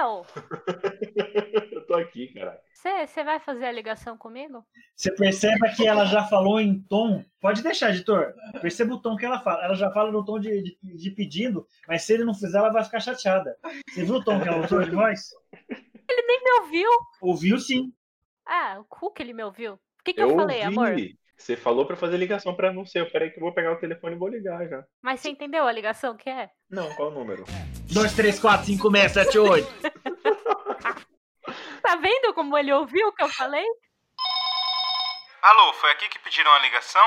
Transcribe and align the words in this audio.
Léo! 0.00 0.24
eu 1.72 1.86
tô 1.86 1.94
aqui, 1.94 2.28
caralho. 2.32 2.58
Você 2.72 3.22
vai 3.22 3.38
fazer 3.38 3.66
a 3.66 3.72
ligação 3.72 4.16
comigo? 4.16 4.64
Você 4.96 5.14
perceba 5.14 5.68
que 5.68 5.86
ela 5.86 6.06
já 6.06 6.24
falou 6.24 6.58
em 6.58 6.80
tom. 6.80 7.22
Pode 7.40 7.62
deixar, 7.62 7.90
editor. 7.90 8.34
Perceba 8.62 8.94
o 8.94 9.00
tom 9.00 9.16
que 9.16 9.26
ela 9.26 9.40
fala. 9.40 9.62
Ela 9.64 9.74
já 9.74 9.90
fala 9.90 10.10
no 10.10 10.24
tom 10.24 10.40
de, 10.40 10.62
de, 10.62 10.96
de 10.96 11.10
pedido, 11.10 11.66
mas 11.86 12.02
se 12.02 12.14
ele 12.14 12.24
não 12.24 12.34
fizer, 12.34 12.58
ela 12.58 12.72
vai 12.72 12.82
ficar 12.82 13.00
chateada. 13.00 13.54
Você 13.90 14.02
viu 14.02 14.14
o 14.14 14.24
tom 14.24 14.40
que 14.40 14.48
ela 14.48 14.64
usou 14.64 14.82
de 14.82 14.90
voz? 14.90 15.30
Ele 15.68 16.22
nem 16.26 16.42
me 16.42 16.52
ouviu. 16.62 16.90
Ouviu 17.20 17.58
sim. 17.58 17.92
Ah, 18.46 18.78
o 18.80 18.84
cu 18.84 19.12
que 19.12 19.22
ele 19.22 19.34
me 19.34 19.44
ouviu. 19.44 19.74
O 19.74 20.02
que, 20.02 20.14
que 20.14 20.22
eu, 20.22 20.30
eu 20.30 20.36
falei, 20.36 20.64
ouvi. 20.64 20.78
amor? 20.78 20.96
Você 21.40 21.56
falou 21.56 21.86
pra 21.86 21.96
fazer 21.96 22.18
ligação 22.18 22.54
pra 22.54 22.70
não 22.70 22.84
ser. 22.84 23.10
Peraí 23.10 23.30
que 23.30 23.38
eu 23.38 23.42
vou 23.42 23.54
pegar 23.54 23.72
o 23.72 23.78
telefone 23.78 24.14
e 24.14 24.18
vou 24.18 24.28
ligar 24.28 24.68
já. 24.68 24.84
Mas 25.02 25.20
você 25.20 25.30
entendeu 25.30 25.66
a 25.66 25.72
ligação 25.72 26.14
que 26.14 26.28
é? 26.28 26.50
Não, 26.70 26.94
qual 26.94 27.08
o 27.08 27.14
número? 27.14 27.44
2, 27.90 28.12
3, 28.12 28.38
4, 28.38 28.66
5, 28.66 28.90
6, 28.90 29.12
7, 29.12 29.38
8. 29.38 29.68
Tá 31.82 31.96
vendo 31.96 32.34
como 32.34 32.58
ele 32.58 32.70
ouviu 32.70 33.08
o 33.08 33.12
que 33.12 33.22
eu 33.22 33.28
falei? 33.30 33.64
Alô, 35.42 35.72
foi 35.72 35.90
aqui 35.92 36.10
que 36.10 36.18
pediram 36.18 36.52
a 36.52 36.58
ligação? 36.58 37.02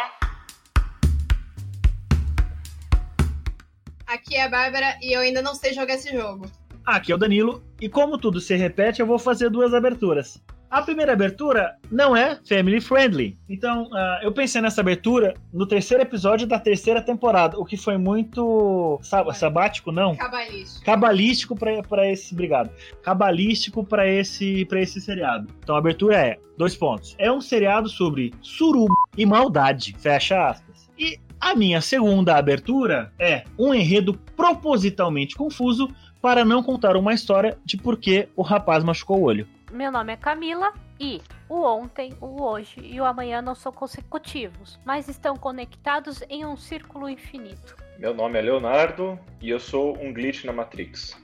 Aqui 4.08 4.36
é 4.36 4.46
a 4.46 4.50
Bárbara 4.50 4.98
e 5.00 5.16
eu 5.16 5.22
ainda 5.22 5.44
não 5.44 5.54
sei 5.54 5.74
jogar 5.74 5.94
esse 5.94 6.12
jogo. 6.12 6.48
Aqui 6.84 7.12
é 7.12 7.16
o 7.16 7.20
Danilo, 7.20 7.64
e 7.80 7.88
como 7.88 8.18
tudo 8.18 8.42
se 8.42 8.56
repete, 8.56 9.00
eu 9.00 9.06
vou 9.06 9.20
fazer 9.20 9.52
duas 9.52 9.76
aberturas. 9.76 10.44
A 10.74 10.82
primeira 10.82 11.14
abertura 11.14 11.76
não 11.92 12.18
é 12.18 12.40
family 12.50 12.82
friendly. 12.82 13.38
Então, 13.48 13.84
uh, 13.92 14.24
eu 14.24 14.32
pensei 14.32 14.60
nessa 14.60 14.82
abertura 14.82 15.36
no 15.54 15.68
terceiro 15.68 16.02
episódio 16.02 16.48
da 16.48 16.58
terceira 16.58 17.00
temporada, 17.00 17.60
o 17.60 17.64
que 17.64 17.78
foi 17.78 17.96
muito 17.96 19.00
sab 19.04 19.32
sabático, 19.38 19.92
não? 19.92 20.16
Cabalístico. 20.16 20.84
Cabalístico 20.84 21.56
para 21.56 22.10
esse, 22.10 22.34
obrigado. 22.34 22.72
Cabalístico 23.04 23.86
para 23.86 24.08
esse 24.08 24.66
para 24.66 24.82
esse 24.82 25.00
seriado. 25.00 25.48
Então, 25.60 25.76
a 25.76 25.78
abertura 25.78 26.18
é 26.18 26.40
dois 26.58 26.76
pontos. 26.76 27.14
É 27.20 27.32
um 27.32 27.40
seriado 27.40 27.88
sobre 27.88 28.34
suruba 28.42 28.96
e 29.16 29.28
maldade. 29.28 29.96
Fecha 30.00 30.50
aspas. 30.50 30.90
E 30.98 31.20
a 31.40 31.54
minha 31.54 31.82
segunda 31.82 32.36
abertura 32.36 33.14
é 33.20 33.44
um 33.60 33.76
enredo 33.76 34.16
propositalmente 34.36 35.36
confuso 35.36 35.88
para 36.20 36.44
não 36.44 36.64
contar 36.64 36.98
uma 36.98 37.14
história 37.14 37.60
de 37.64 37.78
por 37.78 37.96
que 37.96 38.28
o 38.36 38.42
rapaz 38.42 38.84
machucou 38.84 39.20
o 39.20 39.24
olho. 39.26 39.48
Meu 39.74 39.92
nome 39.92 40.14
é 40.14 40.16
Camila 40.16 40.72
e 41.00 41.20
o 41.50 41.64
ontem, 41.64 42.16
o 42.22 42.44
hoje 42.44 42.80
e 42.80 43.02
o 43.02 43.06
amanhã 43.06 43.42
não 43.42 43.56
são 43.56 43.72
consecutivos, 43.72 44.80
mas 44.86 45.10
estão 45.10 45.36
conectados 45.36 46.22
em 46.30 46.46
um 46.46 46.56
círculo 46.56 47.10
infinito. 47.10 47.76
Meu 47.98 48.14
nome 48.14 48.38
é 48.38 48.44
Leonardo 48.44 49.18
e 49.42 49.50
eu 49.50 49.60
sou 49.60 49.98
um 49.98 50.14
glitch 50.14 50.44
na 50.44 50.54
Matrix. 50.54 51.18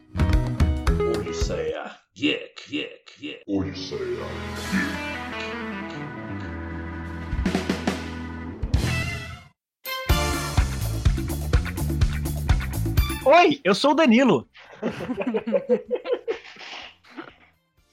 Odisseia, 1.15 1.95
yek, 2.17 2.75
yek, 2.75 3.23
yek. 3.23 3.43
Odisseia, 3.47 3.99
Oi, 13.27 13.61
eu 13.63 13.75
sou 13.75 13.91
o 13.91 13.93
Danilo. 13.93 14.49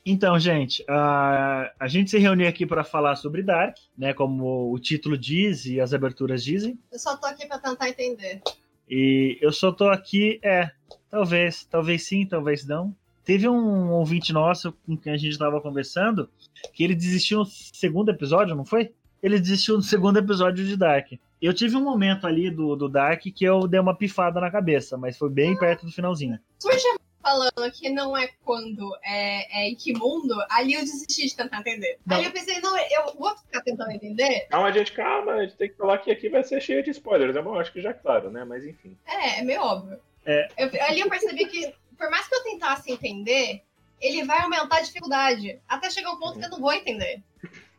Então, 0.08 0.38
gente, 0.38 0.84
a, 0.88 1.72
a 1.80 1.88
gente 1.88 2.12
se 2.12 2.18
reuniu 2.18 2.46
aqui 2.46 2.64
para 2.64 2.84
falar 2.84 3.16
sobre 3.16 3.42
Dark, 3.42 3.76
né? 3.98 4.14
Como 4.14 4.72
o 4.72 4.78
título 4.78 5.18
diz 5.18 5.66
e 5.66 5.80
as 5.80 5.92
aberturas 5.92 6.44
dizem. 6.44 6.78
Eu 6.92 6.98
só 7.00 7.16
tô 7.16 7.26
aqui 7.26 7.44
para 7.44 7.58
tentar 7.58 7.88
entender. 7.88 8.40
E 8.88 9.36
eu 9.40 9.52
só 9.52 9.72
tô 9.72 9.88
aqui, 9.88 10.38
é, 10.44 10.70
talvez, 11.10 11.64
talvez 11.64 12.06
sim, 12.06 12.24
talvez 12.24 12.64
não. 12.64 12.94
Teve 13.24 13.48
um 13.48 13.90
ouvinte 13.90 14.32
nosso 14.32 14.72
com 14.86 14.96
quem 14.96 15.12
a 15.12 15.16
gente 15.16 15.32
estava 15.32 15.60
conversando 15.60 16.30
que 16.72 16.84
ele 16.84 16.94
desistiu 16.94 17.38
no 17.38 17.46
segundo 17.46 18.08
episódio, 18.08 18.54
não 18.54 18.64
foi? 18.64 18.94
Ele 19.20 19.40
desistiu 19.40 19.74
no 19.74 19.82
segundo 19.82 20.20
episódio 20.20 20.64
de 20.64 20.76
Dark. 20.76 21.14
Eu 21.42 21.52
tive 21.52 21.74
um 21.74 21.82
momento 21.82 22.28
ali 22.28 22.48
do, 22.48 22.76
do 22.76 22.88
Dark 22.88 23.22
que 23.22 23.44
eu 23.44 23.66
dei 23.66 23.80
uma 23.80 23.96
pifada 23.96 24.40
na 24.40 24.52
cabeça, 24.52 24.96
mas 24.96 25.18
foi 25.18 25.30
bem 25.30 25.58
perto 25.58 25.84
do 25.84 25.90
finalzinho. 25.90 26.38
Surge 26.60 26.86
falando 27.26 27.72
que 27.72 27.90
não 27.90 28.16
é 28.16 28.28
quando 28.44 28.96
é, 29.02 29.64
é 29.64 29.68
em 29.68 29.74
que 29.74 29.92
mundo, 29.92 30.32
ali 30.48 30.74
eu 30.74 30.80
desisti 30.82 31.26
de 31.26 31.34
tentar 31.34 31.58
entender. 31.58 31.98
Não. 32.06 32.18
Aí 32.18 32.24
eu 32.24 32.30
pensei, 32.30 32.60
não, 32.60 32.78
eu 32.78 33.16
vou 33.18 33.36
ficar 33.36 33.62
tentando 33.62 33.90
entender. 33.90 34.46
Calma, 34.48 34.72
gente, 34.72 34.92
calma, 34.92 35.32
a 35.32 35.42
gente 35.42 35.56
tem 35.56 35.68
que 35.68 35.76
falar 35.76 35.98
que 35.98 36.12
aqui 36.12 36.28
vai 36.28 36.44
ser 36.44 36.60
cheio 36.60 36.84
de 36.84 36.90
spoilers. 36.90 37.34
Eu 37.34 37.58
acho 37.58 37.72
que 37.72 37.80
já 37.80 37.90
é 37.90 37.94
claro, 37.94 38.30
né? 38.30 38.44
Mas 38.44 38.64
enfim. 38.64 38.96
É, 39.04 39.40
é 39.40 39.42
meio 39.42 39.60
óbvio. 39.60 39.98
É. 40.24 40.48
Eu, 40.56 40.70
ali 40.84 41.00
eu 41.00 41.10
percebi 41.10 41.46
que, 41.46 41.74
por 41.98 42.08
mais 42.10 42.28
que 42.28 42.34
eu 42.36 42.44
tentasse 42.44 42.92
entender, 42.92 43.62
ele 44.00 44.24
vai 44.24 44.42
aumentar 44.42 44.76
a 44.76 44.82
dificuldade. 44.82 45.60
Até 45.68 45.90
chegar 45.90 46.12
um 46.12 46.20
ponto 46.20 46.38
que 46.38 46.44
eu 46.44 46.50
não 46.50 46.60
vou 46.60 46.72
entender. 46.72 47.22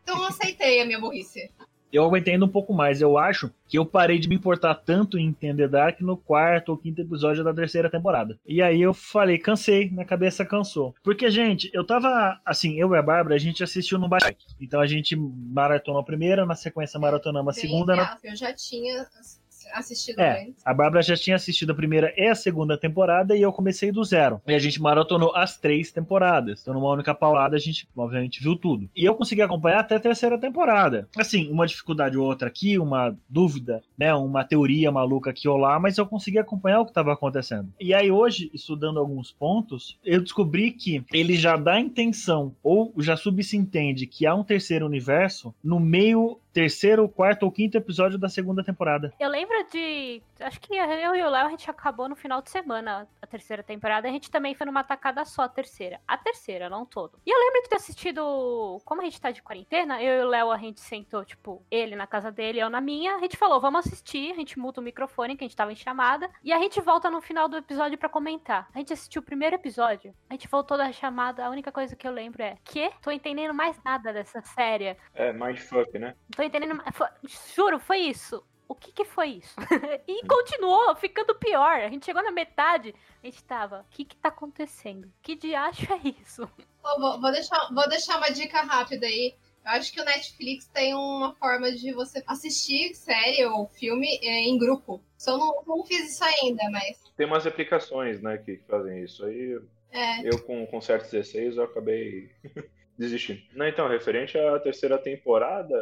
Então 0.03 0.18
eu 0.18 0.25
aceitei 0.25 0.81
a 0.81 0.85
minha 0.85 1.00
burrice 1.00 1.50
eu 1.92 2.03
aguentei 2.03 2.38
um 2.38 2.48
pouco 2.48 2.74
mais. 2.74 3.02
Eu 3.02 3.18
acho 3.18 3.52
que 3.68 3.78
eu 3.78 3.86
parei 3.86 4.20
de 4.20 4.28
me 4.28 4.36
importar 4.36 4.75
tanto 4.75 5.18
em 5.18 5.28
entender 5.28 5.68
Dark 5.68 6.00
no 6.02 6.18
quarto 6.18 6.70
ou 6.70 6.78
quinto 6.78 7.02
episódio 7.02 7.44
da 7.44 7.53
terceira 7.53 7.90
temporada. 7.90 8.38
E 8.46 8.62
aí 8.62 8.81
eu 8.81 8.94
falei, 8.94 9.38
cansei, 9.38 9.90
minha 9.90 10.06
cabeça 10.06 10.46
cansou. 10.46 10.94
Porque, 11.03 11.30
gente, 11.30 11.70
eu 11.74 11.86
tava, 11.86 12.40
assim, 12.46 12.80
eu 12.80 12.94
e 12.94 12.97
a 12.97 13.02
Bárbara, 13.02 13.36
a 13.36 13.40
gente 13.40 13.64
assistiu 13.64 13.97
no 13.97 14.09
Bike. 14.09 14.46
Então 14.59 14.80
a 14.80 14.88
gente 14.88 15.16
maratonou 15.16 16.00
a 16.00 16.06
primeira, 16.06 16.46
na 16.46 16.56
sequência 16.56 17.00
maratonamos 17.00 17.58
a 17.58 17.59
segunda. 17.59 17.96
Na... 17.96 18.18
Eu 18.24 18.36
já 18.36 18.53
tinha 18.53 19.06
assistido 19.73 20.19
é, 20.19 20.44
antes. 20.44 20.66
A 20.66 20.73
Bárbara 20.73 21.01
já 21.01 21.16
tinha 21.16 21.35
assistido 21.35 21.72
a 21.72 21.75
primeira 21.75 22.13
e 22.17 22.28
a 22.28 22.35
segunda 22.35 22.78
temporada 22.78 23.35
e 23.35 23.41
eu 23.41 23.51
comecei 23.51 23.91
do 23.91 24.03
zero. 24.03 24.41
E 24.47 24.53
a 24.53 24.59
gente 24.59 24.81
maratonou 24.81 25.35
as 25.35 25.57
três 25.57 25.91
temporadas. 25.91 26.61
Então, 26.61 26.73
numa 26.73 26.89
única 26.89 27.13
paulada, 27.13 27.55
a 27.55 27.59
gente, 27.59 27.88
obviamente, 27.95 28.41
viu 28.41 28.55
tudo. 28.55 28.89
E 28.95 29.05
eu 29.05 29.16
consegui 29.16 29.41
acompanhar 29.41 29.79
até 29.79 29.95
a 29.95 30.00
terceira 30.00 30.38
temporada. 30.38 31.07
Assim, 31.17 31.50
uma 31.51 31.67
dificuldade 31.67 32.17
ou 32.17 32.25
outra 32.25 32.47
aqui, 32.47 32.78
uma 32.78 33.16
dúvida, 33.29 33.81
né? 33.97 34.13
Uma 34.13 34.44
teoria 34.44 34.91
maluca 34.91 35.29
aqui 35.29 35.47
ou 35.47 35.57
lá, 35.57 35.79
mas 35.79 35.97
eu 35.97 36.05
consegui 36.05 36.39
acompanhar 36.39 36.81
o 36.81 36.85
que 36.85 36.91
estava 36.91 37.13
acontecendo. 37.13 37.72
E 37.79 37.94
aí, 37.94 38.11
hoje, 38.11 38.49
estudando 38.53 38.99
alguns 38.99 39.31
pontos, 39.31 39.97
eu 40.03 40.22
descobri 40.22 40.72
que 40.72 41.03
ele 41.13 41.35
já 41.35 41.55
dá 41.55 41.73
a 41.73 41.79
intenção, 41.79 42.55
ou 42.63 42.94
já 42.97 43.16
subsentende 43.16 44.07
que 44.07 44.25
há 44.25 44.34
um 44.34 44.44
terceiro 44.44 44.85
universo 44.85 45.53
no 45.63 45.79
meio 45.79 46.39
terceiro, 46.57 47.07
quarto 47.07 47.44
ou 47.44 47.51
quinto 47.51 47.78
episódio 47.78 48.18
da 48.18 48.28
segunda 48.28 48.63
temporada. 48.63 49.13
Eu 49.19 49.29
lembro 49.29 49.56
de. 49.72 50.23
Acho 50.40 50.59
que 50.59 50.75
eu 50.75 51.16
e 51.16 51.22
o 51.22 51.29
Léo 51.29 51.45
a 51.45 51.50
gente 51.51 51.69
acabou 51.69 52.09
no 52.09 52.16
final 52.16 52.41
de 52.41 52.50
semana 52.50 53.07
a 53.22 53.28
terceira 53.28 53.62
temporada. 53.62 54.07
A 54.07 54.12
gente 54.12 54.31
também 54.31 54.56
foi 54.56 54.66
numa 54.66 54.84
tacada 54.84 55.23
só 55.23 55.44
a 55.44 55.50
terceira. 55.50 56.01
A 56.07 56.17
terceira, 56.17 56.67
não 56.67 56.84
todo. 56.84 57.19
E 57.23 57.29
eu 57.29 57.38
lembro 57.38 57.62
de 57.62 57.69
ter 57.69 57.75
assistido. 57.75 58.81
Como 58.84 59.01
a 59.01 59.03
gente 59.03 59.22
tá 59.22 59.29
de 59.29 59.44
quarentena, 59.44 60.01
eu 60.01 60.23
e 60.23 60.25
o 60.25 60.29
Léo 60.29 60.51
a 60.51 60.57
gente 60.57 60.79
sentou, 60.79 61.23
tipo, 61.23 61.63
ele 61.69 61.96
na 61.96 62.07
casa 62.07 62.31
dele, 62.31 62.59
eu 62.59 62.72
na 62.72 62.81
minha. 62.81 63.17
A 63.17 63.19
gente 63.19 63.38
falou, 63.38 63.62
vamos 63.62 63.85
assistir. 63.85 64.31
A 64.31 64.35
gente 64.35 64.57
muda 64.57 64.81
o 64.81 64.84
microfone, 64.84 65.38
que 65.38 65.44
a 65.44 65.47
gente 65.47 65.56
tava 65.56 65.72
em 65.72 65.75
chamada. 65.75 66.28
E 66.44 66.51
a 66.51 66.57
gente 66.57 66.81
volta 66.81 67.12
no 67.12 67.22
final 67.22 67.47
do 67.47 67.57
episódio 67.57 68.00
para 68.00 68.09
comentar. 68.09 68.67
A 68.73 68.79
gente 68.79 68.94
assistiu 68.94 69.22
o 69.22 69.25
primeiro 69.25 69.56
episódio. 69.56 70.12
A 70.28 70.34
gente 70.34 70.47
voltou 70.47 70.75
da 70.75 70.91
chamada. 70.91 71.46
A 71.46 71.51
única 71.51 71.72
coisa 71.72 71.96
que 71.96 72.07
eu 72.07 72.12
lembro 72.12 72.41
é: 72.41 72.57
que? 72.63 72.90
Tô 73.03 73.12
entendendo 73.12 73.53
mais 73.53 73.79
nada 73.85 74.12
dessa 74.12 74.41
série. 74.41 74.97
É, 75.13 75.31
mindfuck, 75.31 76.00
né? 76.00 76.16
Tô 76.35 76.47
entendendo. 76.47 76.81
Juro, 77.56 77.80
foi 77.80 78.00
isso. 78.00 78.44
O 78.68 78.75
que, 78.75 78.91
que 78.91 79.06
foi 79.06 79.30
isso? 79.30 79.56
e 80.08 80.28
continuou 80.28 80.96
ficando 80.96 81.34
pior. 81.35 81.80
A 81.80 81.90
gente 81.90 82.06
chegou 82.06 82.22
na 82.22 82.31
metade, 82.31 82.94
a 83.24 83.25
gente 83.25 83.44
tava. 83.44 83.81
O 83.81 83.85
que, 83.91 84.03
que 84.03 84.18
tá 84.18 84.30
acontecendo? 84.30 85.12
Que 85.22 85.35
diacho 85.35 85.88
é 85.94 86.13
isso? 86.22 86.50
vou, 87.00 87.22
vou, 87.22 87.31
deixar, 87.31 87.74
vou 87.74 87.88
deixar 87.88 88.18
uma 88.18 88.30
dica 88.30 88.62
rápida 88.62 89.06
aí. 89.06 89.35
Eu 89.66 89.72
acho 89.72 89.91
que 89.91 90.02
o 90.02 90.06
Netflix 90.06 90.66
tem 90.68 90.94
uma 90.96 91.34
forma 91.35 91.72
de 91.72 91.94
você 91.94 92.24
assistir 92.25 92.94
série 92.94 93.46
ou 93.46 93.68
filme 93.68 94.08
é, 94.24 94.40
em 94.40 94.58
grupo. 94.58 95.02
Só 95.18 95.38
não, 95.38 95.64
não 95.66 95.85
fiz 95.85 96.14
isso 96.14 96.24
ainda, 96.24 96.64
mas. 96.72 97.02
Tem 97.16 97.25
umas 97.25 97.46
aplicações, 97.46 98.22
né, 98.22 98.38
que 98.38 98.58
fazem 98.68 99.03
isso. 99.03 99.25
Aí 99.25 99.59
é. 99.91 100.28
eu, 100.28 100.41
com, 100.44 100.66
com 100.68 100.79
certos 100.79 101.12
16, 101.12 101.58
eu 101.58 101.64
acabei 101.64 102.32
desistindo. 102.97 103.41
Não, 103.53 103.67
então, 103.67 103.88
referente 103.88 104.38
à 104.38 104.59
terceira 104.59 104.97
temporada, 104.97 105.76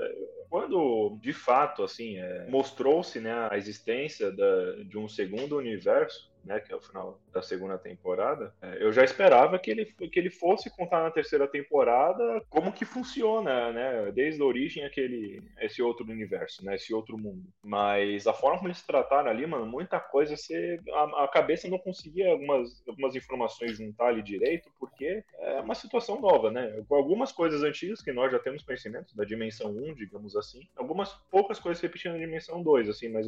quando 0.50 1.18
de 1.22 1.34
fato 1.34 1.84
assim 1.84 2.18
é, 2.18 2.46
mostrou-se 2.50 3.20
né, 3.20 3.48
a 3.50 3.58
existência 3.58 4.32
da, 4.32 4.84
de 4.84 4.98
um 4.98 5.08
segundo 5.08 5.58
universo, 5.58 6.30
né, 6.46 6.60
que 6.60 6.72
é 6.72 6.76
o 6.76 6.82
final 6.82 7.20
da 7.34 7.42
segunda 7.42 7.78
temporada, 7.78 8.54
é, 8.62 8.84
eu 8.84 8.94
já 8.94 9.04
esperava 9.04 9.58
que 9.60 9.72
ele, 9.72 9.86
que 9.86 10.20
ele 10.20 10.30
fosse 10.30 10.70
contar 10.70 11.02
na 11.02 11.12
terceira 11.12 11.48
temporada 11.48 12.42
como 12.50 12.72
que 12.72 12.86
funciona, 12.86 13.72
né, 13.72 14.12
desde 14.12 14.42
a 14.42 14.46
origem 14.46 14.86
aquele 14.86 15.42
esse 15.60 15.82
outro 15.82 16.06
universo, 16.06 16.64
né, 16.64 16.76
esse 16.76 16.94
outro 16.94 17.18
mundo. 17.18 17.44
Mas 17.64 18.28
a 18.28 18.34
forma 18.34 18.58
como 18.58 18.70
eles 18.70 18.86
trataram 18.86 19.30
ali, 19.30 19.46
mano, 19.46 19.66
muita 19.66 20.00
coisa, 20.00 20.38
você, 20.38 20.80
a, 20.92 21.24
a 21.24 21.28
cabeça 21.28 21.68
não 21.68 21.80
conseguia 21.80 22.32
algumas, 22.32 22.84
algumas 22.88 23.16
informações 23.16 23.78
juntar 23.78 24.08
ali 24.08 24.22
direito, 24.22 24.70
porque 24.80 25.24
é 25.40 25.60
uma 25.60 25.76
situação 25.76 26.20
nova, 26.22 26.52
né? 26.52 26.84
Algumas 26.90 27.32
coisas 27.32 27.64
antigas 27.64 28.02
que 28.02 28.12
nós 28.12 28.32
já 28.32 28.40
temos 28.40 28.64
conhecimento 28.64 29.16
da 29.16 29.24
dimensão 29.24 29.72
1, 29.72 29.96
digamos 29.96 30.36
assim, 30.36 30.68
algumas 30.76 31.14
poucas 31.32 31.60
coisas 31.60 31.82
repetindo 31.82 32.14
na 32.14 32.20
dimensão 32.20 32.62
2, 32.62 32.90
assim, 32.90 33.10
mas 33.10 33.28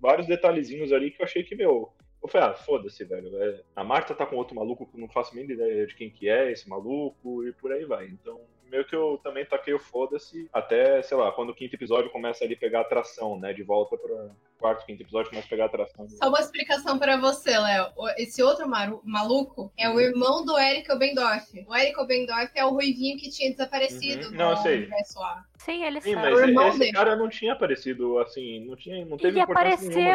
vários 0.00 0.26
detalhezinhos 0.26 0.92
ali 0.92 1.10
que 1.10 1.22
eu 1.22 1.24
achei 1.24 1.42
que, 1.42 1.54
meu, 1.54 1.92
Eu 2.26 2.30
falei, 2.30 2.48
ah, 2.48 2.54
foda-se, 2.54 3.04
velho. 3.04 3.40
É, 3.40 3.62
a 3.76 3.84
Marta 3.84 4.12
tá 4.12 4.26
com 4.26 4.34
outro 4.34 4.56
maluco 4.56 4.84
que 4.84 4.96
eu 4.96 5.00
não 5.00 5.08
faço 5.08 5.34
nem 5.36 5.48
ideia 5.48 5.86
de 5.86 5.94
quem 5.94 6.10
que 6.10 6.28
é 6.28 6.50
esse 6.50 6.68
maluco 6.68 7.46
e 7.46 7.52
por 7.52 7.70
aí 7.70 7.84
vai. 7.84 8.08
Então, 8.08 8.40
meio 8.70 8.84
que 8.84 8.94
eu 8.94 9.20
também 9.22 9.44
taquei 9.44 9.74
o 9.74 9.78
foda-se 9.78 10.48
até, 10.52 11.02
sei 11.02 11.16
lá, 11.16 11.32
quando 11.32 11.50
o 11.50 11.54
quinto 11.54 11.74
episódio 11.74 12.10
começa 12.10 12.44
ali 12.44 12.54
a 12.54 12.58
pegar 12.58 12.80
atração, 12.80 13.38
né? 13.38 13.52
De 13.52 13.62
volta 13.62 13.96
pra 13.96 14.30
quarto, 14.58 14.86
quinto 14.86 15.02
episódio 15.02 15.30
começa 15.30 15.46
a 15.46 15.50
pegar 15.50 15.66
atração. 15.66 16.08
Só 16.08 16.28
uma 16.28 16.40
explicação 16.40 16.98
pra 16.98 17.16
você, 17.16 17.56
Léo. 17.56 17.92
Esse 18.16 18.42
outro 18.42 18.68
maluco 18.68 19.72
é 19.78 19.88
o 19.88 20.00
irmão 20.00 20.44
do 20.44 20.58
Eric 20.58 20.90
Obendorf. 20.90 21.64
O 21.66 21.76
Eric 21.76 21.98
Obendorf 22.00 22.50
é 22.54 22.64
o 22.64 22.70
ruivinho 22.70 23.18
que 23.18 23.30
tinha 23.30 23.50
desaparecido 23.50 24.28
uhum. 24.28 24.34
Não, 24.34 24.50
eu 24.50 24.56
sei. 24.58 24.76
universo 24.78 25.22
A. 25.22 25.44
Sim, 25.58 25.84
ele 25.84 26.00
Sim, 26.00 26.14
mas 26.14 26.38
esse 26.38 26.78
dele. 26.78 26.92
cara 26.92 27.16
não 27.16 27.28
tinha 27.28 27.52
aparecido 27.52 28.18
assim, 28.18 28.64
não 28.66 28.76
tinha, 28.76 29.04
não 29.04 29.16
teve 29.16 29.30
ele 29.30 29.40
apareceu, 29.40 30.12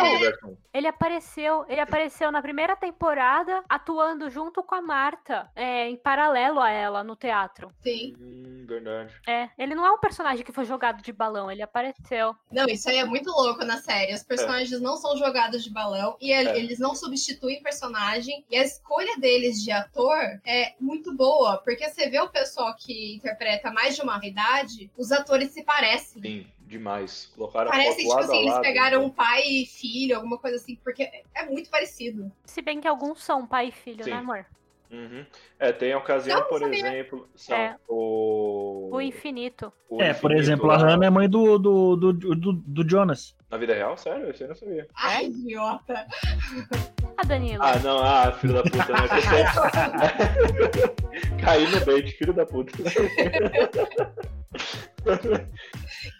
Ele 0.73 0.87
apareceu, 0.87 1.65
ele 1.67 1.81
apareceu 1.81 2.31
na 2.31 2.41
primeira 2.41 2.75
temporada 2.75 3.63
atuando 3.67 4.29
junto 4.29 4.63
com 4.63 4.75
a 4.75 4.81
Marta, 4.81 5.49
é, 5.55 5.89
em 5.89 5.97
paralelo 5.97 6.59
a 6.59 6.69
ela 6.69 7.03
no 7.03 7.15
teatro. 7.15 7.71
Sim. 7.81 8.15
Hum, 8.19 8.40
verdade. 8.65 9.13
É, 9.27 9.49
ele 9.57 9.75
não 9.75 9.85
é 9.85 9.91
um 9.91 9.99
personagem 9.99 10.45
que 10.45 10.51
foi 10.51 10.65
jogado 10.65 11.01
de 11.01 11.11
balão, 11.11 11.51
ele 11.51 11.61
apareceu. 11.61 12.35
Não, 12.51 12.65
isso 12.65 12.89
aí 12.89 12.97
é 12.97 13.05
muito 13.05 13.29
louco 13.29 13.63
na 13.63 13.77
série. 13.77 14.13
Os 14.13 14.23
personagens 14.23 14.71
é. 14.73 14.79
não 14.79 14.97
são 14.97 15.17
jogados 15.17 15.63
de 15.63 15.69
balão 15.69 16.17
e 16.19 16.31
é. 16.31 16.57
eles 16.57 16.79
não 16.79 16.95
substituem 16.95 17.61
personagem 17.61 18.45
e 18.49 18.57
a 18.57 18.63
escolha 18.63 19.17
deles 19.17 19.61
de 19.61 19.71
ator 19.71 20.17
é 20.45 20.73
muito 20.79 21.15
boa, 21.15 21.57
porque 21.57 21.89
você 21.89 22.09
vê 22.09 22.19
o 22.19 22.29
pessoal 22.29 22.75
que 22.75 23.15
interpreta 23.15 23.71
mais 23.71 23.95
de 23.95 24.01
uma 24.01 24.19
idade, 24.25 24.91
os 24.97 25.11
atores 25.11 25.51
se 25.51 25.63
parecem. 25.63 26.21
Sim, 26.21 26.47
demais. 26.59 27.31
Colocaram 27.35 27.69
Parece, 27.69 27.97
tipo 27.99 28.17
assim, 28.17 28.39
eles 28.39 28.53
lado, 28.53 28.61
pegaram 28.61 29.03
né? 29.03 29.13
pai 29.15 29.43
e 29.43 29.65
filho, 29.65 30.15
alguma 30.15 30.37
coisa 30.37 30.57
assim, 30.57 30.75
porque 30.83 31.09
é 31.33 31.45
muito 31.45 31.69
parecido. 31.69 32.31
Se 32.45 32.61
bem 32.61 32.79
que 32.79 32.87
alguns 32.87 33.23
são 33.23 33.45
pai 33.45 33.67
e 33.67 33.71
filho, 33.71 34.03
Sim. 34.03 34.11
né, 34.11 34.17
amor? 34.17 34.45
Uhum. 34.91 35.25
É, 35.57 35.71
tem 35.71 35.95
ocasião, 35.95 36.41
não, 36.41 36.47
por 36.47 36.59
sabia. 36.59 36.79
exemplo, 36.79 37.29
é. 37.49 37.75
o... 37.87 38.89
o 38.91 39.01
infinito. 39.01 39.71
O 39.89 40.01
é, 40.01 40.09
infinito, 40.09 40.21
por 40.21 40.31
exemplo, 40.33 40.69
a 40.69 40.77
Hannah 40.77 41.05
é 41.05 41.09
mãe 41.09 41.29
do, 41.29 41.57
do, 41.57 41.95
do, 41.95 42.13
do, 42.13 42.53
do 42.53 42.89
Jonas. 42.89 43.37
Na 43.49 43.57
vida 43.57 43.73
real? 43.73 43.95
Sério? 43.95 44.29
Isso 44.29 44.43
eu 44.43 44.49
não 44.49 44.55
sabia. 44.55 44.85
Ai, 44.93 45.27
idiota. 45.27 46.05
A 47.17 47.23
Danilo. 47.23 47.63
Ah, 47.63 47.79
não, 47.79 47.99
ah, 47.99 48.33
filho 48.33 48.53
da 48.53 48.63
puta, 48.63 48.77
né? 48.77 49.07
Caí 51.41 51.67
no 51.71 51.85
bait, 51.85 52.11
filho 52.11 52.33
da 52.33 52.45
puta. 52.45 52.71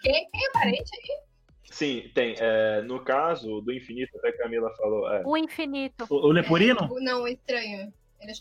Quem, 0.02 0.30
quem 0.30 0.46
é 0.46 0.50
parente 0.52 0.90
aí? 0.94 1.32
Sim, 1.64 2.10
tem. 2.14 2.36
É, 2.38 2.82
no 2.82 3.00
caso 3.00 3.60
do 3.60 3.72
infinito, 3.72 4.16
até 4.18 4.28
a 4.28 4.38
Camila 4.38 4.70
falou. 4.76 5.12
É. 5.12 5.22
O 5.24 5.36
infinito. 5.36 6.06
O, 6.08 6.28
o 6.28 6.30
Lepurino? 6.30 6.80
É, 6.80 7.00
não, 7.00 7.22
o 7.22 7.28
estranho. 7.28 7.92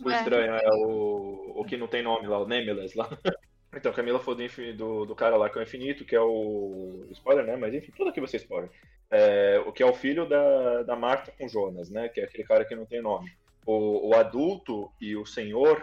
O 0.04 0.12
estranho 0.12 0.54
é, 0.54 0.64
é 0.64 0.72
o, 0.72 1.54
o 1.56 1.66
que 1.66 1.78
não 1.78 1.88
tem 1.88 2.04
nome 2.04 2.28
lá, 2.28 2.40
o 2.40 2.48
Nemeles 2.48 2.96
lá. 2.96 3.10
Então, 3.74 3.94
Camila 3.94 4.20
falou 4.20 4.36
do, 4.36 4.74
do, 4.74 5.06
do, 5.06 5.16
cara 5.16 5.38
lá 5.38 5.50
que 5.50 5.58
é 5.58 5.62
o 5.62 5.64
infinito, 5.64 6.04
que 6.04 6.14
é 6.14 6.20
o. 6.20 7.08
Spoiler, 7.12 7.46
né? 7.46 7.56
Mas 7.56 7.74
enfim, 7.74 7.90
tudo 7.96 8.10
aqui 8.10 8.20
você 8.20 8.36
spoiler. 8.36 8.70
É, 9.10 9.64
o 9.66 9.72
que 9.72 9.82
é 9.82 9.86
o 9.86 9.94
filho 9.94 10.28
da, 10.28 10.84
da 10.84 10.94
Marta 10.98 11.32
com 11.32 11.48
Jonas, 11.48 11.90
né? 11.90 12.10
Que 12.10 12.20
é 12.20 12.26
aquele 12.26 12.44
cara 12.44 12.66
que 12.66 12.76
não 12.76 12.86
tem 12.86 13.02
nome. 13.02 13.32
O, 13.66 14.10
o 14.10 14.14
adulto 14.14 14.92
e 15.00 15.16
o 15.16 15.26
senhor. 15.26 15.82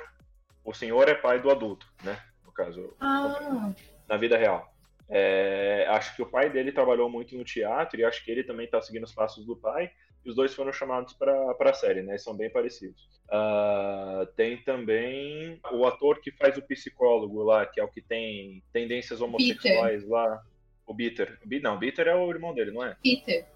O 0.63 0.75
senhor 0.75 1.09
é 1.09 1.15
pai 1.15 1.41
do 1.41 1.51
adulto, 1.51 1.87
né? 2.05 2.21
No 2.45 2.53
caso. 2.53 2.95
Ah 3.01 3.73
na 4.09 4.17
vida 4.17 4.37
real. 4.37 4.73
É, 5.09 5.87
acho 5.91 6.17
que 6.17 6.23
o 6.23 6.27
pai 6.27 6.51
dele 6.51 6.73
trabalhou 6.73 7.09
muito 7.09 7.37
no 7.37 7.45
teatro 7.45 8.01
e 8.01 8.05
acho 8.05 8.25
que 8.25 8.31
ele 8.31 8.43
também 8.43 8.67
está 8.67 8.81
seguindo 8.81 9.05
os 9.05 9.15
passos 9.15 9.45
do 9.45 9.55
pai. 9.55 9.91
E 10.25 10.31
os 10.31 10.37
dois 10.37 10.55
foram 10.55 10.73
chamados 10.73 11.13
para 11.15 11.57
a 11.59 11.73
série, 11.73 12.03
né? 12.03 12.19
São 12.19 12.37
bem 12.37 12.51
parecidos. 12.51 13.09
Uh, 13.29 14.27
tem 14.37 14.63
também 14.63 15.61
o 15.73 15.87
ator 15.87 16.21
que 16.21 16.33
faz 16.33 16.57
o 16.57 16.63
psicólogo 16.63 17.43
lá, 17.43 17.67
que 17.67 17.81
é 17.81 17.85
o 17.85 17.89
que 17.89 18.01
tem 18.01 18.63
tendências 18.73 19.21
homossexuais 19.21 20.03
Peter. 20.03 20.11
lá. 20.11 20.43
O 20.87 20.95
Peter. 20.95 21.39
Não, 21.63 21.77
o 21.77 21.79
Peter 21.79 22.07
é 22.09 22.15
o 22.15 22.31
irmão 22.31 22.55
dele, 22.55 22.71
não 22.71 22.85
é? 22.85 22.97
Peter. 23.03 23.47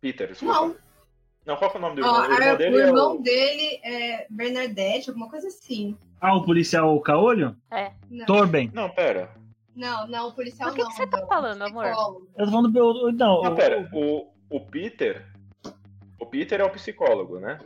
Peter, 0.00 0.28
desculpa. 0.28 0.54
Não. 0.54 0.76
Não, 1.46 1.56
qual 1.56 1.72
é 1.72 1.76
o 1.76 1.80
nome 1.80 1.96
do 1.96 2.00
irmão? 2.02 2.14
Oh, 2.14 2.28
o 2.28 2.32
irmão, 2.32 2.56
dele, 2.56 2.76
o 2.76 2.78
irmão 2.78 3.12
é 3.12 3.14
o... 3.14 3.22
dele 3.22 3.80
é 3.82 4.26
Bernadette, 4.28 5.08
alguma 5.08 5.30
coisa 5.30 5.48
assim. 5.48 5.96
Ah, 6.20 6.36
o 6.36 6.44
policial 6.44 7.00
Caolho? 7.00 7.56
É. 7.72 7.92
Não. 8.10 8.26
Torben. 8.26 8.70
Não, 8.74 8.90
pera. 8.90 9.34
Não, 9.74 10.06
não, 10.06 10.28
o 10.28 10.34
policial 10.34 10.68
não. 10.68 10.74
O 10.74 10.88
que, 10.88 10.94
você 10.94 11.06
tá 11.06 11.26
falando, 11.26 11.62
amor? 11.62 11.86
Eu 11.86 12.44
tô 12.44 12.50
falando 12.50 12.68
do. 12.70 13.12
Não, 13.12 13.42
não 13.42 13.54
pera. 13.54 13.88
O, 13.92 14.30
o 14.50 14.60
Peter. 14.60 15.26
O 16.20 16.26
Peter 16.26 16.60
é 16.60 16.64
o 16.64 16.70
psicólogo, 16.70 17.40
né? 17.40 17.58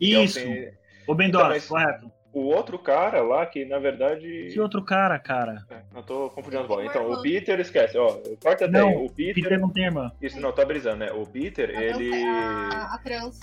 Isso. 0.00 0.40
É 0.40 0.74
o, 1.06 1.12
o 1.12 1.14
Bendorf, 1.14 1.56
então, 1.56 1.68
correto. 1.68 2.12
O 2.32 2.42
outro 2.42 2.78
cara 2.78 3.22
lá, 3.22 3.44
que 3.44 3.64
na 3.64 3.78
verdade. 3.78 4.50
Que 4.52 4.60
outro 4.60 4.84
cara, 4.84 5.18
cara? 5.18 5.64
É, 5.68 5.82
não 5.92 6.02
tô 6.02 6.30
confundindo 6.30 6.62
as 6.62 6.68
bolas. 6.68 6.86
Então, 6.86 7.10
o 7.10 7.20
Peter, 7.20 7.58
esquece, 7.58 7.98
ó. 7.98 8.18
Corta 8.40 8.66
até. 8.66 8.68
Não, 8.68 9.04
o 9.04 9.10
Peter. 9.10 9.34
Peter 9.34 9.58
não 9.58 9.70
tem 9.70 9.84
irmã. 9.84 10.12
Isso, 10.22 10.40
não, 10.40 10.52
tá 10.52 10.64
brisando, 10.64 10.98
né? 10.98 11.12
O 11.12 11.26
Peter, 11.26 11.70
a 11.70 11.82
ele. 11.82 12.12
A, 12.12 12.94
a 12.94 12.98
trans. 12.98 13.40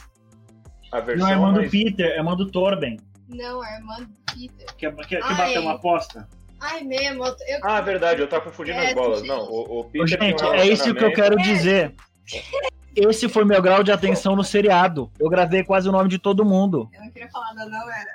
A 0.92 1.02
versão 1.02 1.28
não, 1.28 1.34
é 1.34 1.36
irmã 1.36 1.52
mais... 1.52 1.66
do 1.66 1.72
Peter, 1.72 2.06
é 2.06 2.18
irmã 2.18 2.36
do 2.36 2.50
Torben. 2.50 2.98
Não, 3.28 3.66
é 3.66 3.78
irmã 3.78 3.98
do 3.98 4.34
Peter. 4.34 4.76
Que, 4.78 4.90
que, 4.90 5.18
que 5.18 5.34
bateu 5.36 5.62
uma 5.62 5.74
aposta. 5.74 6.28
Ai, 6.62 6.82
mesmo. 6.84 7.26
Eu... 7.26 7.60
Ah, 7.64 7.82
verdade, 7.82 8.22
eu 8.22 8.28
tava 8.28 8.46
confundindo 8.46 8.80
é, 8.80 8.88
as 8.88 8.94
bolas. 8.94 9.20
Gente. 9.20 9.28
Não, 9.28 9.44
o, 9.52 9.80
o 9.80 9.84
Peter. 9.84 10.08
Gente, 10.08 10.46
um 10.46 10.54
é 10.54 10.66
isso 10.66 10.96
que 10.96 11.04
eu 11.04 11.12
quero 11.12 11.36
dizer. 11.36 11.94
Esse 12.98 13.30
foi 13.30 13.46
meu 13.46 13.62
grau 13.62 13.84
de 13.84 13.92
atenção 13.92 14.36
no 14.36 14.44
seriado. 14.44 15.12
Eu 15.20 15.30
gravei 15.30 15.64
quase 15.64 15.88
o 15.88 15.92
nome 15.92 16.10
de 16.10 16.18
todo 16.18 16.44
mundo. 16.44 16.90
Eu 16.92 17.02
não 17.02 17.12
queria 17.12 17.30
falar 17.30 17.54
nada, 17.54 17.70
não, 17.70 17.92
era. 17.92 18.10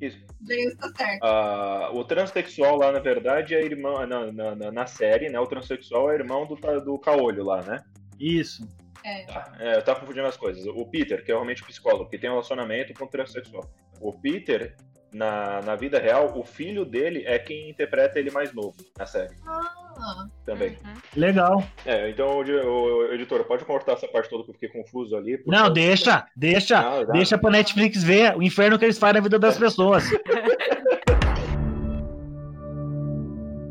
Isso. 0.00 0.18
James 0.46 0.76
tá 0.76 0.90
certo. 0.96 1.24
Uh, 1.24 1.98
o 1.98 2.04
transexual 2.04 2.76
lá, 2.76 2.90
na 2.90 2.98
verdade, 2.98 3.54
é 3.54 3.64
irmão. 3.64 4.04
Na, 4.04 4.32
na, 4.32 4.72
na, 4.72 4.86
série, 4.86 5.28
né? 5.28 5.38
O 5.38 5.46
transexual 5.46 6.10
é 6.10 6.16
irmão 6.16 6.44
do, 6.44 6.56
do 6.80 6.98
Caolho 6.98 7.44
lá, 7.44 7.62
né? 7.62 7.84
Isso. 8.18 8.68
É. 9.04 9.26
Tá, 9.26 9.52
é, 9.60 9.76
eu 9.76 9.82
tava 9.82 10.00
confundindo 10.00 10.26
as 10.26 10.36
coisas. 10.36 10.66
O 10.66 10.84
Peter, 10.86 11.24
que 11.24 11.30
é 11.30 11.34
realmente 11.34 11.62
psicólogo, 11.62 12.10
que 12.10 12.18
tem 12.18 12.28
um 12.28 12.32
relacionamento 12.32 12.92
com 12.94 13.04
o 13.04 13.08
transexual. 13.08 13.70
O 14.00 14.12
Peter, 14.12 14.74
na, 15.12 15.62
na 15.62 15.76
vida 15.76 16.00
real, 16.00 16.36
o 16.36 16.42
filho 16.42 16.84
dele 16.84 17.22
é 17.26 17.38
quem 17.38 17.70
interpreta 17.70 18.18
ele 18.18 18.32
mais 18.32 18.52
novo 18.52 18.76
na 18.98 19.06
série. 19.06 19.36
Ah. 19.46 19.83
Também. 20.44 20.70
Uhum. 20.70 20.94
Legal. 21.16 21.64
É, 21.86 22.10
então, 22.10 22.38
o, 22.38 22.42
o, 22.42 23.12
editor, 23.14 23.44
pode 23.44 23.64
cortar 23.64 23.92
essa 23.92 24.06
parte 24.08 24.28
toda 24.28 24.44
que 24.44 24.50
eu 24.50 24.54
fiquei 24.54 24.68
confuso 24.68 25.16
ali. 25.16 25.42
Não, 25.46 25.72
deixa, 25.72 26.26
deixa. 26.36 26.82
Não, 26.82 27.12
deixa 27.12 27.38
pra 27.38 27.50
Netflix 27.50 28.02
ver 28.02 28.36
o 28.36 28.42
inferno 28.42 28.78
que 28.78 28.84
eles 28.84 28.98
fazem 28.98 29.14
na 29.14 29.20
vida 29.20 29.38
das 29.38 29.58
pessoas. 29.58 30.04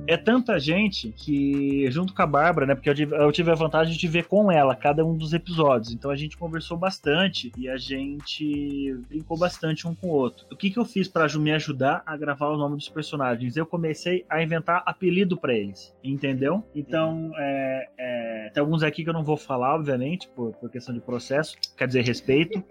é 0.07 0.17
tanta 0.17 0.59
gente 0.59 1.11
que, 1.11 1.89
junto 1.91 2.13
com 2.13 2.21
a 2.21 2.27
Bárbara, 2.27 2.65
né? 2.65 2.75
Porque 2.75 2.89
eu 2.89 3.31
tive, 3.31 3.51
a 3.51 3.55
vantagem 3.55 3.95
de 3.95 4.07
ver 4.07 4.25
com 4.25 4.51
ela 4.51 4.75
cada 4.75 5.05
um 5.05 5.15
dos 5.15 5.33
episódios. 5.33 5.93
Então 5.93 6.11
a 6.11 6.15
gente 6.15 6.37
conversou 6.37 6.77
bastante 6.77 7.51
e 7.57 7.69
a 7.69 7.77
gente 7.77 8.95
brincou 9.07 9.37
bastante 9.37 9.87
um 9.87 9.95
com 9.95 10.07
o 10.07 10.11
outro. 10.11 10.45
O 10.51 10.55
que, 10.55 10.69
que 10.69 10.77
eu 10.79 10.85
fiz 10.85 11.07
para 11.07 11.27
me 11.37 11.51
ajudar 11.51 12.03
a 12.05 12.15
gravar 12.17 12.49
o 12.49 12.57
nome 12.57 12.75
dos 12.75 12.89
personagens? 12.89 13.55
Eu 13.55 13.65
comecei 13.65 14.25
a 14.29 14.41
inventar 14.41 14.83
apelido 14.85 15.37
para 15.37 15.53
eles, 15.53 15.93
entendeu? 16.03 16.63
Então, 16.75 17.31
é, 17.37 17.89
é, 17.97 18.51
tem 18.53 18.61
alguns 18.61 18.83
aqui 18.83 19.03
que 19.03 19.09
eu 19.09 19.13
não 19.13 19.23
vou 19.23 19.37
falar, 19.37 19.75
obviamente, 19.75 20.27
por, 20.29 20.53
por 20.53 20.69
questão 20.69 20.93
de 20.93 21.01
processo, 21.01 21.55
quer 21.77 21.87
dizer, 21.87 22.03
respeito. 22.03 22.63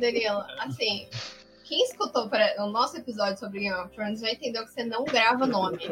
Danilo, 0.00 0.42
assim, 0.58 1.06
quem 1.70 1.84
escutou 1.84 2.28
o 2.58 2.66
nosso 2.66 2.96
episódio 2.96 3.38
sobre 3.38 3.60
Game 3.60 3.80
of 3.80 3.94
Thrones 3.94 4.18
já 4.18 4.32
entendeu 4.32 4.64
que 4.64 4.72
você 4.72 4.82
não 4.82 5.04
grava 5.04 5.46
nome. 5.46 5.78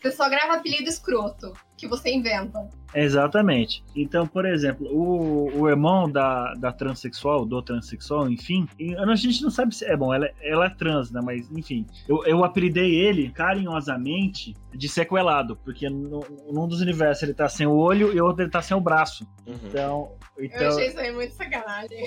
Você 0.00 0.12
só 0.12 0.28
grava 0.28 0.54
apelido 0.54 0.88
escroto, 0.88 1.52
que 1.78 1.86
você 1.86 2.10
inventa. 2.10 2.68
Exatamente. 2.94 3.84
Então, 3.94 4.26
por 4.26 4.44
exemplo, 4.44 4.86
o, 4.90 5.60
o 5.60 5.68
irmão 5.68 6.10
da, 6.10 6.52
da 6.54 6.72
transexual, 6.72 7.46
do 7.46 7.62
transexual, 7.62 8.28
enfim, 8.28 8.66
a 8.98 9.14
gente 9.14 9.42
não 9.42 9.50
sabe 9.50 9.74
se. 9.74 9.84
É 9.84 9.96
bom, 9.96 10.12
ela, 10.12 10.28
ela 10.42 10.66
é 10.66 10.70
trans, 10.70 11.10
né? 11.10 11.20
Mas, 11.22 11.50
enfim, 11.52 11.86
eu, 12.08 12.24
eu 12.26 12.44
apelidei 12.44 12.94
ele 12.94 13.30
carinhosamente 13.30 14.54
de 14.74 14.88
sequelado, 14.88 15.56
porque 15.56 15.88
no, 15.88 16.20
num 16.50 16.66
dos 16.66 16.80
universos 16.80 17.22
ele 17.22 17.34
tá 17.34 17.48
sem 17.48 17.66
o 17.66 17.76
olho 17.76 18.12
e 18.12 18.20
outro 18.20 18.42
ele 18.42 18.50
tá 18.50 18.60
sem 18.60 18.76
o 18.76 18.80
braço. 18.80 19.26
Uhum. 19.46 19.58
Então, 19.64 20.12
então. 20.38 20.60
Eu 20.60 20.68
achei 20.68 20.88
isso 20.88 21.00
aí 21.00 21.12
muito 21.12 21.34
sacanagem. 21.34 22.04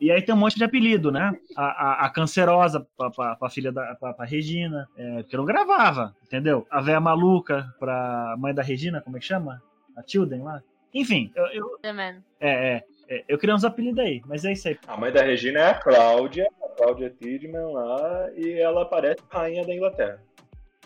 E 0.00 0.10
aí 0.10 0.20
tem 0.20 0.34
um 0.34 0.38
monte 0.38 0.56
de 0.56 0.64
apelido, 0.64 1.12
né? 1.12 1.32
A, 1.56 1.64
a, 1.64 2.06
a 2.06 2.10
cancerosa 2.10 2.84
pra, 2.96 3.10
pra, 3.10 3.36
pra 3.36 3.50
filha 3.50 3.70
da 3.70 3.94
pra, 3.94 4.12
pra 4.12 4.26
Regina, 4.26 4.88
é, 4.96 5.22
porque 5.22 5.36
eu 5.36 5.38
não 5.38 5.46
gravava, 5.46 6.14
entendeu? 6.24 6.66
A 6.70 6.80
véia 6.80 7.00
maluca 7.00 7.72
pra 7.78 8.34
mãe 8.38 8.52
da 8.52 8.62
Regina, 8.62 8.91
como 9.00 9.16
é 9.16 9.20
que 9.20 9.26
chama? 9.26 9.62
A 9.96 10.02
Tilden 10.02 10.42
lá. 10.42 10.62
Enfim, 10.94 11.32
eu. 11.34 11.46
eu 11.46 11.78
é, 11.82 12.20
é, 12.40 12.84
é, 13.08 13.24
eu 13.26 13.38
criei 13.38 13.54
uns 13.54 13.64
apelidos 13.64 13.98
aí, 13.98 14.20
mas 14.26 14.44
é 14.44 14.52
isso 14.52 14.68
aí. 14.68 14.78
A 14.86 14.96
mãe 14.96 15.10
da 15.10 15.22
Regina 15.22 15.60
é 15.60 15.70
a 15.70 15.74
Cláudia, 15.74 16.46
a 16.62 16.68
Cláudia 16.68 17.10
Tidman 17.10 17.72
lá, 17.72 18.30
e 18.36 18.52
ela 18.58 18.84
parece 18.84 19.22
rainha 19.30 19.64
da 19.64 19.74
Inglaterra. 19.74 20.22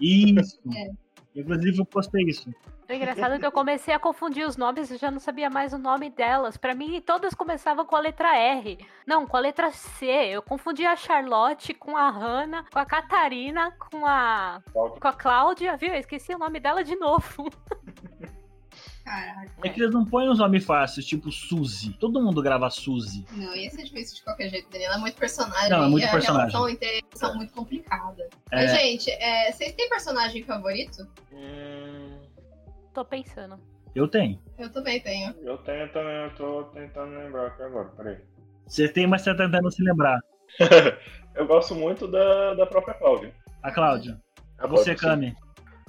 Isso. 0.00 0.60
É. 0.76 1.05
Inclusive, 1.36 1.78
eu 1.78 1.84
postei 1.84 2.24
isso. 2.24 2.52
O 2.88 2.92
engraçado 2.92 3.34
é 3.34 3.38
que 3.38 3.44
eu 3.44 3.52
comecei 3.52 3.92
a 3.92 3.98
confundir 3.98 4.46
os 4.46 4.56
nomes 4.56 4.90
e 4.90 4.96
já 4.96 5.10
não 5.10 5.18
sabia 5.18 5.50
mais 5.50 5.72
o 5.72 5.78
nome 5.78 6.08
delas. 6.08 6.56
Para 6.56 6.74
mim, 6.74 7.00
todas 7.00 7.34
começavam 7.34 7.84
com 7.84 7.96
a 7.96 8.00
letra 8.00 8.36
R. 8.36 8.78
Não, 9.06 9.26
com 9.26 9.36
a 9.36 9.40
letra 9.40 9.72
C. 9.72 10.06
Eu 10.06 10.40
confundia 10.40 10.92
a 10.92 10.96
Charlotte 10.96 11.74
com 11.74 11.96
a 11.96 12.08
Hannah, 12.08 12.64
com 12.72 12.78
a 12.78 12.86
Catarina, 12.86 13.72
com 13.72 14.06
a. 14.06 14.62
com 14.72 15.08
a 15.08 15.12
Cláudia, 15.12 15.76
viu? 15.76 15.92
Eu 15.92 16.00
esqueci 16.00 16.32
o 16.32 16.38
nome 16.38 16.60
dela 16.60 16.84
de 16.84 16.94
novo. 16.96 17.50
Caraca. 19.06 19.52
É 19.62 19.68
que 19.68 19.80
eles 19.80 19.94
não 19.94 20.04
põem 20.04 20.28
os 20.28 20.40
nomes 20.40 20.64
fáceis, 20.64 21.06
tipo 21.06 21.30
Suzy. 21.30 21.92
Todo 21.92 22.20
mundo 22.20 22.42
grava 22.42 22.68
Suzy. 22.68 23.24
Não, 23.36 23.54
ia 23.54 23.70
ser 23.70 23.84
difícil 23.84 24.16
de 24.16 24.24
qualquer 24.24 24.50
jeito, 24.50 24.68
Daniela. 24.68 24.96
É 24.96 24.98
muito 24.98 25.16
personagem. 25.16 25.70
Não, 25.70 25.84
é 25.84 25.88
muito 25.88 26.04
e 26.04 26.10
personagem. 26.10 26.50
Relação 26.50 26.68
entre 26.68 27.04
são 27.14 27.36
muito 27.36 27.52
complicada. 27.52 28.28
É. 28.50 28.56
Mas, 28.56 28.72
gente, 28.72 29.10
é, 29.12 29.52
vocês 29.52 29.72
têm 29.74 29.88
personagem 29.88 30.42
favorito? 30.42 31.06
Hum, 31.32 32.18
Tô 32.92 33.04
pensando. 33.04 33.60
Eu 33.94 34.08
tenho. 34.08 34.40
Eu 34.58 34.72
também 34.72 35.00
tenho. 35.00 35.32
eu 35.42 35.56
tenho 35.58 35.88
também, 35.92 36.16
eu 36.24 36.34
tô 36.34 36.64
tentando 36.64 37.16
lembrar 37.16 37.46
aqui 37.46 37.62
agora, 37.62 37.88
peraí. 37.90 38.18
Você 38.66 38.88
tem, 38.88 39.06
mas 39.06 39.22
você 39.22 39.30
tá 39.34 39.44
tentando 39.44 39.70
se 39.70 39.82
lembrar. 39.84 40.18
eu 41.36 41.46
gosto 41.46 41.76
muito 41.76 42.08
da, 42.08 42.54
da 42.54 42.66
própria 42.66 42.94
Cláudia. 42.94 43.32
A 43.62 43.70
Cláudia. 43.70 44.20
A 44.58 44.66
Você, 44.66 44.94
Cláudia, 44.94 45.36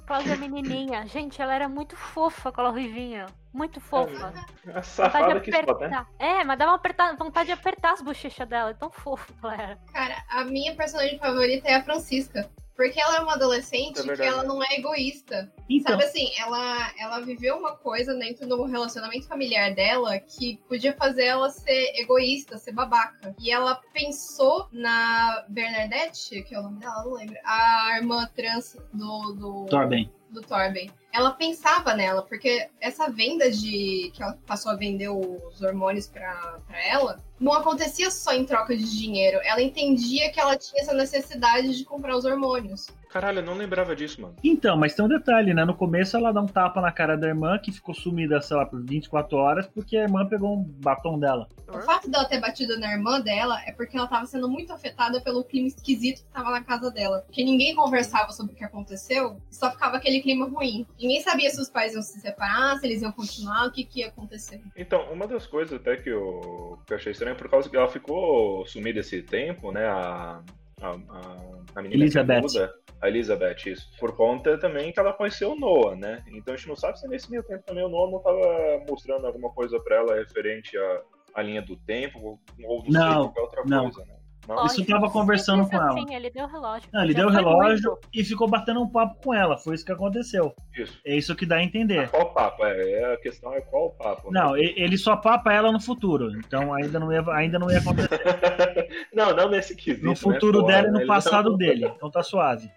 Cami. 0.07 0.23
Cláudia 0.23 0.37
menininha. 0.37 1.05
Gente, 1.05 1.41
ela 1.41 1.53
era 1.53 1.67
muito 1.69 1.95
fofa, 1.95 2.49
aquela 2.49 2.69
ruivinha. 2.69 3.25
Muito 3.53 3.79
fofa. 3.81 4.27
A 4.27 4.31
Vontade 4.31 4.85
safada 4.87 5.33
de 5.35 5.41
que 5.41 5.51
só, 5.51 5.57
né? 5.57 5.71
apertar. 5.71 6.07
É, 6.17 6.43
mas 6.43 6.57
dava 6.57 6.71
uma 6.71 6.77
aperta- 6.77 7.15
vontade 7.15 7.47
de 7.47 7.51
apertar 7.53 7.93
as 7.93 8.01
bochechas 8.01 8.47
dela. 8.47 8.69
É 8.71 8.73
tão 8.73 8.89
fofa 8.89 9.31
que 9.33 9.39
ela 9.45 9.53
era. 9.55 9.77
Cara, 9.93 10.23
a 10.29 10.43
minha 10.45 10.75
personagem 10.75 11.19
favorita 11.19 11.67
é 11.67 11.75
a 11.75 11.83
Francisca. 11.83 12.49
Porque 12.77 13.01
ela 13.01 13.17
é 13.17 13.19
uma 13.21 13.33
adolescente 13.33 14.07
É 14.07 14.15
que 14.15 14.21
ela 14.21 14.43
não 14.43 14.63
é 14.63 14.75
egoísta. 14.75 15.51
Então, 15.67 15.93
Sabe 15.93 16.03
assim, 16.03 16.29
ela, 16.37 16.93
ela 16.99 17.19
viveu 17.21 17.57
uma 17.57 17.75
coisa 17.75 18.13
dentro 18.13 18.47
do 18.47 18.63
relacionamento 18.65 19.27
familiar 19.27 19.73
dela 19.73 20.19
que 20.19 20.57
podia 20.69 20.93
fazer 20.93 21.25
ela 21.25 21.49
ser 21.49 21.91
egoísta, 21.95 22.59
ser 22.59 22.73
babaca. 22.73 23.35
E 23.39 23.49
ela 23.49 23.81
pensou 23.91 24.67
na 24.71 25.43
Bernadette, 25.49 26.43
que 26.43 26.53
é 26.53 26.59
o 26.59 26.63
nome 26.63 26.79
dela, 26.79 27.03
não 27.03 27.13
lembro, 27.13 27.35
a 27.43 27.97
irmã 27.97 28.29
trans 28.35 28.77
do, 28.93 29.33
do, 29.33 29.65
Torben. 29.65 30.11
do 30.29 30.41
Torben. 30.43 30.91
Ela 31.11 31.31
pensava 31.31 31.95
nela, 31.95 32.21
porque 32.21 32.69
essa 32.79 33.09
venda 33.09 33.49
de. 33.49 34.11
que 34.13 34.21
ela 34.21 34.37
passou 34.45 34.71
a 34.71 34.75
vender 34.75 35.09
os 35.09 35.63
hormônios 35.63 36.07
pra, 36.07 36.59
pra 36.67 36.85
ela, 36.85 37.19
não 37.39 37.53
acontecia 37.53 38.09
só 38.09 38.33
em 38.33 38.45
troca 38.45 38.75
de 38.75 38.97
dinheiro. 38.97 39.39
Ela 39.43 39.61
entendia 39.61 40.31
que 40.31 40.39
ela 40.39 40.57
tinha 40.57 40.81
essa 40.81 40.93
necessidade 40.93 41.77
de 41.77 41.85
comprar 41.85 42.15
os 42.15 42.25
hormônios. 42.25 42.87
Caralho, 43.09 43.39
eu 43.39 43.43
não 43.43 43.53
lembrava 43.53 43.95
disso, 43.95 44.21
mano. 44.21 44.35
Então, 44.43 44.77
mas 44.77 44.93
tem 44.93 45.03
um 45.03 45.07
detalhe, 45.07 45.53
né? 45.53 45.63
No 45.65 45.75
começo 45.75 46.15
ela 46.17 46.31
dá 46.31 46.41
um 46.41 46.45
tapa 46.45 46.81
na 46.81 46.91
cara 46.91 47.17
da 47.17 47.27
irmã, 47.27 47.57
que 47.57 47.71
ficou 47.71 47.95
sumida, 47.95 48.41
sei 48.41 48.57
lá, 48.57 48.65
por 48.65 48.83
24 48.83 49.37
horas, 49.37 49.67
porque 49.67 49.97
a 49.97 50.03
irmã 50.03 50.27
pegou 50.27 50.55
um 50.55 50.63
batom 50.63 51.17
dela. 51.17 51.47
O 51.67 51.79
fato 51.79 52.09
dela 52.09 52.25
ter 52.25 52.39
batido 52.39 52.79
na 52.79 52.91
irmã 52.91 53.19
dela 53.19 53.61
é 53.65 53.71
porque 53.71 53.97
ela 53.97 54.07
tava 54.07 54.25
sendo 54.25 54.49
muito 54.49 54.71
afetada 54.73 55.21
pelo 55.21 55.43
clima 55.43 55.67
esquisito 55.67 56.23
que 56.23 56.31
tava 56.31 56.51
na 56.51 56.63
casa 56.63 56.91
dela. 56.91 57.21
Porque 57.25 57.43
ninguém 57.43 57.75
conversava 57.75 58.31
sobre 58.31 58.53
o 58.53 58.55
que 58.55 58.63
aconteceu, 58.63 59.41
só 59.49 59.71
ficava 59.71 59.97
aquele 59.97 60.21
clima 60.21 60.47
ruim. 60.47 60.85
Ninguém 60.99 61.21
sabia 61.21 61.49
se 61.49 61.59
os 61.61 61.69
pais 61.69 61.93
iam 61.93 62.01
se 62.01 62.19
separar, 62.19 62.77
se 62.77 62.85
eles 62.85 63.01
iam 63.01 63.11
continuar, 63.11 63.67
o 63.67 63.71
que, 63.71 63.83
que 63.83 63.99
ia 64.01 64.07
acontecer. 64.07 64.61
Então, 64.75 65.11
uma 65.11 65.27
das 65.27 65.47
coisas 65.47 65.73
até 65.73 65.95
que 65.95 66.09
eu, 66.09 66.79
que 66.85 66.93
eu 66.93 66.97
achei 66.97 67.11
estranho, 67.11 67.35
por 67.35 67.49
causa 67.49 67.69
que 67.69 67.77
ela 67.77 67.87
ficou 67.87 68.65
sumida 68.65 68.99
esse 68.99 69.21
tempo, 69.21 69.71
né? 69.71 69.87
A, 69.87 70.41
a, 70.81 70.89
a, 70.89 71.37
a 71.75 71.81
menina 71.81 72.03
Elizabeth. 72.03 72.41
que 72.41 72.41
muda, 72.59 72.73
a 73.01 73.07
Elizabeth, 73.07 73.55
isso. 73.67 73.89
Por 73.99 74.15
conta 74.15 74.57
também 74.57 74.91
que 74.91 74.99
ela 74.99 75.13
conheceu 75.13 75.51
o 75.51 75.55
Noah, 75.59 75.95
né? 75.95 76.23
Então 76.31 76.53
a 76.53 76.57
gente 76.57 76.67
não 76.69 76.75
sabe 76.75 76.99
se 76.99 77.07
nesse 77.07 77.29
meio 77.29 77.43
tempo 77.43 77.63
também 77.65 77.83
o 77.83 77.89
Noah 77.89 78.11
não 78.11 78.19
tava 78.21 78.83
mostrando 78.89 79.25
alguma 79.27 79.51
coisa 79.51 79.79
pra 79.79 79.97
ela 79.97 80.15
referente 80.15 80.77
à, 80.77 81.01
à 81.35 81.41
linha 81.41 81.61
do 81.61 81.75
tempo, 81.77 82.19
ou 82.19 82.39
ou 82.63 82.83
não, 82.87 82.91
Não, 82.91 83.23
sei, 83.23 83.31
qualquer 83.33 83.41
outra 83.41 83.63
não. 83.65 83.83
coisa, 83.91 84.05
né? 84.05 84.16
Isso 84.65 84.81
eu 84.81 84.85
tava 84.85 85.09
conversando 85.09 85.63
simples 85.63 85.79
com 85.81 85.99
ela. 85.99 86.15
ele 86.15 86.29
deu 86.29 86.45
o 86.45 86.47
relógio. 86.47 86.89
Não, 86.93 87.03
ele 87.03 87.13
Já 87.13 87.19
deu 87.19 87.27
o 87.27 87.31
relógio 87.31 87.91
muito. 87.91 88.07
e 88.13 88.23
ficou 88.23 88.47
batendo 88.49 88.81
um 88.81 88.87
papo 88.89 89.15
com 89.23 89.33
ela. 89.33 89.57
Foi 89.57 89.75
isso 89.75 89.85
que 89.85 89.91
aconteceu. 89.91 90.53
Isso. 90.75 90.99
É 91.05 91.15
isso 91.15 91.35
que 91.35 91.45
dá 91.45 91.57
a 91.57 91.63
entender. 91.63 92.09
Qual 92.09 92.33
papo? 92.33 92.65
É, 92.65 92.91
é, 92.91 93.13
a 93.13 93.17
questão 93.17 93.53
é 93.53 93.61
qual 93.61 93.91
papo. 93.91 94.31
né? 94.31 94.39
Não, 94.39 94.55
ele 94.57 94.97
só 94.97 95.15
papa 95.17 95.51
ela 95.53 95.71
no 95.71 95.79
futuro. 95.79 96.31
Então 96.39 96.73
ainda 96.73 96.99
não 96.99 97.11
ia, 97.11 97.23
ainda 97.33 97.59
não 97.59 97.69
ia 97.69 97.79
acontecer. 97.79 98.19
não, 99.13 99.35
não 99.35 99.49
nesse 99.49 99.75
quesito. 99.75 100.03
No 100.03 100.11
né, 100.11 100.15
futuro 100.15 100.59
porra, 100.61 100.73
dela 100.73 100.87
e 100.87 100.91
né? 100.91 100.93
no 100.93 100.99
Ele 101.01 101.07
passado 101.07 101.49
não- 101.51 101.57
dele. 101.57 101.91
Então 101.95 102.09
tá 102.09 102.23
suave. 102.23 102.71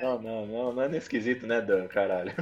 Não, 0.00 0.20
não, 0.20 0.46
não, 0.46 0.72
não 0.74 0.82
é 0.82 0.88
nesse 0.88 1.08
quesito, 1.08 1.46
né, 1.46 1.60
Dan? 1.60 1.86
Caralho. 1.88 2.32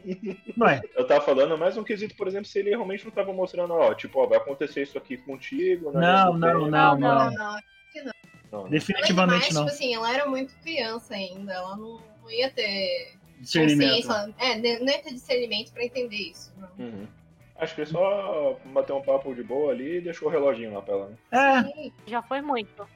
Não 0.56 0.66
é? 0.66 0.80
Eu 0.96 1.06
tava 1.06 1.20
falando 1.24 1.58
mais 1.58 1.76
um 1.76 1.84
quesito, 1.84 2.16
por 2.16 2.26
exemplo, 2.26 2.46
se 2.46 2.58
ele 2.58 2.70
realmente 2.70 3.04
não 3.04 3.10
tava 3.12 3.32
mostrando, 3.32 3.74
ó, 3.74 3.92
tipo, 3.94 4.18
ó, 4.20 4.26
vai 4.26 4.38
acontecer 4.38 4.82
isso 4.82 4.96
aqui 4.96 5.16
contigo, 5.18 5.90
né? 5.92 6.00
Não, 6.00 6.32
Não, 6.34 6.38
não, 6.38 6.70
não, 6.70 6.98
não, 6.98 6.98
não. 6.98 7.30
não. 7.30 7.56
não. 8.50 8.68
Definitivamente 8.68 9.52
não. 9.52 9.64
tipo 9.64 9.74
assim, 9.74 9.94
ela 9.94 10.12
era 10.14 10.26
muito 10.28 10.54
criança 10.62 11.14
ainda. 11.14 11.52
Ela 11.52 11.76
não, 11.76 12.00
não 12.22 12.30
ia 12.30 12.50
ter 12.50 13.14
Discernimento. 13.40 14.06
consciência. 14.06 14.34
É, 14.38 14.78
não 14.80 14.88
ia 14.92 15.02
ter 15.02 15.12
discernimento 15.12 15.72
pra 15.72 15.84
entender 15.84 16.16
isso. 16.16 16.52
não. 16.58 16.68
Uhum. 16.86 17.06
Acho 17.56 17.74
que 17.76 17.86
só 17.86 18.58
bateu 18.72 18.96
um 18.96 19.02
papo 19.02 19.32
de 19.34 19.42
boa 19.42 19.70
ali 19.72 19.98
e 19.98 20.00
deixou 20.00 20.26
o 20.26 20.30
reloginho 20.30 20.74
lá 20.74 20.82
pra 20.82 20.94
ela, 20.94 21.08
né? 21.10 21.16
É, 21.30 21.62
Sim. 21.62 21.92
Já 22.08 22.20
foi 22.20 22.40
muito. 22.40 22.88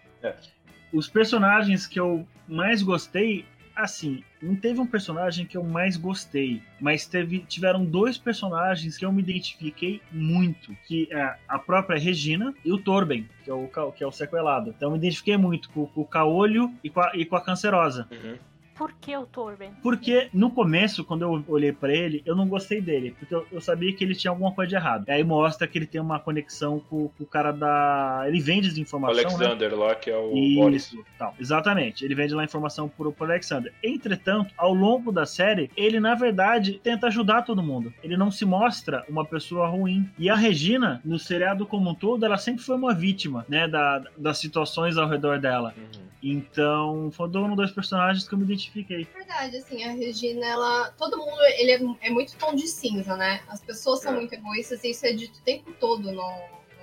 os 0.93 1.09
personagens 1.09 1.87
que 1.87 2.01
eu 2.01 2.27
mais 2.49 2.83
gostei, 2.83 3.45
assim, 3.77 4.25
não 4.41 4.57
teve 4.57 4.81
um 4.81 4.87
personagem 4.87 5.45
que 5.45 5.57
eu 5.57 5.63
mais 5.63 5.97
gostei, 5.99 6.63
mas 6.81 7.07
teve, 7.07 7.41
tiveram 7.41 7.85
dois 7.85 8.17
personagens 8.17 8.97
que 8.97 9.05
eu 9.05 9.13
me 9.13 9.21
identifiquei 9.23 10.01
muito, 10.11 10.75
que 10.87 11.07
é 11.13 11.37
a 11.47 11.59
própria 11.59 11.99
Regina 11.99 12.55
e 12.65 12.73
o 12.73 12.79
Torben, 12.79 13.29
que 13.45 13.51
é 13.51 13.55
o, 13.55 13.69
que 13.93 14.03
é 14.03 14.07
o 14.07 14.11
sequelado. 14.13 14.71
Então 14.71 14.89
eu 14.89 14.93
me 14.93 14.99
identifiquei 14.99 15.37
muito 15.37 15.69
com, 15.71 15.87
com 15.87 16.01
o 16.01 16.07
Caolho 16.07 16.73
e 16.83 16.89
com 16.89 17.01
a, 17.01 17.13
e 17.15 17.27
com 17.27 17.37
a 17.37 17.41
Cancerosa. 17.41 18.09
Uhum. 18.11 18.39
Por 18.77 18.93
que 18.93 19.17
o 19.17 19.25
Torben? 19.27 19.71
Porque 19.83 20.29
no 20.33 20.51
começo, 20.51 21.03
quando 21.05 21.23
eu 21.23 21.45
olhei 21.49 21.73
pra 21.73 21.93
ele, 21.93 22.23
eu 22.27 22.37
não 22.37 22.47
gostei 22.47 22.81
dele. 22.81 23.17
Porque 23.19 23.35
eu, 23.35 23.47
eu 23.51 23.61
sabia 23.61 23.93
que 23.93 24.05
ele 24.05 24.15
tinha 24.15 24.31
alguma 24.31 24.53
coisa 24.53 24.69
de 24.69 24.75
errado. 24.75 25.09
Aí 25.09 25.25
mostra 25.25 25.67
que 25.67 25.79
ele 25.79 25.87
tem 25.87 26.01
uma 26.01 26.21
conexão 26.21 26.79
com, 26.79 27.09
com 27.09 27.25
o 27.25 27.27
cara 27.27 27.53
da. 27.53 28.25
Ele 28.27 28.41
vende 28.41 28.69
desinformação, 28.69 29.17
né? 29.17 29.23
Alexander 29.23 29.75
lá, 29.75 29.95
que 29.95 30.11
é 30.11 30.17
o 30.17 30.31
Boris. 30.57 30.95
Tal. 31.19 31.35
Exatamente. 31.41 32.05
Ele 32.05 32.15
vende 32.15 32.35
lá 32.35 32.45
informação 32.45 32.89
pro, 32.89 33.13
pro 33.13 33.25
Alexander. 33.25 33.73
Entretanto, 33.83 34.53
ao 34.59 34.75
longo 34.75 35.11
da 35.11 35.25
série, 35.25 35.71
ele 35.77 35.99
na 35.99 36.15
verdade 36.15 36.79
tenta 36.83 37.07
ajudar 37.07 37.43
todo 37.43 37.63
mundo. 37.63 37.93
Ele 38.03 38.17
não 38.17 38.31
se 38.31 38.45
mostra 38.45 39.05
uma 39.09 39.25
pessoa 39.25 39.67
ruim. 39.69 40.09
E 40.19 40.29
a 40.29 40.35
Regina, 40.35 41.01
no 41.05 41.19
seriado 41.19 41.67
como 41.67 41.91
um 41.91 41.95
todo, 41.95 42.25
ela 42.25 42.37
sempre 42.37 42.63
foi 42.63 42.77
uma 42.77 42.95
vítima, 42.95 43.47
né, 43.49 43.67
da, 43.67 44.03
das 44.17 44.39
situações 44.39 44.97
ao 44.99 45.09
redor 45.09 45.39
dela. 45.39 45.75
Uhum. 45.77 46.07
Então, 46.23 47.11
foi 47.13 47.29
um 47.29 47.55
dos 47.55 47.71
personagens 47.71 48.27
que 48.27 48.35
eu 48.35 48.39
me 48.39 48.45
identifiquei. 48.45 48.66
Verdade, 48.73 49.57
assim, 49.57 49.85
a 49.85 49.93
Regina, 49.93 50.47
ela. 50.47 50.91
Todo 50.99 51.17
mundo 51.17 51.39
ele 51.59 51.71
é, 51.73 52.07
é 52.07 52.11
muito 52.11 52.37
tom 52.37 52.55
de 52.55 52.67
cinza, 52.69 53.17
né? 53.17 53.41
As 53.49 53.61
pessoas 53.61 54.01
são 54.03 54.13
É. 54.13 54.17
muito 54.17 54.33
egoístas 54.33 54.83
e 54.85 54.91
isso 54.91 55.07
é 55.07 55.13
dito 55.13 55.39
o 55.39 55.43
tempo 55.43 55.73
todo 55.81 56.11
no, 56.13 56.33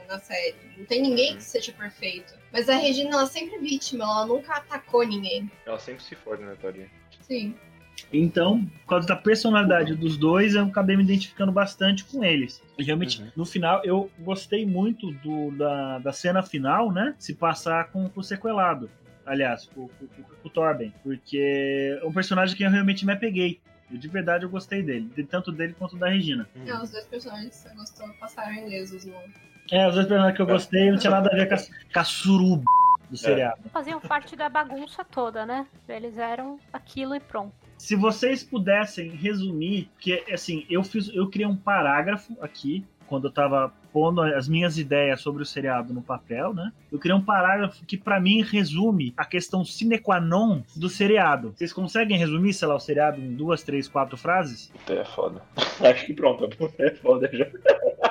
na 0.07 0.19
série. 0.19 0.55
Não 0.77 0.85
tem 0.85 1.01
ninguém 1.01 1.35
que 1.37 1.43
seja 1.43 1.71
perfeito. 1.71 2.33
Mas 2.51 2.69
a 2.69 2.75
Regina, 2.75 3.11
ela 3.11 3.23
é 3.23 3.27
sempre 3.27 3.57
vítima, 3.59 4.03
ela 4.03 4.25
nunca 4.27 4.53
atacou 4.53 5.05
ninguém. 5.05 5.49
Ela 5.65 5.79
sempre 5.79 6.03
se 6.03 6.15
fode, 6.15 6.43
né, 6.43 6.55
tadinha? 6.61 6.89
Sim. 7.21 7.55
Então, 8.11 8.65
por 8.81 8.87
causa 8.87 9.07
da 9.07 9.15
personalidade 9.15 9.95
dos 9.95 10.17
dois, 10.17 10.55
eu 10.55 10.63
acabei 10.65 10.95
me 10.97 11.03
identificando 11.03 11.51
bastante 11.51 12.03
com 12.05 12.23
eles. 12.23 12.61
E 12.77 12.83
realmente, 12.83 13.21
Uhum. 13.21 13.31
no 13.35 13.45
final, 13.45 13.81
eu 13.85 14.09
gostei 14.19 14.65
muito 14.65 15.11
do, 15.11 15.51
da, 15.51 15.99
da 15.99 16.11
cena 16.11 16.41
final, 16.41 16.91
né? 16.91 17.15
Se 17.19 17.33
passar 17.35 17.91
com, 17.91 18.09
com 18.09 18.19
o 18.19 18.23
sequelado. 18.23 18.89
Aliás, 19.25 19.65
com, 19.73 19.87
com, 19.87 20.07
com- 20.07 20.23
com 20.23 20.47
o 20.47 20.49
Torben. 20.49 20.93
Porque 21.03 21.99
é 22.01 22.05
um 22.05 22.11
personagem 22.13 22.55
que 22.55 22.63
eu 22.63 22.69
realmente 22.69 23.05
me 23.05 23.13
apeguei. 23.13 23.59
E 23.91 23.97
de 23.97 24.07
verdade 24.07 24.43
eu 24.45 24.49
gostei 24.49 24.81
dele. 24.81 25.09
de- 25.15 25.23
Tanto 25.23 25.51
dele 25.51 25.75
quanto 25.77 25.95
da 25.97 26.09
Regina. 26.09 26.47
Não, 26.55 26.81
os 26.83 26.91
dois 26.91 27.05
personagens 27.05 27.49
que 27.49 27.69
você 27.69 27.75
gostou 27.75 28.09
passaram 28.19 28.53
ilesos 28.55 29.05
no. 29.05 29.13
É, 29.71 29.87
os 29.87 29.95
dois 29.95 30.07
personagens 30.07 30.35
que 30.35 30.41
eu 30.41 30.45
gostei 30.47 30.91
não 30.91 30.97
tinha 30.97 31.11
nada 31.11 31.29
a 31.31 31.35
ver 31.35 31.47
com 31.47 31.55
a, 31.55 31.57
com 31.93 31.99
a 31.99 32.03
suruba 32.03 32.63
do 33.09 33.15
seriado. 33.17 33.61
Faziam 33.71 33.99
parte 34.01 34.35
da 34.35 34.49
bagunça 34.49 35.03
toda, 35.05 35.45
né? 35.45 35.67
Eles 35.87 36.17
eram 36.17 36.59
aquilo 36.71 37.15
e 37.15 37.19
pronto. 37.19 37.53
Se 37.77 37.95
vocês 37.95 38.43
pudessem 38.43 39.09
resumir, 39.11 39.89
que 39.99 40.23
assim, 40.31 40.65
eu 40.69 40.83
fiz, 40.83 41.09
eu 41.13 41.29
criei 41.29 41.45
um 41.47 41.55
parágrafo 41.55 42.35
aqui 42.41 42.83
quando 43.07 43.27
eu 43.27 43.31
tava 43.31 43.71
pondo 43.91 44.21
as 44.21 44.47
minhas 44.47 44.77
ideias 44.77 45.21
sobre 45.21 45.43
o 45.43 45.45
seriado 45.45 45.93
no 45.93 46.01
papel, 46.01 46.53
né? 46.53 46.71
Eu 46.91 46.97
criei 46.97 47.15
um 47.15 47.23
parágrafo 47.23 47.85
que 47.85 47.97
pra 47.97 48.19
mim 48.19 48.41
resume 48.41 49.13
a 49.15 49.23
questão 49.23 49.63
sine 49.63 49.99
qua 49.99 50.19
non 50.19 50.63
do 50.75 50.89
seriado. 50.89 51.53
Vocês 51.55 51.71
conseguem 51.71 52.17
resumir, 52.17 52.53
sei 52.53 52.67
lá, 52.67 52.75
o 52.75 52.79
seriado 52.79 53.21
em 53.21 53.33
duas, 53.35 53.63
três, 53.63 53.87
quatro 53.87 54.17
frases? 54.17 54.69
Puta, 54.69 54.93
é 54.93 55.05
foda. 55.05 55.41
Acho 55.79 56.05
que 56.05 56.13
pronto, 56.13 56.49
é 56.79 56.91
foda 56.91 57.29
já. 57.31 57.45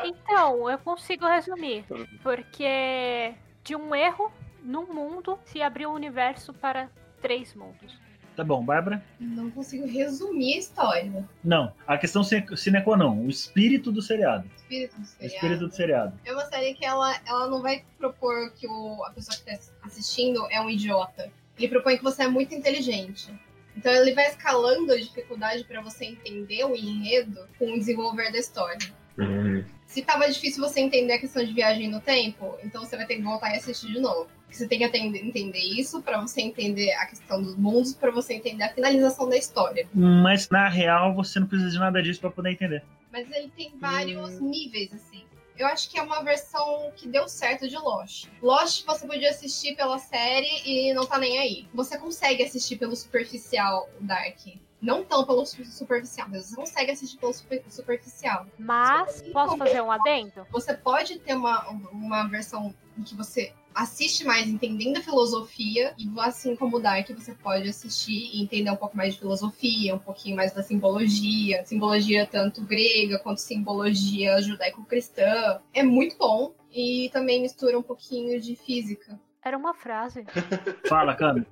Então, 0.04 0.70
eu 0.70 0.78
consigo 0.78 1.26
resumir. 1.26 1.84
Porque 2.22 3.34
de 3.64 3.76
um 3.76 3.94
erro 3.94 4.30
num 4.62 4.86
mundo 4.92 5.38
se 5.44 5.60
abriu 5.60 5.90
o 5.90 5.94
universo 5.94 6.52
para 6.52 6.88
três 7.20 7.54
mundos. 7.54 8.01
Tá 8.34 8.42
bom, 8.42 8.64
Bárbara? 8.64 9.04
Não 9.20 9.50
consigo 9.50 9.86
resumir 9.86 10.54
a 10.54 10.58
história. 10.58 11.28
Não, 11.44 11.72
a 11.86 11.98
questão 11.98 12.24
sine 12.24 12.82
qua 12.82 12.96
non, 12.96 13.18
o 13.24 13.28
espírito 13.28 13.92
do 13.92 14.00
seriado. 14.00 14.48
O 14.48 14.56
espírito 14.56 14.98
do 14.98 15.06
seriado. 15.06 15.22
O 15.22 15.26
espírito 15.26 15.66
do 15.68 15.74
seriado. 15.74 16.20
É 16.24 16.32
uma 16.32 16.44
série 16.46 16.74
que 16.74 16.84
ela, 16.84 17.14
ela 17.26 17.48
não 17.48 17.60
vai 17.60 17.84
propor 17.98 18.50
que 18.52 18.66
o, 18.66 19.04
a 19.04 19.10
pessoa 19.10 19.36
que 19.36 19.50
está 19.50 19.76
assistindo 19.82 20.46
é 20.50 20.60
um 20.60 20.70
idiota. 20.70 21.30
Ele 21.58 21.68
propõe 21.68 21.98
que 21.98 22.02
você 22.02 22.22
é 22.22 22.28
muito 22.28 22.54
inteligente. 22.54 23.32
Então 23.76 23.92
ele 23.92 24.12
vai 24.12 24.28
escalando 24.28 24.92
a 24.92 24.96
dificuldade 24.96 25.64
para 25.64 25.80
você 25.80 26.06
entender 26.06 26.64
o 26.64 26.74
enredo 26.74 27.46
com 27.58 27.72
o 27.72 27.78
desenvolver 27.78 28.30
da 28.32 28.38
história. 28.38 28.92
Uhum. 29.18 29.64
Se 29.86 30.02
tava 30.02 30.30
difícil 30.30 30.62
você 30.62 30.80
entender 30.80 31.14
a 31.14 31.18
questão 31.18 31.44
de 31.44 31.52
viagem 31.52 31.90
no 31.90 32.00
tempo, 32.00 32.58
então 32.64 32.84
você 32.84 32.96
vai 32.96 33.06
ter 33.06 33.16
que 33.16 33.22
voltar 33.22 33.52
e 33.52 33.58
assistir 33.58 33.88
de 33.88 34.00
novo. 34.00 34.26
Você 34.52 34.68
tem 34.68 34.78
que 34.78 34.98
entender 34.98 35.58
isso 35.58 36.02
para 36.02 36.20
você 36.20 36.42
entender 36.42 36.92
a 36.92 37.06
questão 37.06 37.42
dos 37.42 37.56
mundos, 37.56 37.94
para 37.94 38.10
você 38.10 38.34
entender 38.34 38.64
a 38.64 38.72
finalização 38.72 39.28
da 39.28 39.36
história. 39.36 39.88
Mas 39.94 40.48
na 40.50 40.68
real 40.68 41.14
você 41.14 41.40
não 41.40 41.46
precisa 41.46 41.70
de 41.70 41.78
nada 41.78 42.02
disso 42.02 42.20
para 42.20 42.30
poder 42.30 42.50
entender. 42.50 42.84
Mas 43.10 43.30
ele 43.30 43.50
tem 43.56 43.72
vários 43.78 44.40
hum. 44.40 44.50
níveis 44.50 44.92
assim. 44.92 45.24
Eu 45.56 45.66
acho 45.66 45.90
que 45.90 45.98
é 45.98 46.02
uma 46.02 46.22
versão 46.22 46.90
que 46.96 47.06
deu 47.06 47.28
certo 47.28 47.68
de 47.68 47.76
Lost. 47.76 48.26
Lost 48.40 48.84
você 48.84 49.06
podia 49.06 49.30
assistir 49.30 49.76
pela 49.76 49.98
série 49.98 50.48
e 50.64 50.94
não 50.94 51.06
tá 51.06 51.18
nem 51.18 51.38
aí. 51.38 51.68
Você 51.74 51.98
consegue 51.98 52.42
assistir 52.42 52.76
pelo 52.76 52.96
superficial 52.96 53.88
Dark 54.00 54.38
não 54.82 55.04
tão 55.04 55.24
pelo 55.24 55.46
superficial, 55.46 56.28
mas 56.28 56.46
você 56.46 56.56
consegue 56.56 56.90
assistir 56.90 57.16
pelo 57.16 57.32
super, 57.32 57.62
superficial. 57.68 58.46
Mas, 58.58 59.22
posso 59.32 59.56
fazer 59.56 59.80
um 59.80 59.90
adendo? 59.90 60.44
Você 60.50 60.74
pode 60.74 61.20
ter 61.20 61.34
uma, 61.34 61.68
uma 61.92 62.26
versão 62.26 62.74
em 62.98 63.02
que 63.02 63.14
você 63.14 63.54
assiste 63.72 64.24
mais 64.24 64.48
entendendo 64.48 64.98
a 64.98 65.00
filosofia, 65.00 65.94
e 65.96 66.10
assim 66.18 66.56
como 66.56 66.76
o 66.76 66.80
Dark, 66.80 67.08
você 67.10 67.32
pode 67.32 67.68
assistir 67.68 68.30
e 68.34 68.42
entender 68.42 68.70
um 68.70 68.76
pouco 68.76 68.96
mais 68.96 69.14
de 69.14 69.20
filosofia, 69.20 69.94
um 69.94 70.00
pouquinho 70.00 70.36
mais 70.36 70.52
da 70.52 70.62
simbologia, 70.62 71.64
simbologia 71.64 72.26
tanto 72.26 72.62
grega 72.62 73.20
quanto 73.20 73.38
simbologia 73.40 74.42
judaico-cristã. 74.42 75.60
É 75.72 75.82
muito 75.82 76.18
bom 76.18 76.52
e 76.70 77.08
também 77.12 77.40
mistura 77.40 77.78
um 77.78 77.82
pouquinho 77.82 78.38
de 78.40 78.56
física. 78.56 79.18
Era 79.44 79.56
uma 79.56 79.72
frase. 79.72 80.26
Fala, 80.86 81.14
Cami 81.14 81.46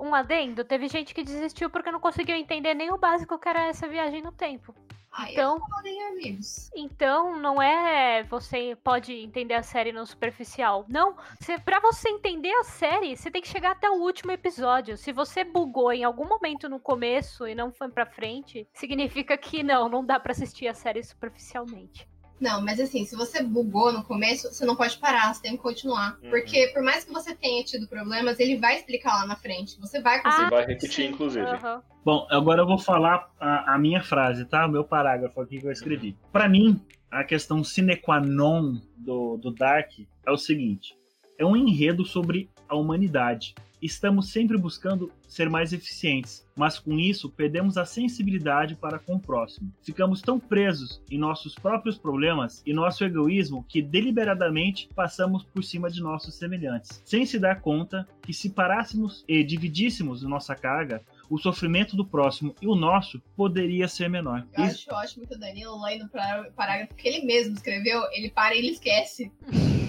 um 0.00 0.14
adendo, 0.14 0.64
teve 0.64 0.88
gente 0.88 1.14
que 1.14 1.22
desistiu 1.22 1.68
porque 1.68 1.90
não 1.90 2.00
conseguiu 2.00 2.36
entender 2.36 2.74
nem 2.74 2.90
o 2.92 2.98
básico 2.98 3.38
que 3.38 3.48
era 3.48 3.68
essa 3.68 3.86
viagem 3.86 4.22
no 4.22 4.32
tempo. 4.32 4.74
Ai, 5.12 5.32
então, 5.32 5.60
amigos. 6.08 6.70
então 6.74 7.36
não 7.36 7.60
é 7.60 8.22
você 8.22 8.76
pode 8.82 9.12
entender 9.12 9.54
a 9.54 9.62
série 9.62 9.90
no 9.90 10.06
superficial. 10.06 10.86
Não, 10.88 11.16
para 11.64 11.80
você 11.80 12.08
entender 12.08 12.52
a 12.52 12.64
série, 12.64 13.16
você 13.16 13.30
tem 13.30 13.42
que 13.42 13.48
chegar 13.48 13.72
até 13.72 13.90
o 13.90 14.00
último 14.00 14.30
episódio. 14.30 14.96
Se 14.96 15.12
você 15.12 15.42
bugou 15.42 15.92
em 15.92 16.04
algum 16.04 16.28
momento 16.28 16.68
no 16.68 16.78
começo 16.78 17.46
e 17.46 17.56
não 17.56 17.72
foi 17.72 17.88
para 17.88 18.06
frente, 18.06 18.68
significa 18.72 19.36
que 19.36 19.64
não, 19.64 19.88
não 19.88 20.04
dá 20.04 20.20
para 20.20 20.32
assistir 20.32 20.68
a 20.68 20.74
série 20.74 21.02
superficialmente. 21.02 22.08
Não, 22.40 22.62
mas 22.62 22.80
assim, 22.80 23.04
se 23.04 23.14
você 23.14 23.42
bugou 23.42 23.92
no 23.92 24.02
começo, 24.02 24.48
você 24.52 24.64
não 24.64 24.74
pode 24.74 24.96
parar, 24.96 25.34
você 25.34 25.42
tem 25.42 25.52
que 25.52 25.62
continuar. 25.62 26.18
Uhum. 26.22 26.30
Porque 26.30 26.68
por 26.68 26.82
mais 26.82 27.04
que 27.04 27.12
você 27.12 27.34
tenha 27.34 27.62
tido 27.62 27.86
problemas, 27.86 28.40
ele 28.40 28.56
vai 28.56 28.76
explicar 28.76 29.20
lá 29.20 29.26
na 29.26 29.36
frente. 29.36 29.78
Você 29.78 30.00
vai 30.00 30.22
conseguir. 30.22 30.46
Ah, 30.46 30.50
vai 30.50 30.66
repetir, 30.66 31.06
sim. 31.06 31.06
inclusive. 31.08 31.44
Uhum. 31.44 31.80
Bom, 32.02 32.26
agora 32.30 32.62
eu 32.62 32.66
vou 32.66 32.78
falar 32.78 33.30
a, 33.38 33.74
a, 33.74 33.78
minha 33.78 34.02
frase, 34.02 34.46
tá? 34.46 34.66
O 34.66 34.70
meu 34.70 34.84
parágrafo 34.84 35.38
aqui 35.40 35.60
que 35.60 35.66
eu 35.66 35.72
escrevi. 35.72 36.08
Uhum. 36.08 36.30
Para 36.32 36.48
mim, 36.48 36.80
a 37.10 37.22
questão 37.24 37.62
sine 37.62 37.96
qua 37.96 38.20
non 38.20 38.80
do, 38.96 39.36
do 39.36 39.50
Dark 39.52 39.90
é 40.26 40.30
o 40.30 40.38
seguinte: 40.38 40.96
é 41.38 41.44
um 41.44 41.54
enredo 41.54 42.06
sobre 42.06 42.48
a 42.66 42.74
humanidade 42.74 43.54
estamos 43.80 44.30
sempre 44.30 44.58
buscando 44.58 45.10
ser 45.26 45.48
mais 45.48 45.72
eficientes, 45.72 46.46
mas 46.56 46.78
com 46.78 46.98
isso 46.98 47.30
perdemos 47.30 47.76
a 47.76 47.84
sensibilidade 47.84 48.74
para 48.74 48.98
com 48.98 49.14
o 49.14 49.20
próximo. 49.20 49.72
Ficamos 49.82 50.20
tão 50.20 50.38
presos 50.38 51.00
em 51.10 51.18
nossos 51.18 51.54
próprios 51.54 51.96
problemas 51.96 52.62
e 52.66 52.72
nosso 52.72 53.04
egoísmo 53.04 53.64
que 53.68 53.80
deliberadamente 53.80 54.88
passamos 54.94 55.44
por 55.44 55.62
cima 55.62 55.90
de 55.90 56.00
nossos 56.00 56.34
semelhantes, 56.34 57.00
sem 57.04 57.24
se 57.24 57.38
dar 57.38 57.60
conta 57.60 58.06
que 58.22 58.32
se 58.32 58.50
parássemos 58.50 59.24
e 59.26 59.42
dividíssemos 59.42 60.22
nossa 60.22 60.54
carga, 60.54 61.02
o 61.28 61.38
sofrimento 61.38 61.96
do 61.96 62.04
próximo 62.04 62.54
e 62.60 62.66
o 62.66 62.74
nosso 62.74 63.20
poderia 63.36 63.86
ser 63.86 64.10
menor. 64.10 64.46
Eu 64.56 64.64
isso... 64.64 64.92
acho 64.92 65.06
ótimo 65.06 65.26
que 65.26 65.34
o 65.34 65.38
Danilo, 65.38 65.80
lendo 65.82 66.06
o 66.06 66.52
parágrafo 66.52 66.94
que 66.94 67.08
ele 67.08 67.24
mesmo 67.24 67.54
escreveu, 67.54 68.02
ele 68.12 68.30
para 68.30 68.54
e 68.54 68.58
ele 68.58 68.70
esquece. 68.70 69.30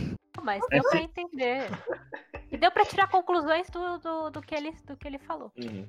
Mas 0.44 0.64
deu 0.70 0.80
é, 0.80 0.90
pra 0.90 1.02
entender. 1.02 1.70
E 2.52 2.58
deu 2.58 2.72
para 2.72 2.86
tirar 2.86 3.08
conclusões 3.08 3.70
do, 3.70 3.98
do, 3.98 4.30
do, 4.30 4.42
que 4.42 4.56
ele, 4.56 4.72
do 4.86 4.96
que 4.96 5.08
ele 5.08 5.20
falou. 5.20 5.52
Uhum. 5.58 5.86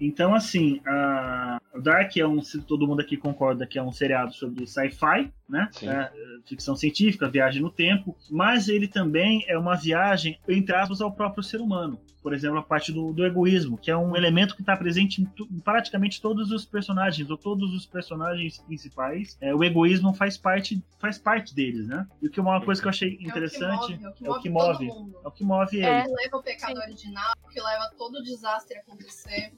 Então, 0.00 0.34
assim, 0.34 0.80
a 0.86 1.60
Dark 1.82 2.16
é 2.16 2.26
um. 2.26 2.40
Se 2.40 2.60
todo 2.62 2.86
mundo 2.86 3.00
aqui 3.00 3.16
concorda 3.16 3.66
que 3.66 3.78
é 3.78 3.82
um 3.82 3.92
seriado 3.92 4.32
sobre 4.32 4.66
sci-fi, 4.66 5.32
né? 5.48 5.68
É, 5.82 6.10
ficção 6.46 6.76
científica, 6.76 7.28
viagem 7.28 7.62
no 7.62 7.70
tempo, 7.70 8.16
mas 8.30 8.68
ele 8.68 8.86
também 8.86 9.44
é 9.48 9.56
uma 9.56 9.74
viagem, 9.74 10.38
entre 10.48 10.74
aspas, 10.74 11.00
ao 11.00 11.12
próprio 11.12 11.42
ser 11.42 11.60
humano. 11.60 11.98
Por 12.22 12.34
exemplo, 12.34 12.58
a 12.58 12.62
parte 12.62 12.92
do, 12.92 13.12
do 13.12 13.24
egoísmo, 13.24 13.78
que 13.78 13.90
é 13.90 13.96
um 13.96 14.14
elemento 14.16 14.54
que 14.54 14.60
está 14.60 14.76
presente 14.76 15.22
em, 15.22 15.30
em, 15.50 15.60
praticamente 15.60 16.20
todos 16.20 16.50
os 16.50 16.64
personagens, 16.64 17.30
ou 17.30 17.38
todos 17.38 17.72
os 17.72 17.86
personagens 17.86 18.58
principais. 18.58 19.38
É, 19.40 19.54
o 19.54 19.62
egoísmo 19.62 20.12
faz 20.12 20.36
parte, 20.36 20.82
faz 20.98 21.16
parte 21.16 21.54
deles, 21.54 21.86
né? 21.86 22.06
E 22.20 22.26
o 22.26 22.30
que 22.30 22.40
é 22.40 22.42
uma 22.42 22.60
coisa 22.60 22.80
que 22.80 22.86
eu 22.86 22.90
achei 22.90 23.18
interessante 23.20 23.98
é 24.22 24.30
o 24.30 24.40
que 24.40 24.50
move. 24.50 24.88
É 24.88 24.90
o 24.90 24.90
que 24.92 24.94
move, 25.00 25.14
é 25.24 25.28
o 25.28 25.30
que 25.30 25.44
move 25.44 25.76
ele. 25.76 25.86
É, 25.86 26.02
que 26.02 26.10
leva 26.10 26.36
o 26.36 26.42
pecado 26.42 26.76
Sim. 26.76 26.82
original, 26.82 27.32
que 27.52 27.60
leva 27.60 27.90
todo 27.96 28.16
o 28.16 28.22
desastre 28.22 28.76
a 28.76 28.80
acontecer. 28.80 29.52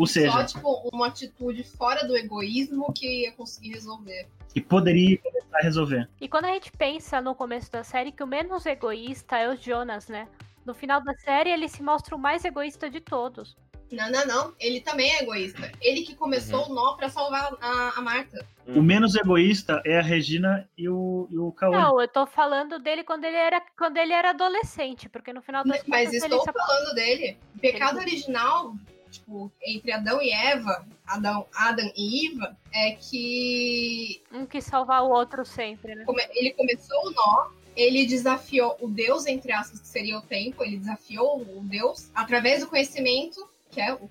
Ou 0.00 0.06
seja, 0.06 0.32
só 0.32 0.44
tipo 0.44 0.88
uma 0.90 1.08
atitude 1.08 1.62
fora 1.62 2.06
do 2.06 2.16
egoísmo 2.16 2.90
que 2.90 3.24
ia 3.24 3.32
conseguir 3.32 3.72
resolver. 3.72 4.26
E 4.54 4.58
poderia 4.58 5.18
começar 5.18 5.58
a 5.58 5.62
resolver. 5.62 6.08
E 6.18 6.26
quando 6.26 6.46
a 6.46 6.54
gente 6.54 6.72
pensa 6.72 7.20
no 7.20 7.34
começo 7.34 7.70
da 7.70 7.84
série 7.84 8.10
que 8.10 8.22
o 8.22 8.26
menos 8.26 8.64
egoísta 8.64 9.36
é 9.36 9.50
o 9.50 9.54
Jonas, 9.54 10.08
né? 10.08 10.26
No 10.64 10.72
final 10.72 11.04
da 11.04 11.12
série 11.16 11.50
ele 11.50 11.68
se 11.68 11.82
mostra 11.82 12.16
o 12.16 12.18
mais 12.18 12.46
egoísta 12.46 12.88
de 12.88 12.98
todos. 12.98 13.54
Não, 13.92 14.10
não, 14.10 14.24
não. 14.24 14.54
Ele 14.58 14.80
também 14.80 15.10
é 15.10 15.22
egoísta. 15.22 15.70
Ele 15.82 16.00
que 16.00 16.14
começou 16.14 16.64
uhum. 16.64 16.70
o 16.70 16.74
nó 16.74 16.94
pra 16.94 17.10
salvar 17.10 17.52
a, 17.60 17.98
a 17.98 18.00
Marta. 18.00 18.46
O 18.68 18.80
menos 18.80 19.14
egoísta 19.14 19.82
é 19.84 19.98
a 19.98 20.02
Regina 20.02 20.66
e 20.78 20.88
o, 20.88 21.28
e 21.30 21.36
o 21.36 21.52
Cauã. 21.52 21.78
Não, 21.78 22.00
eu 22.00 22.08
tô 22.08 22.24
falando 22.24 22.78
dele 22.78 23.04
quando 23.04 23.24
ele 23.24 23.36
era, 23.36 23.60
quando 23.76 23.98
ele 23.98 24.14
era 24.14 24.30
adolescente, 24.30 25.10
porque 25.10 25.30
no 25.30 25.42
final 25.42 25.62
das 25.62 25.82
Mas 25.86 26.10
estou 26.14 26.42
falando 26.42 26.94
dele. 26.94 27.36
O 27.54 27.58
pecado 27.58 27.98
ele... 27.98 28.06
original 28.06 28.74
tipo, 29.10 29.50
entre 29.62 29.92
Adão 29.92 30.20
e 30.22 30.30
Eva, 30.32 30.86
Adão, 31.06 31.46
Adam 31.54 31.90
e 31.96 32.28
Eva, 32.28 32.56
é 32.72 32.92
que. 32.92 34.22
Um 34.32 34.46
que 34.46 34.60
salvar 34.60 35.02
o 35.02 35.10
outro 35.10 35.44
sempre, 35.44 35.94
né? 35.94 36.04
Ele 36.34 36.52
começou 36.52 37.06
o 37.06 37.10
nó, 37.10 37.50
ele 37.76 38.06
desafiou 38.06 38.76
o 38.80 38.88
Deus, 38.88 39.26
entre 39.26 39.52
aspas, 39.52 39.80
que 39.80 39.86
seria 39.86 40.18
o 40.18 40.22
tempo, 40.22 40.62
ele 40.62 40.78
desafiou 40.78 41.40
o 41.40 41.60
Deus 41.62 42.10
através 42.14 42.60
do 42.60 42.68
conhecimento, 42.68 43.48
que 43.70 43.80
é 43.80 43.94
o, 43.94 44.10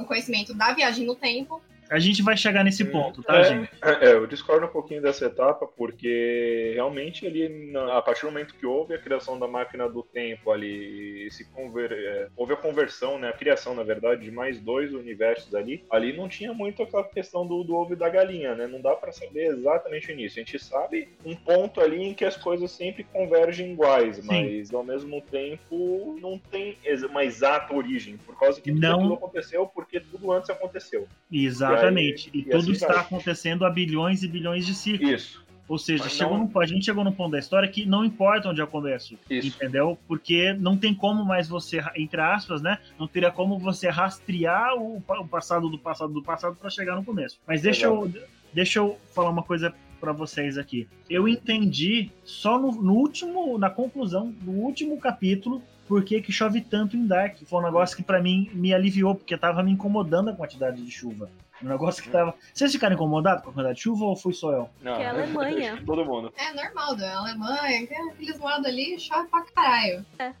o 0.00 0.04
conhecimento 0.04 0.54
da 0.54 0.72
viagem 0.72 1.06
no 1.06 1.14
tempo, 1.14 1.62
a 1.94 1.98
gente 2.00 2.22
vai 2.22 2.36
chegar 2.36 2.64
nesse 2.64 2.84
ponto, 2.84 3.22
tá, 3.22 3.38
é, 3.38 3.44
gente? 3.44 3.70
É, 3.82 4.12
eu 4.12 4.26
discordo 4.26 4.66
um 4.66 4.70
pouquinho 4.70 5.00
dessa 5.00 5.26
etapa, 5.26 5.64
porque 5.64 6.72
realmente 6.74 7.24
ali, 7.24 7.72
a 7.92 8.02
partir 8.02 8.22
do 8.22 8.32
momento 8.32 8.54
que 8.54 8.66
houve 8.66 8.94
a 8.94 8.98
criação 8.98 9.38
da 9.38 9.46
máquina 9.46 9.88
do 9.88 10.02
tempo 10.02 10.50
ali, 10.50 11.30
se 11.30 11.44
conver, 11.52 11.92
é, 11.92 12.28
houve 12.36 12.52
a 12.52 12.56
conversão, 12.56 13.16
né, 13.16 13.28
a 13.28 13.32
criação, 13.32 13.76
na 13.76 13.84
verdade, 13.84 14.24
de 14.24 14.32
mais 14.32 14.58
dois 14.58 14.92
universos 14.92 15.54
ali, 15.54 15.84
ali 15.88 16.16
não 16.16 16.28
tinha 16.28 16.52
muito 16.52 16.82
aquela 16.82 17.04
questão 17.04 17.46
do, 17.46 17.62
do 17.62 17.76
ovo 17.76 17.92
e 17.92 17.96
da 17.96 18.08
galinha, 18.08 18.56
né? 18.56 18.66
Não 18.66 18.80
dá 18.80 18.96
para 18.96 19.12
saber 19.12 19.46
exatamente 19.46 20.12
nisso. 20.14 20.40
A 20.40 20.42
gente 20.42 20.58
sabe 20.58 21.08
um 21.24 21.36
ponto 21.36 21.80
ali 21.80 22.02
em 22.02 22.14
que 22.14 22.24
as 22.24 22.36
coisas 22.36 22.72
sempre 22.72 23.04
convergem 23.04 23.72
iguais, 23.72 24.16
Sim. 24.16 24.26
mas 24.26 24.74
ao 24.74 24.82
mesmo 24.82 25.20
tempo 25.20 26.18
não 26.20 26.38
tem 26.38 26.76
uma 27.08 27.24
exata 27.24 27.72
origem, 27.72 28.16
por 28.16 28.38
causa 28.38 28.60
que 28.60 28.72
não... 28.72 29.02
tudo 29.02 29.14
aconteceu 29.14 29.66
porque 29.66 30.00
tudo 30.00 30.32
antes 30.32 30.50
aconteceu. 30.50 31.06
Exato. 31.30 31.83
Exatamente. 31.84 32.30
E, 32.32 32.38
e, 32.38 32.40
e 32.40 32.44
tudo 32.44 32.56
assim 32.58 32.72
está 32.72 32.88
vai. 32.88 32.98
acontecendo 32.98 33.64
a 33.64 33.70
bilhões 33.70 34.22
e 34.22 34.28
bilhões 34.28 34.66
de 34.66 34.74
ciclos. 34.74 35.10
Isso. 35.10 35.44
Ou 35.66 35.78
seja, 35.78 36.08
chegou 36.08 36.36
não... 36.36 36.50
a 36.60 36.66
gente 36.66 36.84
chegou 36.84 37.02
num 37.02 37.12
ponto 37.12 37.32
da 37.32 37.38
história 37.38 37.68
que 37.68 37.86
não 37.86 38.04
importa 38.04 38.50
onde 38.50 38.60
eu 38.60 38.66
começo. 38.66 39.18
Isso. 39.30 39.48
Entendeu? 39.48 39.98
Porque 40.06 40.52
não 40.52 40.76
tem 40.76 40.94
como 40.94 41.24
mais 41.24 41.48
você, 41.48 41.82
entre 41.96 42.20
aspas, 42.20 42.60
né? 42.60 42.78
Não 42.98 43.08
teria 43.08 43.30
como 43.30 43.58
você 43.58 43.88
rastrear 43.88 44.74
o, 44.76 44.96
o 44.96 45.28
passado 45.28 45.68
do 45.68 45.78
passado 45.78 46.12
do 46.12 46.22
passado 46.22 46.56
para 46.56 46.68
chegar 46.68 46.96
no 46.96 47.04
começo. 47.04 47.40
Mas 47.46 47.62
deixa 47.62 47.86
eu, 47.86 48.12
deixa 48.52 48.78
eu 48.78 48.98
falar 49.14 49.30
uma 49.30 49.42
coisa 49.42 49.74
para 49.98 50.12
vocês 50.12 50.58
aqui. 50.58 50.86
Eu 51.08 51.26
entendi 51.26 52.10
só 52.24 52.58
no, 52.58 52.70
no, 52.72 52.92
último, 52.92 53.56
na 53.56 53.70
conclusão 53.70 54.30
do 54.30 54.50
último 54.50 54.98
capítulo, 54.98 55.62
por 55.88 56.04
que, 56.04 56.20
que 56.20 56.30
chove 56.30 56.60
tanto 56.60 56.94
em 56.94 57.06
Dark. 57.06 57.38
Foi 57.46 57.60
um 57.60 57.64
negócio 57.64 57.96
que 57.96 58.02
para 58.02 58.20
mim 58.20 58.50
me 58.52 58.74
aliviou, 58.74 59.14
porque 59.14 59.36
tava 59.36 59.62
me 59.62 59.72
incomodando 59.72 60.28
a 60.28 60.34
quantidade 60.34 60.82
de 60.82 60.90
chuva. 60.90 61.30
Um 61.62 61.68
negócio 61.68 62.02
que 62.02 62.10
tava. 62.10 62.34
Vocês 62.52 62.72
ficaram 62.72 62.94
incomodados 62.94 63.42
com 63.42 63.50
a 63.50 63.52
quantidade 63.52 63.76
de 63.76 63.82
chuva 63.82 64.04
ou 64.04 64.16
fui 64.16 64.32
só 64.32 64.52
eu? 64.52 64.68
Não, 64.82 64.96
que 64.96 65.02
é 65.02 65.06
a 65.06 65.10
Alemanha. 65.10 65.82
Todo 65.86 66.04
mundo. 66.04 66.32
É 66.36 66.52
normal, 66.52 66.96
da 66.96 67.18
Alemanha, 67.18 67.84
aqueles 67.84 68.38
lados 68.38 68.66
ali 68.66 68.98
chove 68.98 69.28
pra 69.28 69.42
caralho. 69.42 70.04
É. 70.18 70.32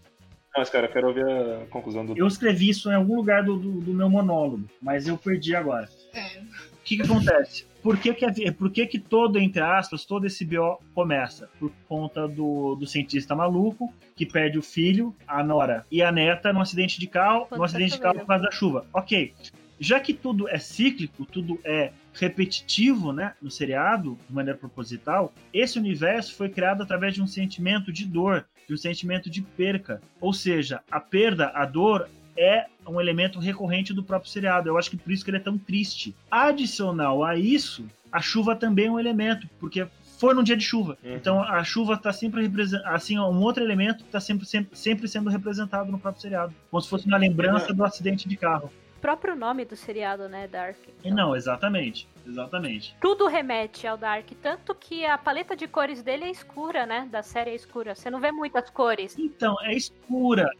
Mas, 0.56 0.70
cara, 0.70 0.86
eu 0.86 0.92
quero 0.92 1.08
ouvir 1.08 1.24
a 1.24 1.66
conclusão 1.66 2.06
do. 2.06 2.16
Eu 2.16 2.26
escrevi 2.26 2.68
isso 2.68 2.90
em 2.90 2.94
algum 2.94 3.16
lugar 3.16 3.42
do, 3.42 3.56
do, 3.56 3.80
do 3.80 3.92
meu 3.92 4.08
monólogo, 4.08 4.64
mas 4.80 5.08
eu 5.08 5.18
perdi 5.18 5.54
agora. 5.54 5.88
É. 6.12 6.38
O 6.38 6.84
que, 6.84 6.96
que 6.96 7.02
acontece? 7.02 7.66
Por 7.82 7.98
que 7.98 8.14
que, 8.14 8.52
por 8.52 8.70
que 8.70 8.86
que 8.86 8.98
todo, 8.98 9.38
entre 9.38 9.60
aspas, 9.60 10.04
todo 10.04 10.26
esse 10.26 10.44
BO 10.44 10.78
começa? 10.94 11.50
Por 11.58 11.72
conta 11.88 12.28
do, 12.28 12.76
do 12.76 12.86
cientista 12.86 13.34
maluco 13.34 13.92
que 14.14 14.24
perde 14.24 14.58
o 14.58 14.62
filho, 14.62 15.14
a 15.26 15.42
nora 15.42 15.84
e 15.90 16.02
a 16.02 16.12
neta 16.12 16.52
num 16.52 16.60
acidente 16.60 17.00
de 17.00 17.06
carro, 17.06 17.46
num 17.50 17.62
acidente 17.62 17.92
de 17.92 18.00
carro 18.00 18.20
por 18.20 18.26
causa 18.26 18.44
da 18.44 18.50
chuva. 18.50 18.86
Ok. 18.92 19.34
Já 19.78 20.00
que 20.00 20.14
tudo 20.14 20.48
é 20.48 20.58
cíclico, 20.58 21.24
tudo 21.24 21.58
é 21.64 21.92
repetitivo, 22.12 23.12
né, 23.12 23.34
no 23.42 23.50
seriado, 23.50 24.18
de 24.28 24.34
maneira 24.34 24.58
proposital, 24.58 25.32
esse 25.52 25.78
universo 25.78 26.34
foi 26.34 26.48
criado 26.48 26.82
através 26.82 27.14
de 27.14 27.22
um 27.22 27.26
sentimento 27.26 27.92
de 27.92 28.04
dor, 28.04 28.46
de 28.68 28.74
um 28.74 28.76
sentimento 28.78 29.28
de 29.28 29.42
perca. 29.42 30.00
Ou 30.20 30.32
seja, 30.32 30.80
a 30.90 31.00
perda, 31.00 31.48
a 31.48 31.66
dor 31.66 32.08
é 32.36 32.66
um 32.86 33.00
elemento 33.00 33.38
recorrente 33.38 33.92
do 33.92 34.02
próprio 34.02 34.30
seriado. 34.30 34.68
Eu 34.68 34.76
acho 34.76 34.90
que 34.90 34.96
por 34.96 35.12
isso 35.12 35.24
que 35.24 35.30
ele 35.30 35.38
é 35.38 35.40
tão 35.40 35.56
triste. 35.56 36.14
Adicional 36.30 37.24
a 37.24 37.36
isso, 37.36 37.86
a 38.10 38.20
chuva 38.20 38.56
também 38.56 38.86
é 38.86 38.90
um 38.90 38.98
elemento, 38.98 39.48
porque 39.58 39.86
foi 40.18 40.34
num 40.34 40.42
dia 40.42 40.56
de 40.56 40.64
chuva. 40.64 40.96
Uhum. 41.02 41.14
Então 41.14 41.42
a 41.42 41.62
chuva 41.64 41.94
está 41.94 42.12
sempre 42.12 42.42
representando, 42.42 42.86
assim, 42.86 43.18
um 43.18 43.40
outro 43.42 43.62
elemento 43.62 44.04
está 44.04 44.20
sempre, 44.20 44.46
sempre, 44.46 44.76
sempre 44.76 45.08
sendo 45.08 45.30
representado 45.30 45.90
no 45.90 45.98
próprio 45.98 46.22
seriado, 46.22 46.54
como 46.70 46.80
se 46.80 46.88
fosse 46.88 47.06
uma 47.06 47.18
lembrança 47.18 47.72
do 47.72 47.84
acidente 47.84 48.28
de 48.28 48.36
carro. 48.36 48.70
O 49.04 49.06
próprio 49.06 49.36
nome 49.36 49.66
do 49.66 49.76
seriado, 49.76 50.30
né, 50.30 50.48
Dark. 50.48 50.78
Então. 51.00 51.14
Não, 51.14 51.36
exatamente. 51.36 52.08
Exatamente. 52.26 52.96
Tudo 53.02 53.26
remete 53.26 53.86
ao 53.86 53.98
Dark, 53.98 54.26
tanto 54.42 54.74
que 54.74 55.04
a 55.04 55.18
paleta 55.18 55.54
de 55.54 55.68
cores 55.68 56.02
dele 56.02 56.24
é 56.24 56.30
escura, 56.30 56.86
né? 56.86 57.06
Da 57.12 57.22
série 57.22 57.50
é 57.50 57.54
escura. 57.54 57.94
Você 57.94 58.08
não 58.08 58.18
vê 58.18 58.32
muitas 58.32 58.70
cores. 58.70 59.14
Então, 59.18 59.56
é 59.60 59.74
escura. 59.74 60.50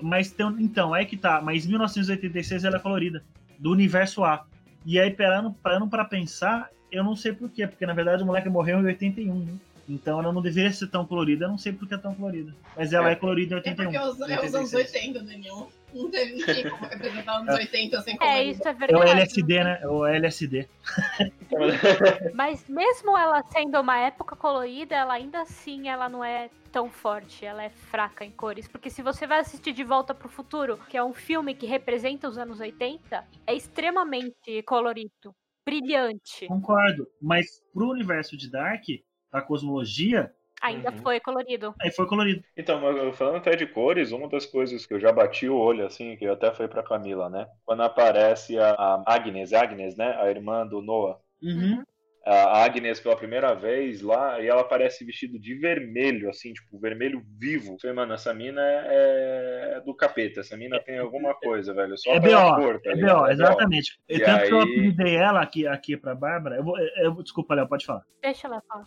Mas 0.00 0.32
tem, 0.32 0.46
então, 0.60 0.96
é 0.96 1.04
que 1.04 1.14
tá. 1.14 1.42
Mas 1.42 1.66
1986 1.66 2.64
ela 2.64 2.76
é 2.76 2.80
colorida. 2.80 3.22
Do 3.58 3.70
universo 3.70 4.24
A. 4.24 4.46
E 4.86 4.98
aí, 4.98 5.10
parando, 5.10 5.52
parando 5.62 5.86
pra 5.86 6.06
pensar, 6.06 6.70
eu 6.90 7.04
não 7.04 7.14
sei 7.14 7.34
porquê. 7.34 7.66
Porque 7.66 7.84
na 7.84 7.92
verdade 7.92 8.22
o 8.22 8.26
moleque 8.26 8.48
morreu 8.48 8.80
em 8.80 8.86
81, 8.86 9.44
né? 9.44 9.52
Então 9.86 10.18
ela 10.18 10.32
não 10.32 10.40
deveria 10.40 10.72
ser 10.72 10.86
tão 10.86 11.04
colorida. 11.04 11.44
Eu 11.44 11.50
não 11.50 11.58
sei 11.58 11.74
porque 11.74 11.92
é 11.92 11.98
tão 11.98 12.14
colorida. 12.14 12.54
Mas 12.74 12.94
ela 12.94 13.10
é, 13.10 13.12
é 13.12 13.16
colorida 13.16 13.56
em 13.56 13.58
81. 13.58 13.82
É 13.82 13.84
porque 13.84 14.32
é 14.32 14.48
os 14.48 14.54
anos 14.54 14.72
80, 14.72 15.22
Daniel. 15.22 15.70
Não 15.94 16.10
teve 16.10 16.34
ninguém 16.34 16.70
como 16.70 16.86
representar 16.86 17.42
os 17.42 17.48
anos 17.48 17.54
80 17.60 18.00
sem 18.02 18.16
colorida. 18.16 18.40
É, 18.40 18.44
isso 18.44 18.68
é 18.68 18.72
verdade. 18.72 18.92
É 18.92 18.96
o 18.96 19.16
LSD, 19.16 19.64
né? 19.64 19.78
É 19.82 19.88
o 19.88 20.06
LSD. 20.06 20.68
Mas 22.34 22.66
mesmo 22.68 23.16
ela 23.16 23.42
sendo 23.44 23.80
uma 23.80 23.98
época 23.98 24.36
colorida, 24.36 24.94
ela 24.94 25.14
ainda 25.14 25.42
assim 25.42 25.88
ela 25.88 26.08
não 26.08 26.24
é 26.24 26.50
tão 26.70 26.88
forte, 26.88 27.44
ela 27.44 27.62
é 27.62 27.70
fraca 27.70 28.24
em 28.24 28.30
cores. 28.30 28.68
Porque 28.68 28.90
se 28.90 29.02
você 29.02 29.26
vai 29.26 29.40
assistir 29.40 29.72
De 29.72 29.84
Volta 29.84 30.14
pro 30.14 30.28
Futuro, 30.28 30.78
que 30.88 30.96
é 30.96 31.04
um 31.04 31.12
filme 31.12 31.54
que 31.54 31.66
representa 31.66 32.28
os 32.28 32.38
anos 32.38 32.60
80, 32.60 33.24
é 33.46 33.54
extremamente 33.54 34.62
colorido, 34.64 35.34
brilhante. 35.64 36.46
Concordo, 36.46 37.06
mas 37.20 37.62
pro 37.72 37.90
universo 37.90 38.36
de 38.36 38.50
Dark, 38.50 38.84
a 39.32 39.42
cosmologia, 39.42 40.32
Ainda 40.60 40.90
uhum. 40.90 40.98
foi 40.98 41.20
colorido. 41.20 41.74
Aí 41.80 41.90
foi 41.90 42.06
colorido. 42.06 42.42
Então, 42.56 42.80
falando 43.12 43.36
até 43.36 43.56
de 43.56 43.66
cores, 43.66 44.12
uma 44.12 44.28
das 44.28 44.44
coisas 44.44 44.84
que 44.84 44.94
eu 44.94 45.00
já 45.00 45.10
bati 45.10 45.48
o 45.48 45.56
olho, 45.56 45.86
assim, 45.86 46.16
que 46.16 46.24
eu 46.24 46.32
até 46.32 46.52
falei 46.52 46.68
pra 46.68 46.82
Camila, 46.82 47.30
né? 47.30 47.46
Quando 47.64 47.82
aparece 47.82 48.58
a, 48.58 49.02
Agnes, 49.06 49.52
Agnes, 49.52 49.96
né? 49.96 50.16
A 50.20 50.30
irmã 50.30 50.66
do 50.66 50.82
Noah. 50.82 51.18
Uhum 51.42 51.82
a 52.24 52.64
Agnes 52.64 53.00
pela 53.00 53.16
primeira 53.16 53.54
vez 53.54 54.02
lá 54.02 54.40
e 54.40 54.46
ela 54.46 54.60
aparece 54.60 55.04
vestido 55.04 55.38
de 55.38 55.54
vermelho, 55.54 56.28
assim, 56.28 56.52
tipo, 56.52 56.78
vermelho 56.78 57.22
vivo. 57.38 57.76
falei, 57.80 57.96
mano, 57.96 58.12
essa 58.12 58.34
mina 58.34 58.60
é, 58.60 59.76
é 59.76 59.80
do 59.80 59.94
capeta, 59.94 60.40
essa 60.40 60.56
mina 60.56 60.78
tem 60.80 60.98
alguma 60.98 61.34
coisa, 61.34 61.72
velho. 61.72 61.96
Só 61.96 62.12
é 62.12 62.20
B.O., 62.20 62.56
cor, 62.56 62.80
tá 62.82 62.90
é 62.90 62.96
B.O., 62.96 63.26
exatamente. 63.28 63.98
E, 64.08 64.16
e 64.16 64.20
tanto 64.20 64.42
aí... 64.42 64.48
que 64.48 64.54
eu 64.54 64.60
apelidei 64.60 65.16
ela 65.16 65.40
aqui, 65.40 65.66
aqui 65.66 65.96
pra 65.96 66.14
Bárbara, 66.14 66.56
eu 66.56 66.64
vou, 66.64 66.78
eu, 66.78 67.22
desculpa, 67.22 67.54
Léo, 67.54 67.68
pode 67.68 67.86
falar. 67.86 68.04
Deixa 68.22 68.46
ela 68.46 68.62
falar. 68.68 68.86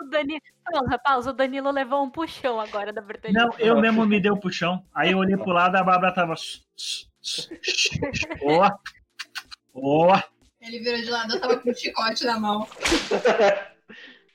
O 0.00 0.04
Danilo. 0.04 0.40
Pausa, 0.64 0.98
pausa. 0.98 1.30
O 1.30 1.32
Danilo 1.32 1.70
levou 1.70 2.02
um 2.02 2.10
puxão 2.10 2.60
agora 2.60 2.92
da 2.92 3.00
verdade. 3.00 3.34
Não, 3.34 3.50
eu 3.58 3.80
mesmo 3.80 4.06
me 4.06 4.20
dei 4.20 4.30
o 4.30 4.34
um 4.34 4.40
puxão. 4.40 4.84
Aí 4.94 5.12
eu 5.12 5.18
olhei 5.18 5.36
pro 5.36 5.52
lado 5.52 5.76
a 5.76 5.82
Bárbara 5.82 6.14
tava. 6.14 6.34
Boa! 8.40 8.78
Boa! 9.74 10.24
Ele 10.60 10.80
virou 10.80 11.00
de 11.00 11.10
lado, 11.10 11.34
eu 11.34 11.40
tava 11.40 11.58
com 11.58 11.70
um 11.70 11.74
chicote 11.74 12.24
na 12.24 12.38
mão. 12.38 12.66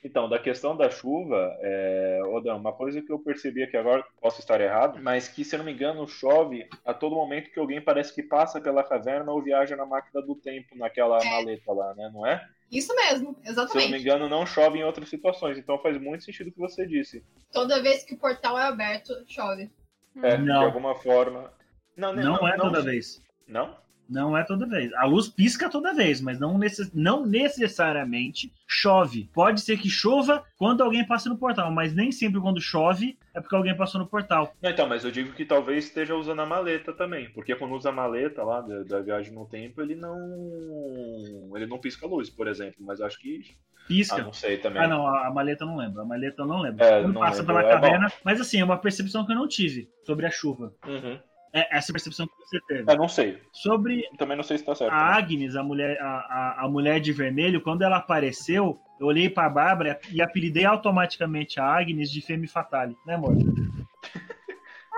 Então, 0.04 0.28
da 0.28 0.38
questão 0.38 0.76
da 0.76 0.90
chuva, 0.90 1.56
é, 1.62 2.20
Odão, 2.26 2.58
uma 2.58 2.74
coisa 2.74 3.00
que 3.00 3.10
eu 3.10 3.18
percebi 3.18 3.62
aqui 3.62 3.74
agora, 3.74 4.04
posso 4.20 4.38
estar 4.38 4.60
errado, 4.60 5.00
mas 5.02 5.28
que, 5.28 5.42
se 5.42 5.56
não 5.56 5.64
me 5.64 5.72
engano, 5.72 6.06
chove 6.06 6.68
a 6.84 6.92
todo 6.92 7.16
momento 7.16 7.50
que 7.50 7.58
alguém 7.58 7.80
parece 7.80 8.14
que 8.14 8.22
passa 8.22 8.60
pela 8.60 8.84
caverna 8.84 9.32
ou 9.32 9.42
viaja 9.42 9.74
na 9.74 9.86
máquina 9.86 10.20
do 10.20 10.34
tempo, 10.34 10.76
naquela 10.76 11.18
é. 11.22 11.24
maleta 11.24 11.72
lá, 11.72 11.94
né? 11.94 12.10
Não 12.12 12.26
é? 12.26 12.46
Isso 12.74 12.94
mesmo, 12.96 13.36
exatamente. 13.44 13.70
Se 13.70 13.78
eu 13.78 13.82
não 13.82 13.90
me 13.90 14.00
engano, 14.00 14.28
não 14.28 14.44
chove 14.44 14.78
em 14.78 14.84
outras 14.84 15.08
situações, 15.08 15.56
então 15.56 15.78
faz 15.78 16.00
muito 16.00 16.24
sentido 16.24 16.48
o 16.48 16.52
que 16.52 16.58
você 16.58 16.86
disse. 16.86 17.24
Toda 17.52 17.80
vez 17.80 18.02
que 18.02 18.14
o 18.14 18.18
portal 18.18 18.58
é 18.58 18.64
aberto, 18.64 19.12
chove. 19.28 19.70
É, 20.22 20.36
não. 20.36 20.60
de 20.60 20.64
alguma 20.64 20.94
forma. 20.96 21.52
Não, 21.96 22.12
não, 22.12 22.22
não, 22.22 22.36
não 22.36 22.48
é 22.48 22.56
toda 22.56 22.82
vez. 22.82 23.22
Não? 23.46 23.76
Não 24.08 24.36
é 24.36 24.44
toda 24.44 24.66
vez. 24.66 24.92
A 24.94 25.04
luz 25.04 25.28
pisca 25.28 25.68
toda 25.68 25.94
vez, 25.94 26.20
mas 26.20 26.38
não, 26.38 26.58
necess... 26.58 26.92
não 26.92 27.24
necessariamente 27.24 28.52
chove. 28.66 29.28
Pode 29.32 29.60
ser 29.60 29.78
que 29.78 29.88
chova 29.88 30.44
quando 30.56 30.82
alguém 30.82 31.06
passa 31.06 31.28
no 31.28 31.38
portal, 31.38 31.70
mas 31.70 31.94
nem 31.94 32.12
sempre 32.12 32.40
quando 32.40 32.60
chove 32.60 33.18
é 33.34 33.40
porque 33.40 33.56
alguém 33.56 33.76
passou 33.76 34.00
no 34.00 34.06
portal. 34.06 34.54
Não, 34.62 34.70
então, 34.70 34.88
mas 34.88 35.04
eu 35.04 35.10
digo 35.10 35.32
que 35.32 35.44
talvez 35.44 35.86
esteja 35.86 36.14
usando 36.14 36.40
a 36.40 36.46
maleta 36.46 36.92
também, 36.92 37.30
porque 37.30 37.54
quando 37.56 37.74
usa 37.74 37.88
a 37.88 37.92
maleta 37.92 38.42
lá 38.42 38.60
da, 38.60 38.82
da 38.82 39.00
viagem 39.00 39.32
no 39.32 39.46
tempo, 39.46 39.80
ele 39.80 39.94
não 39.94 40.16
ele 41.54 41.66
não 41.66 41.78
pisca 41.78 42.06
a 42.06 42.08
luz, 42.08 42.30
por 42.30 42.46
exemplo, 42.46 42.76
mas 42.80 43.00
acho 43.00 43.18
que 43.18 43.56
pisca. 43.86 44.16
Ah, 44.16 44.24
não 44.24 44.32
sei 44.32 44.58
também. 44.58 44.82
Ah, 44.82 44.88
não, 44.88 45.06
a 45.06 45.30
maleta 45.30 45.64
eu 45.64 45.68
não 45.68 45.76
lembro. 45.76 46.02
A 46.02 46.04
maleta 46.04 46.42
eu 46.42 46.46
não 46.46 46.60
lembro. 46.60 46.84
É, 46.84 47.02
Quando 47.02 47.18
passa 47.18 47.40
lembro. 47.40 47.54
pela 47.54 47.68
é 47.68 47.72
caverna. 47.72 48.12
Mas 48.22 48.40
assim, 48.40 48.60
é 48.60 48.64
uma 48.64 48.78
percepção 48.78 49.24
que 49.24 49.32
eu 49.32 49.36
não 49.36 49.48
tive 49.48 49.88
sobre 50.04 50.26
a 50.26 50.30
chuva. 50.30 50.72
Uhum. 50.86 51.18
É 51.54 51.76
essa 51.76 51.92
percepção 51.92 52.26
que 52.26 52.34
você 52.36 52.60
teve. 52.62 52.92
Eu 52.92 52.96
não 52.96 53.08
sei. 53.08 53.40
Sobre. 53.52 54.02
Também 54.18 54.36
não 54.36 54.42
sei 54.42 54.58
se 54.58 54.64
tá 54.64 54.74
certo. 54.74 54.92
A 54.92 54.96
né? 54.96 55.18
Agnes, 55.18 55.54
a 55.54 55.62
mulher, 55.62 55.96
a, 56.00 56.06
a, 56.06 56.64
a, 56.64 56.68
mulher 56.68 56.98
de 56.98 57.12
vermelho, 57.12 57.60
quando 57.60 57.82
ela 57.82 57.98
apareceu, 57.98 58.76
eu 58.98 59.06
olhei 59.06 59.30
pra 59.30 59.48
Bárbara 59.48 60.00
e 60.10 60.20
apelidei 60.20 60.64
automaticamente 60.64 61.60
a 61.60 61.64
Agnes 61.64 62.10
de 62.10 62.20
Femme 62.20 62.48
Fatale, 62.48 62.96
né, 63.06 63.14
amor? 63.14 63.36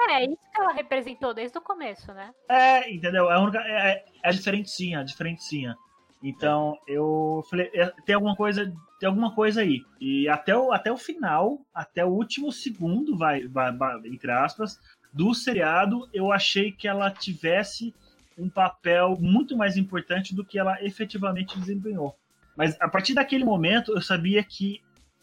É, 0.08 0.22
é 0.22 0.24
isso 0.24 0.36
que 0.36 0.60
ela 0.60 0.72
representou 0.72 1.34
desde 1.34 1.56
o 1.58 1.60
começo, 1.60 2.12
né? 2.12 2.30
É, 2.48 2.92
entendeu? 2.92 3.30
É 3.30 3.34
a, 3.34 3.40
única, 3.40 3.58
é, 3.58 3.90
é, 3.90 4.04
é 4.22 4.28
a 4.28 4.30
diferentinha, 4.30 5.00
a 5.00 5.02
diferentinha. 5.02 5.74
Então, 6.22 6.78
eu 6.86 7.44
falei, 7.48 7.70
é, 7.74 7.92
tem 8.04 8.14
alguma 8.14 8.34
coisa, 8.34 8.72
tem 8.98 9.06
alguma 9.06 9.34
coisa 9.34 9.60
aí. 9.60 9.80
E 10.00 10.28
até 10.28 10.56
o, 10.56 10.72
até 10.72 10.90
o 10.90 10.96
final, 10.96 11.60
até 11.74 12.04
o 12.04 12.08
último 12.08 12.50
segundo, 12.50 13.16
vai, 13.16 13.46
vai, 13.46 13.74
vai 13.76 13.98
entre 14.06 14.30
aspas, 14.30 14.78
do 15.16 15.32
seriado, 15.32 16.06
eu 16.12 16.30
achei 16.30 16.70
que 16.70 16.86
ela 16.86 17.10
tivesse 17.10 17.94
um 18.36 18.50
papel 18.50 19.16
muito 19.18 19.56
mais 19.56 19.78
importante 19.78 20.34
do 20.34 20.44
que 20.44 20.58
ela 20.58 20.76
efetivamente 20.84 21.58
desempenhou. 21.58 22.14
Mas 22.54 22.76
a 22.78 22.86
partir 22.86 23.14
daquele 23.14 23.42
momento, 23.42 23.92
eu 23.92 24.02
sabia 24.02 24.44
que 24.44 24.82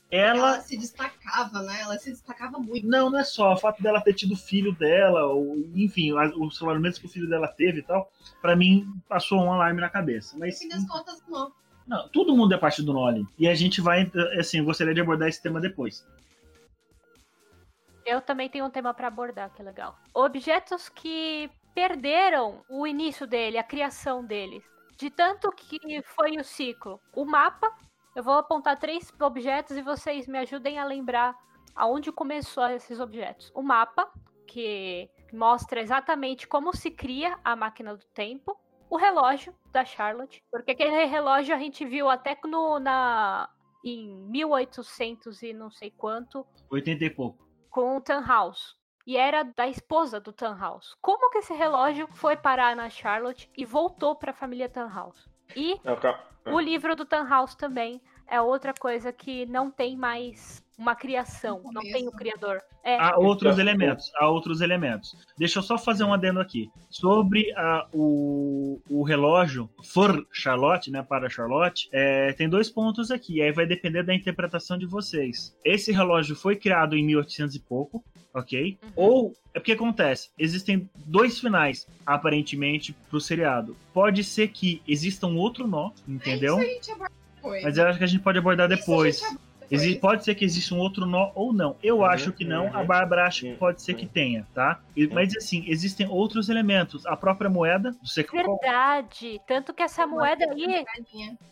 ela... 0.10 0.54
ela 0.54 0.62
se 0.62 0.76
destacava, 0.78 1.62
né? 1.62 1.82
Ela 1.82 1.98
se 2.00 2.10
destacava 2.10 2.58
muito. 2.58 2.88
Não, 2.88 3.12
não 3.12 3.20
é 3.20 3.24
só 3.24 3.54
o 3.54 3.58
fato 3.58 3.84
dela 3.84 4.02
ter 4.02 4.14
tido 4.14 4.36
filho 4.36 4.74
dela, 4.74 5.26
ou 5.26 5.58
enfim, 5.76 6.12
os 6.12 6.58
relacionamentos 6.58 6.98
que 6.98 7.06
o 7.06 7.10
filho 7.10 7.30
dela 7.30 7.48
teve 7.48 7.80
e 7.80 7.84
tal, 7.84 8.12
para 8.42 8.56
mim 8.56 8.92
passou 9.08 9.40
um 9.44 9.52
alarme 9.52 9.80
na 9.80 9.90
cabeça. 9.90 10.36
Mas, 10.40 10.56
no 10.56 10.62
fim 10.62 10.70
das 10.70 10.88
contas, 10.88 11.22
não. 11.28 11.52
Não, 11.86 12.08
todo 12.10 12.36
mundo 12.36 12.54
é 12.54 12.58
parte 12.58 12.82
do 12.82 12.94
Nolly. 12.94 13.28
E 13.38 13.48
a 13.48 13.54
gente 13.54 13.80
vai, 13.80 14.12
assim, 14.40 14.58
eu 14.58 14.66
gostaria 14.66 14.94
de 14.94 15.02
abordar 15.02 15.30
esse 15.30 15.42
tema 15.42 15.62
depois. 15.62 16.04
Eu 18.06 18.22
também 18.22 18.50
tenho 18.50 18.66
um 18.66 18.70
tema 18.70 18.94
para 18.94 19.08
abordar, 19.08 19.52
que 19.54 19.62
é 19.62 19.66
legal. 19.66 19.98
Objetos 20.14 20.90
que 20.90 21.50
perderam 21.74 22.64
o 22.70 22.86
início 22.86 23.26
dele, 23.26 23.58
a 23.58 23.64
criação 23.64 24.24
deles. 24.24 24.64
De 24.98 25.10
tanto 25.10 25.52
que 25.52 26.02
foi 26.04 26.38
o 26.38 26.44
ciclo. 26.44 27.00
O 27.14 27.26
mapa, 27.26 27.74
eu 28.16 28.24
vou 28.24 28.36
apontar 28.36 28.78
três 28.78 29.12
objetos 29.20 29.76
e 29.76 29.82
vocês 29.82 30.28
me 30.28 30.38
ajudem 30.40 30.78
a 30.78 30.86
lembrar 30.86 31.36
aonde 31.76 32.12
começou 32.12 32.68
esses 32.68 33.00
objetos. 33.00 33.52
O 33.56 33.64
mapa, 33.64 34.12
que 34.46 35.10
mostra 35.32 35.82
exatamente 35.82 36.48
como 36.48 36.76
se 36.76 36.92
cria 36.92 37.40
a 37.44 37.56
máquina 37.56 37.96
do 37.96 38.06
tempo. 38.14 38.58
O 38.90 38.98
relógio 38.98 39.56
da 39.72 39.84
Charlotte, 39.84 40.44
porque 40.52 40.72
aquele 40.72 41.06
relógio 41.06 41.56
a 41.56 41.58
gente 41.58 41.84
viu 41.84 42.08
até 42.10 42.38
no, 42.46 42.78
na, 42.78 43.50
em 43.84 44.16
1800 44.30 45.42
e 45.42 45.54
não 45.54 45.72
sei 45.72 45.90
quanto. 45.90 46.46
80 46.70 47.06
e 47.06 47.10
pouco 47.10 47.44
com 47.74 47.98
o 47.98 48.02
Tannhaus. 48.02 48.78
E 49.06 49.18
era 49.18 49.44
da 49.44 49.68
esposa 49.68 50.20
do 50.20 50.32
Tannhaus. 50.32 50.96
Como 51.02 51.30
que 51.32 51.40
esse 51.40 51.54
relógio 51.54 52.08
foi 52.08 52.38
parar 52.38 52.74
na 52.74 52.90
Charlotte 52.90 53.50
e 53.58 53.66
voltou 53.66 54.16
para 54.16 54.32
a 54.32 54.36
família 54.36 54.70
Tannhaus? 54.70 55.28
E 55.56 55.82
o 56.46 56.60
livro 56.60 56.96
do 56.96 57.04
Tannhaus 57.04 57.56
também 57.56 58.00
é 58.34 58.42
outra 58.42 58.74
coisa 58.74 59.14
que 59.14 59.46
não 59.46 59.70
tem 59.70 59.96
mais 59.96 60.64
uma 60.76 60.96
criação, 60.96 61.62
não 61.72 61.84
tem 61.84 62.08
o 62.08 62.12
criador. 62.12 62.60
É. 62.84 62.98
Há 62.98 63.16
outros 63.16 63.60
elementos, 63.60 64.12
há 64.16 64.28
outros 64.28 64.60
elementos. 64.60 65.16
Deixa 65.38 65.60
eu 65.60 65.64
só 65.64 65.78
fazer 65.78 66.04
um 66.04 66.12
adendo 66.12 66.40
aqui. 66.40 66.68
Sobre 66.90 67.54
a, 67.56 67.88
o, 67.94 68.82
o 68.90 69.04
relógio 69.04 69.70
for 69.84 70.26
Charlotte, 70.32 70.90
né, 70.90 71.04
para 71.04 71.30
Charlotte, 71.30 71.88
é, 71.92 72.34
tem 72.34 72.50
dois 72.50 72.72
pontos 72.72 73.12
aqui, 73.12 73.40
aí 73.40 73.52
vai 73.52 73.68
depender 73.68 74.02
da 74.02 74.16
interpretação 74.16 74.80
de 74.80 74.88
vocês. 74.88 75.56
Esse 75.64 75.92
relógio 75.92 76.36
foi 76.36 76.56
criado 76.56 76.96
em 76.98 77.06
1800 77.06 77.56
e 77.56 77.60
pouco, 77.60 78.04
ok? 78.34 78.80
Uhum. 78.82 78.90
Ou, 78.96 79.34
é 79.54 79.60
porque 79.60 79.74
acontece, 79.74 80.32
existem 80.40 80.90
dois 81.06 81.40
finais, 81.40 81.88
aparentemente, 82.04 82.94
pro 83.12 83.22
seriado. 83.22 83.78
Pode 83.94 84.24
ser 84.24 84.48
que 84.48 84.82
exista 84.88 85.28
um 85.28 85.38
outro 85.38 85.68
nó, 85.68 85.92
entendeu? 86.08 86.60
É 86.60 86.80
isso 86.80 86.92
Mas 87.44 87.78
eu 87.78 87.88
acho 87.88 87.98
que 87.98 88.04
a 88.04 88.08
gente 88.08 88.22
pode 88.22 88.38
abordar 88.38 88.68
depois. 88.68 89.22
Existe, 89.70 90.00
pode 90.00 90.24
ser 90.24 90.36
que 90.36 90.46
exista 90.46 90.76
um 90.76 90.80
outro 90.80 91.06
nó 91.06 91.32
ou 91.34 91.52
não. 91.52 91.76
Eu 91.82 91.98
uhum, 91.98 92.06
acho 92.06 92.32
que 92.32 92.46
não, 92.46 92.68
uhum. 92.68 92.78
a 92.78 92.84
Bárbara 92.84 93.26
acha 93.26 93.48
que 93.48 93.56
pode 93.56 93.82
ser 93.82 93.96
que 93.96 94.06
tenha, 94.06 94.48
tá? 94.54 94.80
E, 94.96 95.08
mas 95.08 95.36
assim, 95.36 95.64
existem 95.68 96.08
outros 96.08 96.48
elementos. 96.48 97.06
A 97.06 97.18
própria 97.18 97.50
moeda 97.50 97.92
do 97.92 98.08
secretário. 98.08 98.60
Verdade. 98.62 99.42
Tanto 99.48 99.74
que 99.74 99.82
essa 99.82 100.06
moeda 100.06 100.46
aí. 100.46 100.86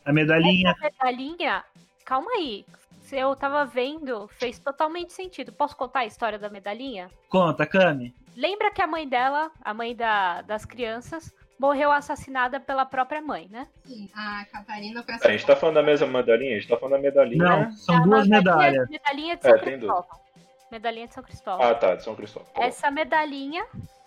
A 0.05 0.13
medalhinha. 0.13 0.71
Essa 0.71 0.83
medalhinha. 0.83 1.63
Calma 2.05 2.29
aí. 2.35 2.65
Se 3.01 3.17
eu 3.17 3.35
tava 3.35 3.65
vendo, 3.65 4.27
fez 4.39 4.59
totalmente 4.59 5.13
sentido. 5.13 5.51
Posso 5.51 5.75
contar 5.75 6.01
a 6.01 6.05
história 6.05 6.37
da 6.37 6.49
medalhinha? 6.49 7.09
Conta, 7.27 7.65
Kami. 7.65 8.13
Lembra 8.35 8.71
que 8.71 8.81
a 8.81 8.87
mãe 8.87 9.07
dela, 9.07 9.51
a 9.61 9.73
mãe 9.73 9.95
da, 9.95 10.41
das 10.43 10.63
crianças, 10.63 11.33
morreu 11.61 11.91
assassinada 11.91 12.59
pela 12.59 12.83
própria 12.87 13.21
mãe, 13.21 13.47
né? 13.47 13.67
Sim, 13.85 14.09
a 14.15 14.43
Catarina 14.45 15.03
foi 15.03 15.13
assassinada. 15.13 15.27
A 15.27 15.31
gente 15.37 15.45
tá 15.45 15.55
falando 15.55 15.75
da 15.75 15.83
mesma 15.83 16.07
medalhinha? 16.07 16.51
A 16.53 16.59
gente 16.59 16.67
tá 16.67 16.75
falando 16.75 16.95
da 16.95 17.01
medalhinha. 17.01 17.43
Não, 17.43 17.71
são 17.73 17.95
é 17.97 18.01
duas 18.01 18.27
medalhas. 18.27 18.89
Medalhinha 18.89 19.37
de 19.37 19.43
São 19.43 19.55
é, 19.55 19.59
Cristóvão. 19.59 20.19
Medalhinha 20.71 21.07
de 21.07 21.13
São 21.13 21.23
Cristóvão. 21.23 21.69
Ah, 21.69 21.75
tá, 21.75 21.95
de 21.95 22.03
São 22.03 22.15
Cristóvão. 22.15 22.51
Tá 22.51 22.63
Essa 22.63 22.89
medalhinha 22.89 23.63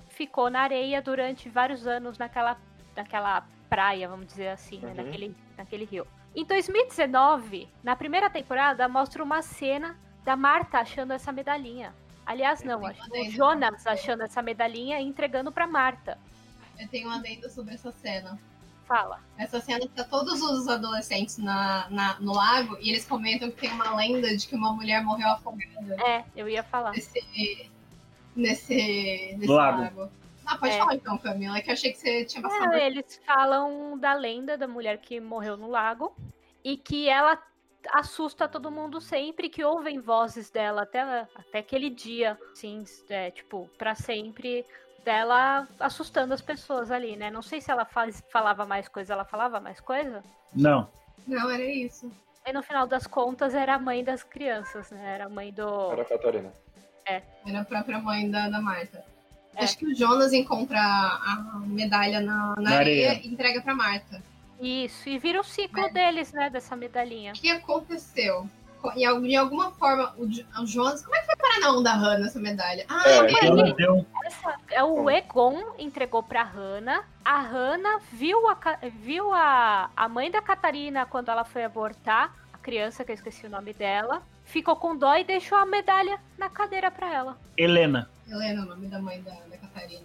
ficou 0.09 0.51
na 0.51 0.63
areia 0.63 1.01
durante 1.01 1.49
vários 1.49 1.87
anos 1.87 2.19
naquela, 2.19 2.57
naquela 2.97 3.47
praia, 3.71 4.09
vamos 4.09 4.27
dizer 4.27 4.49
assim, 4.49 4.81
né? 4.81 4.89
uhum. 4.89 4.95
né? 4.95 5.03
naquele, 5.05 5.37
naquele 5.57 5.85
rio. 5.85 6.07
Em 6.35 6.45
2019, 6.45 7.69
na 7.85 7.95
primeira 7.95 8.29
temporada, 8.29 8.89
mostra 8.89 9.23
uma 9.23 9.43
cena 9.43 9.97
da 10.25 10.35
Marta 10.35 10.79
achando 10.79 11.13
essa 11.13 11.31
medalhinha. 11.31 11.95
Aliás, 12.27 12.65
não, 12.65 12.85
acho 12.85 13.01
o 13.13 13.31
Jonas 13.31 13.87
achando 13.87 14.25
essa 14.25 14.43
medalhinha 14.43 14.99
e 14.99 15.05
entregando 15.05 15.53
para 15.53 15.69
Marta. 15.69 16.19
Eu 16.79 16.89
tenho 16.89 17.09
uma 17.09 17.17
adendo 17.17 17.49
sobre 17.51 17.75
essa 17.75 17.91
cena. 17.93 18.39
Fala. 18.87 19.21
Essa 19.39 19.61
cena 19.61 19.89
tá 19.95 20.05
todos 20.05 20.43
os 20.43 20.69
adolescentes 20.69 21.39
na, 21.39 21.89
na, 21.89 22.21
no 22.21 22.35
lago 22.35 22.77
e 22.81 22.91
eles 22.91 23.07
comentam 23.07 23.51
que 23.51 23.57
tem 23.57 23.73
uma 23.73 23.97
lenda 23.97 24.37
de 24.37 24.47
que 24.47 24.55
uma 24.55 24.73
mulher 24.73 25.03
morreu 25.03 25.29
afogada. 25.29 25.97
É, 26.07 26.25
eu 26.37 26.49
ia 26.49 26.63
falar. 26.63 26.93
Nesse, 26.93 27.71
nesse, 28.37 29.35
nesse 29.39 29.47
lago. 29.47 29.81
lago. 29.81 30.11
Ah, 30.45 30.59
pode 30.59 30.75
é. 30.75 30.79
falar 30.79 30.95
então, 30.95 31.17
Camila, 31.17 31.61
que 31.63 31.71
eu 31.71 31.73
achei 31.73 31.93
que 31.93 31.99
você 31.99 32.25
tinha 32.27 32.43
passado. 32.43 32.75
É, 32.75 32.87
eles 32.87 33.21
falam 33.25 33.99
da 33.99 34.13
lenda 34.13 34.59
da 34.59 34.69
mulher 34.69 34.99
que 34.99 35.19
morreu 35.19 35.57
no 35.57 35.71
lago 35.71 36.15
e 36.63 36.77
que 36.77 37.09
ela 37.09 37.43
assusta 37.93 38.49
todo 38.49 38.71
mundo 38.71 39.01
sempre, 39.01 39.49
que 39.49 39.65
ouvem 39.65 39.99
vozes 39.99 40.51
dela 40.51 40.83
até, 40.83 41.01
até 41.35 41.59
aquele 41.59 41.91
dia, 41.91 42.39
assim, 42.53 42.85
é, 43.09 43.31
tipo, 43.31 43.69
para 43.79 43.95
sempre 43.95 44.65
dela 45.05 45.69
assustando 45.79 46.33
as 46.33 46.41
pessoas 46.41 46.91
ali, 46.91 47.17
né? 47.17 47.31
Não 47.31 47.43
sei 47.43 47.61
se 47.61 47.71
ela 47.71 47.85
faz, 47.85 48.23
falava 48.33 48.65
mais 48.65 48.89
coisa, 48.89 49.13
ela 49.13 49.25
falava 49.25 49.61
mais 49.61 49.81
coisa? 49.81 50.23
Não. 50.55 50.89
Não, 51.27 51.51
era 51.51 51.65
isso. 51.65 52.11
E 52.47 52.53
no 52.53 52.63
final 52.63 52.87
das 52.87 53.07
contas 53.07 53.55
era 53.55 53.75
a 53.75 53.79
mãe 53.79 54.05
das 54.05 54.23
crianças, 54.23 54.91
né? 54.91 55.15
Era 55.15 55.27
a 55.27 55.29
mãe 55.29 55.53
do. 55.53 55.93
Era 55.93 56.03
a 56.03 56.05
Catarina. 56.05 56.53
É. 57.07 57.23
Era 57.47 57.61
a 57.61 57.65
própria 57.65 57.99
mãe 57.99 58.31
da, 58.31 58.49
da 58.49 58.61
Marta. 58.61 59.05
É. 59.55 59.65
Acho 59.65 59.79
que 59.79 59.87
o 59.87 59.95
Jonas 59.95 60.33
encontra 60.33 60.79
a 60.79 61.61
medalha 61.67 62.21
na, 62.21 62.55
na, 62.57 62.63
na 62.63 62.77
areia, 62.77 63.11
areia, 63.11 63.27
e 63.27 63.29
entrega 63.29 63.63
pra 63.63 63.75
Marta. 63.75 64.23
Isso, 64.61 65.09
e 65.09 65.19
vira 65.19 65.41
o 65.41 65.45
ciclo 65.45 65.93
deles, 65.93 66.33
né, 66.33 66.49
dessa 66.49 66.77
medalhinha. 66.77 67.33
O 67.33 67.35
que 67.35 67.51
aconteceu? 67.51 68.49
De 68.93 69.37
alguma 69.37 69.71
forma, 69.73 70.15
o, 70.17 70.25
o 70.25 70.67
Jonas. 70.67 71.03
Como 71.03 71.15
é 71.17 71.21
que 71.21 71.27
foi 71.27 71.37
parar 71.37 71.61
na 71.61 71.73
onda 71.73 71.83
da 71.83 71.97
Hannah 71.97 72.27
essa 72.27 72.39
medalha? 72.39 72.85
Ah, 72.89 73.03
é, 73.07 73.19
aí, 73.21 73.73
deu... 73.75 74.07
essa, 74.25 74.55
é, 74.71 74.83
o 74.83 75.09
Egon 75.11 75.75
entregou 75.79 76.23
pra 76.23 76.43
Hannah. 76.43 77.05
A 77.25 77.41
Hannah 77.41 78.01
viu, 78.13 78.49
a, 78.49 78.59
viu 79.01 79.33
a, 79.33 79.91
a 79.97 80.09
mãe 80.09 80.31
da 80.31 80.43
Catarina 80.43 81.07
quando 81.07 81.31
ela 81.31 81.45
foi 81.45 81.65
abortar, 81.65 82.35
a 82.53 82.59
criança 82.59 83.05
que 83.05 83.13
eu 83.13 83.15
esqueci 83.15 83.47
o 83.47 83.51
nome 83.51 83.73
dela. 83.73 84.23
Ficou 84.45 84.77
com 84.77 84.95
dó 84.95 85.17
e 85.17 85.25
deixou 85.25 85.57
a 85.57 85.65
medalha 85.65 86.19
na 86.37 86.51
cadeira 86.51 86.91
pra 86.91 87.13
ela. 87.13 87.39
Helena. 87.57 88.11
Helena, 88.29 88.63
o 88.63 88.67
nome 88.67 88.87
da 88.89 88.99
mãe 88.99 89.23
da, 89.23 89.33
da 89.33 89.57
Catarina. 89.57 90.05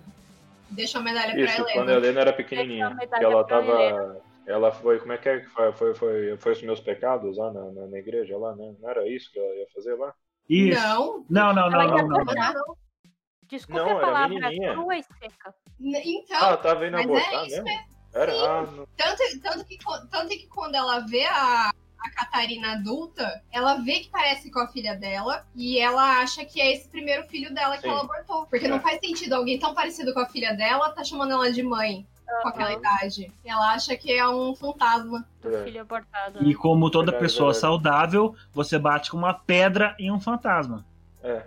Deixou 0.69 1.01
a 1.01 1.03
medalha 1.03 1.39
Isso, 1.39 1.55
pra 1.55 1.63
Helena. 1.63 1.73
Quando 1.73 1.89
a 1.89 1.93
Helena 1.93 2.21
era 2.21 2.33
pequenininha. 2.33 2.95
Que 2.95 3.23
ela 3.23 3.43
tava. 3.43 3.71
Helena 3.71 4.28
ela 4.45 4.71
foi, 4.71 4.99
como 4.99 5.13
é 5.13 5.17
que 5.17 5.30
é 5.30 5.39
que 5.39 5.49
foi, 5.49 5.71
foi, 5.73 5.93
foi, 5.93 6.38
foi 6.38 6.52
os 6.52 6.62
meus 6.62 6.80
pecados 6.80 7.38
lá 7.38 7.52
na, 7.52 7.71
na, 7.71 7.88
na, 7.88 7.97
igreja 7.97 8.38
lá, 8.38 8.56
né? 8.56 8.73
Não 8.80 8.89
era 8.89 9.08
isso 9.08 9.32
que 9.32 9.39
ela 9.39 9.56
ia 9.56 9.67
fazer 9.73 9.95
lá? 9.95 10.13
Isso. 10.49 10.80
Não. 10.82 11.25
Não, 11.30 11.54
não, 11.54 11.69
não, 11.69 11.88
não, 11.88 12.08
não, 12.08 12.25
não. 12.25 12.78
Desculpa 13.47 13.84
não, 13.84 13.97
a 13.97 14.02
palavra, 14.02 14.49
crua 14.73 14.97
e 14.97 15.04
seca. 15.04 15.56
Então, 15.80 16.38
ah, 16.39 16.58
tá 16.58 16.73
vendo 16.75 16.97
abortar 16.97 17.45
é 17.45 17.47
mesmo? 17.47 17.65
Era, 18.13 18.32
ah, 18.34 18.65
tanto, 18.95 19.41
tanto, 19.41 19.65
que, 19.65 19.78
tanto 20.10 20.30
que 20.30 20.47
quando 20.47 20.75
ela 20.75 20.99
vê 20.99 21.25
a, 21.25 21.69
a 21.69 22.12
Catarina 22.12 22.73
adulta, 22.73 23.43
ela 23.52 23.75
vê 23.75 23.99
que 23.99 24.10
parece 24.10 24.52
com 24.52 24.60
a 24.60 24.67
filha 24.67 24.95
dela 24.95 25.47
e 25.56 25.80
ela 25.80 26.21
acha 26.21 26.45
que 26.45 26.62
é 26.62 26.73
esse 26.73 26.88
primeiro 26.89 27.28
filho 27.28 27.54
dela 27.54 27.75
que 27.75 27.84
Sim. 27.84 27.89
ela 27.89 28.02
abortou. 28.02 28.45
Porque 28.47 28.65
é. 28.65 28.69
não 28.69 28.80
faz 28.80 28.99
sentido 28.99 29.34
alguém 29.34 29.60
tão 29.60 29.73
parecido 29.73 30.13
com 30.13 30.19
a 30.19 30.25
filha 30.28 30.54
dela 30.54 30.91
tá 30.91 31.04
chamando 31.04 31.34
ela 31.34 31.52
de 31.52 31.63
mãe 31.63 32.08
com 32.41 32.47
aquela 32.47 32.73
idade. 32.73 33.31
Ela 33.43 33.73
acha 33.73 33.95
que 33.95 34.11
é 34.11 34.27
um 34.27 34.55
fantasma. 34.55 35.27
Do 35.41 35.55
é. 35.55 35.63
filho 35.63 35.81
abortado. 35.81 36.41
Né? 36.41 36.49
E 36.49 36.55
como 36.55 36.89
toda 36.89 37.11
verdade, 37.11 37.23
pessoa 37.23 37.51
verdade. 37.51 37.61
saudável, 37.61 38.35
você 38.51 38.77
bate 38.77 39.11
com 39.11 39.17
uma 39.17 39.33
pedra 39.33 39.95
em 39.99 40.11
um 40.11 40.19
fantasma. 40.19 40.85
É. 41.23 41.43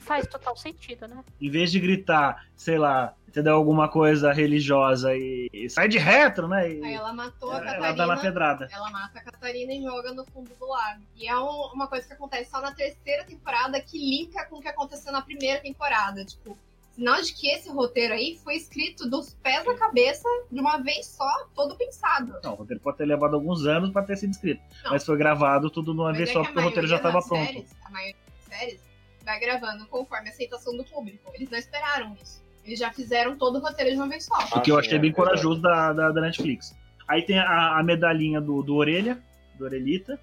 Faz 0.00 0.26
total 0.26 0.56
sentido, 0.56 1.08
né? 1.08 1.24
Em 1.40 1.50
vez 1.50 1.72
de 1.72 1.80
gritar, 1.80 2.46
sei 2.54 2.78
lá, 2.78 3.14
entendeu? 3.26 3.54
Alguma 3.54 3.88
coisa 3.88 4.32
religiosa 4.32 5.14
e, 5.16 5.48
e 5.52 5.68
sai 5.68 5.88
de 5.88 5.98
retro, 5.98 6.46
né? 6.46 6.70
E... 6.70 6.84
Aí 6.84 6.94
ela 6.94 7.12
matou 7.12 7.50
a 7.50 7.60
Catarina. 7.60 7.86
Ela 7.86 7.96
dá 7.96 8.06
na 8.06 8.16
pedrada. 8.16 8.68
Ela 8.70 8.90
mata 8.90 9.18
a 9.18 9.22
Catarina 9.22 9.72
e 9.72 9.82
joga 9.82 10.12
no 10.12 10.24
fundo 10.26 10.50
do 10.58 10.66
lago. 10.66 11.02
E 11.16 11.26
é 11.28 11.36
um, 11.36 11.72
uma 11.72 11.86
coisa 11.86 12.06
que 12.06 12.12
acontece 12.12 12.50
só 12.50 12.60
na 12.60 12.72
terceira 12.72 13.24
temporada 13.24 13.80
que 13.80 13.98
linka 13.98 14.44
com 14.46 14.56
o 14.56 14.60
que 14.60 14.68
aconteceu 14.68 15.12
na 15.12 15.22
primeira 15.22 15.60
temporada. 15.60 16.24
Tipo, 16.24 16.56
Sinal 16.96 17.20
de 17.20 17.34
que 17.34 17.46
esse 17.48 17.68
roteiro 17.68 18.14
aí 18.14 18.38
foi 18.42 18.56
escrito 18.56 19.08
dos 19.08 19.34
pés 19.34 19.66
na 19.66 19.74
cabeça 19.74 20.26
de 20.50 20.58
uma 20.58 20.78
vez 20.78 21.06
só, 21.06 21.46
todo 21.54 21.76
pensado. 21.76 22.34
Não, 22.42 22.54
o 22.54 22.56
roteiro 22.56 22.82
pode 22.82 22.96
ter 22.96 23.04
levado 23.04 23.34
alguns 23.34 23.66
anos 23.66 23.90
para 23.90 24.02
ter 24.06 24.16
sido 24.16 24.30
escrito. 24.30 24.62
Não. 24.82 24.92
Mas 24.92 25.04
foi 25.04 25.18
gravado 25.18 25.68
tudo 25.68 25.92
de 25.92 26.00
uma 26.00 26.08
mas 26.08 26.16
vez 26.16 26.30
é 26.30 26.32
só, 26.32 26.42
porque 26.42 26.58
o 26.58 26.62
roteiro 26.62 26.88
já 26.88 26.96
estava 26.96 27.20
pronto. 27.20 27.44
Séries, 27.44 27.76
a 27.84 27.90
maioria 27.90 28.16
das 28.34 28.58
séries 28.58 28.80
vai 29.22 29.38
gravando 29.38 29.86
conforme 29.88 30.28
a 30.28 30.32
aceitação 30.32 30.74
do 30.74 30.84
público. 30.84 31.30
Eles 31.34 31.50
não 31.50 31.58
esperaram 31.58 32.16
isso. 32.22 32.42
Eles 32.64 32.78
já 32.78 32.90
fizeram 32.90 33.36
todo 33.36 33.58
o 33.58 33.60
roteiro 33.60 33.90
de 33.90 33.96
uma 33.96 34.08
vez 34.08 34.24
só. 34.24 34.34
O 34.56 34.62
que 34.62 34.70
eu 34.70 34.78
achei 34.78 34.98
bem 34.98 35.12
corajoso 35.12 35.60
da, 35.60 35.92
da, 35.92 36.10
da, 36.10 36.20
Netflix. 36.22 36.74
Aí 37.06 37.22
tem 37.22 37.38
a, 37.38 37.78
a 37.78 37.82
medalhinha 37.82 38.40
do, 38.40 38.62
do 38.62 38.74
Orelha, 38.74 39.22
do 39.58 39.64
Orelhita. 39.66 40.18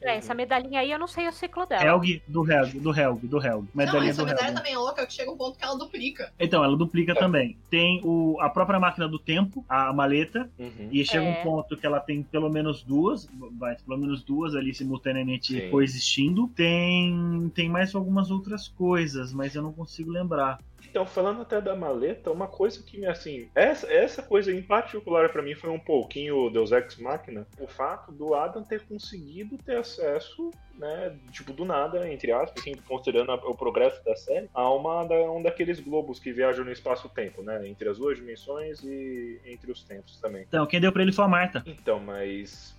É, 0.00 0.16
essa 0.16 0.34
medalhinha 0.34 0.80
aí 0.80 0.90
eu 0.90 0.98
não 0.98 1.06
sei 1.06 1.26
o 1.28 1.32
ciclo 1.32 1.66
dela. 1.66 1.82
Helg 1.82 2.22
do 2.26 2.50
Helg, 2.50 2.78
do 2.78 2.96
Helg, 2.96 3.26
do 3.26 3.44
Helg. 3.44 3.68
Medalhinha 3.74 4.02
não, 4.02 4.10
essa 4.10 4.22
do 4.22 4.26
medalha 4.26 4.48
Helg. 4.48 4.56
também 4.56 4.72
é 4.74 4.78
louca, 4.78 5.06
que 5.06 5.12
chega 5.12 5.30
um 5.30 5.36
ponto 5.36 5.58
que 5.58 5.64
ela 5.64 5.76
duplica. 5.76 6.32
Então, 6.38 6.62
ela 6.62 6.76
duplica 6.76 7.12
é. 7.12 7.14
também. 7.14 7.56
Tem 7.70 8.00
o, 8.04 8.38
a 8.40 8.48
própria 8.48 8.78
máquina 8.78 9.08
do 9.08 9.18
tempo, 9.18 9.64
a 9.68 9.92
maleta, 9.92 10.48
uhum. 10.58 10.88
e 10.90 11.04
chega 11.04 11.24
é. 11.24 11.30
um 11.30 11.42
ponto 11.42 11.76
que 11.76 11.86
ela 11.86 12.00
tem 12.00 12.22
pelo 12.22 12.48
menos 12.48 12.82
duas, 12.82 13.28
vai, 13.58 13.76
pelo 13.76 13.98
menos 13.98 14.22
duas 14.22 14.54
ali 14.54 14.74
simultaneamente 14.74 15.60
Sim. 15.60 15.70
coexistindo. 15.70 16.48
Tem, 16.48 17.50
tem 17.54 17.68
mais 17.68 17.94
algumas 17.94 18.30
outras 18.30 18.68
coisas, 18.68 19.32
mas 19.32 19.54
eu 19.54 19.62
não 19.62 19.72
consigo 19.72 20.10
lembrar. 20.10 20.58
Então, 20.88 21.04
falando 21.04 21.42
até 21.42 21.60
da 21.60 21.76
maleta, 21.76 22.30
uma 22.30 22.46
coisa 22.46 22.82
que, 22.82 23.04
assim, 23.04 23.48
essa, 23.54 23.92
essa 23.92 24.22
coisa 24.22 24.52
em 24.52 24.62
particular 24.62 25.30
para 25.30 25.42
mim 25.42 25.54
foi 25.54 25.70
um 25.70 25.78
pouquinho 25.78 26.50
Deus 26.50 26.72
Ex 26.72 26.96
Machina, 26.96 27.46
o 27.58 27.66
fato 27.66 28.10
do 28.12 28.34
Adam 28.34 28.62
ter 28.62 28.82
conseguido 28.86 29.58
ter 29.58 29.76
acesso, 29.76 30.50
né, 30.78 31.16
tipo, 31.30 31.52
do 31.52 31.64
nada, 31.64 32.10
entre 32.10 32.32
aspas, 32.32 32.62
assim, 32.62 32.74
considerando 32.86 33.32
a, 33.32 33.34
o 33.34 33.54
progresso 33.54 34.02
da 34.04 34.16
série, 34.16 34.48
a 34.54 34.72
uma 34.72 35.04
da, 35.04 35.14
um 35.30 35.42
daqueles 35.42 35.80
globos 35.80 36.18
que 36.18 36.32
viajam 36.32 36.64
no 36.64 36.72
espaço-tempo, 36.72 37.42
né, 37.42 37.68
entre 37.68 37.88
as 37.88 37.98
duas 37.98 38.16
dimensões 38.16 38.82
e 38.82 39.40
entre 39.46 39.70
os 39.70 39.82
tempos 39.82 40.18
também. 40.20 40.44
Então, 40.48 40.66
quem 40.66 40.80
deu 40.80 40.92
pra 40.92 41.02
ele 41.02 41.12
foi 41.12 41.24
a 41.24 41.28
Marta. 41.28 41.62
Então, 41.66 42.00
mas 42.00 42.76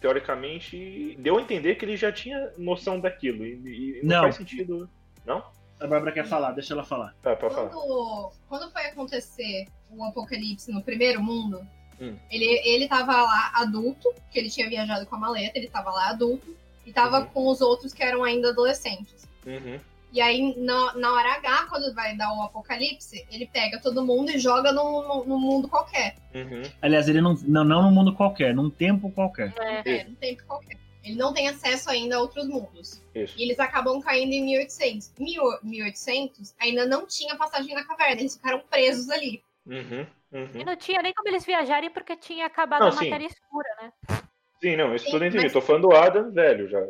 teoricamente, 0.00 1.16
deu 1.20 1.38
a 1.38 1.40
entender 1.40 1.76
que 1.76 1.84
ele 1.84 1.96
já 1.96 2.10
tinha 2.10 2.52
noção 2.58 2.98
daquilo. 2.98 3.46
E, 3.46 4.00
e 4.00 4.00
não, 4.02 4.16
não, 4.16 4.22
faz 4.22 4.34
sentido. 4.34 4.90
Não? 5.24 5.44
A 5.82 5.86
Bárbara 5.86 6.12
quer 6.12 6.26
falar, 6.26 6.52
deixa 6.52 6.74
ela 6.74 6.84
falar. 6.84 7.14
Tá, 7.22 7.34
pode 7.34 7.54
quando, 7.54 7.70
falar. 7.70 8.30
Quando 8.48 8.70
foi 8.70 8.86
acontecer 8.86 9.66
o 9.90 10.04
apocalipse 10.04 10.70
no 10.70 10.82
primeiro 10.82 11.22
mundo, 11.22 11.66
Hum. 12.02 12.16
Ele, 12.28 12.60
ele 12.64 12.88
tava 12.88 13.12
lá 13.12 13.52
adulto, 13.54 14.12
que 14.30 14.38
ele 14.38 14.50
tinha 14.50 14.68
viajado 14.68 15.06
com 15.06 15.14
a 15.14 15.18
maleta, 15.18 15.56
ele 15.56 15.68
tava 15.68 15.90
lá 15.90 16.10
adulto, 16.10 16.54
e 16.84 16.92
tava 16.92 17.20
uhum. 17.20 17.26
com 17.26 17.46
os 17.48 17.60
outros 17.60 17.92
que 17.92 18.02
eram 18.02 18.24
ainda 18.24 18.50
adolescentes. 18.50 19.28
Uhum. 19.46 19.78
E 20.12 20.20
aí, 20.20 20.54
na, 20.58 20.94
na 20.94 21.12
hora 21.12 21.36
H, 21.36 21.66
quando 21.70 21.94
vai 21.94 22.14
dar 22.16 22.30
o 22.34 22.42
apocalipse, 22.42 23.24
ele 23.30 23.46
pega 23.46 23.78
todo 23.78 24.04
mundo 24.04 24.30
e 24.30 24.38
joga 24.38 24.70
num, 24.72 25.24
num 25.24 25.38
mundo 25.38 25.68
qualquer. 25.68 26.16
Uhum. 26.34 26.62
Aliás, 26.82 27.08
ele 27.08 27.20
não, 27.20 27.34
não, 27.46 27.64
não 27.64 27.82
num 27.82 27.92
mundo 27.92 28.12
qualquer, 28.12 28.54
num 28.54 28.68
tempo 28.68 29.10
qualquer. 29.10 29.54
É, 29.58 30.00
é 30.00 30.04
num 30.04 30.14
tempo 30.16 30.42
qualquer. 30.44 30.81
Ele 31.04 31.16
não 31.16 31.32
tem 31.32 31.48
acesso 31.48 31.90
ainda 31.90 32.16
a 32.16 32.20
outros 32.20 32.46
mundos. 32.46 33.02
Isso. 33.14 33.34
E 33.38 33.42
eles 33.42 33.58
acabam 33.58 34.00
caindo 34.00 34.32
em 34.32 34.42
1800. 34.44 35.12
1800 35.62 36.54
ainda 36.60 36.86
não 36.86 37.06
tinha 37.06 37.36
passagem 37.36 37.74
na 37.74 37.84
caverna, 37.84 38.20
eles 38.20 38.36
ficaram 38.36 38.60
presos 38.60 39.10
ali. 39.10 39.42
Uhum, 39.66 40.06
uhum. 40.32 40.50
E 40.54 40.64
não 40.64 40.76
tinha 40.76 41.02
nem 41.02 41.12
como 41.12 41.28
eles 41.28 41.44
viajarem 41.44 41.90
porque 41.90 42.16
tinha 42.16 42.46
acabado 42.46 42.80
não, 42.80 42.88
a 42.88 42.92
sim. 42.92 43.04
matéria 43.04 43.26
escura, 43.26 43.68
né? 43.80 43.92
Sim, 44.60 44.76
não, 44.76 44.94
isso 44.94 45.06
sim, 45.06 45.10
tudo 45.10 45.24
entendi. 45.24 45.44
Mas... 45.44 45.52
Tô 45.52 45.60
falando 45.60 45.88
do 45.88 45.94
Adam 45.94 46.30
velho 46.30 46.68
já. 46.68 46.80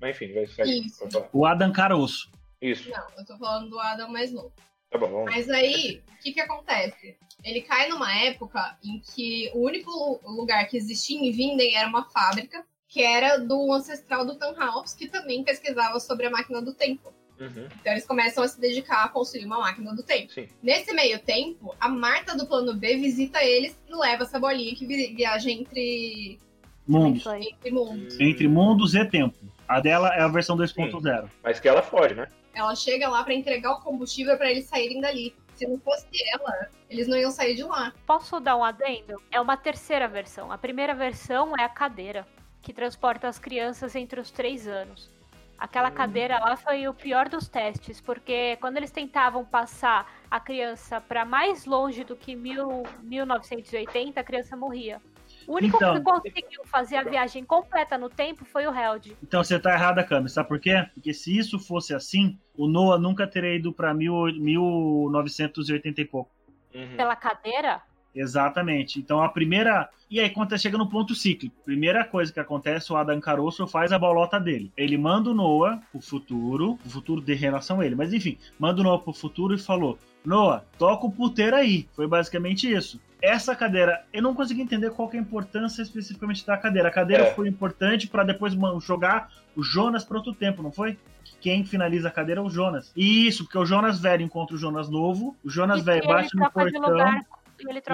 Mas 0.00 0.14
enfim, 0.14 0.32
vai 0.32 0.46
sair. 0.46 0.84
O 1.32 1.44
Adam 1.44 1.72
Caroço. 1.72 2.30
Isso. 2.60 2.90
Não, 2.90 3.06
eu 3.16 3.24
tô 3.24 3.36
falando 3.36 3.70
do 3.70 3.78
Adam 3.78 4.10
mais 4.10 4.32
novo. 4.32 4.52
Tá 4.90 4.98
bom. 4.98 5.24
Mas 5.24 5.48
aí, 5.50 6.02
o 6.08 6.22
que 6.22 6.32
que 6.32 6.40
acontece? 6.40 7.16
Ele 7.44 7.60
cai 7.62 7.88
numa 7.88 8.12
época 8.16 8.78
em 8.82 9.00
que 9.00 9.50
o 9.54 9.60
único 9.60 10.20
lugar 10.24 10.66
que 10.66 10.76
existia 10.76 11.18
em 11.18 11.30
Vinden 11.30 11.76
era 11.76 11.88
uma 11.88 12.04
fábrica 12.04 12.64
que 12.88 13.02
era 13.02 13.36
do 13.36 13.72
ancestral 13.72 14.24
do 14.24 14.34
Tannhaus, 14.34 14.94
que 14.94 15.06
também 15.06 15.44
pesquisava 15.44 16.00
sobre 16.00 16.26
a 16.26 16.30
máquina 16.30 16.62
do 16.62 16.72
tempo. 16.72 17.12
Uhum. 17.38 17.68
Então 17.80 17.92
eles 17.92 18.06
começam 18.06 18.42
a 18.42 18.48
se 18.48 18.60
dedicar 18.60 19.04
a 19.04 19.08
construir 19.08 19.44
uma 19.44 19.58
máquina 19.58 19.94
do 19.94 20.02
tempo. 20.02 20.32
Sim. 20.32 20.48
Nesse 20.60 20.92
meio 20.92 21.20
tempo, 21.20 21.76
a 21.78 21.88
Marta 21.88 22.36
do 22.36 22.46
plano 22.46 22.74
B 22.74 22.96
visita 22.96 23.44
eles 23.44 23.78
e 23.86 23.94
leva 23.94 24.24
essa 24.24 24.40
bolinha 24.40 24.74
que 24.74 24.86
viaja 25.14 25.50
entre 25.50 26.40
mundos. 26.86 27.24
Entre 27.26 27.70
mundos. 27.70 28.18
Entre 28.18 28.48
mundos 28.48 28.94
e 28.94 29.04
tempo. 29.04 29.36
A 29.68 29.80
dela 29.80 30.08
é 30.14 30.22
a 30.22 30.28
versão 30.28 30.56
2.0. 30.56 31.30
Mas 31.44 31.60
que 31.60 31.68
ela 31.68 31.82
foge, 31.82 32.14
né? 32.14 32.26
Ela 32.54 32.74
chega 32.74 33.08
lá 33.08 33.22
para 33.22 33.34
entregar 33.34 33.72
o 33.72 33.80
combustível 33.82 34.36
para 34.36 34.50
eles 34.50 34.64
saírem 34.64 35.00
dali. 35.00 35.36
Se 35.54 35.66
não 35.66 35.78
fosse 35.78 36.06
ela, 36.32 36.68
eles 36.88 37.06
não 37.06 37.16
iam 37.16 37.30
sair 37.30 37.54
de 37.54 37.62
lá. 37.62 37.92
Posso 38.06 38.40
dar 38.40 38.56
um 38.56 38.64
adendo? 38.64 39.20
É 39.30 39.40
uma 39.40 39.56
terceira 39.56 40.08
versão. 40.08 40.50
A 40.50 40.58
primeira 40.58 40.94
versão 40.94 41.52
é 41.56 41.62
a 41.62 41.68
cadeira 41.68 42.26
que 42.62 42.72
transporta 42.72 43.28
as 43.28 43.38
crianças 43.38 43.94
entre 43.94 44.20
os 44.20 44.30
três 44.30 44.66
anos. 44.66 45.10
Aquela 45.58 45.88
hum. 45.88 45.94
cadeira 45.94 46.38
lá 46.38 46.56
foi 46.56 46.86
o 46.86 46.94
pior 46.94 47.28
dos 47.28 47.48
testes, 47.48 48.00
porque 48.00 48.56
quando 48.60 48.76
eles 48.76 48.90
tentavam 48.90 49.44
passar 49.44 50.08
a 50.30 50.38
criança 50.38 51.00
para 51.00 51.24
mais 51.24 51.64
longe 51.64 52.04
do 52.04 52.14
que 52.14 52.36
mil, 52.36 52.84
1980, 53.02 54.20
a 54.20 54.24
criança 54.24 54.56
morria. 54.56 55.00
O 55.46 55.56
único 55.56 55.76
então, 55.76 55.94
que 55.94 56.02
conseguiu 56.02 56.64
fazer 56.66 56.96
a 56.96 57.02
viagem 57.02 57.44
completa 57.44 57.96
no 57.96 58.08
tempo 58.08 58.44
foi 58.44 58.66
o 58.66 58.74
Held. 58.74 59.16
Então 59.22 59.42
você 59.42 59.58
tá 59.58 59.72
errada, 59.72 60.04
Cami. 60.04 60.28
Sabe 60.28 60.48
por 60.48 60.60
quê? 60.60 60.86
Porque 60.94 61.12
se 61.14 61.36
isso 61.36 61.58
fosse 61.58 61.94
assim, 61.94 62.38
o 62.54 62.68
Noah 62.68 62.98
nunca 63.00 63.26
teria 63.26 63.56
ido 63.56 63.72
pra 63.72 63.94
mil, 63.94 64.26
1980 64.26 66.00
e 66.00 66.04
pouco. 66.04 66.30
Uhum. 66.74 66.96
Pela 66.96 67.16
cadeira? 67.16 67.82
Exatamente. 68.14 68.98
Então 68.98 69.22
a 69.22 69.28
primeira. 69.28 69.88
E 70.10 70.18
aí, 70.18 70.30
quando 70.30 70.58
chega 70.58 70.78
no 70.78 70.88
ponto 70.88 71.14
cíclico, 71.14 71.54
primeira 71.64 72.02
coisa 72.04 72.32
que 72.32 72.40
acontece, 72.40 72.92
o 72.92 72.96
Adam 72.96 73.20
Caroço 73.20 73.66
faz 73.66 73.92
a 73.92 73.98
bolota 73.98 74.40
dele. 74.40 74.72
Ele 74.76 74.96
manda 74.96 75.30
o 75.30 75.34
Noah 75.34 75.80
pro 75.92 76.00
futuro, 76.00 76.78
o 76.84 76.88
futuro 76.88 77.20
de 77.20 77.34
relação 77.34 77.80
a 77.80 77.86
ele, 77.86 77.94
mas 77.94 78.12
enfim, 78.12 78.38
manda 78.58 78.80
o 78.80 78.84
Noah 78.84 79.02
pro 79.02 79.12
futuro 79.12 79.54
e 79.54 79.58
falou: 79.58 79.98
Noah, 80.24 80.64
toca 80.78 81.06
o 81.06 81.12
puteiro 81.12 81.56
aí. 81.56 81.86
Foi 81.94 82.06
basicamente 82.06 82.70
isso. 82.70 83.00
Essa 83.20 83.54
cadeira, 83.54 84.04
eu 84.12 84.22
não 84.22 84.34
consegui 84.34 84.62
entender 84.62 84.90
qual 84.90 85.10
é 85.12 85.16
a 85.16 85.20
importância 85.20 85.82
especificamente 85.82 86.46
da 86.46 86.56
cadeira. 86.56 86.88
A 86.88 86.92
cadeira 86.92 87.24
é. 87.24 87.34
foi 87.34 87.48
importante 87.48 88.06
para 88.06 88.22
depois 88.22 88.56
jogar 88.80 89.30
o 89.56 89.62
Jonas 89.62 90.04
para 90.04 90.18
outro 90.18 90.32
tempo, 90.32 90.62
não 90.62 90.70
foi? 90.70 90.96
Quem 91.40 91.64
finaliza 91.64 92.08
a 92.08 92.12
cadeira 92.12 92.40
é 92.40 92.44
o 92.44 92.48
Jonas. 92.48 92.92
Isso, 92.96 93.44
porque 93.44 93.58
o 93.58 93.66
Jonas 93.66 94.00
velho 94.00 94.22
encontra 94.22 94.54
o 94.54 94.58
Jonas 94.58 94.88
novo, 94.88 95.36
o 95.44 95.50
Jonas 95.50 95.84
velho 95.84 96.06
bate 96.06 96.34
no 96.36 96.50
portão 96.50 97.24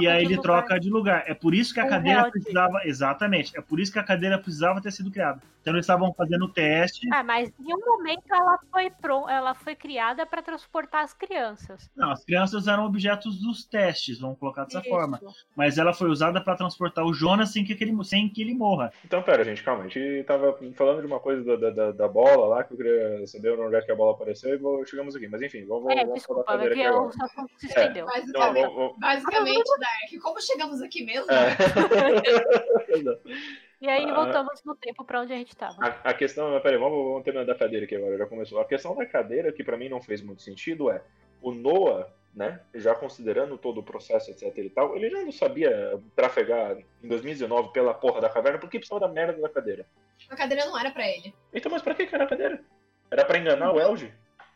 e 0.01 0.09
aí 0.09 0.25
ele 0.25 0.37
lugar. 0.37 0.43
troca 0.43 0.81
de 0.81 0.91
lugar. 0.91 1.25
É 1.27 1.35
por 1.35 1.55
isso 1.55 1.73
que 1.73 1.81
a 1.81 1.89
cadeira 1.89 2.31
precisava. 2.31 2.81
Exatamente. 2.85 3.57
É 3.57 3.61
por 3.61 3.81
isso 3.81 3.93
que 3.93 3.99
a 3.99 4.05
cadeira 4.05 4.39
precisava 4.39 4.81
ter 4.81 4.93
sido 4.93 5.11
criada. 5.11 5.41
Então 5.65 5.73
eles 5.73 5.85
estavam 5.85 6.13
fazendo 6.13 6.45
o 6.45 6.49
teste. 6.49 7.09
Ah, 7.11 7.25
mas 7.25 7.51
em 7.59 7.75
um 7.75 7.81
momento 7.81 8.23
ela 8.31 8.59
foi 8.71 8.91
pro... 8.91 9.27
ela 9.31 9.55
foi 9.55 9.75
criada 9.75 10.27
para 10.27 10.43
transportar 10.43 11.03
as 11.03 11.15
crianças. 11.15 11.91
Não, 11.97 12.11
as 12.11 12.23
crianças 12.23 12.69
eram 12.69 12.85
objetos 12.85 13.41
dos 13.41 13.65
testes, 13.65 14.21
vamos 14.21 14.39
colocar 14.39 14.65
dessa 14.65 14.81
isso. 14.81 14.89
forma. 14.91 15.19
Mas 15.57 15.79
ela 15.79 15.95
foi 15.95 16.11
usada 16.11 16.39
para 16.39 16.55
transportar 16.55 17.07
o 17.07 17.15
Jonas 17.15 17.51
sem 17.51 17.65
que, 17.65 17.73
ele, 17.83 18.05
sem 18.05 18.29
que 18.29 18.43
ele 18.43 18.55
morra. 18.55 18.93
Então, 19.07 19.23
pera, 19.23 19.43
gente, 19.43 19.63
calma. 19.63 19.85
A 19.85 19.89
gente 19.89 20.25
tava 20.25 20.59
falando 20.77 21.01
de 21.01 21.07
uma 21.07 21.19
coisa 21.19 21.57
da, 21.57 21.71
da, 21.71 21.93
da 21.93 22.09
bola 22.09 22.47
lá, 22.47 22.65
que 22.65 22.75
eu 22.75 22.77
queria 22.77 23.27
saber 23.27 23.59
onde 23.59 23.75
é 23.75 23.81
que 23.81 23.91
a 23.91 23.97
bola 23.97 24.13
apareceu 24.13 24.55
e 24.55 24.87
chegamos 24.87 25.17
aqui. 25.17 25.29
Mas 25.29 25.41
enfim, 25.41 25.65
vamos, 25.65 25.91
é, 25.91 26.01
vamos 26.01 26.15
desculpa, 26.15 26.45
falar 26.45 26.59
da 26.59 26.69
cadeira 26.69 26.91
aqui. 26.91 26.99
Eu 26.99 27.11
só 27.11 27.47
se 27.57 27.67
estendeu. 27.67 28.05
É, 28.05 28.21
basicamente, 28.21 28.59
então, 28.59 28.75
vamos, 28.75 28.99
basicamente 28.99 29.54
Exatamente, 29.55 29.81
Dark. 30.11 30.23
Como 30.23 30.41
chegamos 30.41 30.83
aqui 30.83 31.05
mesmo? 31.05 31.31
É. 31.31 31.57
e 33.81 33.89
aí 33.89 34.07
voltamos 34.13 34.63
no 34.65 34.75
tempo 34.77 35.05
para 35.05 35.21
onde 35.21 35.33
a 35.33 35.37
gente 35.37 35.51
estava. 35.51 35.77
A, 35.81 36.11
a, 36.11 36.15
questão, 36.15 36.61
peraí, 36.61 36.79
vamos, 36.79 37.05
vamos 37.05 37.25
terminar 37.25 37.47
da 37.47 37.55
cadeira 37.55 37.85
aqui 37.85 37.97
agora, 37.97 38.19
já 38.19 38.27
começou. 38.27 38.61
A 38.61 38.65
questão 38.65 38.95
da 38.95 39.07
cadeira, 39.07 39.53
que 39.53 39.65
para 39.65 39.77
mim 39.77 39.89
não 39.89 40.03
fez 40.03 40.23
muito 40.23 40.43
sentido, 40.43 40.91
é 40.91 41.03
o 41.43 41.53
Noah, 41.53 42.09
né, 42.35 42.61
já 42.75 42.95
considerando 42.95 43.57
todo 43.57 43.79
o 43.79 43.83
processo, 43.83 44.31
etc 44.31 44.57
e 44.59 44.71
tal, 44.71 44.97
ele 44.97 45.09
já 45.09 45.23
não 45.23 45.31
sabia 45.31 46.01
trafegar 46.17 46.77
em 47.03 47.09
2019 47.09 47.73
pela 47.73 47.95
porra 47.95 48.21
da 48.21 48.29
caverna, 48.29 48.59
porque 48.59 48.79
precisava 48.79 49.07
da 49.07 49.13
merda 49.13 49.41
da 49.41 49.49
cadeira. 49.49 49.87
A 50.29 50.37
cadeira 50.37 50.65
não 50.65 50.79
era 50.79 50.91
para 50.91 51.09
ele. 51.09 51.35
Então, 51.53 51.71
mas 51.71 51.83
pra 51.83 51.95
que 51.95 52.09
era 52.13 52.25
a 52.25 52.29
cadeira? 52.29 52.65
Era 53.11 53.25
para 53.25 53.39
enganar 53.39 53.73
o 53.73 53.81
Elge? 53.81 54.13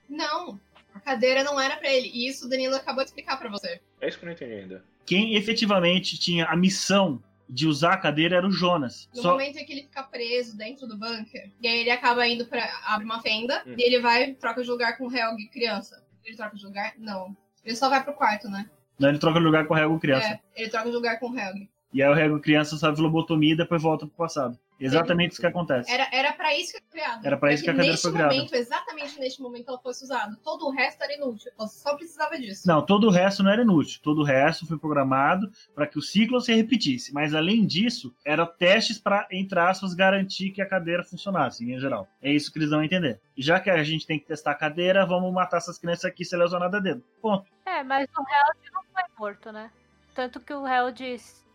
Não, 0.08 0.58
a 0.98 1.00
cadeira 1.00 1.44
não 1.44 1.58
era 1.60 1.76
para 1.76 1.92
ele. 1.92 2.10
E 2.12 2.28
isso 2.28 2.46
o 2.46 2.48
Danilo 2.48 2.74
acabou 2.74 3.04
de 3.04 3.10
explicar 3.10 3.38
para 3.38 3.48
você. 3.48 3.80
É 4.00 4.08
isso 4.08 4.18
que 4.18 4.24
eu 4.24 4.26
não 4.26 4.34
entendi 4.34 4.52
ainda. 4.52 4.84
Quem 5.06 5.36
efetivamente 5.36 6.18
tinha 6.18 6.46
a 6.46 6.56
missão 6.56 7.22
de 7.48 7.66
usar 7.66 7.94
a 7.94 7.96
cadeira 7.96 8.36
era 8.36 8.46
o 8.46 8.50
Jonas. 8.50 9.08
No 9.14 9.22
Só... 9.22 9.30
momento 9.32 9.56
em 9.56 9.64
que 9.64 9.72
ele 9.72 9.82
fica 9.82 10.02
preso 10.02 10.56
dentro 10.56 10.86
do 10.86 10.98
bunker, 10.98 11.50
e 11.62 11.66
aí 11.66 11.78
ele 11.78 11.90
acaba 11.90 12.26
indo 12.26 12.44
para 12.44 12.68
abre 12.84 13.06
uma 13.06 13.22
fenda 13.22 13.62
hum. 13.66 13.74
e 13.78 13.82
ele 13.82 14.00
vai 14.00 14.34
troca 14.34 14.62
de 14.62 14.68
lugar 14.68 14.98
com 14.98 15.06
o 15.06 15.16
Helg 15.16 15.48
criança. 15.48 16.04
Ele 16.24 16.36
troca 16.36 16.56
de 16.56 16.64
lugar? 16.64 16.92
Não. 16.98 17.34
Ele 17.64 17.74
só 17.74 17.88
vai 17.88 18.04
pro 18.04 18.12
quarto, 18.12 18.50
né? 18.50 18.68
Não, 18.98 19.08
ele 19.08 19.18
troca 19.18 19.38
de 19.38 19.44
lugar 19.46 19.66
com 19.66 19.74
o 19.74 19.78
Helg 19.78 19.98
criança. 19.98 20.26
É, 20.26 20.40
ele 20.56 20.68
troca 20.68 20.88
de 20.88 20.94
lugar 20.94 21.18
com 21.18 21.30
o 21.30 21.38
Helg. 21.38 21.68
E 21.92 22.02
aí 22.02 22.08
o 22.08 22.18
Helg 22.18 22.42
criança 22.42 22.76
sabe 22.76 23.00
lobotomia 23.00 23.54
e 23.54 23.56
depois 23.56 23.80
volta 23.80 24.06
pro 24.06 24.14
passado. 24.14 24.58
Exatamente 24.80 25.32
isso 25.32 25.40
que 25.40 25.46
acontece. 25.46 25.90
Era, 25.90 26.08
era 26.12 26.32
pra 26.32 26.54
isso 26.56 26.72
que 26.72 26.80
foi 26.80 26.90
criada. 26.90 27.26
Era 27.26 27.36
pra 27.36 27.52
isso 27.52 27.64
que 27.64 27.70
a 27.70 27.74
cadeira 27.74 27.96
foi 27.96 28.12
criada. 28.12 28.34
Momento, 28.34 28.54
exatamente 28.54 29.18
neste 29.18 29.42
momento 29.42 29.68
ela 29.68 29.78
fosse 29.78 30.04
usada. 30.04 30.36
Todo 30.42 30.66
o 30.66 30.70
resto 30.70 31.02
era 31.02 31.14
inútil. 31.14 31.50
Ela 31.58 31.68
só 31.68 31.96
precisava 31.96 32.38
disso. 32.38 32.66
Não, 32.66 32.84
todo 32.84 33.08
o 33.08 33.10
resto 33.10 33.42
não 33.42 33.50
era 33.50 33.62
inútil. 33.62 34.00
Todo 34.02 34.20
o 34.20 34.24
resto 34.24 34.66
foi 34.66 34.78
programado 34.78 35.50
para 35.74 35.86
que 35.86 35.98
o 35.98 36.02
ciclo 36.02 36.40
se 36.40 36.54
repetisse. 36.54 37.12
Mas 37.12 37.34
além 37.34 37.66
disso, 37.66 38.14
eram 38.24 38.46
testes 38.46 38.98
para, 38.98 39.26
entre 39.30 39.58
aspas, 39.58 39.94
garantir 39.94 40.50
que 40.50 40.62
a 40.62 40.66
cadeira 40.66 41.02
funcionasse, 41.02 41.64
em 41.64 41.78
geral. 41.78 42.08
É 42.22 42.30
isso 42.30 42.52
que 42.52 42.58
eles 42.58 42.70
vão 42.70 42.82
entender. 42.82 43.20
E 43.36 43.42
já 43.42 43.60
que 43.60 43.70
a 43.70 43.82
gente 43.82 44.06
tem 44.06 44.18
que 44.18 44.26
testar 44.26 44.52
a 44.52 44.54
cadeira, 44.54 45.06
vamos 45.06 45.32
matar 45.32 45.58
essas 45.58 45.78
crianças 45.78 46.04
aqui 46.04 46.24
se 46.24 46.36
lesionadas 46.36 46.82
dedo. 46.82 47.02
Ponto. 47.20 47.46
É, 47.66 47.82
mas 47.82 48.08
o 48.16 48.20
Held 48.20 48.72
não 48.72 48.82
foi 48.92 49.02
morto, 49.18 49.52
né? 49.52 49.70
Tanto 50.14 50.40
que 50.40 50.52
o 50.52 50.66
Held 50.66 51.04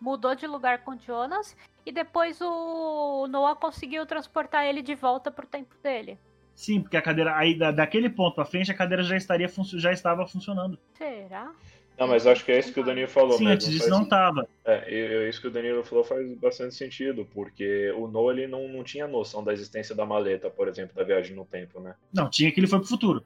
mudou 0.03 0.35
de 0.35 0.45
lugar 0.45 0.83
com 0.83 0.99
Jonas 0.99 1.55
e 1.85 1.91
depois 1.91 2.39
o 2.41 3.25
Noah 3.27 3.55
conseguiu 3.55 4.05
transportar 4.05 4.65
ele 4.65 4.81
de 4.81 4.95
volta 4.95 5.31
pro 5.31 5.47
tempo 5.47 5.73
dele. 5.81 6.19
Sim, 6.53 6.81
porque 6.81 6.97
a 6.97 7.01
cadeira 7.01 7.35
aí 7.35 7.57
daquele 7.57 8.09
ponto 8.09 8.41
à 8.41 8.45
frente 8.45 8.69
a 8.69 8.75
cadeira 8.75 9.01
já 9.01 9.15
estaria 9.15 9.49
já 9.75 9.91
estava 9.91 10.27
funcionando. 10.27 10.77
Será? 10.97 11.51
Não, 11.97 12.07
mas 12.07 12.27
acho 12.27 12.43
que 12.43 12.51
é 12.51 12.59
isso 12.59 12.73
que 12.73 12.79
o 12.79 12.83
Danilo 12.83 13.07
falou. 13.07 13.37
Sim, 13.37 13.47
antes 13.47 13.69
disso 13.69 13.89
não 13.89 14.03
estava. 14.03 14.47
É, 14.65 15.29
isso 15.29 15.39
que 15.39 15.47
o 15.47 15.51
Danilo 15.51 15.83
falou 15.83 16.03
faz 16.03 16.27
bastante 16.37 16.75
sentido, 16.75 17.25
porque 17.33 17.91
o 17.91 18.07
Noah 18.07 18.35
ele 18.35 18.47
não, 18.47 18.67
não 18.67 18.83
tinha 18.83 19.07
noção 19.07 19.43
da 19.43 19.53
existência 19.53 19.95
da 19.95 20.05
maleta, 20.05 20.49
por 20.49 20.67
exemplo, 20.67 20.95
da 20.95 21.03
viagem 21.03 21.35
no 21.35 21.45
tempo, 21.45 21.79
né? 21.79 21.95
Não, 22.11 22.29
tinha 22.29 22.51
que 22.51 22.59
ele 22.59 22.67
foi 22.67 22.79
pro 22.79 22.87
futuro. 22.87 23.23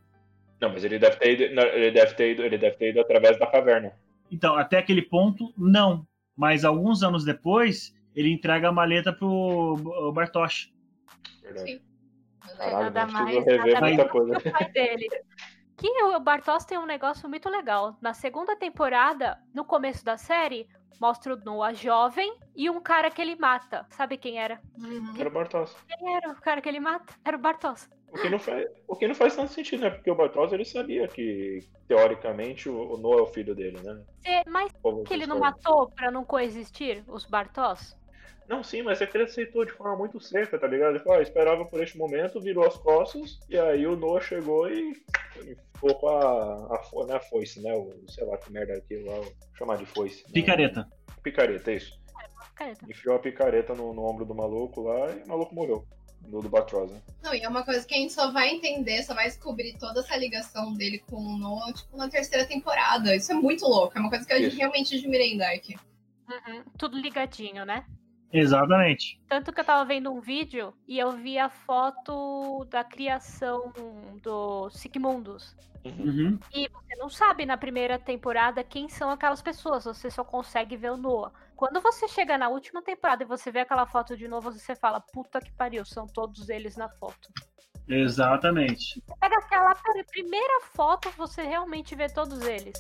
Não, 0.60 0.70
mas 0.70 0.84
ele 0.84 1.00
deve 1.00 1.16
ter 1.18 1.34
ido, 1.34 1.44
ele 1.44 1.92
deve 1.92 2.14
ter 2.14 2.32
ido, 2.32 2.44
ele 2.44 2.58
deve 2.58 2.76
ter 2.76 2.90
ido 2.90 3.00
através 3.00 3.40
da 3.40 3.48
caverna. 3.48 3.94
Então, 4.30 4.56
até 4.56 4.78
aquele 4.78 5.02
ponto, 5.02 5.54
não. 5.58 6.06
Mas 6.38 6.64
alguns 6.64 7.02
anos 7.02 7.26
depois, 7.26 7.94
ele 8.16 8.32
entrega 8.32 8.70
a 8.70 8.72
maleta 8.72 9.12
pro 9.12 9.76
Bartosz. 10.14 10.72
Sim. 11.56 11.82
Caralho, 12.58 12.80
nada 12.80 13.08
mais, 13.08 13.46
nada 13.46 13.82
muita 13.82 14.10
coisa. 14.10 14.38
O 14.38 14.52
pai 14.52 14.72
dele. 14.72 15.08
Que 15.76 16.04
o 16.04 16.20
Bartos 16.20 16.66
tem 16.66 16.78
um 16.78 16.86
negócio 16.86 17.30
muito 17.30 17.50
legal. 17.50 17.98
Na 18.02 18.14
segunda 18.14 18.56
temporada, 18.56 19.38
no 19.54 19.64
começo 19.64 20.04
da 20.04 20.18
série, 20.18 20.68
mostra 21.00 21.34
o 21.34 21.38
Noah 21.38 21.74
jovem 21.74 22.36
e 22.56 22.70
um 22.70 22.82
cara 22.82 23.12
que 23.12 23.22
ele 23.22 23.36
mata. 23.36 23.86
Sabe 23.92 24.18
quem 24.18 24.40
era? 24.40 24.60
Uhum. 24.76 25.14
Era 25.18 25.30
o 25.30 25.32
Bartos. 25.32 25.76
Quem 25.88 26.16
era 26.16 26.32
o 26.32 26.42
cara 26.42 26.62
que 26.62 26.70
ele 26.70 26.80
mata? 26.80 27.14
Era 27.24 27.38
o 27.38 27.40
Bartos. 27.40 27.88
O 28.12 28.18
que, 28.18 28.30
não 28.30 28.40
faz, 28.40 28.66
o 28.88 28.96
que 28.96 29.08
não 29.08 29.16
faz 29.16 29.36
tanto 29.36 29.52
sentido, 29.52 29.82
né? 29.82 29.90
Porque 29.90 30.10
o 30.10 30.16
Bartos 30.16 30.54
ele 30.54 30.64
sabia 30.64 31.08
que, 31.08 31.60
teoricamente, 31.88 32.70
o 32.70 32.98
Noah 32.98 33.20
é 33.20 33.22
o 33.24 33.28
filho 33.28 33.54
dele, 33.54 33.80
né? 33.82 34.02
mas 34.48 34.72
que 35.06 35.14
ele 35.14 35.28
não 35.28 35.40
matou 35.40 35.90
pra 35.92 36.10
não 36.10 36.24
coexistir 36.24 37.04
os 37.08 37.26
Bartos? 37.26 37.98
Não, 38.48 38.64
sim, 38.64 38.82
mas 38.82 39.02
é 39.02 39.06
que 39.06 39.18
ele 39.18 39.26
aceitou 39.26 39.66
de 39.66 39.74
forma 39.74 39.98
muito 39.98 40.22
seca, 40.22 40.58
tá 40.58 40.68
ligado? 40.68 40.92
Ele 40.92 41.00
falou, 41.00 41.20
ah, 41.20 41.22
esperava 41.22 41.66
por 41.66 41.84
este 41.84 41.98
momento, 41.98 42.40
virou 42.40 42.66
as 42.66 42.78
costas, 42.78 43.40
e 43.50 43.58
aí 43.58 43.86
o 43.86 43.98
Noah 43.98 44.22
chegou 44.22 44.70
e, 44.72 44.94
ficou 45.74 45.96
com 45.96 46.08
a, 46.08 46.76
a, 46.76 46.84
fo, 46.84 47.06
né, 47.06 47.16
a 47.16 47.20
foice, 47.20 47.62
né? 47.62 47.74
O, 47.74 47.94
sei 48.08 48.26
lá 48.26 48.38
que 48.38 48.52
merda 48.52 48.74
é 48.74 48.78
aquilo 48.78 49.06
lá, 49.06 49.22
chamar 49.58 49.78
de 49.78 49.86
foice. 49.86 50.24
Né? 50.28 50.32
Picareta. 50.34 50.82
Né? 50.82 50.88
Picareta, 51.22 51.72
isso. 51.74 52.00
picareta. 52.52 52.86
Enfiou 52.90 53.16
a 53.16 53.20
picareta 53.20 53.76
no, 53.76 53.94
no, 53.94 54.06
ombro 54.06 54.24
do 54.26 54.34
maluco 54.34 54.82
lá 54.82 55.12
e 55.12 55.24
o 55.24 55.28
maluco 55.28 55.54
morreu. 55.54 55.86
Do, 56.22 56.42
do 56.42 56.50
Batrosa. 56.50 57.02
Não, 57.24 57.34
e 57.34 57.42
é 57.42 57.48
uma 57.48 57.64
coisa 57.64 57.86
que 57.86 57.94
a 57.94 57.98
gente 57.98 58.12
só 58.12 58.32
vai 58.32 58.50
entender, 58.50 59.02
só 59.04 59.14
vai 59.14 59.26
descobrir 59.26 59.78
toda 59.78 60.02
essa 60.02 60.16
ligação 60.18 60.74
dele 60.74 61.00
com 61.10 61.16
o 61.16 61.38
Noah, 61.38 61.72
tipo, 61.72 61.96
na 61.96 62.10
terceira 62.10 62.46
temporada. 62.46 63.16
Isso 63.16 63.32
é 63.32 63.36
muito 63.36 63.66
louco. 63.66 63.98
É 63.98 64.02
uma 64.02 64.10
coisa 64.10 64.26
que 64.26 64.34
eu 64.34 64.40
isso. 64.40 64.58
realmente 64.58 64.96
admirei 64.96 65.34
em 65.34 65.38
Dark. 65.38 65.64
Uhum, 66.30 66.64
tudo 66.78 67.00
ligadinho, 67.00 67.66
né? 67.66 67.86
Exatamente. 68.32 69.20
Tanto 69.28 69.54
que 69.54 69.60
eu 69.60 69.64
tava 69.64 69.86
vendo 69.86 70.12
um 70.12 70.20
vídeo 70.20 70.74
e 70.88 71.00
eu 71.00 71.12
vi 71.12 71.38
a 71.38 71.50
foto 71.50 72.66
da 72.70 72.84
criação 72.84 73.72
do 74.22 74.70
Sigmundus. 74.70 75.56
Uhum. 75.86 76.38
E 76.54 76.70
não 77.08 77.10
sabe 77.10 77.46
na 77.46 77.56
primeira 77.56 77.98
temporada 77.98 78.62
quem 78.66 78.90
são 78.90 79.10
aquelas 79.10 79.42
pessoas, 79.42 79.86
você 79.86 80.12
só 80.12 80.26
consegue 80.26 80.76
ver 80.76 80.92
o 80.92 80.98
Noah. 80.98 81.32
Quando 81.56 81.80
você 81.80 82.06
chega 82.06 82.38
na 82.38 82.50
última 82.50 82.82
temporada 82.82 83.24
e 83.24 83.26
você 83.26 83.50
vê 83.50 83.62
aquela 83.62 83.86
foto 83.86 84.18
de 84.18 84.28
novo, 84.28 84.52
você 84.52 84.76
fala, 84.76 85.00
puta 85.00 85.40
que 85.40 85.50
pariu, 85.54 85.86
são 85.86 86.06
todos 86.06 86.50
eles 86.50 86.76
na 86.76 86.90
foto. 86.90 87.30
Exatamente. 87.88 89.02
Pega 89.22 89.38
aquela 89.38 89.74
primeira 90.12 90.60
foto, 90.74 91.10
você 91.12 91.44
realmente 91.44 91.96
vê 91.96 92.10
todos 92.10 92.42
eles. 92.42 92.76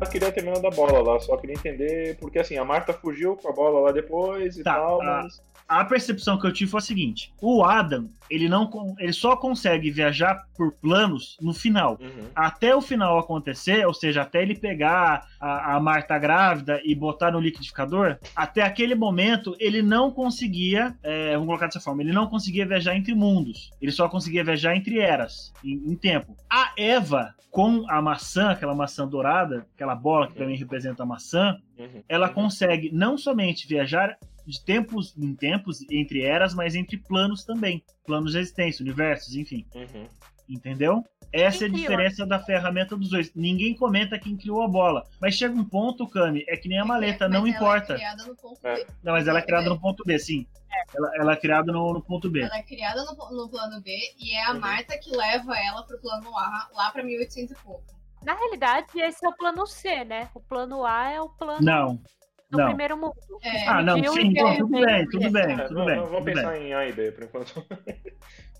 Eu 0.00 0.10
queria 0.10 0.32
terminar 0.32 0.60
da 0.60 0.70
bola 0.70 1.00
lá, 1.00 1.20
só 1.20 1.36
queria 1.36 1.54
entender, 1.54 2.18
porque 2.18 2.40
assim, 2.40 2.58
a 2.58 2.64
Marta 2.64 2.92
fugiu 2.92 3.36
com 3.36 3.48
a 3.48 3.52
bola 3.52 3.78
lá 3.78 3.92
depois 3.92 4.56
e 4.56 4.64
tá, 4.64 4.74
tal, 4.74 5.00
a, 5.00 5.04
mas... 5.04 5.40
a 5.68 5.84
percepção 5.84 6.38
que 6.38 6.46
eu 6.46 6.52
tive 6.52 6.70
foi 6.70 6.78
a 6.78 6.82
seguinte: 6.82 7.32
o 7.40 7.64
Adam, 7.64 8.08
ele 8.30 8.48
não 8.48 8.70
ele 8.98 9.12
só 9.12 9.36
consegue 9.36 9.90
viajar 9.90 10.46
por 10.56 10.72
planos 10.72 11.36
no 11.40 11.52
final. 11.52 11.98
Uhum. 12.00 12.28
Até 12.34 12.74
o 12.74 12.80
final 12.80 13.18
acontecer, 13.18 13.86
ou 13.86 13.94
seja, 13.94 14.22
até 14.22 14.42
ele 14.42 14.54
pegar 14.54 15.26
a, 15.40 15.76
a 15.76 15.80
Marta 15.80 16.18
grávida 16.18 16.80
e 16.84 16.94
botar 16.94 17.30
no 17.30 17.40
liquidificador, 17.40 18.18
até 18.34 18.62
aquele 18.62 18.94
momento 18.94 19.56
ele 19.58 19.82
não 19.82 20.10
conseguia, 20.10 20.96
é, 21.02 21.32
vamos 21.32 21.46
colocar 21.46 21.66
dessa 21.66 21.80
forma, 21.80 22.02
ele 22.02 22.12
não 22.12 22.26
conseguia 22.26 22.66
viajar 22.66 22.96
entre 22.96 23.14
mundos. 23.14 23.70
Ele 23.80 23.92
só 23.92 24.08
conseguia 24.08 24.44
viajar 24.44 24.76
entre 24.76 24.98
eras, 24.98 25.52
em, 25.64 25.92
em 25.92 25.96
tempo. 25.96 26.36
A 26.48 26.72
Eva, 26.76 27.34
com 27.50 27.84
a 27.88 28.02
maçã, 28.02 28.50
aquela 28.50 28.74
maçã 28.74 29.06
dourada, 29.06 29.66
aquela 29.74 29.94
bola 29.94 30.28
que 30.28 30.34
também 30.34 30.56
representa 30.56 31.02
a 31.02 31.06
maçã, 31.06 31.56
uhum. 31.78 32.02
ela 32.08 32.28
uhum. 32.28 32.34
consegue 32.34 32.90
não 32.92 33.16
somente 33.16 33.66
viajar 33.66 34.18
de 34.46 34.62
tempos 34.64 35.16
em 35.16 35.34
tempos, 35.34 35.84
entre 35.90 36.22
eras, 36.22 36.54
mas 36.54 36.74
entre 36.74 36.96
planos 36.96 37.44
também. 37.44 37.82
Planos 38.06 38.32
de 38.32 38.38
existência, 38.38 38.82
universos, 38.82 39.34
enfim. 39.34 39.66
Uhum. 39.74 40.06
Entendeu? 40.48 41.02
Essa 41.32 41.64
é 41.64 41.66
a 41.66 41.70
diferença 41.70 42.24
da 42.24 42.38
ferramenta 42.38 42.96
dos 42.96 43.10
dois. 43.10 43.34
Ninguém 43.34 43.74
comenta 43.74 44.18
quem 44.18 44.36
criou 44.36 44.62
a 44.62 44.68
bola. 44.68 45.04
Mas 45.20 45.34
chega 45.34 45.52
um 45.52 45.64
ponto, 45.64 46.06
Cami, 46.06 46.44
é 46.46 46.56
que 46.56 46.68
nem 46.68 46.78
a 46.78 46.84
maleta, 46.84 47.28
não 47.28 47.44
importa. 47.44 47.94
É 47.94 48.04
é. 48.62 48.86
Não, 49.02 49.14
mas 49.14 49.26
ela 49.26 49.40
é 49.40 49.42
criada 49.42 49.68
no 49.68 49.80
ponto 49.80 50.04
B, 50.04 50.16
sim. 50.16 50.46
É. 50.70 50.96
Ela, 50.96 51.10
ela, 51.16 51.32
é 51.32 51.36
criada 51.36 51.72
no, 51.72 51.92
no, 51.92 52.00
ponto 52.00 52.30
B. 52.30 52.42
Ela 52.42 52.58
é 52.58 52.62
criada 52.62 53.02
no, 53.04 53.16
no, 53.32 53.48
plano 53.48 53.80
B 53.80 53.90
e 54.16 54.32
é 54.32 54.44
a 54.44 54.52
uhum. 54.52 54.60
Marta 54.60 54.96
que 54.96 55.10
leva 55.10 55.58
ela 55.58 55.82
pro 55.82 55.98
plano 55.98 56.38
A, 56.38 56.68
lá 56.72 56.90
pra 56.92 57.02
1800 57.02 57.50
e 57.50 57.62
pouco. 57.62 57.82
Na 58.22 58.34
realidade, 58.34 58.86
esse 58.94 59.26
é 59.26 59.28
o 59.28 59.36
plano 59.36 59.66
C, 59.66 60.04
né? 60.04 60.30
O 60.34 60.40
plano 60.40 60.84
A 60.84 61.10
é 61.10 61.20
o 61.20 61.28
plano. 61.28 61.64
Não, 61.64 62.00
no 62.54 62.58
não. 62.58 62.68
primeiro 62.68 62.96
mundo. 62.96 63.14
É, 63.42 63.68
ah, 63.68 63.82
não, 63.82 63.96
sim, 64.12 64.28
então, 64.28 64.56
tudo 64.56 64.80
bem, 64.80 65.08
tudo 65.08 65.30
bem, 65.30 65.56
tudo 65.66 65.84
bem. 65.84 65.96
Vamos 65.96 66.24
pensar 66.24 66.52
bem. 66.52 66.68
em 66.68 66.74
A 66.74 66.88
e 66.88 66.92
B 66.92 67.12
por 67.12 67.24
enquanto. 67.24 67.64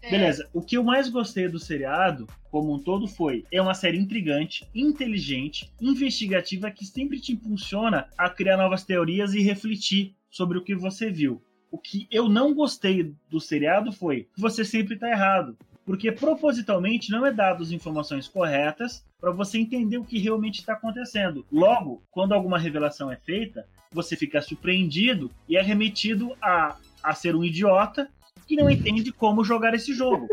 É. 0.05 0.11
Beleza, 0.11 0.47
o 0.53 0.61
que 0.61 0.77
eu 0.77 0.85
mais 0.85 1.09
gostei 1.09 1.49
do 1.49 1.59
seriado, 1.59 2.27
como 2.51 2.75
um 2.75 2.79
todo, 2.79 3.09
foi: 3.09 3.43
é 3.51 3.63
uma 3.63 3.73
série 3.73 3.97
intrigante, 3.97 4.69
inteligente, 4.75 5.73
investigativa 5.81 6.71
que 6.71 6.85
sempre 6.85 7.19
te 7.19 7.33
impulsiona 7.33 8.07
a 8.19 8.29
criar 8.29 8.59
novas 8.59 8.85
teorias 8.85 9.33
e 9.33 9.41
refletir 9.41 10.15
sobre 10.31 10.59
o 10.59 10.63
que 10.63 10.75
você 10.75 11.11
viu. 11.11 11.43
O 11.71 11.79
que 11.79 12.07
eu 12.11 12.29
não 12.29 12.53
gostei 12.53 13.15
do 13.31 13.41
seriado 13.41 13.93
foi 13.93 14.29
que 14.35 14.43
você 14.43 14.63
sempre 14.63 14.97
está 14.97 15.09
errado 15.09 15.57
porque 15.85 16.11
propositalmente 16.11 17.11
não 17.11 17.27
é 17.27 17.33
dado 17.33 17.63
as 17.63 17.71
informações 17.71 18.27
corretas 18.27 19.05
para 19.21 19.31
você 19.31 19.59
entender 19.59 19.99
o 19.99 20.05
que 20.05 20.19
realmente 20.19 20.61
está 20.61 20.73
acontecendo. 20.73 21.45
Logo, 21.53 22.03
quando 22.11 22.33
alguma 22.33 22.59
revelação 22.59 23.11
é 23.11 23.17
feita, 23.17 23.67
você 23.93 24.17
fica 24.17 24.41
surpreendido 24.43 25.31
e 25.49 25.57
é 25.57 25.63
remetido 25.63 26.37
a, 26.43 26.77
a 27.03 27.15
ser 27.15 27.37
um 27.37 27.45
idiota 27.45 28.09
que 28.47 28.57
não 28.57 28.69
entende 28.69 29.13
como 29.13 29.45
jogar 29.45 29.75
esse 29.75 29.95
jogo. 29.95 30.29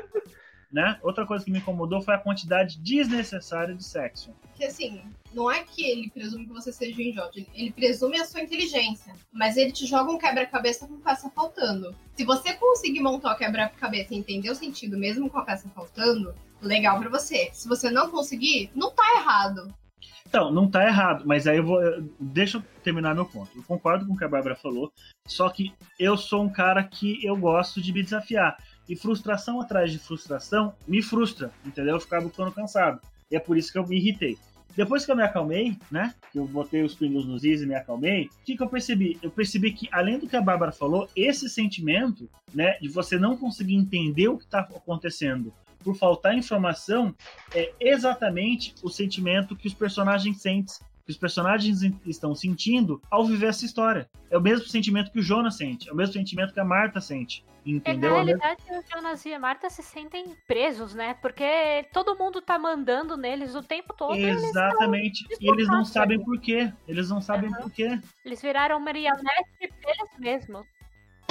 Né? 0.72 0.98
Outra 1.04 1.26
coisa 1.26 1.44
que 1.44 1.52
me 1.52 1.60
incomodou 1.60 2.02
foi 2.02 2.14
a 2.14 2.18
quantidade 2.18 2.80
desnecessária 2.80 3.76
de 3.76 3.84
sexo. 3.84 4.34
Que 4.56 4.64
assim, 4.64 5.02
não 5.34 5.52
é 5.52 5.64
que 5.64 5.84
ele 5.84 6.10
presume 6.10 6.46
que 6.46 6.54
você 6.54 6.72
seja 6.72 6.96
um 6.98 7.02
idiota, 7.02 7.40
ele 7.54 7.72
presume 7.72 8.18
a 8.18 8.26
sua 8.26 8.42
inteligência, 8.42 9.14
mas 9.34 9.58
ele 9.58 9.74
te 9.74 9.86
joga 9.86 10.10
um 10.10 10.18
quebra-cabeça 10.18 10.88
com 10.88 10.98
peça 11.02 11.30
faltando. 11.32 11.94
Se 12.16 12.24
você 12.24 12.54
conseguir 12.54 13.02
montar 13.02 13.34
o 13.34 13.38
quebra-cabeça 13.38 14.14
e 14.14 14.18
entender 14.18 14.50
o 14.50 14.56
sentido 14.56 14.98
mesmo 14.98 15.30
com 15.30 15.40
a 15.40 15.44
peça 15.44 15.68
faltando, 15.76 16.34
legal 16.62 17.00
para 17.00 17.10
você. 17.10 17.50
Se 17.52 17.68
você 17.68 17.90
não 17.90 18.10
conseguir, 18.10 18.72
não 18.74 18.92
tá 18.92 19.04
errado. 19.18 19.74
Então, 20.26 20.50
não 20.50 20.70
tá 20.70 20.88
errado, 20.88 21.24
mas 21.26 21.46
aí 21.46 21.58
eu 21.58 21.66
vou. 21.66 21.80
Deixa 22.18 22.58
eu 22.58 22.64
terminar 22.82 23.14
meu 23.14 23.26
ponto. 23.26 23.52
Eu 23.54 23.64
concordo 23.64 24.06
com 24.06 24.14
o 24.14 24.18
que 24.18 24.24
a 24.24 24.30
Bárbara 24.30 24.56
falou, 24.56 24.90
só 25.28 25.50
que 25.50 25.74
eu 26.00 26.16
sou 26.16 26.44
um 26.44 26.50
cara 26.50 26.84
que 26.84 27.24
eu 27.26 27.36
gosto 27.36 27.82
de 27.82 27.92
me 27.92 28.02
desafiar. 28.02 28.58
E 28.92 28.96
frustração 28.98 29.62
atrás 29.62 29.90
de 29.90 29.98
frustração 29.98 30.74
me 30.86 31.02
frustra, 31.02 31.50
entendeu? 31.66 31.96
Eu 31.96 32.02
ficava 32.02 32.30
ficando 32.30 32.52
cansado. 32.52 33.00
E 33.32 33.38
é 33.38 33.40
por 33.40 33.56
isso 33.56 33.72
que 33.72 33.78
eu 33.78 33.88
me 33.88 33.96
irritei. 33.96 34.38
Depois 34.76 35.06
que 35.06 35.12
eu 35.14 35.16
me 35.16 35.24
acalmei, 35.24 35.78
né? 35.90 36.14
Que 36.30 36.40
eu 36.40 36.46
botei 36.46 36.84
os 36.84 36.94
pingos 36.94 37.26
nos 37.26 37.46
is 37.46 37.62
e 37.62 37.66
me 37.66 37.74
acalmei, 37.74 38.26
o 38.26 38.30
que, 38.44 38.58
que 38.58 38.62
eu 38.62 38.68
percebi? 38.68 39.18
Eu 39.22 39.32
percebi 39.32 39.72
que, 39.72 39.88
além 39.94 40.20
do 40.20 40.28
que 40.28 40.36
a 40.36 40.42
Bárbara 40.42 40.74
falou, 40.74 41.10
esse 41.16 41.48
sentimento, 41.48 42.30
né, 42.54 42.78
de 42.82 42.90
você 42.90 43.18
não 43.18 43.38
conseguir 43.38 43.76
entender 43.76 44.28
o 44.28 44.38
que 44.38 44.44
está 44.44 44.60
acontecendo 44.60 45.54
por 45.82 45.96
faltar 45.96 46.38
informação 46.38 47.16
é 47.56 47.74
exatamente 47.80 48.76
o 48.84 48.90
sentimento 48.90 49.56
que 49.56 49.70
os 49.70 49.74
personagens 49.74 50.42
sentem, 50.42 50.76
que 51.12 51.16
os 51.16 51.18
personagens 51.18 51.82
estão 52.06 52.34
sentindo 52.34 53.02
ao 53.10 53.26
viver 53.26 53.48
essa 53.48 53.66
história. 53.66 54.10
É 54.30 54.38
o 54.38 54.42
mesmo 54.42 54.66
sentimento 54.68 55.12
que 55.12 55.20
o 55.20 55.22
Jonas 55.22 55.58
sente, 55.58 55.90
é 55.90 55.92
o 55.92 55.96
mesmo 55.96 56.14
sentimento 56.14 56.54
que 56.54 56.60
a 56.60 56.66
Marta 56.66 57.02
sente. 57.02 57.46
Entendeu? 57.64 58.16
É, 58.16 58.18
na 58.18 58.24
realidade, 58.24 58.64
o 58.72 58.84
Jonas 58.90 59.24
e 59.26 59.34
a 59.34 59.40
Marta 59.40 59.70
se 59.70 59.84
sentem 59.84 60.36
presos, 60.48 60.96
né? 60.96 61.14
Porque 61.22 61.86
todo 61.94 62.18
mundo 62.18 62.42
tá 62.42 62.58
mandando 62.58 63.16
neles 63.16 63.54
o 63.54 63.62
tempo 63.62 63.94
todo. 63.94 64.16
Exatamente. 64.16 65.28
E 65.40 65.52
eles 65.52 65.68
não 65.68 65.86
sabem 65.86 66.20
por 66.20 66.40
quê. 66.40 66.74
Eles 66.88 67.10
não 67.10 67.22
sabem 67.22 67.52
uhum. 67.52 67.62
por 67.62 67.72
quê. 67.72 68.00
Eles 68.26 68.42
viraram 68.42 68.80
marionete 68.80 69.52
eles 69.62 70.18
mesmos. 70.18 70.66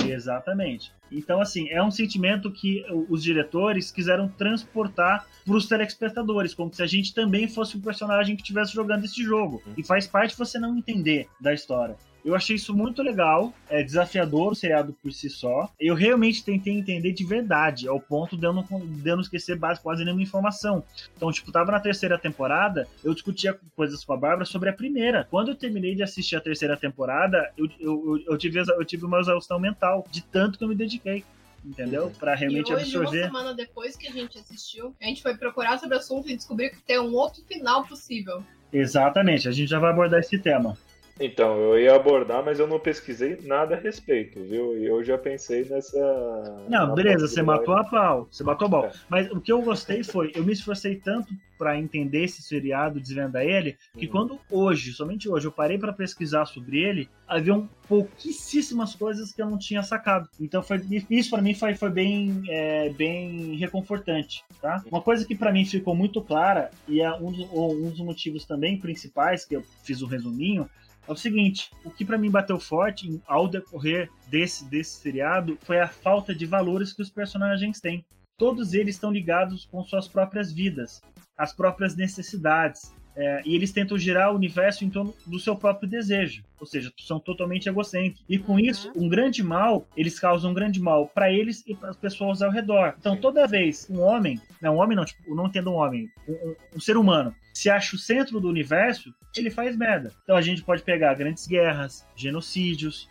Exatamente. 0.08 0.92
Então, 1.10 1.40
assim, 1.40 1.68
é 1.70 1.82
um 1.82 1.90
sentimento 1.90 2.50
que 2.50 2.84
os 3.08 3.22
diretores 3.22 3.90
quiseram 3.90 4.28
transportar 4.28 5.26
para 5.44 5.56
os 5.56 5.66
telespectadores, 5.66 6.54
como 6.54 6.72
se 6.72 6.82
a 6.82 6.86
gente 6.86 7.12
também 7.12 7.48
fosse 7.48 7.76
um 7.76 7.80
personagem 7.80 8.36
que 8.36 8.42
estivesse 8.42 8.72
jogando 8.72 9.04
esse 9.04 9.22
jogo. 9.22 9.62
E 9.76 9.84
faz 9.84 10.06
parte 10.06 10.36
você 10.36 10.58
não 10.58 10.78
entender 10.78 11.28
da 11.40 11.52
história. 11.52 11.96
Eu 12.24 12.34
achei 12.34 12.56
isso 12.56 12.74
muito 12.74 13.02
legal, 13.02 13.52
é 13.68 13.82
desafiador 13.82 14.52
o 14.52 14.54
seriado 14.54 14.92
por 15.02 15.12
si 15.12 15.30
só. 15.30 15.70
Eu 15.78 15.94
realmente 15.94 16.44
tentei 16.44 16.74
entender 16.74 17.12
de 17.12 17.24
verdade, 17.24 17.88
ao 17.88 18.00
ponto 18.00 18.36
de 18.36 18.46
eu 18.46 18.52
não, 18.52 18.62
de 18.62 19.08
eu 19.08 19.16
não 19.16 19.22
esquecer 19.22 19.56
base, 19.56 19.80
quase 19.80 20.04
nenhuma 20.04 20.22
informação. 20.22 20.84
Então, 21.16 21.32
tipo, 21.32 21.50
tava 21.50 21.72
na 21.72 21.80
terceira 21.80 22.18
temporada, 22.18 22.86
eu 23.02 23.14
discutia 23.14 23.58
coisas 23.74 24.04
com 24.04 24.12
a 24.12 24.16
Bárbara 24.16 24.44
sobre 24.44 24.68
a 24.68 24.72
primeira. 24.72 25.26
Quando 25.30 25.48
eu 25.48 25.54
terminei 25.54 25.94
de 25.94 26.02
assistir 26.02 26.36
a 26.36 26.40
terceira 26.40 26.76
temporada, 26.76 27.50
eu, 27.56 27.68
eu, 27.78 28.22
eu, 28.26 28.38
tive, 28.38 28.60
eu 28.60 28.84
tive 28.84 29.04
uma 29.04 29.20
exaustão 29.20 29.58
mental, 29.58 30.06
de 30.10 30.22
tanto 30.22 30.58
que 30.58 30.64
eu 30.64 30.68
me 30.68 30.74
dediquei 30.74 31.24
entendeu? 31.64 32.10
Para 32.18 32.34
realmente 32.34 32.70
e 32.70 32.74
hoje, 32.74 32.96
absorver. 32.96 33.24
Uma 33.24 33.38
semana 33.38 33.54
depois 33.54 33.96
que 33.96 34.08
a 34.08 34.10
gente 34.10 34.38
assistiu, 34.38 34.94
a 35.00 35.04
gente 35.04 35.22
foi 35.22 35.36
procurar 35.36 35.78
sobre 35.78 35.96
o 35.96 35.98
assunto 35.98 36.28
e 36.28 36.36
descobriu 36.36 36.70
que 36.70 36.80
tem 36.82 36.98
um 36.98 37.14
outro 37.14 37.42
final 37.44 37.84
possível. 37.86 38.42
Exatamente, 38.72 39.48
a 39.48 39.52
gente 39.52 39.68
já 39.68 39.78
vai 39.78 39.90
abordar 39.90 40.20
esse 40.20 40.38
tema. 40.38 40.76
Então, 41.20 41.58
eu 41.58 41.78
ia 41.78 41.94
abordar, 41.94 42.42
mas 42.42 42.58
eu 42.58 42.66
não 42.66 42.80
pesquisei 42.80 43.38
nada 43.42 43.74
a 43.74 43.78
respeito, 43.78 44.42
viu? 44.42 44.76
E 44.78 44.86
eu 44.86 45.04
já 45.04 45.18
pensei 45.18 45.64
nessa. 45.68 46.64
Não, 46.66 46.94
beleza, 46.94 47.28
você 47.28 47.42
matou 47.42 47.74
a 47.76 47.84
pau, 47.84 48.26
você 48.30 48.42
matou 48.42 48.66
a 48.68 48.70
pau. 48.70 48.84
É. 48.86 48.92
Mas 49.06 49.30
o 49.30 49.38
que 49.38 49.52
eu 49.52 49.60
gostei 49.60 50.02
foi, 50.02 50.32
eu 50.34 50.42
me 50.42 50.54
esforcei 50.54 50.96
tanto 50.96 51.34
para 51.58 51.78
entender 51.78 52.24
esse 52.24 52.40
seriado, 52.40 52.98
desvendar 52.98 53.42
ele, 53.42 53.76
que 53.98 54.06
uhum. 54.06 54.12
quando 54.12 54.40
hoje, 54.50 54.94
somente 54.94 55.28
hoje, 55.28 55.46
eu 55.46 55.52
parei 55.52 55.76
para 55.76 55.92
pesquisar 55.92 56.46
sobre 56.46 56.78
ele, 56.78 57.06
haviam 57.28 57.68
pouquíssimas 57.86 58.94
coisas 58.94 59.30
que 59.30 59.42
eu 59.42 59.50
não 59.50 59.58
tinha 59.58 59.82
sacado. 59.82 60.26
Então 60.40 60.62
foi 60.62 60.80
isso 61.10 61.28
para 61.28 61.42
mim 61.42 61.52
foi, 61.52 61.74
foi 61.74 61.90
bem, 61.90 62.42
é, 62.48 62.88
bem 62.88 63.56
reconfortante, 63.56 64.42
tá? 64.58 64.82
Uma 64.90 65.02
coisa 65.02 65.26
que 65.26 65.34
para 65.34 65.52
mim 65.52 65.66
ficou 65.66 65.94
muito 65.94 66.22
clara 66.22 66.70
e 66.88 67.02
é 67.02 67.12
um 67.12 67.30
dos, 67.30 67.46
um 67.52 67.90
dos 67.90 68.00
motivos 68.00 68.46
também 68.46 68.78
principais 68.78 69.44
que 69.44 69.54
eu 69.54 69.62
fiz 69.84 70.00
um 70.00 70.06
resuminho 70.06 70.66
é 71.10 71.12
o 71.12 71.16
seguinte: 71.16 71.70
o 71.84 71.90
que 71.90 72.04
para 72.04 72.16
mim 72.16 72.30
bateu 72.30 72.58
forte 72.58 73.20
ao 73.26 73.48
decorrer 73.48 74.08
desse, 74.28 74.64
desse 74.64 75.00
seriado 75.00 75.58
foi 75.62 75.80
a 75.80 75.88
falta 75.88 76.32
de 76.32 76.46
valores 76.46 76.92
que 76.92 77.02
os 77.02 77.10
personagens 77.10 77.80
têm. 77.80 78.04
Todos 78.38 78.72
eles 78.72 78.94
estão 78.94 79.10
ligados 79.10 79.66
com 79.66 79.82
suas 79.82 80.06
próprias 80.06 80.52
vidas, 80.52 81.02
as 81.36 81.52
próprias 81.52 81.96
necessidades, 81.96 82.94
é, 83.16 83.42
e 83.44 83.54
eles 83.54 83.72
tentam 83.72 83.98
girar 83.98 84.32
o 84.32 84.36
universo 84.36 84.84
em 84.84 84.90
torno 84.90 85.14
do 85.26 85.38
seu 85.38 85.56
próprio 85.56 85.88
desejo, 85.88 86.42
ou 86.58 86.66
seja, 86.66 86.92
são 86.98 87.18
totalmente 87.18 87.68
egocêntricos. 87.68 88.24
E 88.28 88.38
com 88.38 88.58
isso, 88.58 88.90
um 88.96 89.08
grande 89.08 89.42
mal, 89.42 89.86
eles 89.96 90.18
causam 90.18 90.50
um 90.50 90.54
grande 90.54 90.80
mal 90.80 91.06
para 91.06 91.32
eles 91.32 91.64
e 91.66 91.74
para 91.74 91.90
as 91.90 91.96
pessoas 91.96 92.42
ao 92.42 92.50
redor. 92.50 92.94
Então, 92.98 93.16
toda 93.16 93.46
vez 93.46 93.86
um 93.90 94.00
homem, 94.00 94.40
não, 94.60 94.76
um 94.76 94.78
homem 94.78 94.96
não, 94.96 95.04
tipo, 95.04 95.34
não 95.34 95.46
entendo 95.46 95.70
um 95.70 95.74
homem, 95.74 96.08
um, 96.28 96.54
um 96.76 96.80
ser 96.80 96.96
humano, 96.96 97.34
se 97.52 97.68
acha 97.68 97.96
o 97.96 97.98
centro 97.98 98.40
do 98.40 98.48
universo, 98.48 99.12
ele 99.36 99.50
faz 99.50 99.76
merda. 99.76 100.12
Então 100.22 100.36
a 100.36 100.40
gente 100.40 100.62
pode 100.62 100.82
pegar 100.82 101.14
grandes 101.14 101.46
guerras, 101.46 102.06
genocídios, 102.16 103.08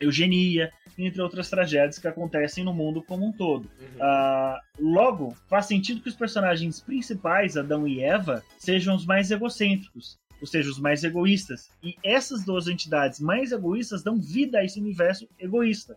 eugenia, 0.00 0.72
entre 0.98 1.20
outras 1.20 1.50
tragédias 1.50 1.98
que 1.98 2.08
acontecem 2.08 2.64
no 2.64 2.72
mundo 2.72 3.02
como 3.02 3.26
um 3.26 3.32
todo. 3.32 3.70
Uhum. 3.80 3.96
Uh, 3.98 4.92
logo, 4.92 5.36
faz 5.48 5.66
sentido 5.66 6.00
que 6.00 6.08
os 6.08 6.16
personagens 6.16 6.80
principais, 6.80 7.56
Adão 7.56 7.86
e 7.86 8.02
Eva, 8.02 8.42
sejam 8.58 8.94
os 8.94 9.04
mais 9.04 9.30
egocêntricos, 9.30 10.18
ou 10.40 10.46
seja, 10.46 10.70
os 10.70 10.78
mais 10.78 11.04
egoístas. 11.04 11.70
E 11.82 11.96
essas 12.04 12.44
duas 12.44 12.66
entidades 12.66 13.20
mais 13.20 13.52
egoístas 13.52 14.02
dão 14.02 14.20
vida 14.20 14.58
a 14.58 14.64
esse 14.64 14.80
universo 14.80 15.28
egoísta. 15.38 15.96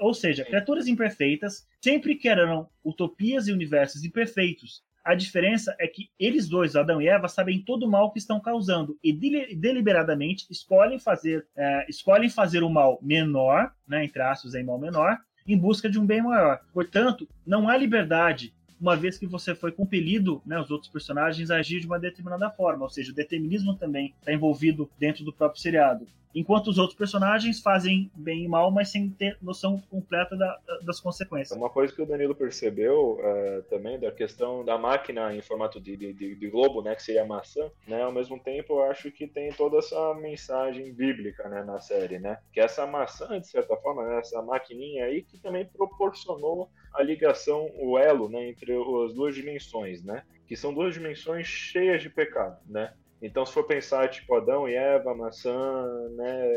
Ou 0.00 0.12
seja, 0.12 0.44
criaturas 0.44 0.88
imperfeitas 0.88 1.66
sempre 1.80 2.16
quererão 2.16 2.68
utopias 2.84 3.46
e 3.46 3.52
universos 3.52 4.04
imperfeitos, 4.04 4.82
a 5.06 5.14
diferença 5.14 5.72
é 5.78 5.86
que 5.86 6.10
eles 6.18 6.48
dois, 6.48 6.74
Adão 6.74 7.00
e 7.00 7.06
Eva, 7.06 7.28
sabem 7.28 7.62
todo 7.62 7.86
o 7.86 7.88
mal 7.88 8.10
que 8.10 8.18
estão 8.18 8.40
causando 8.40 8.98
e 9.04 9.12
deliberadamente 9.12 10.46
escolhem 10.50 10.98
fazer, 10.98 11.46
é, 11.56 11.86
escolhem 11.88 12.28
fazer 12.28 12.64
o 12.64 12.68
mal 12.68 12.98
menor, 13.00 13.72
né, 13.86 14.04
entre 14.04 14.20
aspas, 14.20 14.56
em 14.56 14.64
mal 14.64 14.80
menor, 14.80 15.16
em 15.46 15.56
busca 15.56 15.88
de 15.88 15.96
um 15.96 16.04
bem 16.04 16.20
maior. 16.20 16.60
Portanto, 16.74 17.28
não 17.46 17.68
há 17.68 17.76
liberdade 17.76 18.52
uma 18.80 18.96
vez 18.96 19.16
que 19.16 19.28
você 19.28 19.54
foi 19.54 19.70
compelido, 19.70 20.42
né, 20.44 20.58
os 20.58 20.72
outros 20.72 20.90
personagens, 20.90 21.52
a 21.52 21.58
agir 21.58 21.78
de 21.78 21.86
uma 21.86 22.00
determinada 22.00 22.50
forma. 22.50 22.82
Ou 22.82 22.90
seja, 22.90 23.12
o 23.12 23.14
determinismo 23.14 23.76
também 23.76 24.12
está 24.18 24.32
envolvido 24.32 24.90
dentro 24.98 25.24
do 25.24 25.32
próprio 25.32 25.62
seriado 25.62 26.04
enquanto 26.34 26.68
os 26.68 26.78
outros 26.78 26.96
personagens 26.96 27.60
fazem 27.60 28.10
bem 28.14 28.44
e 28.44 28.48
mal, 28.48 28.70
mas 28.70 28.90
sem 28.90 29.08
ter 29.08 29.38
noção 29.40 29.82
completa 29.90 30.36
da, 30.36 30.58
das 30.82 31.00
consequências. 31.00 31.56
Uma 31.56 31.70
coisa 31.70 31.94
que 31.94 32.02
o 32.02 32.06
Danilo 32.06 32.34
percebeu 32.34 33.18
uh, 33.18 33.62
também 33.70 33.98
da 33.98 34.12
questão 34.12 34.64
da 34.64 34.76
máquina 34.76 35.34
em 35.34 35.40
formato 35.40 35.80
de, 35.80 35.96
de, 35.96 36.34
de, 36.34 36.50
globo, 36.50 36.82
né, 36.82 36.94
que 36.94 37.02
seria 37.02 37.22
a 37.22 37.26
maçã, 37.26 37.70
né, 37.86 38.02
ao 38.02 38.12
mesmo 38.12 38.38
tempo 38.38 38.74
eu 38.74 38.82
acho 38.82 39.10
que 39.10 39.26
tem 39.26 39.52
toda 39.52 39.78
essa 39.78 40.14
mensagem 40.14 40.92
bíblica, 40.92 41.48
né, 41.48 41.62
na 41.62 41.80
série, 41.80 42.18
né, 42.18 42.38
que 42.52 42.60
essa 42.60 42.86
maçã, 42.86 43.40
de 43.40 43.46
certa 43.46 43.76
forma, 43.76 44.04
né, 44.04 44.18
essa 44.18 44.42
maquininha 44.42 45.04
aí 45.04 45.22
que 45.22 45.38
também 45.38 45.64
proporcionou 45.64 46.70
a 46.94 47.02
ligação, 47.02 47.70
o 47.78 47.98
elo, 47.98 48.28
né, 48.28 48.48
entre 48.48 48.72
as 48.72 49.14
duas 49.14 49.34
dimensões, 49.34 50.02
né, 50.02 50.22
que 50.46 50.56
são 50.56 50.72
duas 50.72 50.94
dimensões 50.94 51.46
cheias 51.46 52.02
de 52.02 52.10
pecado, 52.10 52.58
né, 52.66 52.92
então, 53.20 53.46
se 53.46 53.52
for 53.52 53.64
pensar, 53.64 54.08
tipo, 54.10 54.34
Adão 54.34 54.68
e 54.68 54.74
Eva, 54.74 55.14
maçã, 55.14 55.86
né, 56.10 56.52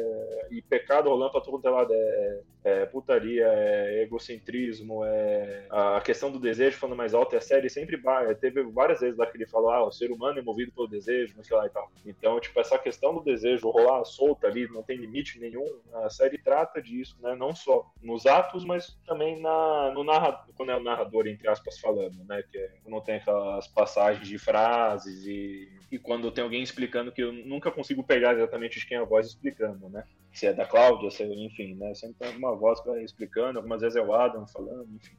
e 0.51 0.61
pecado 0.61 1.09
rolando 1.09 1.31
pra 1.31 1.41
todo 1.41 1.69
lado, 1.69 1.93
é, 1.93 2.41
é 2.63 2.85
putaria, 2.85 3.47
é 3.47 4.03
egocentrismo, 4.03 5.05
é 5.05 5.65
a 5.69 6.01
questão 6.01 6.29
do 6.29 6.39
desejo 6.39 6.77
falando 6.77 6.97
mais 6.97 7.13
alto, 7.13 7.33
e 7.33 7.37
a 7.37 7.41
série 7.41 7.69
sempre 7.69 7.95
vai, 7.95 8.35
teve 8.35 8.61
várias 8.63 8.99
vezes 8.99 9.17
lá 9.17 9.25
que 9.25 9.37
ele 9.37 9.47
falou, 9.47 9.71
ah, 9.71 9.85
o 9.85 9.91
ser 9.91 10.11
humano 10.11 10.39
é 10.39 10.41
movido 10.41 10.71
pelo 10.73 10.87
desejo, 10.87 11.35
não 11.37 11.43
sei 11.43 11.55
lá 11.55 11.65
e 11.65 11.69
tal. 11.69 11.89
Então, 12.05 12.39
tipo, 12.39 12.59
essa 12.59 12.77
questão 12.77 13.13
do 13.13 13.23
desejo 13.23 13.69
rolar 13.69 14.03
solta 14.03 14.47
ali, 14.47 14.67
não 14.67 14.83
tem 14.83 14.97
limite 14.97 15.39
nenhum, 15.39 15.65
a 15.93 16.09
série 16.09 16.37
trata 16.37 16.81
disso, 16.81 17.15
né, 17.21 17.35
não 17.35 17.55
só 17.55 17.89
nos 18.01 18.25
atos, 18.25 18.65
mas 18.65 18.99
também 19.07 19.39
na, 19.39 19.91
no 19.93 20.03
narrador, 20.03 20.53
quando 20.57 20.73
é 20.73 20.75
o 20.75 20.83
narrador, 20.83 21.25
entre 21.25 21.47
aspas, 21.47 21.79
falando, 21.79 22.21
né, 22.25 22.43
que 22.51 22.57
é, 22.57 22.69
não 22.85 22.99
tem 22.99 23.15
aquelas 23.15 23.65
passagens 23.67 24.27
de 24.27 24.37
frases 24.37 25.25
e, 25.25 25.69
e 25.89 25.97
quando 25.97 26.29
tem 26.31 26.48
alguém 26.49 26.63
explicando 26.63 27.11
que 27.11 27.21
eu 27.21 27.31
nunca 27.31 27.71
consigo 27.71 28.03
pegar 28.03 28.33
exatamente 28.33 28.79
de 28.79 28.85
quem 28.87 28.97
é 28.97 29.01
a 29.01 29.05
voz 29.05 29.27
explicando, 29.27 29.87
né? 29.87 30.03
Se 30.33 30.47
é 30.47 30.53
da 30.53 30.65
Cláudia, 30.65 31.11
se 31.11 31.21
é, 31.21 31.27
enfim, 31.27 31.75
né? 31.75 31.93
Sempre 31.93 32.17
tem 32.17 32.27
alguma 32.29 32.55
voz 32.55 32.79
explicando, 33.03 33.59
algumas 33.59 33.81
vezes 33.81 33.95
é 33.95 34.01
o 34.01 34.13
Adam 34.13 34.47
falando, 34.47 34.89
enfim. 34.95 35.15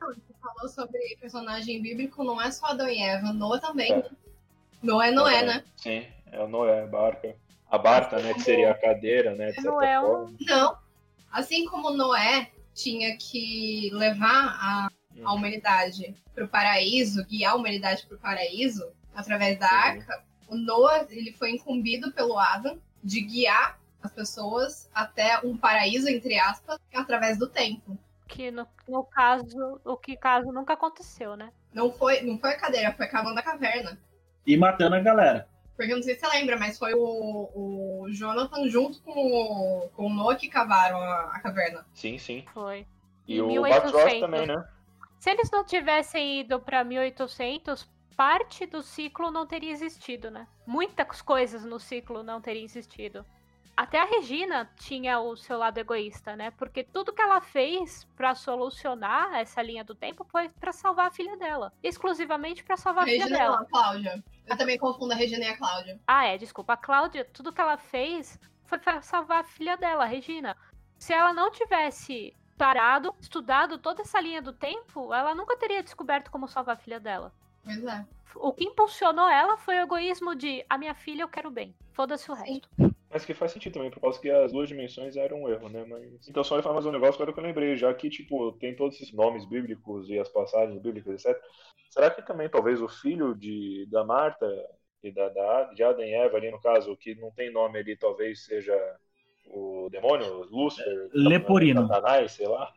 Você 0.00 0.34
falou 0.40 0.68
sobre 0.68 0.98
personagem 1.20 1.80
bíblico, 1.82 2.24
não 2.24 2.40
é 2.40 2.50
só 2.50 2.66
Adão 2.66 2.88
e 2.88 2.98
Eva, 2.98 3.32
Noé 3.32 3.60
também. 3.60 3.92
É. 3.92 4.10
Noé, 4.82 5.10
Noé, 5.10 5.40
é, 5.40 5.46
né? 5.46 5.64
Sim, 5.76 6.06
é 6.32 6.40
o 6.40 6.48
Noé, 6.48 6.82
a 6.82 6.86
barca. 6.86 7.36
A 7.70 7.78
barca, 7.78 8.18
né, 8.20 8.34
que 8.34 8.40
seria 8.40 8.70
a 8.70 8.78
cadeira, 8.78 9.34
né, 9.34 9.48
de 9.48 9.54
certa 9.54 9.70
Noé, 9.70 10.00
forma. 10.00 10.34
Não, 10.40 10.78
assim 11.30 11.66
como 11.66 11.90
Noé 11.90 12.50
tinha 12.74 13.16
que 13.16 13.90
levar 13.92 14.56
a, 14.60 14.88
a 15.24 15.32
hum. 15.32 15.36
humanidade 15.36 16.14
para 16.34 16.44
o 16.44 16.48
paraíso, 16.48 17.24
guiar 17.26 17.52
a 17.52 17.56
humanidade 17.56 18.06
para 18.06 18.16
o 18.16 18.20
paraíso, 18.20 18.92
através 19.14 19.58
da 19.58 19.70
arca, 19.70 20.24
o 20.48 20.56
Noah 20.56 21.06
ele 21.10 21.32
foi 21.32 21.50
incumbido 21.50 22.12
pelo 22.12 22.38
Adam 22.38 22.78
de 23.02 23.20
guiar 23.20 23.78
as 24.02 24.12
pessoas 24.12 24.90
até 24.94 25.40
um 25.44 25.56
paraíso, 25.56 26.08
entre 26.08 26.38
aspas, 26.38 26.78
através 26.94 27.38
do 27.38 27.48
tempo. 27.48 27.96
Que 28.28 28.50
no, 28.50 28.66
no 28.88 29.04
caso, 29.04 29.80
o 29.84 29.96
que 29.96 30.16
caso 30.16 30.52
nunca 30.52 30.74
aconteceu, 30.74 31.36
né? 31.36 31.50
Não 31.72 31.92
foi, 31.92 32.20
não 32.22 32.38
foi 32.38 32.50
a 32.50 32.58
cadeira, 32.58 32.92
foi 32.92 33.06
cavando 33.06 33.38
a 33.38 33.42
caverna. 33.42 33.98
E 34.46 34.56
matando 34.56 34.96
a 34.96 35.00
galera. 35.00 35.48
Porque 35.76 35.92
eu 35.92 35.96
não 35.96 36.02
sei 36.02 36.14
se 36.14 36.20
você 36.20 36.28
lembra, 36.28 36.56
mas 36.58 36.78
foi 36.78 36.94
o, 36.94 37.50
o 37.54 38.06
Jonathan 38.10 38.68
junto 38.68 39.02
com 39.02 39.10
o, 39.10 39.88
com 39.90 40.06
o 40.06 40.10
Noah 40.10 40.36
que 40.36 40.48
cavaram 40.48 40.98
a, 41.00 41.32
a 41.32 41.40
caverna. 41.40 41.84
Sim, 41.92 42.16
sim. 42.18 42.44
Foi. 42.52 42.86
E, 43.26 43.36
e 43.36 43.58
o 43.58 43.62
Batross 43.62 44.20
também, 44.20 44.46
né? 44.46 44.64
Se 45.18 45.30
eles 45.30 45.50
não 45.50 45.64
tivessem 45.64 46.40
ido 46.40 46.60
para 46.60 46.84
1800, 46.84 47.88
parte 48.16 48.66
do 48.66 48.82
ciclo 48.82 49.30
não 49.30 49.46
teria 49.46 49.72
existido, 49.72 50.30
né? 50.30 50.46
Muitas 50.66 51.20
coisas 51.20 51.64
no 51.64 51.78
ciclo 51.78 52.22
não 52.22 52.40
teriam 52.40 52.64
existido. 52.64 53.24
Até 53.76 54.00
a 54.00 54.04
Regina 54.04 54.70
tinha 54.76 55.18
o 55.18 55.36
seu 55.36 55.58
lado 55.58 55.78
egoísta, 55.78 56.36
né? 56.36 56.52
Porque 56.52 56.84
tudo 56.84 57.12
que 57.12 57.20
ela 57.20 57.40
fez 57.40 58.04
para 58.16 58.34
solucionar 58.34 59.34
essa 59.34 59.60
linha 59.60 59.82
do 59.82 59.96
tempo 59.96 60.24
foi 60.24 60.48
para 60.48 60.72
salvar 60.72 61.08
a 61.08 61.10
filha 61.10 61.36
dela, 61.36 61.72
exclusivamente 61.82 62.62
para 62.62 62.76
salvar 62.76 63.02
a 63.02 63.06
Regina 63.06 63.26
filha 63.26 63.38
dela. 63.38 63.56
Não, 63.56 63.62
a 63.62 63.66
Cláudia. 63.66 64.24
Eu 64.46 64.56
também 64.56 64.78
confundo 64.78 65.12
a 65.12 65.16
Regina 65.16 65.44
e 65.44 65.48
a 65.48 65.56
Cláudia. 65.56 66.00
Ah, 66.06 66.24
é, 66.24 66.38
desculpa. 66.38 66.74
A 66.74 66.76
Cláudia, 66.76 67.24
tudo 67.24 67.52
que 67.52 67.60
ela 67.60 67.76
fez 67.76 68.38
foi 68.64 68.78
para 68.78 69.02
salvar 69.02 69.40
a 69.40 69.44
filha 69.44 69.76
dela, 69.76 70.04
a 70.04 70.06
Regina. 70.06 70.56
Se 70.96 71.12
ela 71.12 71.32
não 71.32 71.50
tivesse 71.50 72.32
parado, 72.56 73.12
estudado 73.20 73.78
toda 73.78 74.02
essa 74.02 74.20
linha 74.20 74.40
do 74.40 74.52
tempo, 74.52 75.12
ela 75.12 75.34
nunca 75.34 75.56
teria 75.56 75.82
descoberto 75.82 76.30
como 76.30 76.46
salvar 76.46 76.76
a 76.76 76.78
filha 76.78 77.00
dela. 77.00 77.32
Pois 77.64 77.84
é. 77.84 78.06
O 78.36 78.52
que 78.52 78.64
impulsionou 78.64 79.28
ela 79.28 79.56
foi 79.56 79.76
o 79.76 79.82
egoísmo 79.82 80.34
de 80.34 80.64
a 80.68 80.76
minha 80.76 80.94
filha 80.94 81.22
eu 81.22 81.28
quero 81.28 81.50
bem. 81.50 81.74
Foda-se 81.92 82.30
o 82.30 82.34
resto. 82.34 82.68
Mas 83.08 83.24
que 83.24 83.32
faz 83.32 83.52
sentido 83.52 83.74
também, 83.74 83.90
por 83.90 84.00
causa 84.00 84.20
que 84.20 84.28
as 84.28 84.50
duas 84.50 84.68
dimensões 84.68 85.16
eram 85.16 85.44
um 85.44 85.48
erro, 85.48 85.68
né? 85.68 85.84
Mas... 85.88 86.28
Então 86.28 86.42
só 86.42 86.56
ia 86.56 86.62
falar 86.62 86.74
mais 86.74 86.86
um 86.86 86.90
negócio 86.90 87.14
agora 87.14 87.32
que 87.32 87.38
eu 87.38 87.44
lembrei, 87.44 87.76
já 87.76 87.94
que, 87.94 88.10
tipo, 88.10 88.50
tem 88.52 88.74
todos 88.74 88.96
esses 88.96 89.12
nomes 89.12 89.44
bíblicos 89.44 90.10
e 90.10 90.18
as 90.18 90.28
passagens 90.28 90.80
bíblicas, 90.80 91.24
etc. 91.24 91.40
Será 91.90 92.10
que 92.10 92.22
também 92.22 92.48
talvez 92.48 92.82
o 92.82 92.88
filho 92.88 93.34
de, 93.36 93.86
da 93.88 94.02
Marta 94.02 94.46
e 95.00 95.12
da, 95.12 95.28
da, 95.28 95.64
de 95.72 95.84
Adam 95.84 96.04
e 96.04 96.12
Eva 96.12 96.36
ali, 96.36 96.50
no 96.50 96.60
caso, 96.60 96.96
que 96.96 97.14
não 97.14 97.30
tem 97.30 97.52
nome 97.52 97.78
ali, 97.78 97.96
talvez 97.96 98.44
seja 98.44 98.74
o 99.46 99.88
demônio, 99.92 100.48
Lúcifer, 100.50 101.10
Leporino. 101.12 101.86
Satanás, 101.86 102.32
sei 102.32 102.48
lá. 102.48 102.72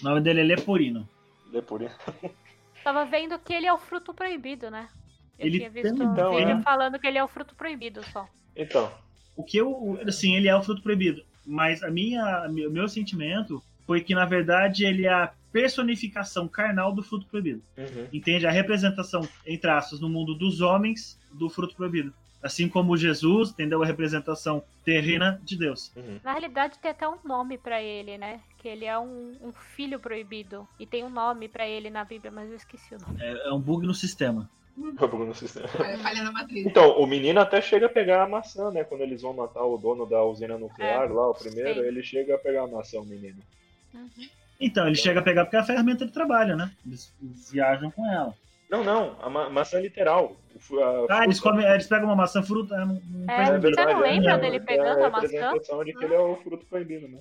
o 0.00 0.04
nome 0.04 0.22
dele 0.22 0.40
é 0.40 0.44
Leporino. 0.44 1.06
Leporino. 1.52 1.94
Tava 2.84 3.04
vendo 3.04 3.38
que 3.38 3.52
ele 3.52 3.66
é 3.66 3.72
o 3.72 3.78
fruto 3.78 4.14
proibido, 4.14 4.70
né? 4.70 4.88
Eu 5.38 5.46
ele 5.46 5.58
tinha 5.58 5.70
visto 5.70 6.02
então, 6.02 6.32
um 6.32 6.36
vídeo 6.36 6.58
é. 6.58 6.62
falando 6.62 6.98
que 6.98 7.06
ele 7.06 7.18
é 7.18 7.24
o 7.24 7.28
fruto 7.28 7.54
proibido 7.54 8.02
só. 8.12 8.28
Então. 8.56 8.90
O 9.36 9.44
que 9.44 9.56
eu. 9.56 9.98
Assim, 10.06 10.34
ele 10.34 10.48
é 10.48 10.56
o 10.56 10.62
fruto 10.62 10.82
proibido. 10.82 11.22
Mas 11.46 11.82
a 11.82 11.90
minha, 11.90 12.46
o 12.48 12.70
meu 12.70 12.88
sentimento 12.88 13.62
foi 13.86 14.02
que, 14.02 14.14
na 14.14 14.26
verdade, 14.26 14.84
ele 14.84 15.06
é 15.06 15.12
a 15.12 15.32
personificação 15.52 16.46
carnal 16.46 16.92
do 16.92 17.02
fruto 17.02 17.26
proibido. 17.26 17.62
Uhum. 17.76 18.08
Entende? 18.12 18.46
A 18.46 18.50
representação, 18.50 19.26
entre 19.46 19.70
aspas, 19.70 20.00
no 20.00 20.08
mundo 20.08 20.34
dos 20.34 20.60
homens 20.60 21.18
do 21.32 21.48
fruto 21.48 21.74
proibido. 21.74 22.12
Assim 22.42 22.68
como 22.68 22.96
Jesus, 22.96 23.50
entendeu? 23.50 23.82
A 23.82 23.86
representação 23.86 24.62
terrena 24.84 25.40
de 25.42 25.56
Deus. 25.56 25.90
Uhum. 25.96 26.20
Na 26.22 26.32
realidade, 26.32 26.78
tem 26.78 26.90
até 26.90 27.08
um 27.08 27.18
nome 27.24 27.56
para 27.58 27.82
ele, 27.82 28.18
né? 28.18 28.40
Que 28.58 28.68
ele 28.68 28.84
é 28.84 28.98
um, 28.98 29.36
um, 29.40 29.52
filho 29.52 30.00
proibido. 30.00 30.66
E 30.78 30.86
tem 30.86 31.04
um 31.04 31.10
nome 31.10 31.48
para 31.48 31.66
ele 31.66 31.90
na 31.90 32.04
Bíblia, 32.04 32.30
mas 32.30 32.50
eu 32.50 32.56
esqueci 32.56 32.94
o 32.94 32.98
nome. 32.98 33.22
É, 33.22 33.48
é 33.48 33.52
um 33.52 33.60
bug 33.60 33.86
no 33.86 33.94
sistema. 33.94 34.50
É 34.76 34.80
um 34.80 35.08
bug 35.08 35.24
no 35.24 35.34
sistema. 35.34 35.68
falha 35.68 36.22
na 36.24 36.32
matriz. 36.32 36.66
Então, 36.66 36.98
o 36.98 37.06
menino 37.06 37.40
até 37.40 37.60
chega 37.60 37.86
a 37.86 37.88
pegar 37.88 38.24
a 38.24 38.28
maçã, 38.28 38.70
né? 38.70 38.82
Quando 38.84 39.02
eles 39.02 39.22
vão 39.22 39.32
matar 39.32 39.64
o 39.64 39.78
dono 39.78 40.06
da 40.06 40.22
usina 40.24 40.58
nuclear 40.58 41.04
é, 41.04 41.12
lá, 41.12 41.30
o 41.30 41.34
primeiro, 41.34 41.80
sim. 41.80 41.86
ele 41.86 42.02
chega 42.02 42.34
a 42.34 42.38
pegar 42.38 42.64
a 42.64 42.66
maçã, 42.66 42.98
o 42.98 43.04
menino. 43.04 43.40
Uhum. 43.94 44.08
Então, 44.60 44.84
ele 44.84 44.92
então... 44.92 45.04
chega 45.04 45.20
a 45.20 45.22
pegar 45.22 45.44
porque 45.44 45.56
é 45.56 45.60
a 45.60 45.64
ferramenta 45.64 46.04
de 46.04 46.12
trabalho, 46.12 46.56
né? 46.56 46.72
Eles, 46.84 47.14
eles 47.22 47.50
viajam 47.50 47.90
com 47.92 48.04
ela. 48.12 48.34
Não, 48.68 48.84
não, 48.84 49.16
a 49.22 49.30
ma 49.30 49.48
maçã 49.48 49.80
literal. 49.80 50.36
A 51.08 51.20
ah, 51.20 51.24
eles, 51.24 51.40
comem, 51.40 51.64
eles 51.64 51.86
pegam 51.86 52.06
uma 52.06 52.16
maçã 52.16 52.42
fruta. 52.42 52.76
Não, 52.84 53.00
não 53.08 53.34
é, 53.34 53.48
é 53.48 53.58
verdade, 53.58 53.92
você 53.92 53.94
não 53.94 54.00
lembra 54.00 54.32
é, 54.32 54.38
dele 54.38 54.60
pegando 54.60 55.00
é 55.00 55.04
a, 55.04 55.06
a 55.06 55.10
maçã? 55.10 55.80
A 55.80 55.84
de 55.84 55.94
que 55.94 56.04
ele 56.04 56.14
é 56.14 56.20
o 56.20 56.36
fruto 56.36 56.66
proibido, 56.66 57.08
né? 57.08 57.18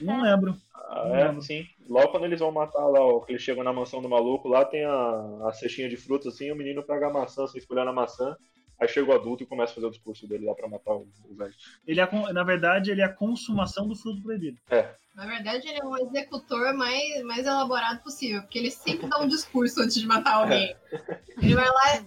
Não 0.00 0.22
lembro. 0.22 0.56
Ah, 0.74 1.04
não 1.08 1.16
é, 1.16 1.24
lembro. 1.26 1.42
sim. 1.42 1.66
Logo 1.88 2.08
quando 2.08 2.24
eles 2.24 2.40
vão 2.40 2.52
matar 2.52 2.86
lá, 2.86 3.00
ó, 3.00 3.20
que 3.20 3.32
eles 3.32 3.42
chegam 3.42 3.64
na 3.64 3.72
mansão 3.72 4.00
do 4.02 4.08
maluco, 4.08 4.48
lá 4.48 4.64
tem 4.64 4.84
a, 4.84 5.48
a 5.48 5.52
cestinha 5.52 5.88
de 5.88 5.96
frutas 5.96 6.34
assim, 6.34 6.50
o 6.50 6.56
menino 6.56 6.82
pega 6.82 7.06
a 7.06 7.12
maçã, 7.12 7.46
sem 7.46 7.58
escolher 7.58 7.84
na 7.84 7.92
maçã. 7.92 8.36
Aí 8.82 8.88
chega 8.88 9.12
o 9.12 9.14
adulto 9.14 9.44
e 9.44 9.46
começa 9.46 9.70
a 9.70 9.74
fazer 9.76 9.86
o 9.86 9.90
discurso 9.90 10.26
dele 10.26 10.44
lá 10.44 10.56
pra 10.56 10.68
matar 10.68 10.92
o, 10.94 11.06
velho. 11.30 11.54
Ele 11.86 12.00
é, 12.00 12.32
na 12.32 12.42
verdade, 12.42 12.90
ele 12.90 13.00
é 13.00 13.04
a 13.04 13.12
consumação 13.12 13.86
do 13.86 13.94
fruto 13.94 14.20
proibido. 14.20 14.58
É. 14.68 14.92
Na 15.14 15.24
verdade, 15.24 15.68
ele 15.68 15.78
é 15.78 15.84
um 15.84 15.96
executor 15.98 16.74
mais, 16.74 17.22
mais 17.22 17.46
elaborado 17.46 18.02
possível, 18.02 18.42
porque 18.42 18.58
ele 18.58 18.72
sempre 18.72 19.06
dá 19.08 19.20
um 19.20 19.28
discurso 19.28 19.82
antes 19.82 19.94
de 19.94 20.06
matar 20.06 20.34
alguém. 20.34 20.74
É. 20.90 21.20
Ele 21.40 21.54
vai 21.54 21.68
lá, 21.68 22.04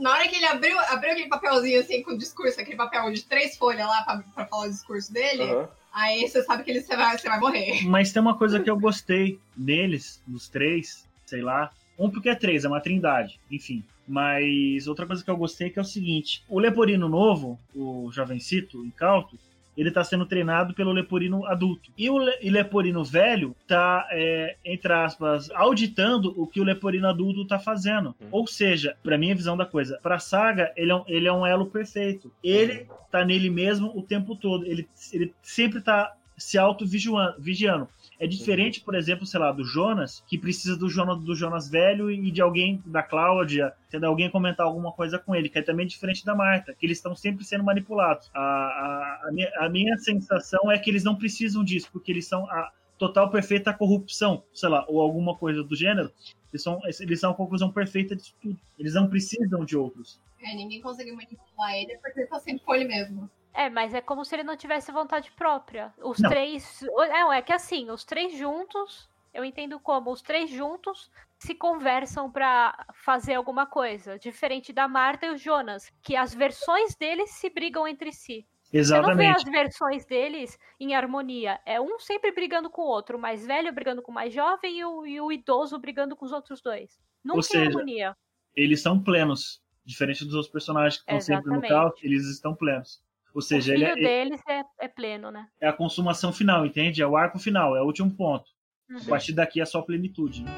na 0.00 0.12
hora 0.12 0.28
que 0.28 0.36
ele 0.36 0.46
abriu, 0.46 0.78
abriu 0.78 1.12
aquele 1.12 1.28
papelzinho 1.28 1.80
assim 1.80 2.02
com 2.02 2.12
o 2.12 2.18
discurso, 2.18 2.60
aquele 2.60 2.76
papel 2.76 3.10
de 3.12 3.24
três 3.24 3.56
folhas 3.56 3.86
lá 3.86 4.02
pra, 4.04 4.22
pra 4.34 4.46
falar 4.46 4.66
o 4.66 4.70
discurso 4.70 5.12
dele, 5.12 5.44
uhum. 5.44 5.68
Aí 5.92 6.28
você 6.28 6.42
sabe 6.42 6.64
que 6.64 6.70
ele, 6.70 6.80
você, 6.80 6.96
vai, 6.96 7.16
você 7.18 7.28
vai 7.28 7.38
morrer. 7.38 7.86
Mas 7.86 8.12
tem 8.12 8.22
uma 8.22 8.36
coisa 8.36 8.60
que 8.60 8.70
eu 8.70 8.78
gostei 8.78 9.38
deles, 9.56 10.22
dos 10.26 10.48
três, 10.48 11.06
sei 11.26 11.42
lá. 11.42 11.70
Um 11.98 12.10
porque 12.10 12.28
é 12.28 12.34
três, 12.34 12.64
é 12.64 12.68
uma 12.68 12.80
trindade, 12.80 13.38
enfim. 13.50 13.84
Mas 14.06 14.86
outra 14.86 15.06
coisa 15.06 15.22
que 15.22 15.30
eu 15.30 15.36
gostei 15.36 15.68
é 15.68 15.70
que 15.70 15.78
é 15.78 15.82
o 15.82 15.84
seguinte: 15.84 16.42
o 16.48 16.58
Leporino 16.58 17.08
novo, 17.08 17.58
o 17.74 18.10
jovencito, 18.12 18.84
incauto, 18.84 19.38
ele 19.76 19.88
está 19.88 20.04
sendo 20.04 20.26
treinado 20.26 20.74
pelo 20.74 20.92
Leporino 20.92 21.46
adulto. 21.46 21.90
E 21.96 22.10
o 22.10 22.18
Le 22.18 22.50
Leporino 22.50 23.04
velho 23.04 23.56
está, 23.62 24.06
é, 24.10 24.56
entre 24.64 24.92
aspas, 24.92 25.50
auditando 25.52 26.34
o 26.36 26.46
que 26.46 26.60
o 26.60 26.64
Leporino 26.64 27.08
adulto 27.08 27.42
está 27.42 27.58
fazendo. 27.58 28.14
Uhum. 28.20 28.28
Ou 28.30 28.46
seja, 28.46 28.96
para 29.02 29.18
minha 29.18 29.34
visão 29.34 29.56
da 29.56 29.66
coisa, 29.66 29.98
para 30.02 30.16
a 30.16 30.20
saga, 30.20 30.72
ele 30.76 30.92
é, 30.92 30.94
um, 30.94 31.04
ele 31.06 31.28
é 31.28 31.32
um 31.32 31.46
elo 31.46 31.66
perfeito. 31.66 32.32
Ele 32.42 32.86
está 33.06 33.24
nele 33.24 33.50
mesmo 33.50 33.92
o 33.94 34.02
tempo 34.02 34.36
todo. 34.36 34.64
Ele, 34.64 34.86
ele 35.12 35.32
sempre 35.42 35.78
está 35.78 36.14
se 36.36 36.58
auto-vigiando. 36.58 37.88
É 38.22 38.26
diferente, 38.28 38.80
por 38.80 38.94
exemplo, 38.94 39.26
sei 39.26 39.40
lá, 39.40 39.50
do 39.50 39.64
Jonas, 39.64 40.22
que 40.28 40.38
precisa 40.38 40.76
do 40.76 40.88
Jonas, 40.88 41.18
do 41.18 41.34
Jonas 41.34 41.68
velho 41.68 42.08
e 42.08 42.30
de 42.30 42.40
alguém, 42.40 42.80
da 42.86 43.02
Cláudia, 43.02 43.74
de 43.90 44.06
alguém 44.06 44.30
comentar 44.30 44.64
alguma 44.64 44.92
coisa 44.92 45.18
com 45.18 45.34
ele, 45.34 45.48
que 45.48 45.58
é 45.58 45.62
também 45.62 45.88
diferente 45.88 46.24
da 46.24 46.32
Marta, 46.32 46.72
que 46.72 46.86
eles 46.86 46.98
estão 46.98 47.16
sempre 47.16 47.44
sendo 47.44 47.64
manipulados. 47.64 48.30
A, 48.32 48.40
a, 48.40 49.22
a, 49.26 49.32
minha, 49.32 49.50
a 49.58 49.68
minha 49.68 49.98
sensação 49.98 50.70
é 50.70 50.78
que 50.78 50.88
eles 50.88 51.02
não 51.02 51.16
precisam 51.16 51.64
disso, 51.64 51.88
porque 51.92 52.12
eles 52.12 52.24
são 52.24 52.48
a 52.48 52.70
total 52.96 53.28
perfeita 53.28 53.74
corrupção, 53.74 54.44
sei 54.54 54.68
lá, 54.68 54.86
ou 54.86 55.00
alguma 55.00 55.36
coisa 55.36 55.64
do 55.64 55.74
gênero. 55.74 56.12
Eles 56.52 56.62
são, 56.62 56.80
eles 57.00 57.18
são 57.18 57.32
a 57.32 57.34
conclusão 57.34 57.72
perfeita 57.72 58.14
disso 58.14 58.36
tudo. 58.40 58.56
Eles 58.78 58.94
não 58.94 59.08
precisam 59.08 59.64
de 59.64 59.76
outros. 59.76 60.20
É, 60.40 60.54
ninguém 60.54 60.80
conseguiu 60.80 61.16
manipular 61.16 61.74
ele 61.74 61.98
porque 61.98 62.20
ele 62.20 62.28
tá 62.28 62.38
sempre 62.38 62.64
com 62.64 62.72
ele 62.72 62.84
mesmo. 62.84 63.28
É, 63.54 63.68
mas 63.68 63.94
é 63.94 64.00
como 64.00 64.24
se 64.24 64.34
ele 64.34 64.44
não 64.44 64.56
tivesse 64.56 64.90
vontade 64.90 65.30
própria. 65.32 65.92
Os 66.02 66.18
não. 66.18 66.30
três. 66.30 66.82
É, 66.82 67.38
é 67.38 67.42
que 67.42 67.52
assim, 67.52 67.90
os 67.90 68.04
três 68.04 68.36
juntos, 68.36 69.08
eu 69.32 69.44
entendo 69.44 69.78
como 69.78 70.10
os 70.10 70.22
três 70.22 70.50
juntos 70.50 71.10
se 71.38 71.54
conversam 71.54 72.30
para 72.30 72.86
fazer 72.94 73.34
alguma 73.34 73.66
coisa. 73.66 74.18
Diferente 74.18 74.72
da 74.72 74.86
Marta 74.86 75.26
e 75.26 75.30
o 75.30 75.36
Jonas, 75.36 75.92
que 76.02 76.16
as 76.16 76.32
versões 76.32 76.94
deles 76.94 77.30
se 77.30 77.50
brigam 77.50 77.86
entre 77.86 78.12
si. 78.12 78.46
Exatamente. 78.72 79.16
Você 79.16 79.22
não 79.22 79.34
vê 79.34 79.36
as 79.36 79.44
versões 79.44 80.06
deles 80.06 80.58
em 80.80 80.94
harmonia. 80.94 81.60
É 81.66 81.80
um 81.80 81.98
sempre 81.98 82.32
brigando 82.32 82.70
com 82.70 82.82
o 82.82 82.86
outro, 82.86 83.18
o 83.18 83.20
mais 83.20 83.44
velho 83.46 83.72
brigando 83.72 84.00
com 84.00 84.10
o 84.10 84.14
mais 84.14 84.32
jovem 84.32 84.78
e 84.78 84.84
o, 84.84 85.06
e 85.06 85.20
o 85.20 85.30
idoso 85.30 85.78
brigando 85.78 86.16
com 86.16 86.24
os 86.24 86.32
outros 86.32 86.62
dois. 86.62 86.98
Nunca 87.22 87.36
Ou 87.36 87.42
seja, 87.42 87.66
harmonia. 87.66 88.16
Eles 88.56 88.80
são 88.80 89.02
plenos. 89.02 89.60
Diferente 89.84 90.24
dos 90.24 90.34
outros 90.34 90.52
personagens 90.52 91.02
que 91.02 91.02
estão 91.02 91.20
sempre 91.20 91.52
no 91.52 91.60
caos, 91.60 91.92
eles 92.02 92.24
estão 92.30 92.54
plenos. 92.54 93.02
Ou 93.34 93.40
seja, 93.40 93.72
o 93.72 93.76
filho 93.76 93.88
ele 93.88 94.06
é, 94.06 94.24
deles 94.24 94.40
é, 94.48 94.62
é, 94.80 94.88
pleno, 94.88 95.30
né? 95.30 95.46
É 95.60 95.68
a 95.68 95.72
consumação 95.72 96.32
final, 96.32 96.66
entende? 96.66 97.00
É 97.02 97.06
o 97.06 97.16
arco 97.16 97.38
final, 97.38 97.76
é 97.76 97.82
o 97.82 97.86
último 97.86 98.10
ponto. 98.10 98.50
Uhum. 98.90 98.98
A 98.98 99.04
partir 99.04 99.32
daqui 99.32 99.60
é 99.60 99.64
só 99.64 99.80
plenitude. 99.80 100.42
Né? 100.42 100.50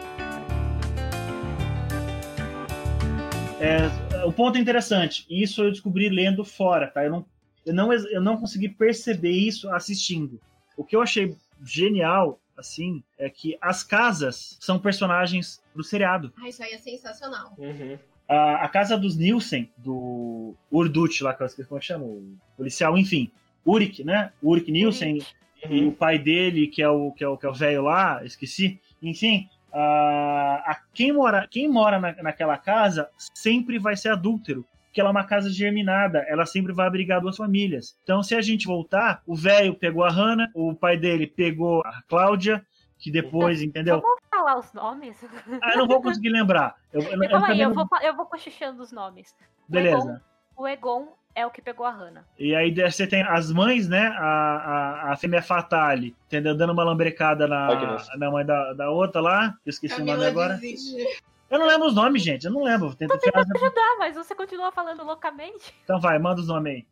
É, 3.60 4.24
o 4.24 4.32
ponto 4.32 4.58
é 4.58 4.60
interessante. 4.60 5.24
Isso 5.30 5.62
eu 5.62 5.70
descobri 5.70 6.08
lendo 6.08 6.44
fora, 6.44 6.88
tá? 6.88 7.04
Eu 7.04 7.10
não, 7.10 7.26
eu 7.64 7.74
não, 7.74 7.92
eu 7.92 8.20
não 8.20 8.36
consegui 8.36 8.68
perceber 8.68 9.30
isso 9.30 9.70
assistindo. 9.70 10.40
O 10.76 10.84
que 10.84 10.96
eu 10.96 11.00
achei 11.00 11.36
genial, 11.62 12.40
assim, 12.56 13.02
é 13.16 13.30
que 13.30 13.56
as 13.60 13.84
casas 13.84 14.58
são 14.60 14.78
personagens 14.78 15.62
do 15.74 15.84
seriado. 15.84 16.32
Ah, 16.36 16.48
isso 16.48 16.62
aí 16.62 16.72
é 16.72 16.78
sensacional. 16.78 17.54
Uhum. 17.56 17.98
A, 18.28 18.64
a 18.64 18.68
casa 18.68 18.96
dos 18.96 19.16
Nielsen, 19.16 19.70
do 19.76 20.54
Urdut, 20.70 21.22
lá 21.22 21.34
que 21.34 21.42
eu 21.42 21.46
esqueci 21.46 21.68
como 21.68 21.78
é 21.78 21.82
chama, 21.82 22.04
o 22.04 22.36
policial, 22.56 22.96
enfim. 22.96 23.30
Urik, 23.66 24.04
né? 24.04 24.30
Urik 24.42 24.70
Nielsen 24.70 25.18
uhum. 25.64 25.76
e 25.76 25.84
o 25.86 25.92
pai 25.92 26.18
dele, 26.18 26.66
que 26.66 26.82
é 26.82 26.88
o 26.88 27.12
que 27.12 27.24
é 27.24 27.28
o 27.28 27.36
que 27.36 27.46
é 27.46 27.48
o 27.48 27.54
velho 27.54 27.82
lá, 27.82 28.24
esqueci. 28.24 28.80
Enfim, 29.02 29.48
a, 29.72 30.62
a, 30.66 30.80
quem 30.92 31.12
mora, 31.12 31.46
quem 31.50 31.68
mora 31.68 31.98
na, 31.98 32.22
naquela 32.22 32.56
casa 32.56 33.08
sempre 33.34 33.78
vai 33.78 33.96
ser 33.96 34.10
adúltero 34.10 34.64
porque 34.94 35.00
ela 35.00 35.10
é 35.10 35.16
uma 35.18 35.24
casa 35.24 35.50
germinada, 35.50 36.24
ela 36.28 36.46
sempre 36.46 36.72
vai 36.72 36.86
abrigar 36.86 37.20
duas 37.20 37.36
famílias. 37.36 37.98
Então, 38.04 38.22
se 38.22 38.32
a 38.32 38.40
gente 38.40 38.64
voltar, 38.64 39.22
o 39.26 39.34
velho 39.34 39.74
pegou 39.74 40.04
a 40.04 40.08
Hannah, 40.08 40.48
o 40.54 40.72
pai 40.72 40.96
dele 40.96 41.26
pegou 41.26 41.82
a 41.84 42.00
Cláudia, 42.06 42.64
que 43.04 43.10
depois, 43.10 43.60
então, 43.60 43.82
entendeu? 43.82 44.00
Vamos 44.00 44.20
falar 44.30 44.58
os 44.58 44.72
nomes? 44.72 45.22
Ah, 45.62 45.72
eu 45.72 45.80
não 45.80 45.86
vou 45.86 46.00
conseguir 46.00 46.30
lembrar. 46.30 46.74
Eu, 46.90 47.02
eu, 47.02 47.22
eu 47.22 47.28
Calma 47.28 47.48
aí, 47.48 47.60
eu 47.60 47.74
vou, 47.74 47.86
eu 48.00 48.16
vou 48.16 48.24
cochichando 48.24 48.82
os 48.82 48.90
nomes. 48.92 49.36
Beleza. 49.68 50.22
O 50.56 50.66
Egon, 50.66 51.02
o 51.02 51.02
Egon 51.02 51.16
é 51.34 51.44
o 51.44 51.50
que 51.50 51.60
pegou 51.60 51.84
a 51.84 51.90
Hannah. 51.90 52.24
E 52.38 52.56
aí 52.56 52.74
você 52.74 53.06
tem 53.06 53.22
as 53.22 53.52
mães, 53.52 53.86
né? 53.86 54.06
A, 54.16 54.24
a, 54.24 55.12
a 55.12 55.16
fêmea 55.16 55.42
Fatale, 55.42 56.16
entendeu? 56.28 56.56
Dando 56.56 56.72
uma 56.72 56.82
lambrecada 56.82 57.46
na, 57.46 57.98
na 58.16 58.30
mãe 58.30 58.46
da, 58.46 58.72
da 58.72 58.90
outra 58.90 59.20
lá. 59.20 59.54
Eu 59.66 59.70
esqueci 59.70 59.96
Camila 59.96 60.14
o 60.14 60.16
nome 60.16 60.30
agora. 60.30 60.54
Desiste. 60.54 61.22
Eu 61.50 61.58
não 61.58 61.66
lembro 61.66 61.86
os 61.86 61.94
nomes, 61.94 62.22
gente. 62.22 62.46
Eu 62.46 62.52
não 62.52 62.62
lembro. 62.62 62.88
Tô 62.88 62.96
tentando 62.96 63.20
te 63.20 63.30
ajudar, 63.36 63.96
mas 63.98 64.16
você 64.16 64.34
continua 64.34 64.72
falando 64.72 65.04
loucamente. 65.04 65.74
Então 65.84 66.00
vai, 66.00 66.18
manda 66.18 66.40
os 66.40 66.48
nomes 66.48 66.86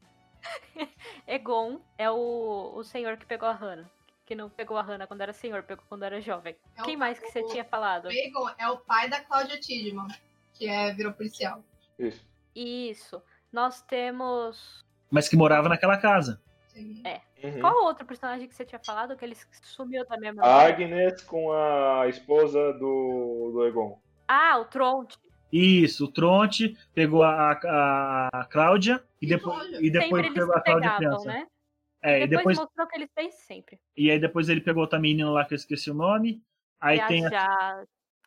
aí. 0.76 0.88
Egon 1.26 1.80
é 1.96 2.10
o, 2.10 2.74
o 2.76 2.84
senhor 2.84 3.16
que 3.16 3.24
pegou 3.24 3.48
a 3.48 3.52
Hannah 3.52 3.88
que 4.32 4.34
não 4.34 4.48
pegou 4.48 4.78
a 4.78 4.82
Hannah 4.82 5.06
quando 5.06 5.20
era 5.20 5.32
senhor, 5.34 5.62
pegou 5.62 5.84
quando 5.86 6.04
era 6.04 6.18
jovem. 6.18 6.56
É 6.74 6.82
Quem 6.82 6.96
mais 6.96 7.18
que 7.18 7.30
você 7.30 7.42
tinha 7.44 7.64
falado? 7.64 8.10
Egon 8.10 8.48
é 8.58 8.66
o 8.66 8.78
pai 8.78 9.08
da 9.08 9.20
Cláudia 9.20 9.60
Tidman, 9.60 10.08
que 10.54 10.66
é, 10.66 10.90
virou 10.94 11.12
policial. 11.12 11.62
Isso. 11.98 12.26
Isso. 12.54 13.22
Nós 13.52 13.82
temos. 13.82 14.82
Mas 15.10 15.28
que 15.28 15.36
morava 15.36 15.68
naquela 15.68 15.98
casa. 15.98 16.40
Sim. 16.68 17.02
É. 17.04 17.20
Uhum. 17.44 17.60
Qual 17.60 17.84
outro 17.84 18.06
personagem 18.06 18.48
que 18.48 18.54
você 18.54 18.64
tinha 18.64 18.78
falado 18.78 19.14
que 19.16 19.24
ele 19.24 19.36
sumiu 19.62 20.06
da 20.06 20.16
mesma? 20.16 20.42
A 20.42 20.66
Agnes 20.66 21.20
com 21.24 21.52
a 21.52 22.08
esposa 22.08 22.72
do, 22.72 23.50
do 23.52 23.66
Egon. 23.66 24.00
Ah, 24.26 24.58
o 24.58 24.64
Tronte. 24.64 25.18
Isso, 25.52 26.06
o 26.06 26.08
Tronte 26.08 26.74
pegou 26.94 27.22
a, 27.22 27.52
a, 27.52 28.28
a 28.32 28.44
Cláudia 28.46 29.04
e, 29.20 29.26
depois, 29.26 29.70
e 29.78 29.90
depois 29.90 30.32
pegou 30.32 30.54
a 30.54 30.60
Cláudia 30.62 30.96
criança. 30.96 31.28
Né? 31.28 31.46
É, 32.02 32.22
e 32.22 32.26
depois, 32.26 32.58
mostrou 32.58 32.86
que 32.88 32.96
ele 32.96 33.08
fez 33.14 33.34
sempre. 33.46 33.78
E 33.96 34.10
aí 34.10 34.18
depois 34.18 34.48
ele 34.48 34.60
pegou 34.60 34.82
outra 34.82 34.98
menina 34.98 35.30
lá 35.30 35.44
que 35.44 35.54
eu 35.54 35.56
esqueci 35.56 35.90
o 35.90 35.94
nome. 35.94 36.42
Aí 36.80 36.96
já, 36.96 37.06
tem. 37.06 37.22
Já. 37.22 37.84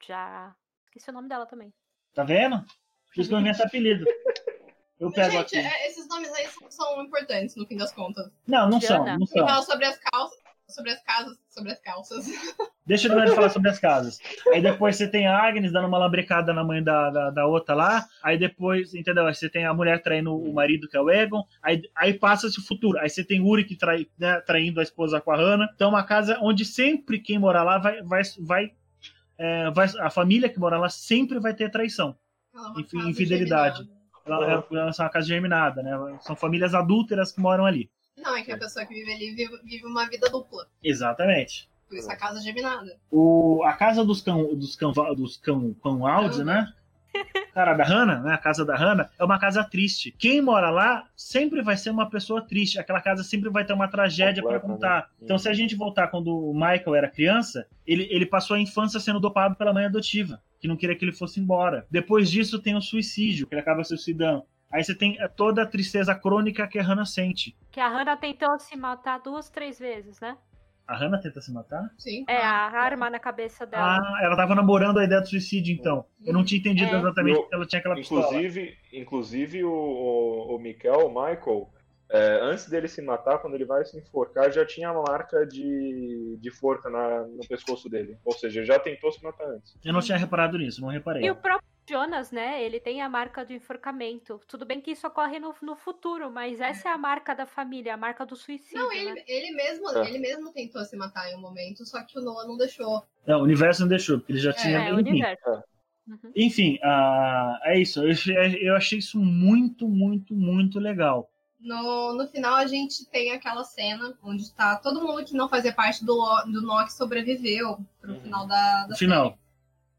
Já. 0.07 0.55
Esqueci 0.85 1.09
o 1.09 1.13
nome 1.13 1.27
dela 1.27 1.45
também. 1.45 1.73
Tá 2.13 2.23
vendo? 2.23 2.63
Fiz 3.11 3.29
não 3.29 3.41
inventa 3.41 3.65
apelido. 3.65 4.05
Eu 4.97 5.11
pego 5.11 5.31
Gente, 5.31 5.57
aqui. 5.57 5.67
É, 5.67 5.87
esses 5.87 6.07
nomes 6.07 6.31
aí 6.33 6.47
são 6.69 7.03
importantes 7.03 7.55
no 7.57 7.67
fim 7.67 7.75
das 7.75 7.91
contas. 7.91 8.31
Não, 8.47 8.69
não 8.69 8.79
Diana. 8.79 9.05
são. 9.05 9.19
Não 9.19 9.25
são. 9.25 9.47
Fala 9.47 9.61
sobre 9.61 9.85
as 9.85 9.99
calças 9.99 10.39
sobre 10.67 10.91
as 10.91 11.01
casas, 11.03 11.37
sobre 11.49 11.71
as 11.71 11.79
calças. 11.79 12.25
Deixa 12.85 13.07
eu 13.07 13.35
falar 13.35 13.49
sobre 13.49 13.69
as 13.69 13.79
casas. 13.79 14.19
Aí 14.53 14.61
depois 14.61 14.95
você 14.95 15.07
tem 15.07 15.27
a 15.27 15.37
Agnes 15.37 15.71
dando 15.71 15.87
uma 15.87 15.97
lambrecada 15.97 16.53
na 16.53 16.63
mãe 16.63 16.83
da, 16.83 17.09
da, 17.09 17.29
da, 17.31 17.45
outra 17.47 17.73
lá. 17.73 18.05
Aí 18.23 18.37
depois, 18.37 18.93
entendeu? 18.93 19.25
Aí 19.25 19.33
você 19.33 19.49
tem 19.49 19.65
a 19.65 19.73
mulher 19.73 20.01
traindo 20.01 20.35
o 20.35 20.53
marido, 20.53 20.87
que 20.87 20.97
é 20.97 21.01
o 21.01 21.09
Egon. 21.09 21.43
Aí, 21.61 21.81
aí 21.95 22.13
passa-se 22.13 22.59
o 22.59 22.65
futuro. 22.65 22.99
Aí 22.99 23.09
você 23.09 23.23
tem 23.23 23.41
Uri 23.41 23.63
que 23.63 23.75
trai, 23.75 24.07
né, 24.17 24.39
traindo 24.41 24.79
a 24.79 24.83
esposa 24.83 25.19
com 25.19 25.31
a 25.31 25.37
Hannah. 25.37 25.69
Então, 25.73 25.87
é 25.87 25.91
uma 25.91 26.03
casa 26.03 26.37
onde 26.41 26.65
sempre 26.65 27.19
quem 27.19 27.39
morar 27.39 27.63
lá 27.63 27.77
vai. 27.77 28.01
vai, 28.03 28.21
vai, 28.39 28.71
é, 29.37 29.71
vai 29.71 29.87
a 29.99 30.09
família 30.09 30.49
que 30.49 30.59
mora 30.59 30.77
lá 30.77 30.89
sempre 30.89 31.39
vai 31.39 31.53
ter 31.53 31.71
traição. 31.71 32.15
É 32.77 33.09
infidelidade. 33.09 33.87
ela, 34.25 34.65
uhum. 34.69 34.77
ela 34.77 34.91
é 34.91 35.01
uma 35.01 35.09
casa 35.09 35.27
germinada, 35.27 35.83
né? 35.83 36.17
São 36.21 36.35
famílias 36.35 36.73
adúlteras 36.73 37.31
que 37.31 37.41
moram 37.41 37.65
ali. 37.65 37.89
Não, 38.17 38.35
é 38.35 38.43
que 38.43 38.51
a 38.51 38.57
pessoa 38.57 38.85
que 38.85 38.93
vive 38.93 39.11
ali 39.11 39.31
vive, 39.31 39.59
vive 39.63 39.85
uma 39.85 40.07
vida 40.07 40.29
dupla. 40.29 40.67
Exatamente. 40.83 41.69
Por 41.87 41.97
isso 41.97 42.11
a 42.11 42.15
casa 42.15 42.41
geminada. 42.41 42.97
O, 43.11 43.61
a 43.63 43.73
casa 43.73 44.03
dos 44.03 44.21
cão, 44.21 44.55
dos 44.55 44.75
cão, 44.75 44.91
dos 44.91 45.37
cão, 45.37 45.73
cão 45.81 46.01
uhum. 46.01 46.43
né? 46.43 46.73
Cara, 47.53 47.73
da 47.73 47.83
Hannah, 47.85 48.19
né? 48.19 48.33
A 48.33 48.37
casa 48.37 48.65
da 48.65 48.75
Hannah 48.75 49.09
é 49.17 49.23
uma 49.23 49.39
casa 49.39 49.63
triste. 49.63 50.13
Quem 50.17 50.41
mora 50.41 50.69
lá 50.69 51.07
sempre 51.15 51.61
vai 51.61 51.77
ser 51.77 51.89
uma 51.89 52.09
pessoa 52.09 52.41
triste. 52.41 52.79
Aquela 52.79 52.99
casa 52.99 53.23
sempre 53.23 53.49
vai 53.49 53.63
ter 53.63 53.73
uma 53.73 53.87
tragédia 53.87 54.43
para 54.43 54.59
contar. 54.59 55.01
Né? 55.01 55.07
Então, 55.21 55.37
se 55.37 55.47
a 55.47 55.53
gente 55.53 55.75
voltar 55.75 56.07
quando 56.09 56.27
o 56.27 56.53
Michael 56.53 56.95
era 56.95 57.09
criança, 57.09 57.65
ele, 57.87 58.07
ele 58.11 58.25
passou 58.25 58.57
a 58.57 58.59
infância 58.59 58.99
sendo 58.99 59.19
dopado 59.19 59.55
pela 59.55 59.73
mãe 59.73 59.85
adotiva, 59.85 60.41
que 60.59 60.67
não 60.67 60.75
queria 60.75 60.95
que 60.95 61.05
ele 61.05 61.13
fosse 61.13 61.39
embora. 61.39 61.85
Depois 61.89 62.29
disso, 62.29 62.59
tem 62.59 62.75
o 62.75 62.81
suicídio, 62.81 63.47
que 63.47 63.53
ele 63.53 63.61
acaba 63.61 63.83
se 63.83 63.89
suicidando. 63.89 64.43
Aí 64.71 64.83
você 64.83 64.95
tem 64.95 65.17
toda 65.35 65.63
a 65.63 65.65
tristeza 65.65 66.13
crônica 66.13 66.67
que 66.67 66.79
a 66.79 66.83
Hannah 66.83 67.05
sente. 67.05 67.55
Que 67.71 67.79
a 67.79 67.87
Hannah 67.87 68.17
tentou 68.17 68.57
se 68.59 68.75
matar 68.75 69.19
duas, 69.19 69.49
três 69.49 69.79
vezes, 69.79 70.19
né? 70.19 70.37
A 70.87 70.95
Hannah 70.95 71.17
tenta 71.19 71.41
se 71.41 71.51
matar? 71.51 71.89
Sim. 71.97 72.25
É, 72.27 72.37
a 72.37 72.69
arma 72.69 73.09
na 73.09 73.19
cabeça 73.19 73.65
dela. 73.65 73.97
Ah, 73.97 74.19
ela 74.23 74.35
tava 74.35 74.53
namorando 74.53 74.99
a 74.99 75.03
ideia 75.03 75.19
do 75.19 75.27
suicídio, 75.27 75.73
então. 75.73 76.05
Eu 76.23 76.31
não 76.33 76.43
tinha 76.43 76.59
entendido 76.59 76.95
é. 76.95 76.99
exatamente 76.99 77.41
que 77.41 77.55
ela 77.55 77.65
tinha 77.65 77.79
aquela 77.79 77.99
inclusive, 77.99 78.65
pistola. 78.65 79.01
Inclusive, 79.01 79.63
o, 79.63 79.71
o, 79.71 80.55
o 80.55 80.59
Michael, 80.59 81.07
o 81.07 81.09
Michael, 81.09 81.69
é, 82.09 82.39
antes 82.43 82.69
dele 82.69 82.87
se 82.87 83.01
matar, 83.01 83.39
quando 83.39 83.55
ele 83.55 83.65
vai 83.65 83.83
se 83.83 83.97
enforcar, 83.97 84.51
já 84.51 84.63
tinha 84.63 84.91
uma 84.91 85.01
marca 85.01 85.43
de, 85.45 86.37
de 86.39 86.51
forca 86.51 86.87
na, 86.87 87.21
no 87.23 87.47
pescoço 87.47 87.89
dele. 87.89 88.19
Ou 88.23 88.33
seja, 88.33 88.63
já 88.63 88.77
tentou 88.77 89.11
se 89.11 89.23
matar 89.23 89.47
antes. 89.47 89.75
Eu 89.83 89.91
não 89.91 90.01
tinha 90.01 90.17
reparado 90.17 90.55
nisso, 90.57 90.81
não 90.81 90.89
reparei. 90.89 91.25
E 91.25 91.31
o 91.31 91.35
próprio 91.35 91.74
Jonas, 91.87 92.31
né? 92.31 92.63
Ele 92.63 92.79
tem 92.79 93.01
a 93.01 93.07
marca 93.07 93.45
do 93.45 93.53
enforcamento. 93.53 94.41
Tudo 94.47 94.65
bem 94.65 94.81
que 94.81 94.91
isso 94.91 95.05
ocorre 95.05 95.39
no, 95.39 95.53
no 95.61 95.75
futuro, 95.75 96.31
mas 96.31 96.59
essa 96.59 96.89
é 96.89 96.91
a 96.91 96.97
marca 96.97 97.35
da 97.35 97.45
família, 97.45 97.93
a 97.93 97.97
marca 97.97 98.25
do 98.25 98.35
suicídio. 98.35 98.79
Não, 98.79 98.91
ele, 98.91 99.13
né? 99.13 99.23
ele 99.27 99.51
mesmo, 99.51 99.89
é. 99.89 100.09
ele 100.09 100.19
mesmo 100.19 100.51
tentou 100.51 100.83
se 100.83 100.97
matar 100.97 101.29
em 101.31 101.35
um 101.35 101.41
momento, 101.41 101.85
só 101.85 102.03
que 102.03 102.17
o 102.17 102.21
Noah 102.21 102.47
não 102.47 102.57
deixou. 102.57 103.03
Não, 103.27 103.39
o 103.39 103.43
universo 103.43 103.81
não 103.81 103.87
deixou, 103.87 104.17
porque 104.17 104.31
ele 104.33 104.39
já 104.39 104.49
é, 104.49 104.53
tinha. 104.53 104.79
É, 104.79 104.93
o 104.93 104.97
universo. 104.97 105.49
É. 105.49 105.63
Uhum. 106.07 106.31
Enfim, 106.35 106.77
uh, 106.83 107.57
é 107.63 107.79
isso. 107.79 108.01
Eu, 108.01 108.13
eu 108.61 108.75
achei 108.75 108.99
isso 108.99 109.19
muito, 109.19 109.87
muito, 109.87 110.35
muito 110.35 110.79
legal. 110.79 111.29
No, 111.59 112.13
no 112.13 112.27
final, 112.27 112.55
a 112.55 112.67
gente 112.67 113.05
tem 113.09 113.31
aquela 113.31 113.63
cena 113.63 114.15
onde 114.23 114.43
está 114.43 114.75
todo 114.75 115.01
mundo 115.01 115.25
que 115.25 115.33
não 115.33 115.49
fazia 115.49 115.73
parte 115.73 116.05
do, 116.05 116.15
do 116.45 116.61
Noah 116.61 116.85
que 116.85 116.93
sobreviveu 116.93 117.79
pro 117.99 118.13
uhum. 118.13 118.21
final 118.21 118.47
da, 118.47 118.87
da 118.87 118.95
final. 118.95 119.29
Série 119.29 119.44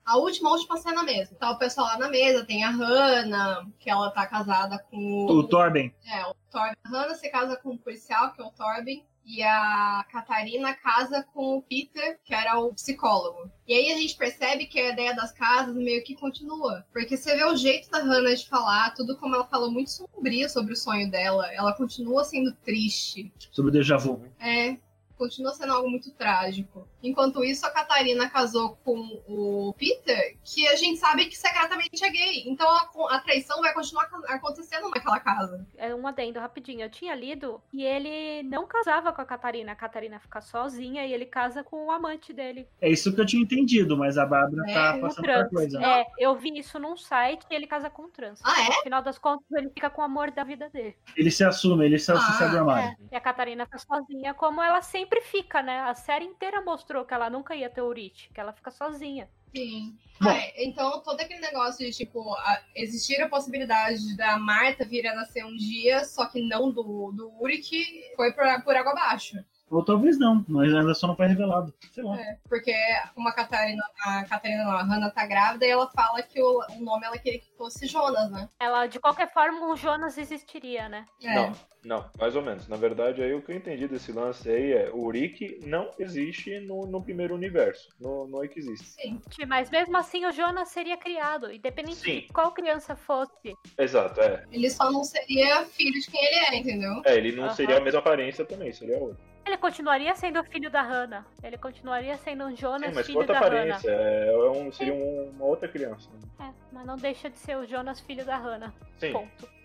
a 0.06 0.16
última, 0.16 0.50
última 0.50 0.76
cena 0.76 1.02
mesmo. 1.02 1.36
Tá 1.36 1.50
o 1.50 1.58
pessoal 1.58 1.88
lá 1.88 1.98
na 1.98 2.08
mesa, 2.08 2.44
tem 2.44 2.62
a 2.62 2.70
Hannah, 2.70 3.66
que 3.80 3.90
ela 3.90 4.08
tá 4.12 4.24
casada 4.24 4.78
com 4.78 5.26
o. 5.26 5.42
Torben. 5.42 5.92
É, 6.06 6.24
o 6.24 6.34
Torben. 6.50 6.76
A 6.84 6.88
Hannah 6.88 7.14
se 7.16 7.28
casa 7.28 7.56
com 7.56 7.70
o 7.70 7.78
policial, 7.78 8.32
que 8.32 8.40
é 8.40 8.44
o 8.44 8.52
Torben. 8.52 9.04
E 9.28 9.42
a 9.42 10.06
Catarina 10.08 10.72
casa 10.72 11.26
com 11.34 11.56
o 11.56 11.62
Peter, 11.62 12.20
que 12.24 12.32
era 12.32 12.60
o 12.60 12.72
psicólogo. 12.72 13.50
E 13.66 13.74
aí 13.74 13.90
a 13.90 13.96
gente 13.96 14.16
percebe 14.16 14.66
que 14.66 14.78
a 14.78 14.92
ideia 14.92 15.16
das 15.16 15.32
casas 15.32 15.74
meio 15.74 16.04
que 16.04 16.14
continua. 16.14 16.86
Porque 16.92 17.16
você 17.16 17.34
vê 17.34 17.44
o 17.44 17.56
jeito 17.56 17.90
da 17.90 17.98
Hannah 17.98 18.36
de 18.36 18.48
falar, 18.48 18.94
tudo 18.94 19.16
como 19.16 19.34
ela 19.34 19.44
falou 19.48 19.68
muito 19.68 19.90
sombrio 19.90 20.48
sobre 20.48 20.74
o 20.74 20.76
sonho 20.76 21.10
dela. 21.10 21.52
Ela 21.52 21.72
continua 21.72 22.22
sendo 22.22 22.52
triste. 22.52 23.32
Sobre 23.50 23.70
o 23.70 23.72
déjà 23.72 23.96
vu. 23.96 24.22
É 24.38 24.76
continua 25.16 25.52
sendo 25.54 25.72
algo 25.72 25.88
muito 25.88 26.10
trágico. 26.12 26.86
Enquanto 27.08 27.44
isso, 27.44 27.66
a 27.66 27.70
Catarina 27.70 28.28
casou 28.28 28.76
com 28.84 29.22
o 29.28 29.74
Peter, 29.78 30.36
que 30.44 30.66
a 30.68 30.76
gente 30.76 30.98
sabe 30.98 31.26
que 31.26 31.36
secretamente 31.36 32.04
é 32.04 32.10
gay. 32.10 32.44
Então 32.46 32.68
a, 32.68 33.16
a 33.16 33.20
traição 33.20 33.60
vai 33.60 33.72
continuar 33.72 34.08
acontecendo 34.28 34.88
naquela 34.90 35.20
casa. 35.20 35.66
É 35.76 35.94
um 35.94 36.06
adendo 36.06 36.40
rapidinho. 36.40 36.82
Eu 36.82 36.90
tinha 36.90 37.14
lido 37.14 37.60
e 37.72 37.84
ele 37.84 38.42
não 38.48 38.66
casava 38.66 39.12
com 39.12 39.20
a 39.20 39.24
Catarina. 39.24 39.72
A 39.72 39.76
Catarina 39.76 40.18
fica 40.18 40.40
sozinha 40.40 41.06
e 41.06 41.12
ele 41.12 41.26
casa 41.26 41.62
com 41.62 41.86
o 41.86 41.90
amante 41.90 42.32
dele. 42.32 42.66
É 42.80 42.90
isso 42.90 43.14
que 43.14 43.20
eu 43.20 43.26
tinha 43.26 43.42
entendido, 43.42 43.96
mas 43.96 44.18
a 44.18 44.26
Bárbara 44.26 44.70
é, 44.70 44.74
tá 44.74 44.98
passando 44.98 45.28
outra 45.28 45.48
coisa. 45.48 45.82
É, 45.82 46.06
eu 46.18 46.34
vi 46.36 46.58
isso 46.58 46.78
num 46.78 46.96
site 46.96 47.46
e 47.50 47.54
ele 47.54 47.66
casa 47.66 47.90
com 47.90 48.02
um 48.02 48.10
trans. 48.10 48.40
Ah, 48.44 48.62
é? 48.62 48.68
No 48.68 48.82
final 48.82 49.02
das 49.02 49.18
contas, 49.18 49.46
ele 49.52 49.70
fica 49.70 49.90
com 49.90 50.02
o 50.02 50.04
amor 50.04 50.30
da 50.30 50.44
vida 50.44 50.68
dele. 50.68 50.96
Ele 51.16 51.30
se 51.30 51.44
assume, 51.44 51.84
ele 51.84 51.98
se, 51.98 52.10
ah, 52.12 52.18
se 52.18 52.42
abre 52.42 52.56
é. 52.80 52.96
E 53.12 53.16
a 53.16 53.20
Catarina 53.20 53.64
fica 53.66 53.78
sozinha, 53.78 54.34
como 54.34 54.62
ela 54.62 54.82
sempre 54.82 55.20
fica, 55.20 55.62
né? 55.62 55.80
A 55.80 55.94
série 55.94 56.24
inteira 56.24 56.60
mostrou 56.62 56.95
que 57.04 57.14
ela 57.14 57.28
nunca 57.28 57.54
ia 57.54 57.70
ter 57.70 57.82
Urite, 57.82 58.30
que 58.32 58.40
ela 58.40 58.52
fica 58.52 58.70
sozinha. 58.70 59.28
Sim. 59.54 59.96
É, 60.26 60.64
então, 60.64 61.02
todo 61.02 61.20
aquele 61.20 61.40
negócio 61.40 61.84
de, 61.84 61.92
tipo, 61.92 62.34
a, 62.34 62.62
existir 62.74 63.20
a 63.20 63.28
possibilidade 63.28 64.16
da 64.16 64.38
Marta 64.38 64.84
vir 64.84 65.06
a 65.06 65.14
nascer 65.14 65.44
um 65.44 65.54
dia, 65.54 66.04
só 66.04 66.26
que 66.26 66.40
não 66.42 66.70
do, 66.70 67.12
do 67.12 67.32
Uric, 67.40 67.84
foi 68.16 68.32
por, 68.32 68.44
por 68.64 68.76
água 68.76 68.92
abaixo. 68.92 69.36
Ou 69.70 69.84
talvez 69.84 70.18
não, 70.18 70.44
mas 70.48 70.72
ainda 70.72 70.94
só 70.94 71.06
não 71.06 71.16
foi 71.16 71.26
revelado. 71.26 71.74
Sei 71.92 72.02
lá. 72.02 72.20
É, 72.20 72.38
porque 72.48 72.72
uma 73.16 73.32
Catarina, 73.32 73.82
a 74.00 74.24
Catarina 74.24 74.64
não, 74.64 74.72
a 74.72 74.82
Hannah 74.82 75.10
tá 75.10 75.26
grávida 75.26 75.66
e 75.66 75.70
ela 75.70 75.88
fala 75.90 76.22
que 76.22 76.40
o, 76.40 76.62
o 76.70 76.80
nome 76.80 77.04
ela 77.04 77.18
queria 77.18 77.40
que 77.40 77.50
fosse 77.56 77.86
Jonas, 77.86 78.30
né? 78.30 78.48
Ela, 78.60 78.86
de 78.86 79.00
qualquer 79.00 79.32
forma, 79.32 79.66
o 79.66 79.76
Jonas 79.76 80.18
existiria, 80.18 80.88
né? 80.88 81.04
É. 81.20 81.34
Não, 81.34 81.52
não, 81.84 82.10
mais 82.18 82.36
ou 82.36 82.42
menos. 82.42 82.68
Na 82.68 82.76
verdade, 82.76 83.22
aí 83.22 83.34
o 83.34 83.42
que 83.42 83.50
eu 83.50 83.56
entendi 83.56 83.88
desse 83.88 84.12
lance 84.12 84.48
aí 84.48 84.72
é 84.72 84.90
o 84.92 85.10
Rick 85.10 85.60
não 85.66 85.90
existe 85.98 86.60
no, 86.60 86.86
no 86.86 87.02
primeiro 87.02 87.34
universo. 87.34 87.88
No, 88.00 88.26
no 88.28 88.44
é 88.44 88.48
que 88.48 88.60
existe. 88.60 88.86
Sim. 88.86 89.20
Mas 89.48 89.68
mesmo 89.68 89.96
assim 89.96 90.26
o 90.26 90.32
Jonas 90.32 90.68
seria 90.68 90.96
criado, 90.96 91.52
independente 91.52 91.96
Sim. 91.96 92.20
de 92.20 92.28
qual 92.32 92.52
criança 92.52 92.94
fosse. 92.94 93.54
Exato, 93.78 94.20
é. 94.20 94.44
Ele 94.50 94.70
só 94.70 94.90
não 94.92 95.02
seria 95.02 95.64
filho 95.66 96.00
de 96.00 96.10
quem 96.10 96.24
ele 96.24 96.36
é, 96.36 96.56
entendeu? 96.56 97.02
É, 97.04 97.16
ele 97.16 97.32
não 97.32 97.44
uhum. 97.44 97.54
seria 97.54 97.78
a 97.78 97.80
mesma 97.80 97.98
aparência 97.98 98.44
também, 98.44 98.72
seria 98.72 98.98
outro. 98.98 99.35
Ele 99.46 99.56
continuaria 99.56 100.14
sendo 100.16 100.42
filho 100.42 100.68
da 100.68 100.82
Hannah. 100.82 101.24
Ele 101.42 101.56
continuaria 101.56 102.16
sendo 102.16 102.44
um 102.44 102.56
Jonas, 102.56 102.88
Sim, 102.88 102.94
mas 102.94 103.06
filho 103.06 103.24
da 103.24 103.38
aparência. 103.38 103.90
Hannah. 103.90 104.10
É, 104.10 104.28
é 104.28 104.50
um, 104.50 104.72
seria 104.72 104.92
um, 104.92 105.30
uma 105.30 105.44
outra 105.44 105.68
criança. 105.68 106.08
É, 106.40 106.50
mas 106.72 106.84
não 106.84 106.96
deixa 106.96 107.30
de 107.30 107.38
ser 107.38 107.56
o 107.56 107.64
Jonas, 107.64 108.00
filho 108.00 108.24
da 108.24 108.36
Hannah. 108.36 108.72
Sim. 108.98 109.12
Ponto. 109.12 109.56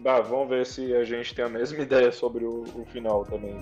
Bah, 0.00 0.20
vamos 0.20 0.48
ver 0.48 0.64
se 0.64 0.94
a 0.94 1.04
gente 1.04 1.34
tem 1.34 1.44
a 1.44 1.48
mesma 1.48 1.78
ideia 1.82 2.12
sobre 2.12 2.44
o, 2.44 2.62
o 2.74 2.84
final 2.86 3.24
também. 3.24 3.56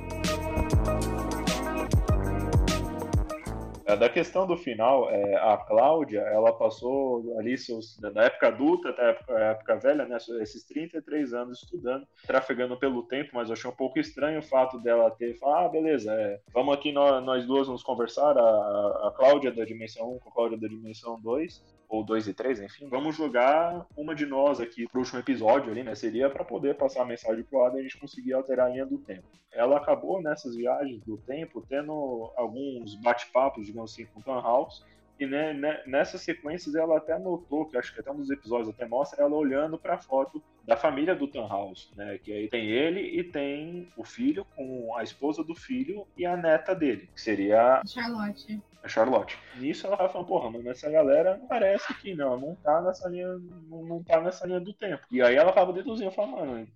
Da 3.94 4.08
questão 4.08 4.46
do 4.46 4.56
final, 4.56 5.08
é, 5.10 5.36
a 5.36 5.56
Cláudia, 5.56 6.20
ela 6.20 6.52
passou 6.52 7.38
ali 7.38 7.56
seus, 7.56 7.96
da 7.98 8.24
época 8.24 8.48
adulta 8.48 8.88
até 8.88 9.02
a 9.02 9.08
época, 9.10 9.36
a 9.36 9.44
época 9.50 9.76
velha, 9.76 10.04
né, 10.06 10.16
esses 10.40 10.64
33 10.64 11.32
anos 11.32 11.62
estudando, 11.62 12.04
trafegando 12.26 12.76
pelo 12.76 13.04
tempo, 13.04 13.30
mas 13.34 13.48
eu 13.48 13.52
achei 13.52 13.70
um 13.70 13.74
pouco 13.74 14.00
estranho 14.00 14.40
o 14.40 14.42
fato 14.42 14.78
dela 14.80 15.10
ter 15.12 15.38
falado, 15.38 15.66
ah, 15.66 15.68
beleza, 15.68 16.12
é, 16.12 16.40
vamos 16.52 16.74
aqui 16.74 16.90
nós, 16.90 17.24
nós 17.24 17.46
duas 17.46 17.68
nos 17.68 17.84
conversar, 17.84 18.36
a, 18.36 19.08
a 19.08 19.12
Cláudia 19.16 19.52
da 19.52 19.64
dimensão 19.64 20.14
1 20.14 20.18
com 20.18 20.28
a 20.30 20.32
Cláudia 20.32 20.58
da 20.58 20.66
dimensão 20.66 21.20
2, 21.20 21.62
ou 21.88 22.04
2 22.04 22.28
e 22.28 22.34
3, 22.34 22.60
enfim, 22.60 22.88
vamos 22.88 23.16
jogar 23.16 23.86
uma 23.96 24.14
de 24.14 24.26
nós 24.26 24.60
aqui 24.60 24.86
pro 24.88 25.00
último 25.00 25.20
episódio 25.20 25.70
ali, 25.70 25.82
né? 25.82 25.94
Seria 25.94 26.28
para 26.28 26.44
poder 26.44 26.76
passar 26.76 27.02
a 27.02 27.06
mensagem 27.06 27.44
pro 27.44 27.58
lado 27.58 27.76
e 27.76 27.80
a 27.80 27.82
gente 27.82 27.98
conseguir 27.98 28.32
alterar 28.32 28.66
a 28.66 28.70
linha 28.70 28.86
do 28.86 28.98
tempo. 28.98 29.26
Ela 29.52 29.76
acabou 29.76 30.20
nessas 30.20 30.54
viagens 30.54 31.02
do 31.04 31.16
tempo 31.18 31.64
tendo 31.68 32.32
alguns 32.36 32.94
bate-papos, 32.96 33.66
digamos 33.66 33.92
assim, 33.92 34.06
com 34.06 34.20
o 34.20 34.22
Tan 34.22 34.40
House, 34.40 34.84
e 35.18 35.26
né, 35.26 35.54
né, 35.54 35.82
nessas 35.86 36.20
sequências 36.20 36.74
ela 36.74 36.98
até 36.98 37.18
notou, 37.18 37.64
que 37.64 37.76
acho 37.76 37.92
que 37.94 38.00
até 38.00 38.10
um 38.10 38.16
dos 38.16 38.30
episódios 38.30 38.68
até 38.68 38.86
mostra 38.86 39.22
ela 39.22 39.34
olhando 39.34 39.78
para 39.78 39.94
a 39.94 39.98
foto 39.98 40.42
da 40.64 40.76
família 40.76 41.14
do 41.14 41.30
House, 41.48 41.90
né? 41.96 42.18
Que 42.18 42.32
aí 42.32 42.48
tem 42.48 42.66
ele 42.66 43.00
e 43.00 43.24
tem 43.24 43.88
o 43.96 44.04
filho 44.04 44.44
com 44.54 44.94
a 44.94 45.02
esposa 45.02 45.42
do 45.42 45.54
filho 45.54 46.06
e 46.16 46.26
a 46.26 46.36
neta 46.36 46.74
dele, 46.74 47.08
que 47.14 47.20
seria 47.20 47.80
Charlotte. 47.86 48.60
A 48.86 48.88
Charlotte. 48.88 49.36
Nisso 49.56 49.84
ela 49.84 49.96
vai 49.96 50.08
falando, 50.08 50.28
porra, 50.28 50.48
mas 50.48 50.64
essa 50.64 50.88
galera 50.88 51.40
parece 51.48 51.92
que 51.94 52.14
não, 52.14 52.38
não 52.38 52.54
tá 52.54 52.80
nessa 52.80 53.08
linha, 53.08 53.36
não, 53.68 54.02
tá 54.04 54.20
nessa 54.20 54.46
linha 54.46 54.60
do 54.60 54.72
tempo. 54.72 55.04
E 55.10 55.20
aí 55.20 55.34
ela 55.34 55.50
acaba 55.50 55.72
deduzindo, 55.72 56.12
falando, 56.12 56.36
mano, 56.36 56.68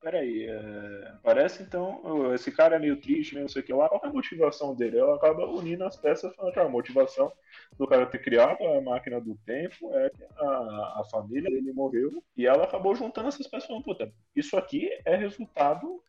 peraí, 0.00 0.48
é... 0.48 1.14
parece 1.22 1.62
então, 1.62 2.34
esse 2.34 2.50
cara 2.50 2.74
é 2.74 2.78
meio 2.80 3.00
triste, 3.00 3.38
não 3.38 3.48
sei 3.48 3.62
o 3.62 3.64
que 3.64 3.72
lá, 3.72 3.88
qual 3.88 4.00
é 4.04 4.08
a 4.08 4.12
motivação 4.12 4.74
dele? 4.74 4.98
Ela 4.98 5.14
acaba 5.14 5.46
unindo 5.46 5.84
as 5.84 5.96
peças 5.96 6.34
falando 6.34 6.52
que 6.52 6.58
a 6.58 6.68
motivação 6.68 7.32
do 7.78 7.86
cara 7.86 8.06
ter 8.06 8.18
criado 8.18 8.60
a 8.66 8.80
máquina 8.80 9.20
do 9.20 9.36
tempo 9.46 9.94
é 9.94 10.10
que 10.10 10.24
a, 10.36 11.00
a 11.00 11.04
família 11.12 11.48
dele 11.48 11.72
morreu 11.72 12.10
e 12.36 12.44
ela 12.44 12.64
acabou 12.64 12.96
juntando 12.96 13.28
essas 13.28 13.46
peças 13.46 13.68
falando, 13.68 13.84
puta, 13.84 14.12
isso 14.34 14.56
aqui 14.56 14.90
é 15.04 15.14
resultado 15.14 16.02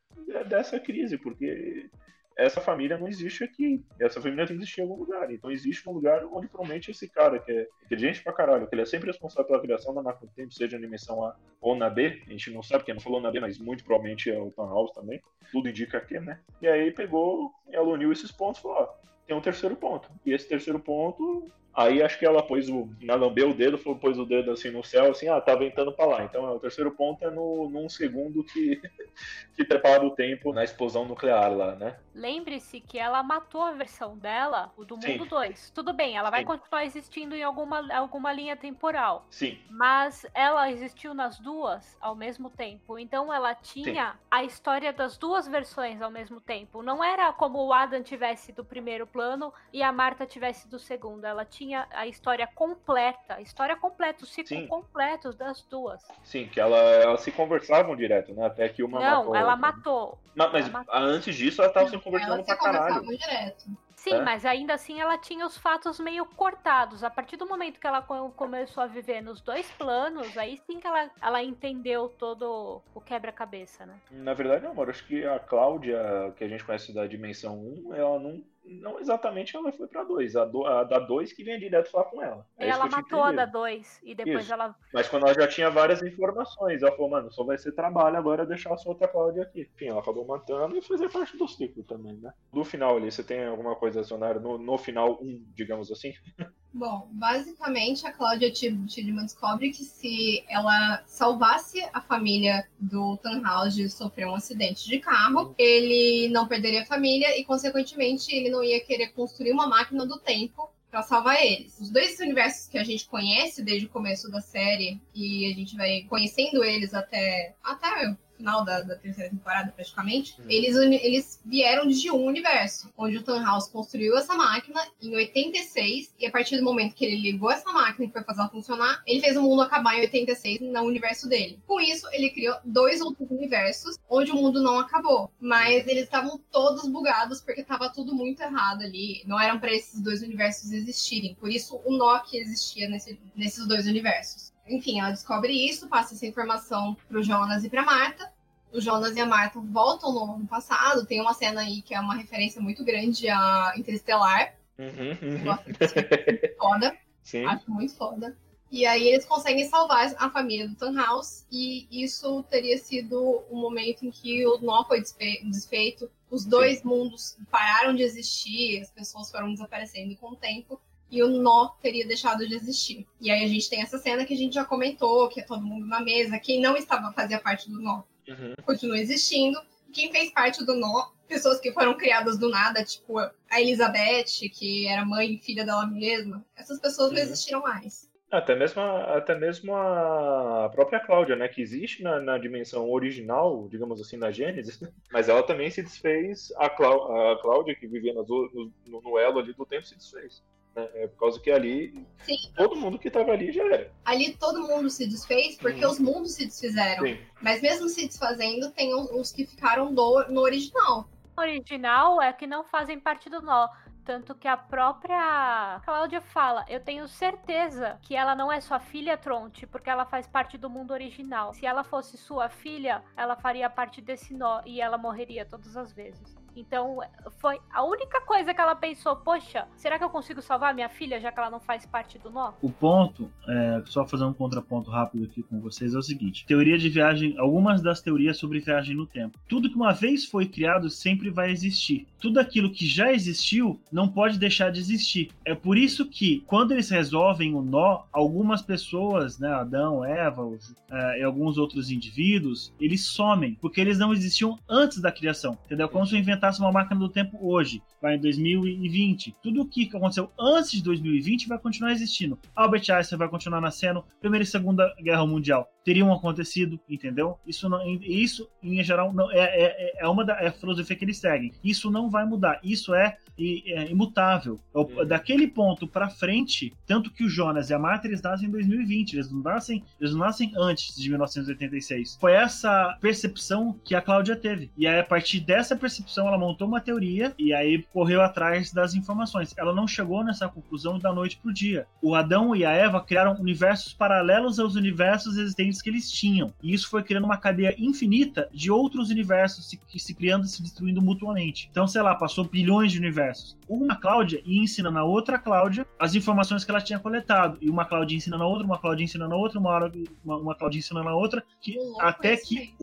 dessa 0.48 0.80
crise, 0.80 1.16
porque 1.16 1.92
essa 2.38 2.62
família 2.62 2.98
não 2.98 3.08
existe 3.08 3.44
aqui. 3.44 3.84
Essa 4.00 4.22
família 4.22 4.46
tem 4.46 4.56
que 4.56 4.64
existir 4.64 4.82
em 4.82 4.84
algum 4.84 4.96
lugar. 4.96 5.32
Então 5.32 5.52
existe 5.52 5.88
um 5.88 5.94
lugar 5.94 6.24
onde 6.26 6.48
promete 6.48 6.92
esse 6.92 7.08
cara, 7.10 7.40
que 7.40 7.52
é 7.52 7.68
inteligente 7.86 8.24
pra 8.24 8.34
caralho, 8.34 8.68
que 8.68 8.76
ele 8.76 8.82
é 8.82 8.86
sempre 8.86 9.08
responsável 9.08 9.46
pela 9.46 9.62
criação 9.62 9.94
da 9.94 10.02
máquina 10.02 10.28
do 10.28 10.34
tempo, 10.34 10.54
seja 10.54 10.78
na 10.78 10.86
dimensão 10.86 11.24
A 11.24 11.36
ou 11.62 11.76
na 11.76 11.90
B. 11.90 12.22
A 12.28 12.32
gente 12.32 12.52
não 12.52 12.64
sabe, 12.64 12.84
quem 12.84 12.94
não 12.94 13.02
falou 13.02 13.22
na 13.22 13.32
B, 13.32 13.40
mas 13.40 13.58
muito 13.60 13.84
provavelmente 13.84 14.30
é 14.30 14.40
o 14.40 14.54
House 14.58 14.92
também. 14.92 15.22
Tudo 15.52 15.70
indica 15.70 16.02
que, 16.02 16.20
né? 16.20 16.40
E 16.62 16.68
aí 16.68 16.92
pegou, 16.92 17.52
ela 17.72 17.88
uniu 17.88 18.12
esses 18.12 18.32
pontos 18.32 18.60
e 18.60 18.64
falou, 18.64 18.78
ó, 18.78 18.86
tem 19.26 19.36
um 19.36 19.42
terceiro 19.42 19.76
ponto. 19.76 20.10
E 20.26 20.34
esse 20.34 20.48
terceiro 20.48 20.80
ponto 20.80 21.52
Aí 21.76 22.04
acho 22.04 22.20
que 22.20 22.26
ela 22.26 22.44
pôs 22.44 22.70
o. 22.70 22.88
Ela 23.02 23.16
lambeu 23.16 23.50
o 23.50 23.54
dedo, 23.54 23.78
pôs 23.78 24.20
o 24.20 24.26
dedo 24.26 24.52
assim 24.52 24.70
no 24.70 24.84
céu, 24.84 25.10
assim, 25.10 25.28
ah, 25.28 25.42
tá 25.42 25.56
ventando 25.56 25.92
pra 25.92 26.06
lá. 26.06 26.24
Então 26.24 26.46
o 26.46 26.60
terceiro 26.60 26.92
ponto 26.92 27.26
é 27.26 27.32
no, 27.32 27.68
num 27.68 27.90
segundo 27.90 28.44
que, 28.44 28.80
que 29.56 29.66
prepara 29.66 30.06
o 30.06 30.12
tempo 30.12 30.54
na 30.54 30.64
explosão 30.64 31.06
nuclear 31.06 31.52
lá, 31.52 31.76
né? 31.76 31.98
Lembre-se 32.14 32.80
que 32.80 33.00
ela 33.00 33.24
matou 33.24 33.64
a 33.64 33.72
versão 33.72 34.16
dela, 34.16 34.72
o 34.78 34.86
do 34.86 34.96
mundo 34.96 35.26
2. 35.26 35.72
Tudo 35.72 35.92
bem, 35.94 36.16
ela 36.16 36.28
Sim. 36.28 36.32
vai 36.32 36.46
continuar 36.46 36.86
existindo 36.86 37.36
em 37.36 37.42
alguma, 37.42 37.92
alguma 37.92 38.32
linha 38.32 38.56
temporal. 38.56 39.26
Sim. 39.32 39.58
Mas 39.68 40.28
ela 40.36 40.70
existiu 40.70 41.16
nas 41.16 41.40
duas 41.40 41.98
ao 42.00 42.16
mesmo 42.16 42.52
tempo. 42.52 43.00
Então 43.00 43.34
ela 43.34 43.56
tinha 43.56 44.12
Sim. 44.12 44.18
a 44.30 44.44
história 44.44 44.94
das 44.94 45.18
duas 45.18 45.48
versões 45.48 46.04
ao 46.04 46.12
mesmo 46.12 46.40
tempo. 46.40 46.84
Não 46.84 47.04
era 47.04 47.34
como 47.34 47.66
o 47.66 47.74
Adam 47.74 48.04
tivesse 48.04 48.52
do 48.52 48.64
primeiro 48.64 49.08
plano 49.08 49.52
e 49.72 49.82
a 49.82 49.92
Marta 49.92 50.28
tivesse 50.28 50.68
do 50.68 50.78
segundo. 50.78 51.26
Ela 51.26 51.44
tinha 51.44 51.63
tinha 51.64 51.88
a 51.92 52.06
história 52.06 52.46
completa, 52.46 53.36
a 53.36 53.42
história 53.42 53.76
completa, 53.76 54.26
o 54.26 54.28
ciclo 54.28 54.58
Sim. 54.58 54.68
completo 54.68 55.32
das 55.34 55.62
duas. 55.64 56.06
Sim, 56.24 56.48
que 56.48 56.60
ela, 56.60 56.78
elas 56.78 57.22
se 57.22 57.32
conversavam 57.32 57.96
direto, 57.96 58.34
né? 58.34 58.46
Até 58.46 58.68
que 58.68 58.84
uma 58.84 59.00
Não, 59.00 59.20
matou 59.20 59.36
ela 59.36 59.56
matou. 59.56 60.20
Não, 60.36 60.52
mas 60.52 60.66
ela 60.66 60.80
matou. 60.80 60.96
antes 60.96 61.36
disso 61.36 61.62
ela 61.62 61.72
tava 61.72 61.88
se 61.90 61.98
conversando 61.98 62.34
ela 62.34 62.44
pra 62.44 62.56
se 62.56 62.62
caralho. 62.62 63.02
direto. 63.18 63.66
Sim, 63.96 64.16
é. 64.16 64.22
mas 64.22 64.46
ainda 64.46 64.74
assim 64.74 65.00
ela 65.00 65.18
tinha 65.18 65.46
os 65.46 65.58
fatos 65.58 65.98
meio 65.98 66.26
cortados. 66.26 67.06
A 67.06 67.10
partir 67.10 67.38
do 67.38 67.48
momento 67.48 67.80
que 67.80 67.88
ela 67.88 68.02
começou 68.02 68.84
a 68.84 68.88
viver 68.88 69.22
nos 69.22 69.40
dois 69.40 69.70
planos, 69.72 70.38
aí 70.38 70.60
sim 70.66 70.82
que 70.82 70.86
ela, 70.86 71.10
ela 71.22 71.42
entendeu 71.42 72.10
todo 72.10 72.82
o 72.94 73.00
quebra-cabeça, 73.00 73.86
né? 73.86 73.96
Na 74.12 74.34
verdade, 74.34 74.66
não, 74.66 74.72
amor. 74.72 74.90
Acho 74.90 75.08
que 75.08 75.26
a 75.26 75.40
Cláudia, 75.40 76.34
que 76.36 76.44
a 76.44 76.50
gente 76.50 76.66
conhece 76.66 76.94
da 76.94 77.08
dimensão 77.08 77.58
1, 77.58 77.94
ela 77.96 78.20
não 78.20 78.44
não 78.66 79.00
exatamente 79.00 79.56
ela 79.56 79.72
foi 79.72 79.88
pra 79.88 80.04
2. 80.04 80.36
A, 80.36 80.46
do, 80.46 80.66
a 80.66 80.84
da 80.84 81.00
2 81.00 81.34
que 81.34 81.44
vinha 81.44 81.60
direto 81.60 81.92
falar 81.92 82.06
com 82.06 82.22
ela. 82.22 82.46
É 82.58 82.70
ela 82.70 82.88
matou 82.88 83.22
a 83.22 83.32
da 83.32 83.46
2 83.46 84.02
e 84.04 84.16
depois 84.16 84.44
Isso. 84.44 84.54
ela. 84.54 84.76
Mas 84.94 85.08
quando 85.08 85.26
ela 85.26 85.34
já 85.34 85.48
tinha 85.48 85.70
várias 85.70 86.02
informações, 86.02 86.82
ela 86.82 86.92
falou, 86.92 87.12
mano, 87.12 87.32
só 87.32 87.44
vai 87.44 87.58
ser 87.58 87.74
trabalho 87.74 88.18
agora 88.18 88.46
deixar 88.46 88.74
a 88.74 88.78
sua 88.78 88.94
outra 88.94 89.08
Cláudia 89.08 89.44
aqui. 89.44 89.70
Enfim, 89.74 89.88
ela 89.88 90.00
acabou 90.00 90.26
matando 90.26 90.78
e 90.78 90.82
fazer 90.82 91.10
parte 91.12 91.38
do 91.38 91.48
ciclo 91.48 91.84
também, 91.84 92.18
né? 92.18 92.32
No 92.54 92.64
final 92.64 92.98
ali, 92.98 93.12
você 93.12 93.24
tem 93.24 93.46
alguma 93.46 93.76
coisa 93.76 94.02
acionária 94.02 94.40
no, 94.40 94.58
no 94.58 94.78
final 94.78 95.20
1, 95.22 95.26
um, 95.26 95.46
digamos 95.54 95.92
assim? 95.92 96.14
Bom, 96.74 97.08
basicamente 97.12 98.08
a 98.08 98.12
Cláudia 98.12 98.52
Tidman 98.52 99.26
descobre 99.26 99.70
que 99.70 99.84
se 99.84 100.44
ela 100.50 101.04
salvasse 101.06 101.80
a 101.94 102.02
família 102.02 102.68
do 102.80 103.16
Tannhaus 103.18 103.76
de 103.76 103.88
sofrer 103.88 104.26
um 104.26 104.34
acidente 104.34 104.90
de 104.90 105.00
carro, 105.00 105.54
ele 105.56 106.30
não 106.30 106.48
perderia 106.48 106.82
a 106.82 106.86
família 106.86 107.38
e, 107.40 107.46
consequentemente, 107.46 108.36
ele 108.36 108.50
não 108.50 108.64
ia 108.64 108.84
querer 108.84 109.10
construir 109.10 109.52
uma 109.52 109.68
máquina 109.68 110.04
do 110.04 110.18
tempo 110.18 110.68
para 110.90 111.04
salvar 111.04 111.44
eles. 111.44 111.80
Os 111.80 111.92
dois 111.92 112.20
universos 112.20 112.68
que 112.68 112.78
a 112.80 112.84
gente 112.84 113.08
conhece 113.08 113.64
desde 113.64 113.86
o 113.86 113.90
começo 113.90 114.32
da 114.32 114.42
série 114.42 115.00
e 115.14 115.52
a 115.52 115.56
gente 115.56 115.76
vai 115.76 116.02
conhecendo 116.10 116.64
eles 116.64 116.94
até 116.94 117.56
até 117.64 118.16
final 118.44 118.66
da, 118.66 118.82
da 118.82 118.96
terceira 118.96 119.30
temporada, 119.30 119.72
praticamente, 119.72 120.36
hum. 120.40 120.46
eles, 120.50 120.76
eles 120.76 121.42
vieram 121.46 121.88
de 121.88 122.12
um 122.12 122.26
universo, 122.26 122.92
onde 122.98 123.18
o 123.18 123.24
Tannhaus 123.24 123.68
construiu 123.68 124.18
essa 124.18 124.36
máquina 124.36 124.86
em 125.02 125.16
86, 125.16 126.14
e 126.20 126.26
a 126.26 126.32
partir 126.32 126.58
do 126.58 126.64
momento 126.64 126.94
que 126.94 127.06
ele 127.06 127.16
ligou 127.16 127.50
essa 127.50 127.72
máquina 127.72 128.06
e 128.06 128.12
foi 128.12 128.22
fazer 128.24 128.42
ela 128.42 128.50
funcionar, 128.50 129.02
ele 129.08 129.22
fez 129.22 129.38
o 129.38 129.42
mundo 129.42 129.62
acabar 129.62 129.98
em 129.98 130.02
86 130.02 130.60
no 130.62 130.82
universo 130.82 131.30
dele. 131.30 131.60
Com 131.66 131.80
isso, 131.80 132.06
ele 132.12 132.30
criou 132.30 132.56
dois 132.66 133.00
outros 133.00 133.30
universos, 133.32 133.98
onde 134.10 134.32
o 134.32 134.36
mundo 134.36 134.62
não 134.62 134.80
acabou, 134.80 135.32
mas 135.40 135.88
eles 135.88 136.04
estavam 136.04 136.40
todos 136.52 136.88
bugados 136.90 137.42
porque 137.42 137.62
estava 137.62 137.90
tudo 137.90 138.14
muito 138.14 138.42
errado 138.42 138.82
ali, 138.82 139.24
não 139.26 139.40
eram 139.40 139.60
para 139.60 139.72
esses 139.72 140.02
dois 140.02 140.22
universos 140.22 140.72
existirem, 140.72 141.36
por 141.36 141.50
isso 141.50 141.82
o 141.86 142.04
que 142.24 142.38
existia 142.38 142.90
nesse, 142.90 143.20
nesses 143.36 143.66
dois 143.66 143.88
universos. 143.88 144.54
Enfim, 144.68 145.00
ela 145.00 145.12
descobre 145.12 145.52
isso, 145.52 145.88
passa 145.88 146.14
essa 146.14 146.26
informação 146.26 146.96
pro 147.08 147.22
Jonas 147.22 147.64
e 147.64 147.70
pra 147.70 147.84
Marta. 147.84 148.32
O 148.74 148.82
Jonas 148.82 149.16
e 149.16 149.20
a 149.22 149.26
Marta 149.26 149.60
voltam 149.60 150.12
no, 150.12 150.40
no 150.40 150.48
passado. 150.48 151.06
Tem 151.06 151.22
uma 151.22 151.34
cena 151.34 151.62
aí 151.62 151.84
que 151.84 151.94
é 151.94 152.00
uma 152.00 152.16
referência 152.16 152.60
muito 152.60 152.84
grande 152.84 153.30
a 153.30 153.74
Interestelar. 153.78 154.56
Uhum, 154.80 155.12
uhum. 155.22 155.58
Foda. 156.58 156.98
Sim. 157.22 157.46
Acho 157.46 157.72
muito 157.72 157.96
foda. 157.96 158.36
E 158.72 158.88
aí 158.88 159.08
eles 159.08 159.26
conseguem 159.26 159.70
salvar 159.70 160.12
a 160.18 160.30
família 160.32 160.68
do 160.68 160.76
Tannhaus. 160.76 161.46
E 161.52 161.88
isso 161.92 162.42
teria 162.50 162.78
sido 162.80 163.44
o 163.48 163.56
momento 163.56 164.04
em 164.06 164.10
que 164.10 164.46
o 164.48 164.58
nó 164.58 164.84
foi 164.86 165.02
desfeito. 165.02 166.10
Os 166.32 166.44
dois 166.44 166.80
Sim. 166.80 166.88
mundos 166.88 167.38
pararam 167.52 167.94
de 167.94 168.02
existir, 168.02 168.82
as 168.82 168.90
pessoas 168.90 169.30
foram 169.30 169.54
desaparecendo 169.54 170.16
com 170.16 170.32
o 170.32 170.36
tempo 170.36 170.82
e 171.12 171.22
o 171.22 171.28
nó 171.28 171.70
teria 171.80 172.08
deixado 172.08 172.48
de 172.48 172.56
existir. 172.56 173.06
E 173.22 173.30
aí 173.30 173.46
a 173.46 173.48
gente 173.48 173.70
tem 173.70 173.84
essa 173.84 174.00
cena 174.00 174.26
que 174.26 174.34
a 174.34 174.38
gente 174.38 174.56
já 174.56 174.66
comentou, 174.66 175.30
que 175.30 175.40
é 175.40 175.44
todo 175.44 175.64
mundo 175.64 175.86
na 175.86 176.02
mesa. 176.02 176.40
Quem 176.40 176.60
não 176.60 176.76
estava 176.76 177.14
fazia 177.14 177.40
parte 177.40 177.70
do 177.70 177.80
nó 177.80 178.02
uhum. 178.28 178.54
continua 178.66 178.98
existindo. 178.98 179.60
Quem 179.92 180.12
fez 180.12 180.32
parte 180.32 180.66
do 180.66 180.76
nó, 180.76 181.10
pessoas 181.28 181.60
que 181.60 181.72
foram 181.72 181.96
criadas 181.96 182.38
do 182.38 182.50
nada, 182.50 182.84
tipo 182.84 183.20
a 183.20 183.62
Elizabeth, 183.62 184.50
que 184.52 184.88
era 184.88 185.06
mãe 185.06 185.34
e 185.34 185.38
filha 185.38 185.66
dela 185.66 185.86
mesma, 185.86 186.44
essas 186.56 186.80
pessoas 186.80 187.10
uhum. 187.10 187.16
não 187.16 187.22
existiram 187.22 187.62
mais. 187.62 188.12
Até 188.34 188.56
mesmo, 188.56 188.82
a, 188.82 189.18
até 189.18 189.36
mesmo 189.36 189.76
a 189.76 190.68
própria 190.74 191.00
Cláudia, 191.00 191.36
né? 191.36 191.48
Que 191.48 191.62
existe 191.62 192.02
na, 192.02 192.20
na, 192.20 192.36
dimensão 192.40 192.90
original, 192.90 193.68
digamos 193.70 194.02
assim, 194.02 194.18
na 194.18 194.32
Gênesis, 194.32 194.80
mas 195.14 195.30
ela 195.30 195.44
também 195.44 195.70
se 195.70 195.84
desfez. 195.84 196.52
A, 196.58 196.68
Clá, 196.68 196.90
a 196.90 197.38
Cláudia, 197.40 197.76
que 197.76 197.86
vivia 197.86 198.12
no, 198.12 198.72
no, 198.88 199.02
no 199.02 199.20
elo 199.20 199.38
ali 199.38 199.54
do 199.54 199.68
tempo, 199.68 199.86
se 199.86 199.96
desfez. 199.96 200.42
Né? 200.76 200.90
É 200.96 201.08
por 201.08 201.20
causa 201.20 201.40
que 201.40 201.52
ali 201.52 202.06
Sim. 202.20 202.38
todo 202.56 202.76
mundo 202.76 202.98
que 202.98 203.08
estava 203.08 203.32
ali 203.32 203.52
já 203.52 203.64
era. 203.64 203.92
Ali 204.06 204.36
todo 204.36 204.68
mundo 204.68 204.90
se 204.90 205.08
desfez 205.08 205.58
porque 205.58 205.86
hum. 205.86 205.90
os 205.90 206.00
mundos 206.00 206.34
se 206.34 206.46
desfizeram. 206.46 207.06
Sim. 207.06 207.18
Mas 207.42 207.62
mesmo 207.62 207.88
se 207.88 208.08
desfazendo, 208.08 208.72
tem 208.72 208.94
os 208.94 209.32
que 209.32 209.46
ficaram 209.46 209.94
do, 209.94 210.26
no 210.30 210.42
original. 210.42 211.08
O 211.36 211.42
original 211.42 212.22
é 212.22 212.32
que 212.32 212.46
não 212.46 212.64
fazem 212.64 213.00
parte 213.00 213.30
do 213.30 213.42
nó. 213.42 213.68
Tanto 214.06 214.36
que 214.36 214.50
a 214.50 214.58
própria 214.58 215.82
Cláudia 215.86 216.20
fala: 216.20 216.66
Eu 216.68 216.82
tenho 216.82 217.08
certeza 217.08 217.98
que 218.02 218.16
ela 218.16 218.36
não 218.36 218.52
é 218.52 218.60
sua 218.60 218.80
filha, 218.80 219.18
Tronte, 219.18 219.66
porque 219.66 219.90
ela 219.90 220.06
faz 220.06 220.28
parte 220.28 220.58
do 220.58 220.70
mundo 220.70 220.92
original. 220.92 221.54
Se 221.54 221.66
ela 221.66 221.84
fosse 221.86 222.18
sua 222.18 222.50
filha, 222.50 223.02
ela 223.16 223.36
faria 223.38 223.70
parte 223.70 224.02
desse 224.02 224.34
nó 224.34 224.62
e 224.66 224.82
ela 224.82 224.98
morreria 224.98 225.46
todas 225.46 225.78
as 225.78 225.94
vezes. 225.94 226.43
Então, 226.56 227.00
foi 227.40 227.60
a 227.72 227.84
única 227.84 228.22
coisa 228.22 228.54
que 228.54 228.62
ela 228.62 228.76
pensou: 228.76 229.16
poxa, 229.16 229.68
será 229.76 229.98
que 229.98 230.04
eu 230.04 230.10
consigo 230.10 230.42
salvar 230.42 230.74
minha 230.74 230.90
filha 230.90 231.20
já 231.20 231.32
que 231.32 231.40
ela 231.40 231.50
não 231.50 231.60
faz 231.60 231.86
parte 231.86 232.20
do 232.20 232.30
nó? 232.30 232.54
O 232.62 232.72
ponto, 232.72 233.32
é, 233.48 233.82
só 233.86 234.06
fazer 234.06 234.24
um 234.24 234.34
contraponto 234.34 234.90
rápido 234.90 235.26
aqui 235.26 235.44
com 235.44 235.60
vocês, 235.60 235.94
é 235.94 235.98
o 235.98 236.02
seguinte: 236.02 236.46
teoria 236.46 236.78
de 236.78 236.90
viagem, 236.90 237.36
algumas 237.38 237.82
das 237.82 238.02
teorias 238.02 238.38
sobre 238.38 238.60
viagem 238.60 238.96
no 238.96 239.06
tempo. 239.06 239.38
Tudo 239.48 239.70
que 239.70 239.76
uma 239.76 239.94
vez 239.94 240.26
foi 240.26 240.46
criado 240.46 240.90
sempre 240.90 241.30
vai 241.30 241.52
existir. 241.52 242.08
Tudo 242.20 242.40
aquilo 242.40 242.72
que 242.72 242.86
já 242.86 243.12
existiu 243.12 243.80
não 243.92 244.08
pode 244.08 244.38
deixar 244.38 244.72
de 244.72 244.80
existir. 244.80 245.32
É 245.46 245.56
por 245.56 245.78
isso 245.78 246.08
que, 246.08 246.44
quando 246.48 246.72
eles 246.72 246.90
resolvem 246.90 247.54
o 247.54 247.62
nó, 247.62 248.04
algumas 248.12 248.62
pessoas, 248.62 249.40
né, 249.40 249.52
Adão, 249.54 250.04
Eva 250.04 250.44
é, 250.92 251.20
e 251.20 251.24
alguns 251.24 251.58
outros 251.58 251.90
indivíduos, 251.92 252.74
eles 252.80 253.06
somem, 253.06 253.56
porque 253.56 253.82
eles 253.82 253.98
não 253.98 254.14
existiam 254.14 254.58
antes 254.70 255.00
da 255.00 255.12
criação, 255.12 255.58
entendeu? 255.66 255.90
Como 255.90 256.06
se 256.06 256.16
eu 256.16 256.20
inventasse 256.44 256.60
uma 256.60 256.72
máquina 256.72 257.00
do 257.00 257.10
tempo 257.10 257.38
hoje, 257.42 257.82
vai 258.02 258.16
em 258.16 258.20
2020. 258.20 259.36
Tudo 259.42 259.62
o 259.62 259.68
que 259.68 259.90
aconteceu 259.94 260.30
antes 260.38 260.72
de 260.72 260.84
2020 260.84 261.48
vai 261.48 261.58
continuar 261.58 261.92
existindo. 261.92 262.38
Albert 262.56 262.84
Einstein 262.90 263.18
vai 263.18 263.30
continuar 263.30 263.62
nascendo, 263.62 264.04
Primeira 264.20 264.44
e 264.44 264.48
Segunda 264.48 264.94
Guerra 265.02 265.26
Mundial 265.26 265.68
teriam 265.84 266.12
acontecido, 266.12 266.80
entendeu? 266.90 267.38
Isso, 267.46 267.68
não, 267.68 267.86
isso 268.02 268.50
em 268.62 268.82
geral, 268.84 269.14
não, 269.14 269.30
é, 269.32 269.40
é, 269.40 269.94
é 270.04 270.08
uma 270.08 270.24
da 270.24 270.34
é 270.40 270.48
a 270.48 270.52
filosofia 270.52 270.96
que 270.96 271.06
eles 271.06 271.18
seguem. 271.18 271.52
Isso 271.64 271.92
não 271.92 272.10
vai 272.10 272.26
mudar, 272.26 272.60
isso 272.64 272.94
é, 272.96 273.18
é 273.38 273.92
imutável. 273.92 274.60
É 275.00 275.06
daquele 275.06 275.48
ponto 275.48 275.88
para 275.88 276.10
frente, 276.10 276.74
tanto 276.86 277.12
que 277.12 277.24
o 277.24 277.30
Jonas 277.30 277.70
e 277.70 277.74
a 277.74 277.80
Marta 277.80 278.08
eles 278.08 278.22
nascem 278.22 278.48
em 278.48 278.52
2020, 278.52 279.14
eles 279.14 279.32
não 279.32 279.42
nascem, 279.42 279.84
eles 280.00 280.14
não 280.14 280.20
nascem 280.20 280.52
antes 280.58 280.96
de 280.96 281.10
1986. 281.10 282.18
Foi 282.20 282.34
essa 282.34 282.98
percepção 283.02 283.78
que 283.84 283.96
a 283.96 284.02
Cláudia 284.02 284.36
teve. 284.36 284.72
E 284.78 284.88
aí, 284.88 285.00
a 285.00 285.04
partir 285.04 285.40
dessa 285.42 285.76
percepção, 285.76 286.28
ela 286.34 286.40
montou 286.40 286.68
uma 286.68 286.82
teoria 286.82 287.34
e 287.38 287.54
aí 287.54 287.84
correu 287.94 288.22
atrás 288.22 288.72
das 288.72 288.96
informações. 288.96 289.54
Ela 289.58 289.74
não 289.74 289.88
chegou 289.88 290.24
nessa 290.24 290.48
conclusão 290.48 290.98
da 290.98 291.14
noite 291.14 291.38
pro 291.38 291.54
dia. 291.54 291.88
O 292.02 292.16
Adão 292.16 292.56
e 292.56 292.66
a 292.66 292.72
Eva 292.72 293.02
criaram 293.02 293.36
universos 293.40 293.94
paralelos 293.94 294.60
aos 294.60 294.76
universos 294.76 295.38
existentes 295.38 295.82
que 295.82 295.90
eles 295.90 296.12
tinham. 296.12 296.54
E 296.62 296.74
isso 296.74 296.90
foi 296.90 297.04
criando 297.04 297.26
uma 297.26 297.38
cadeia 297.38 297.76
infinita 297.78 298.50
de 298.52 298.72
outros 298.72 299.10
universos 299.10 299.70
se, 299.70 299.80
se 300.00 300.14
criando 300.14 300.46
e 300.46 300.50
se 300.50 300.62
destruindo 300.62 301.02
mutuamente. 301.02 301.68
Então, 301.72 301.88
sei 301.88 302.02
lá, 302.02 302.16
passou 302.16 302.46
bilhões 302.46 302.92
de 302.92 303.00
universos. 303.00 303.58
Uma 303.68 303.96
Cláudia 303.96 304.42
ia 304.46 304.62
ensinando 304.62 304.98
a 304.98 305.04
outra 305.04 305.38
Cláudia 305.38 305.86
as 306.00 306.16
informações 306.16 306.64
que 306.64 306.72
ela 306.72 306.82
tinha 306.82 307.00
coletado. 307.00 307.58
E 307.62 307.70
uma 307.70 307.86
Cláudia 307.86 308.18
ensinando 308.18 308.44
a 308.44 308.48
outra, 308.48 308.66
uma 308.66 308.80
Cláudia 308.80 309.04
ensinando 309.04 309.34
a 309.34 309.38
outra, 309.38 309.60
uma 309.60 309.70
hora 309.70 309.92
uma, 310.24 310.38
uma 310.38 310.56
Cláudia 310.56 310.80
ensinando 310.80 311.10
a 311.10 311.16
outra, 311.16 311.44
que 311.62 311.78
até 312.00 312.36
que 312.38 312.74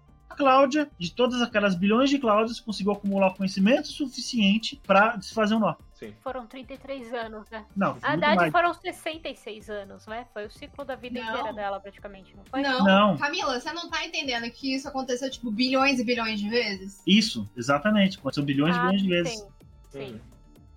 Cláudia, 0.41 0.91
de 0.99 1.13
todas 1.13 1.43
aquelas 1.43 1.75
bilhões 1.75 2.09
de 2.09 2.19
Cláudias, 2.19 2.59
conseguiu 2.59 2.93
acumular 2.93 3.35
conhecimento 3.35 3.89
suficiente 3.89 4.81
para 4.87 5.17
desfazer 5.17 5.55
um 5.55 5.59
nó. 5.59 5.75
Sim. 5.93 6.15
Foram 6.23 6.47
33 6.47 7.13
anos, 7.13 7.51
né? 7.51 7.63
Não, 7.77 7.99
a 8.01 8.17
idade 8.17 8.51
foram 8.51 8.73
66 8.73 9.69
anos, 9.69 10.07
né? 10.07 10.27
Foi 10.33 10.47
o 10.47 10.51
ciclo 10.51 10.83
da 10.83 10.97
vida 10.97 11.21
não. 11.21 11.29
inteira 11.29 11.53
dela, 11.53 11.79
praticamente, 11.79 12.35
não 12.35 12.43
foi? 12.47 12.63
Não. 12.63 12.83
não. 12.83 13.19
Camila, 13.19 13.61
você 13.61 13.71
não 13.75 13.91
tá 13.91 14.03
entendendo 14.07 14.51
que 14.51 14.75
isso 14.75 14.89
aconteceu, 14.89 15.31
tipo, 15.31 15.51
bilhões 15.51 16.01
e 16.01 16.05
bilhões 16.05 16.41
de 16.41 16.49
vezes? 16.49 17.03
Isso, 17.07 17.47
exatamente. 17.55 18.19
Aconteceu 18.19 18.43
bilhões 18.43 18.75
e 18.75 18.79
ah, 18.79 18.83
bilhões 18.85 19.03
de 19.03 19.09
vezes. 19.11 19.35
Sim, 19.35 19.47
sim. 19.91 20.15
Hum. 20.15 20.21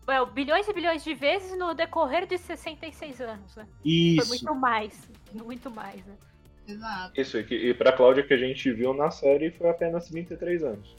Well, 0.05 0.26
bilhões 0.26 0.68
e 0.68 0.74
bilhões 0.74 1.05
de 1.05 1.14
vezes 1.14 1.57
no 1.57 1.74
decorrer 1.74 2.28
de 2.28 2.38
66 2.38 3.22
anos, 3.22 3.55
né? 3.55 3.66
Isso. 3.86 4.28
Foi 4.28 4.38
muito 4.38 4.55
mais. 4.55 5.09
Muito 5.34 5.72
mais, 5.72 6.05
né? 6.05 6.16
Exato. 6.68 7.20
Isso, 7.20 7.38
e, 7.38 7.70
e 7.70 7.74
pra 7.74 7.91
Cláudia 7.91 8.24
que 8.24 8.34
a 8.34 8.38
gente 8.38 8.72
viu 8.72 8.93
na 8.93 9.11
série 9.11 9.51
foi 9.51 9.70
apenas 9.70 10.09
23 10.09 10.64
anos. 10.64 10.95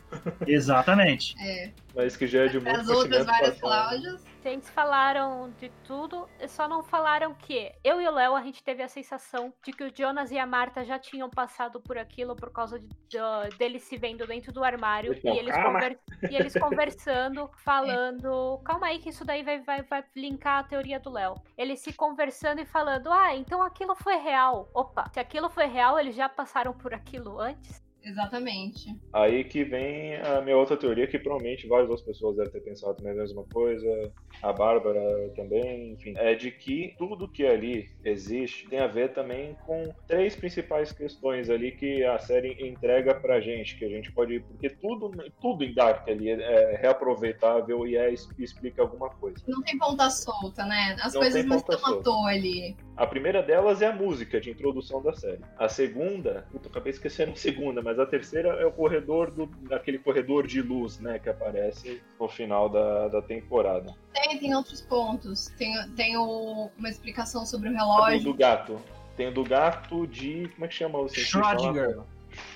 Exatamente. 0.46 1.34
É. 1.40 1.72
Mas 1.94 2.16
que 2.16 2.26
já 2.26 2.44
é 2.44 2.48
de 2.48 2.58
muito 2.58 2.80
As 2.80 2.88
outras 2.88 3.24
várias 3.24 3.60
Cláudias. 3.60 4.24
Vocês 4.44 4.68
falaram 4.68 5.54
de 5.58 5.70
tudo, 5.84 6.28
só 6.48 6.68
não 6.68 6.82
falaram 6.82 7.32
que 7.32 7.72
eu 7.82 7.98
e 7.98 8.06
o 8.06 8.10
Léo, 8.10 8.36
a 8.36 8.42
gente 8.42 8.62
teve 8.62 8.82
a 8.82 8.88
sensação 8.88 9.54
de 9.64 9.72
que 9.72 9.84
o 9.84 9.90
Jonas 9.96 10.30
e 10.30 10.38
a 10.38 10.46
Marta 10.46 10.84
já 10.84 10.98
tinham 10.98 11.30
passado 11.30 11.80
por 11.80 11.96
aquilo 11.96 12.36
por 12.36 12.52
causa 12.52 12.78
de, 12.78 12.86
de, 12.86 13.56
deles 13.56 13.84
se 13.84 13.96
vendo 13.96 14.26
dentro 14.26 14.52
do 14.52 14.62
armário 14.62 15.14
e 15.14 15.28
eles, 15.28 15.56
conver, 15.56 15.98
e 16.30 16.36
eles, 16.36 16.52
conversando, 16.52 17.48
falando. 17.64 18.60
Calma 18.66 18.88
aí, 18.88 18.98
que 18.98 19.08
isso 19.08 19.24
daí 19.24 19.42
vai, 19.42 19.60
vai, 19.60 19.82
vai 19.82 20.04
linkar 20.14 20.58
a 20.58 20.64
teoria 20.64 21.00
do 21.00 21.10
Léo. 21.10 21.36
Eles 21.56 21.80
se 21.80 21.92
conversando 21.94 22.60
e 22.60 22.66
falando: 22.66 23.10
ah, 23.10 23.34
então 23.34 23.62
aquilo 23.62 23.94
foi 23.94 24.16
real. 24.16 24.68
Opa, 24.74 25.08
se 25.10 25.20
aquilo 25.20 25.48
foi 25.48 25.66
real, 25.66 25.98
eles 25.98 26.14
já 26.14 26.28
passaram 26.28 26.74
por 26.74 26.92
aquilo 26.92 27.40
antes? 27.40 27.83
Exatamente. 28.04 28.94
Aí 29.12 29.44
que 29.44 29.64
vem 29.64 30.16
a 30.16 30.40
minha 30.42 30.56
outra 30.56 30.76
teoria, 30.76 31.06
que 31.06 31.18
provavelmente 31.18 31.66
várias 31.66 31.88
outras 31.88 32.06
pessoas 32.06 32.36
devem 32.36 32.52
ter 32.52 32.60
pensado 32.60 33.02
na 33.02 33.14
mesma 33.14 33.44
coisa, 33.44 34.12
a 34.42 34.52
Bárbara 34.52 35.00
também, 35.34 35.92
enfim, 35.92 36.14
é 36.16 36.34
de 36.34 36.50
que 36.50 36.94
tudo 36.98 37.28
que 37.28 37.46
ali 37.46 37.90
existe 38.04 38.68
tem 38.68 38.78
a 38.78 38.86
ver 38.86 39.12
também 39.12 39.56
com 39.66 39.92
três 40.06 40.36
principais 40.36 40.92
questões 40.92 41.48
ali 41.48 41.72
que 41.72 42.04
a 42.04 42.18
série 42.18 42.68
entrega 42.68 43.14
pra 43.14 43.40
gente, 43.40 43.76
que 43.76 43.84
a 43.84 43.88
gente 43.88 44.12
pode. 44.12 44.40
Porque 44.40 44.68
tudo, 44.70 45.10
tudo 45.40 45.64
em 45.64 45.72
Dark 45.72 46.08
ali 46.08 46.30
é 46.30 46.76
reaproveitável 46.76 47.86
e 47.86 47.96
é, 47.96 48.12
explica 48.38 48.82
alguma 48.82 49.08
coisa. 49.08 49.38
Não 49.48 49.62
tem 49.62 49.78
ponta 49.78 50.10
solta, 50.10 50.64
né? 50.66 50.96
As 51.00 51.14
não 51.14 51.20
coisas 51.20 51.44
não 51.44 51.56
estão 51.56 51.86
à 51.86 52.02
toa 52.02 52.28
ali. 52.28 52.76
A 52.96 53.06
primeira 53.06 53.42
delas 53.42 53.82
é 53.82 53.86
a 53.86 53.92
música 53.92 54.40
de 54.40 54.50
introdução 54.50 55.02
da 55.02 55.12
série. 55.14 55.40
A 55.58 55.68
segunda, 55.68 56.46
puta, 56.52 56.68
acabei 56.68 56.92
esquecendo 56.92 57.32
a 57.32 57.36
segunda, 57.36 57.82
mas 57.82 57.93
a 57.98 58.06
terceira 58.06 58.48
é 58.60 58.66
o 58.66 58.72
corredor 58.72 59.30
do, 59.30 59.48
aquele 59.70 59.98
corredor 59.98 60.46
de 60.46 60.60
luz, 60.62 60.98
né, 60.98 61.18
que 61.18 61.28
aparece 61.28 62.02
no 62.18 62.28
final 62.28 62.68
da, 62.68 63.08
da 63.08 63.22
temporada. 63.22 63.94
Tem, 64.12 64.38
tem 64.38 64.54
outros 64.54 64.80
pontos. 64.80 65.48
Tem, 65.58 65.74
tem 65.96 66.16
o, 66.16 66.70
uma 66.78 66.88
explicação 66.88 67.44
sobre 67.44 67.68
o 67.68 67.72
relógio. 67.72 68.22
do 68.22 68.34
gato. 68.34 68.80
Tem 69.16 69.28
o 69.28 69.32
do 69.32 69.44
gato 69.44 70.06
de. 70.06 70.48
Como 70.54 70.64
é 70.64 70.68
que 70.68 70.74
chama 70.74 70.98
o 70.98 71.06
Schrödinger. 71.06 72.00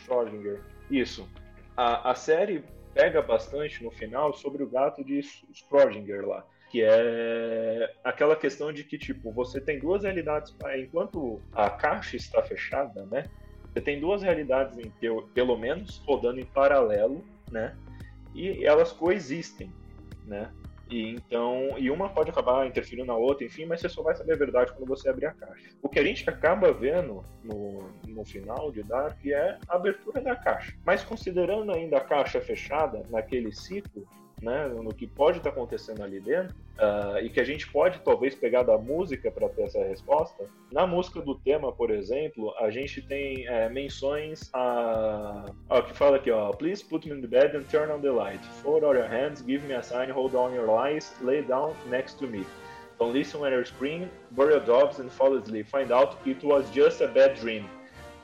Schrödinger. 0.04 0.60
Isso. 0.90 1.28
A, 1.76 2.10
a 2.10 2.14
série 2.14 2.64
pega 2.94 3.22
bastante 3.22 3.82
no 3.84 3.90
final 3.90 4.34
sobre 4.34 4.62
o 4.62 4.68
gato 4.68 5.04
de 5.04 5.20
Schrödinger 5.52 6.26
lá 6.26 6.44
que 6.70 6.82
é 6.82 7.94
aquela 8.04 8.36
questão 8.36 8.72
de 8.72 8.84
que 8.84 8.98
tipo 8.98 9.32
você 9.32 9.60
tem 9.60 9.78
duas 9.78 10.02
realidades 10.02 10.54
enquanto 10.78 11.40
a 11.52 11.70
caixa 11.70 12.16
está 12.16 12.42
fechada, 12.42 13.06
né? 13.06 13.28
Você 13.72 13.80
tem 13.80 14.00
duas 14.00 14.22
realidades 14.22 14.78
em 14.78 14.92
pelo 15.34 15.56
menos 15.56 16.02
rodando 16.06 16.40
em 16.40 16.46
paralelo, 16.46 17.24
né? 17.50 17.76
E 18.34 18.64
elas 18.64 18.92
coexistem, 18.92 19.72
né? 20.26 20.50
E 20.90 21.10
então, 21.10 21.74
e 21.76 21.90
uma 21.90 22.08
pode 22.08 22.30
acabar 22.30 22.66
interferindo 22.66 23.06
na 23.06 23.14
outra, 23.14 23.44
enfim, 23.44 23.66
mas 23.66 23.80
você 23.80 23.88
só 23.88 24.02
vai 24.02 24.16
saber 24.16 24.32
a 24.32 24.36
verdade 24.36 24.72
quando 24.72 24.88
você 24.88 25.08
abrir 25.08 25.26
a 25.26 25.34
caixa. 25.34 25.68
O 25.82 25.88
que 25.88 25.98
a 25.98 26.04
gente 26.04 26.28
acaba 26.28 26.72
vendo 26.72 27.22
no, 27.44 27.90
no 28.06 28.24
final 28.24 28.72
de 28.72 28.82
Dark 28.82 29.18
é 29.26 29.58
a 29.68 29.76
abertura 29.76 30.20
da 30.20 30.34
caixa. 30.34 30.74
Mas 30.86 31.04
considerando 31.04 31.72
ainda 31.72 31.98
a 31.98 32.00
caixa 32.00 32.40
fechada 32.40 33.02
naquele 33.10 33.52
ciclo, 33.52 34.06
né, 34.42 34.68
no 34.68 34.94
que 34.94 35.06
pode 35.06 35.38
estar 35.38 35.50
tá 35.50 35.56
acontecendo 35.56 36.02
ali 36.02 36.20
dentro, 36.20 36.54
uh, 36.78 37.18
e 37.22 37.28
que 37.28 37.40
a 37.40 37.44
gente 37.44 37.70
pode 37.70 38.00
talvez 38.00 38.34
pegar 38.34 38.62
da 38.62 38.78
música 38.78 39.30
para 39.30 39.48
ter 39.48 39.62
essa 39.62 39.82
resposta. 39.84 40.44
Na 40.70 40.86
música 40.86 41.20
do 41.20 41.34
tema, 41.34 41.72
por 41.72 41.90
exemplo, 41.90 42.54
a 42.58 42.70
gente 42.70 43.02
tem 43.02 43.46
é, 43.46 43.68
menções 43.68 44.50
a, 44.52 45.46
a 45.68 45.82
que 45.82 45.94
fala 45.94 46.16
aqui, 46.16 46.30
ó, 46.30 46.50
Please 46.52 46.84
put 46.84 47.08
me 47.08 47.16
in 47.16 47.20
the 47.20 47.26
bed 47.26 47.56
and 47.56 47.62
turn 47.64 47.90
on 47.90 48.00
the 48.00 48.10
light. 48.10 48.44
Fold 48.62 48.84
out 48.84 48.96
your 48.96 49.08
hands, 49.08 49.42
give 49.42 49.66
me 49.66 49.74
a 49.74 49.82
sign, 49.82 50.10
hold 50.10 50.34
on 50.34 50.54
your 50.54 50.66
lies, 50.66 51.14
lay 51.20 51.42
down 51.42 51.74
next 51.88 52.18
to 52.18 52.26
me. 52.26 52.44
Don't 52.98 53.12
listen 53.12 53.40
when 53.40 53.54
I 53.54 53.62
scream, 53.62 54.10
bury 54.32 54.54
your 54.54 54.64
dogs 54.64 54.98
and 54.98 55.10
fall 55.10 55.36
asleep. 55.36 55.68
Find 55.68 55.92
out 55.92 56.18
it 56.26 56.42
was 56.42 56.68
just 56.70 57.00
a 57.00 57.06
bad 57.06 57.38
dream 57.38 57.64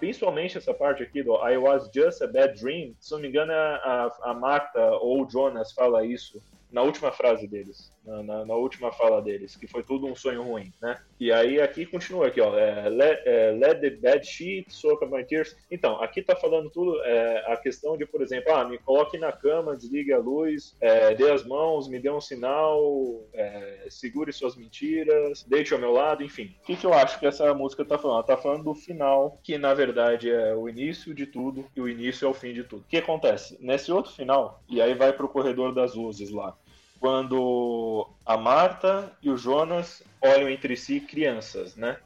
principalmente 0.05 0.59
essa 0.59 0.75
parte 0.75 1.03
aqui 1.03 1.23
do 1.23 1.35
I 1.37 1.57
was 1.57 1.89
just 1.91 2.21
a 2.21 2.27
bad 2.27 2.61
dream, 2.61 2.95
se 3.01 3.13
não 3.13 3.21
me 3.21 3.29
engano, 3.29 3.53
a, 3.53 4.13
a 4.25 4.35
Marta 4.35 4.79
ou 4.99 5.25
o 5.25 5.31
Jonas 5.31 5.73
fala 5.73 6.05
isso 6.05 6.43
na 6.71 6.83
última 6.83 7.11
frase 7.11 7.49
deles, 7.49 7.91
na, 8.05 8.23
na, 8.23 8.45
na, 8.45 8.55
última 8.55 8.93
fala 8.93 9.21
deles, 9.21 9.57
que 9.57 9.67
foi 9.67 9.83
tudo 9.83 10.07
um 10.07 10.15
sonho 10.15 10.43
ruim, 10.43 10.73
né? 10.81 10.99
E 11.19 11.33
aí 11.33 11.61
aqui 11.61 11.87
continua 11.87 12.29
aqui, 12.29 12.41
ó, 12.41 12.57
é, 12.57 12.89
let, 12.89 13.23
é, 13.25 13.51
let, 13.53 13.81
the 13.81 13.91
bad 13.91 14.27
sheet 14.27 14.73
soak 14.73 15.05
up 15.05 15.13
my 15.13 15.25
tears. 15.25 15.57
Então, 15.71 16.03
aqui 16.03 16.23
tá 16.23 16.37
falando 16.37 16.71
tudo, 16.71 17.03
é, 17.03 17.53
a 17.53 17.57
questão 17.57 17.97
de, 17.97 18.07
por 18.07 18.23
exemplo, 18.23 18.53
ah, 18.55 18.65
me 18.65 18.79
coloque 18.79 19.19
na 19.19 19.33
cama, 19.33 19.77
desligue 19.77 20.13
a 20.13 20.19
luz, 20.19 20.77
é, 20.81 21.15
dê 21.15 21.31
as 21.31 21.45
mãos, 21.45 21.89
me 21.89 21.99
dê 21.99 22.11
um 22.11 22.21
sinal, 22.21 23.25
é, 23.33 23.87
segure 23.89 24.33
suas 24.33 24.57
mentiras, 24.57 25.45
deite 25.45 25.73
ao 25.73 25.81
meu 25.81 25.93
lado, 25.93 26.23
enfim. 26.23 26.55
O 26.63 26.67
que, 26.67 26.77
que 26.77 26.87
eu 26.87 26.93
acho 26.93 27.19
que 27.19 27.27
essa 27.27 27.53
música 27.55 27.85
tá 27.85 27.99
falando? 27.99 28.19
Ela 28.19 28.27
tá 28.27 28.37
falando 28.37 28.65
do 28.65 28.75
final, 28.75 29.39
que 29.43 29.59
na 29.59 29.75
verdade 29.75 30.31
é 30.31 30.55
o 30.55 30.69
início 30.69 31.15
de 31.15 31.27
tudo 31.27 31.67
e 31.75 31.81
o 31.81 31.89
início 31.89 32.27
é 32.27 32.29
o 32.29 32.35
fim 32.35 32.53
de 32.53 32.65
tudo. 32.65 32.83
O 32.83 32.89
que 32.89 32.99
acontece? 32.99 33.57
Nesse 33.61 33.91
outro 33.91 34.13
final, 34.13 34.63
e 34.69 34.81
aí 34.81 34.95
vai 34.95 35.13
pro 35.13 35.29
corredor 35.29 35.75
das 35.75 35.95
luzes 35.95 36.31
lá, 36.31 36.57
quando 37.05 38.09
a 38.25 38.35
Marta 38.35 39.13
e 39.23 39.29
o 39.29 39.37
Jonas 39.37 40.03
olham 40.23 40.49
entre 40.49 40.75
si 40.75 41.01
crianças, 41.01 41.77
né? 41.77 41.99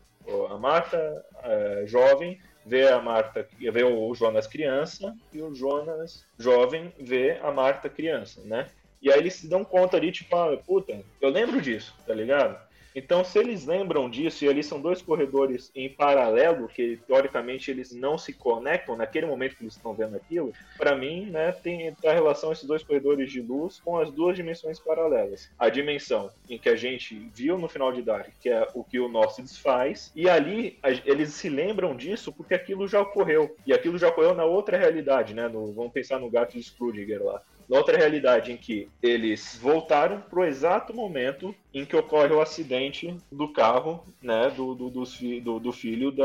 A 0.50 0.58
Marta, 0.58 1.24
é, 1.44 1.84
jovem, 1.86 2.40
vê 2.66 2.88
a 2.88 3.00
Marta, 3.00 3.46
vê 3.60 3.84
o 3.84 4.12
Jonas 4.16 4.48
criança 4.48 5.16
e 5.32 5.40
o 5.40 5.54
Jonas 5.54 6.26
jovem 6.36 6.92
vê 6.98 7.38
a 7.40 7.52
Marta 7.52 7.88
criança, 7.88 8.40
né? 8.44 8.66
E 9.00 9.08
aí 9.08 9.20
eles 9.20 9.34
se 9.34 9.48
dão 9.48 9.64
conta 9.64 9.96
ali, 9.96 10.10
tipo, 10.10 10.34
ah, 10.34 10.56
puta, 10.66 11.00
eu 11.20 11.30
lembro 11.30 11.60
disso, 11.60 11.94
tá 12.04 12.12
ligado? 12.12 12.58
Então, 12.94 13.24
se 13.24 13.38
eles 13.38 13.66
lembram 13.66 14.08
disso, 14.08 14.44
e 14.44 14.48
ali 14.48 14.62
são 14.62 14.80
dois 14.80 15.02
corredores 15.02 15.70
em 15.74 15.88
paralelo, 15.88 16.68
que 16.68 16.98
teoricamente 17.06 17.70
eles 17.70 17.92
não 17.92 18.18
se 18.18 18.32
conectam 18.32 18.96
naquele 18.96 19.26
momento 19.26 19.56
que 19.56 19.62
eles 19.62 19.76
estão 19.76 19.94
vendo 19.94 20.16
aquilo, 20.16 20.52
para 20.76 20.96
mim, 20.96 21.26
né, 21.26 21.52
tem 21.52 21.94
a 22.04 22.12
relação 22.12 22.52
esses 22.52 22.64
dois 22.64 22.82
corredores 22.82 23.30
de 23.30 23.40
luz 23.40 23.80
com 23.80 23.98
as 23.98 24.10
duas 24.10 24.36
dimensões 24.36 24.78
paralelas. 24.78 25.50
A 25.58 25.68
dimensão 25.68 26.30
em 26.48 26.58
que 26.58 26.68
a 26.68 26.76
gente 26.76 27.30
viu 27.34 27.58
no 27.58 27.68
final 27.68 27.92
de 27.92 28.02
Dark, 28.02 28.30
que 28.40 28.48
é 28.48 28.66
o 28.74 28.82
que 28.82 28.98
o 28.98 29.08
nosso 29.08 29.42
desfaz, 29.42 30.12
e 30.14 30.28
ali 30.28 30.78
a, 30.82 30.90
eles 30.90 31.34
se 31.34 31.48
lembram 31.48 31.94
disso 31.94 32.32
porque 32.32 32.54
aquilo 32.54 32.88
já 32.88 33.00
ocorreu. 33.00 33.54
E 33.66 33.72
aquilo 33.72 33.98
já 33.98 34.08
ocorreu 34.08 34.34
na 34.34 34.44
outra 34.44 34.76
realidade, 34.76 35.34
né? 35.34 35.48
No, 35.48 35.72
vamos 35.72 35.92
pensar 35.92 36.18
no 36.18 36.30
gato 36.30 36.52
de 36.52 36.62
Scrooge 36.62 37.06
lá 37.18 37.42
outra 37.68 37.98
realidade 37.98 38.50
em 38.52 38.56
que 38.56 38.88
eles 39.02 39.58
voltaram 39.60 40.20
pro 40.20 40.44
exato 40.44 40.94
momento 40.94 41.54
em 41.72 41.84
que 41.84 41.94
ocorre 41.94 42.32
o 42.32 42.40
acidente 42.40 43.14
do 43.30 43.52
carro, 43.52 44.02
né, 44.22 44.50
do, 44.50 44.74
do, 44.74 44.90
do, 44.90 45.04
do, 45.42 45.60
do 45.60 45.72
filho 45.72 46.10
da, 46.10 46.24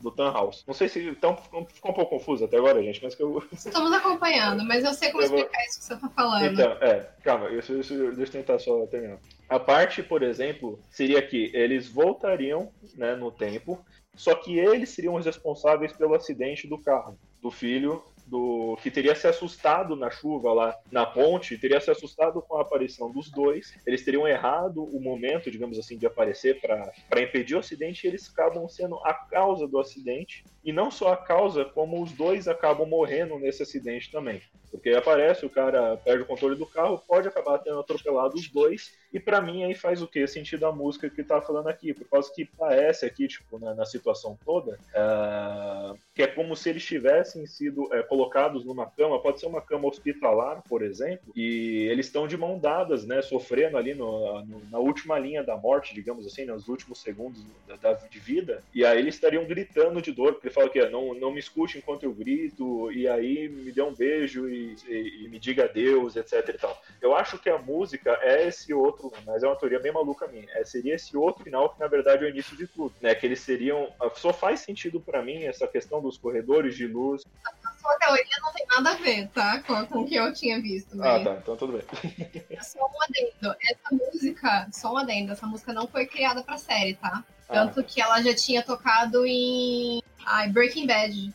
do 0.00 0.14
House. 0.16 0.62
Não 0.66 0.74
sei 0.74 0.88
se 0.88 1.00
então, 1.08 1.36
ficou 1.36 1.90
um 1.90 1.94
pouco 1.94 2.18
confuso 2.18 2.44
até 2.44 2.56
agora, 2.56 2.82
gente, 2.82 3.02
mas 3.02 3.14
que 3.14 3.22
eu... 3.22 3.42
Estamos 3.52 3.92
acompanhando, 3.92 4.64
mas 4.64 4.84
eu 4.84 4.94
sei 4.94 5.10
como 5.10 5.22
eu 5.22 5.26
explicar 5.26 5.50
vou... 5.50 5.66
isso 5.66 5.78
que 5.80 5.84
você 5.84 5.96
tá 5.96 6.08
falando. 6.10 6.44
Então, 6.44 6.72
é, 6.80 7.08
calma, 7.22 7.48
deixa, 7.48 7.74
deixa, 7.74 7.94
deixa 8.12 8.22
eu 8.22 8.42
tentar 8.42 8.58
só 8.58 8.86
terminar. 8.86 9.18
A 9.48 9.58
parte, 9.58 10.02
por 10.02 10.22
exemplo, 10.22 10.78
seria 10.90 11.20
que 11.20 11.50
eles 11.52 11.88
voltariam 11.88 12.70
né, 12.94 13.16
no 13.16 13.32
tempo, 13.32 13.84
só 14.14 14.34
que 14.34 14.58
eles 14.58 14.90
seriam 14.90 15.14
os 15.14 15.26
responsáveis 15.26 15.92
pelo 15.92 16.14
acidente 16.14 16.68
do 16.68 16.78
carro 16.78 17.18
do 17.42 17.50
filho 17.50 18.02
do 18.30 18.78
que 18.80 18.90
teria 18.90 19.14
se 19.14 19.26
assustado 19.26 19.96
na 19.96 20.08
chuva 20.08 20.52
lá 20.52 20.78
na 20.90 21.04
ponte, 21.04 21.58
teria 21.58 21.80
se 21.80 21.90
assustado 21.90 22.40
com 22.40 22.56
a 22.56 22.62
aparição 22.62 23.10
dos 23.10 23.28
dois. 23.28 23.76
Eles 23.84 24.04
teriam 24.04 24.26
errado 24.26 24.84
o 24.84 25.00
momento, 25.00 25.50
digamos 25.50 25.78
assim, 25.78 25.98
de 25.98 26.06
aparecer 26.06 26.60
para 26.60 27.20
impedir 27.20 27.56
o 27.56 27.58
acidente 27.58 28.06
e 28.06 28.08
eles 28.08 28.30
acabam 28.30 28.68
sendo 28.68 28.96
a 29.00 29.12
causa 29.12 29.66
do 29.66 29.80
acidente 29.80 30.44
e 30.64 30.72
não 30.72 30.90
só 30.90 31.12
a 31.12 31.16
causa, 31.16 31.64
como 31.64 32.00
os 32.02 32.12
dois 32.12 32.46
acabam 32.46 32.86
morrendo 32.86 33.38
nesse 33.38 33.62
acidente 33.62 34.12
também. 34.12 34.40
Porque 34.70 34.90
aparece, 34.90 35.44
o 35.44 35.50
cara 35.50 35.96
perde 35.96 36.22
o 36.22 36.26
controle 36.26 36.54
do 36.54 36.66
carro, 36.66 37.02
pode 37.08 37.26
acabar 37.26 37.58
tendo 37.58 37.80
atropelado 37.80 38.36
os 38.36 38.48
dois, 38.48 38.92
e 39.12 39.18
para 39.18 39.40
mim 39.40 39.64
aí 39.64 39.74
faz 39.74 40.00
o 40.00 40.06
que? 40.06 40.24
Sentido 40.28 40.64
a 40.66 40.72
música 40.72 41.10
que 41.10 41.24
tá 41.24 41.40
falando 41.40 41.68
aqui, 41.68 41.92
por 41.92 42.08
causa 42.08 42.32
que 42.32 42.44
parece 42.44 43.04
aqui, 43.04 43.26
tipo, 43.26 43.58
na, 43.58 43.74
na 43.74 43.84
situação 43.84 44.38
toda, 44.44 44.78
uh, 44.94 45.98
que 46.14 46.22
é 46.22 46.28
como 46.28 46.54
se 46.54 46.70
eles 46.70 46.84
tivessem 46.84 47.46
sido 47.46 47.92
é, 47.92 48.02
colocados 48.20 48.64
numa 48.64 48.86
cama, 48.86 49.20
pode 49.20 49.40
ser 49.40 49.46
uma 49.46 49.60
cama 49.60 49.88
hospitalar, 49.88 50.62
por 50.68 50.82
exemplo, 50.82 51.32
e 51.34 51.88
eles 51.90 52.06
estão 52.06 52.26
de 52.26 52.36
mão 52.36 52.58
dadas, 52.58 53.04
né, 53.06 53.22
sofrendo 53.22 53.76
ali 53.76 53.94
no, 53.94 54.44
no, 54.44 54.62
na 54.70 54.78
última 54.78 55.18
linha 55.18 55.42
da 55.42 55.56
morte, 55.56 55.94
digamos 55.94 56.26
assim, 56.26 56.44
nos 56.44 56.68
últimos 56.68 57.00
segundos 57.00 57.44
da, 57.66 57.76
da, 57.76 57.92
de 57.94 58.18
vida, 58.18 58.62
e 58.74 58.84
aí 58.84 58.98
eles 58.98 59.14
estariam 59.14 59.44
gritando 59.44 60.00
de 60.00 60.12
dor, 60.12 60.34
porque 60.34 60.48
ele 60.48 60.54
fala 60.54 60.68
que 60.68 60.84
não, 60.88 61.14
não 61.14 61.32
me 61.32 61.40
escute 61.40 61.78
enquanto 61.78 62.04
eu 62.04 62.12
grito, 62.12 62.90
e 62.92 63.08
aí 63.08 63.48
me 63.48 63.72
dê 63.72 63.82
um 63.82 63.94
beijo 63.94 64.48
e 64.48 64.70
e, 64.88 65.24
e, 65.24 65.28
me 65.28 65.38
diga 65.38 65.68
Deus, 65.68 66.16
etc 66.16 66.48
e 66.48 66.52
tal. 66.58 66.82
Eu 67.00 67.14
acho 67.14 67.38
que 67.38 67.48
a 67.48 67.58
música 67.58 68.18
é 68.22 68.46
esse 68.46 68.72
outro, 68.72 69.12
mas 69.26 69.42
é 69.42 69.46
uma 69.46 69.56
teoria 69.56 69.78
bem 69.78 69.92
maluca 69.92 70.26
minha. 70.26 70.46
É, 70.52 70.64
seria 70.64 70.94
esse 70.94 71.16
outro 71.16 71.44
final 71.44 71.70
que 71.70 71.80
na 71.80 71.86
verdade 71.86 72.24
é 72.24 72.26
o 72.26 72.30
início 72.30 72.56
de 72.56 72.66
tudo, 72.66 72.94
né? 73.00 73.14
Que 73.14 73.26
eles 73.26 73.40
seriam, 73.40 73.92
só 74.14 74.32
faz 74.32 74.60
sentido 74.60 75.00
para 75.00 75.22
mim 75.22 75.44
essa 75.44 75.66
questão 75.66 76.00
dos 76.00 76.18
corredores 76.18 76.76
de 76.76 76.86
luz. 76.86 77.24
A 77.44 77.72
sua 77.78 77.96
teoria 78.14 78.36
não 78.42 78.52
tem 78.52 78.66
nada 78.66 78.90
a 78.90 78.94
ver, 78.94 79.28
tá? 79.28 79.62
Com, 79.62 79.86
com 79.86 79.98
o 80.00 80.06
que 80.06 80.14
eu 80.14 80.32
tinha 80.32 80.60
visto. 80.60 80.96
Né? 80.96 81.08
Ah, 81.08 81.24
tá. 81.24 81.38
Então 81.42 81.56
tudo 81.56 81.72
bem. 81.72 81.82
É 82.50 82.60
só 82.62 82.78
um 82.80 83.02
adendo. 83.02 83.56
Essa 83.62 83.94
música, 83.94 84.68
só 84.72 84.92
um 84.92 84.98
adendo. 84.98 85.32
Essa 85.32 85.46
música 85.46 85.72
não 85.72 85.86
foi 85.86 86.06
criada 86.06 86.42
pra 86.42 86.58
série, 86.58 86.94
tá? 86.94 87.24
Tanto 87.48 87.80
ah. 87.80 87.82
que 87.82 88.00
ela 88.00 88.22
já 88.22 88.34
tinha 88.34 88.62
tocado 88.62 89.26
em 89.26 90.02
ai, 90.24 90.48
Breaking 90.48 90.86
Bad, 90.86 91.34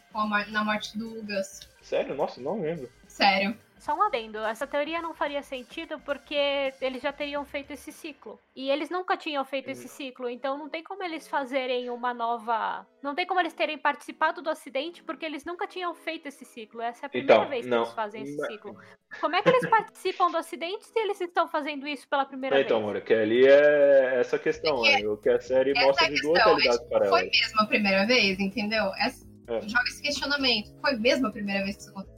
na 0.50 0.64
morte 0.64 0.98
do 0.98 1.22
Gus. 1.24 1.62
Sério? 1.82 2.16
Nossa, 2.16 2.42
não 2.42 2.62
lembro. 2.62 2.90
Sério. 3.08 3.58
Só 3.86 3.94
um 3.94 4.02
adendo, 4.02 4.40
essa 4.40 4.66
teoria 4.66 5.00
não 5.00 5.14
faria 5.14 5.44
sentido 5.44 6.00
porque 6.00 6.74
eles 6.82 7.04
já 7.04 7.14
teriam 7.14 7.46
feito 7.46 7.70
esse 7.70 7.92
ciclo. 7.92 8.40
E 8.56 8.72
eles 8.72 8.90
nunca 8.90 9.16
tinham 9.16 9.46
feito 9.46 9.70
esse 9.70 9.88
ciclo, 9.88 10.28
então 10.28 10.58
não 10.58 10.68
tem 10.68 10.84
como 10.84 11.04
eles 11.04 11.28
fazerem 11.28 11.92
uma 11.92 12.12
nova. 12.12 12.84
Não 13.04 13.14
tem 13.14 13.28
como 13.28 13.40
eles 13.40 13.54
terem 13.54 13.78
participado 13.78 14.42
do 14.42 14.50
acidente 14.50 15.04
porque 15.04 15.24
eles 15.24 15.46
nunca 15.46 15.68
tinham 15.68 15.94
feito 15.94 16.28
esse 16.28 16.44
ciclo. 16.44 16.82
Essa 16.82 17.06
é 17.06 17.06
a 17.06 17.10
primeira 17.10 17.36
então, 17.36 17.48
vez 17.48 17.64
que 17.64 17.70
não. 17.70 17.84
eles 17.84 17.94
fazem 17.94 18.24
esse 18.24 18.48
ciclo. 18.48 18.76
Como 19.22 19.36
é 19.36 19.44
que 19.44 19.50
eles 19.50 19.70
participam 19.70 20.32
do 20.32 20.38
acidente 20.38 20.84
se 20.84 21.00
eles 21.00 21.22
estão 21.22 21.48
fazendo 21.48 21.88
isso 21.88 22.10
pela 22.10 22.26
primeira 22.26 22.60
então, 22.60 22.80
vez? 22.80 22.80
Então, 22.80 22.82
Moura, 22.82 23.02
que 23.02 23.14
ali 23.14 23.46
é 23.46 24.20
essa 24.20 24.40
questão, 24.40 24.84
é 24.84 24.98
que, 24.98 25.06
o 25.06 25.16
que 25.16 25.30
a 25.30 25.40
série 25.40 25.76
mostra 25.76 26.10
de 26.10 26.22
duas 26.24 26.44
realidades 26.44 26.90
para 26.90 27.06
ela. 27.06 27.20
Foi 27.20 27.30
mesmo 27.30 27.62
a 27.62 27.68
primeira 27.68 28.08
vez, 28.08 28.40
entendeu? 28.40 28.92
Essa, 28.98 29.24
é. 29.48 29.62
Joga 29.62 29.84
esse 29.90 30.02
questionamento. 30.02 30.76
Foi 30.82 30.96
mesmo 30.96 31.28
a 31.28 31.32
primeira 31.32 31.64
vez 31.64 31.76
que 31.76 31.84
isso 31.84 31.92
aconteceu? 31.92 32.15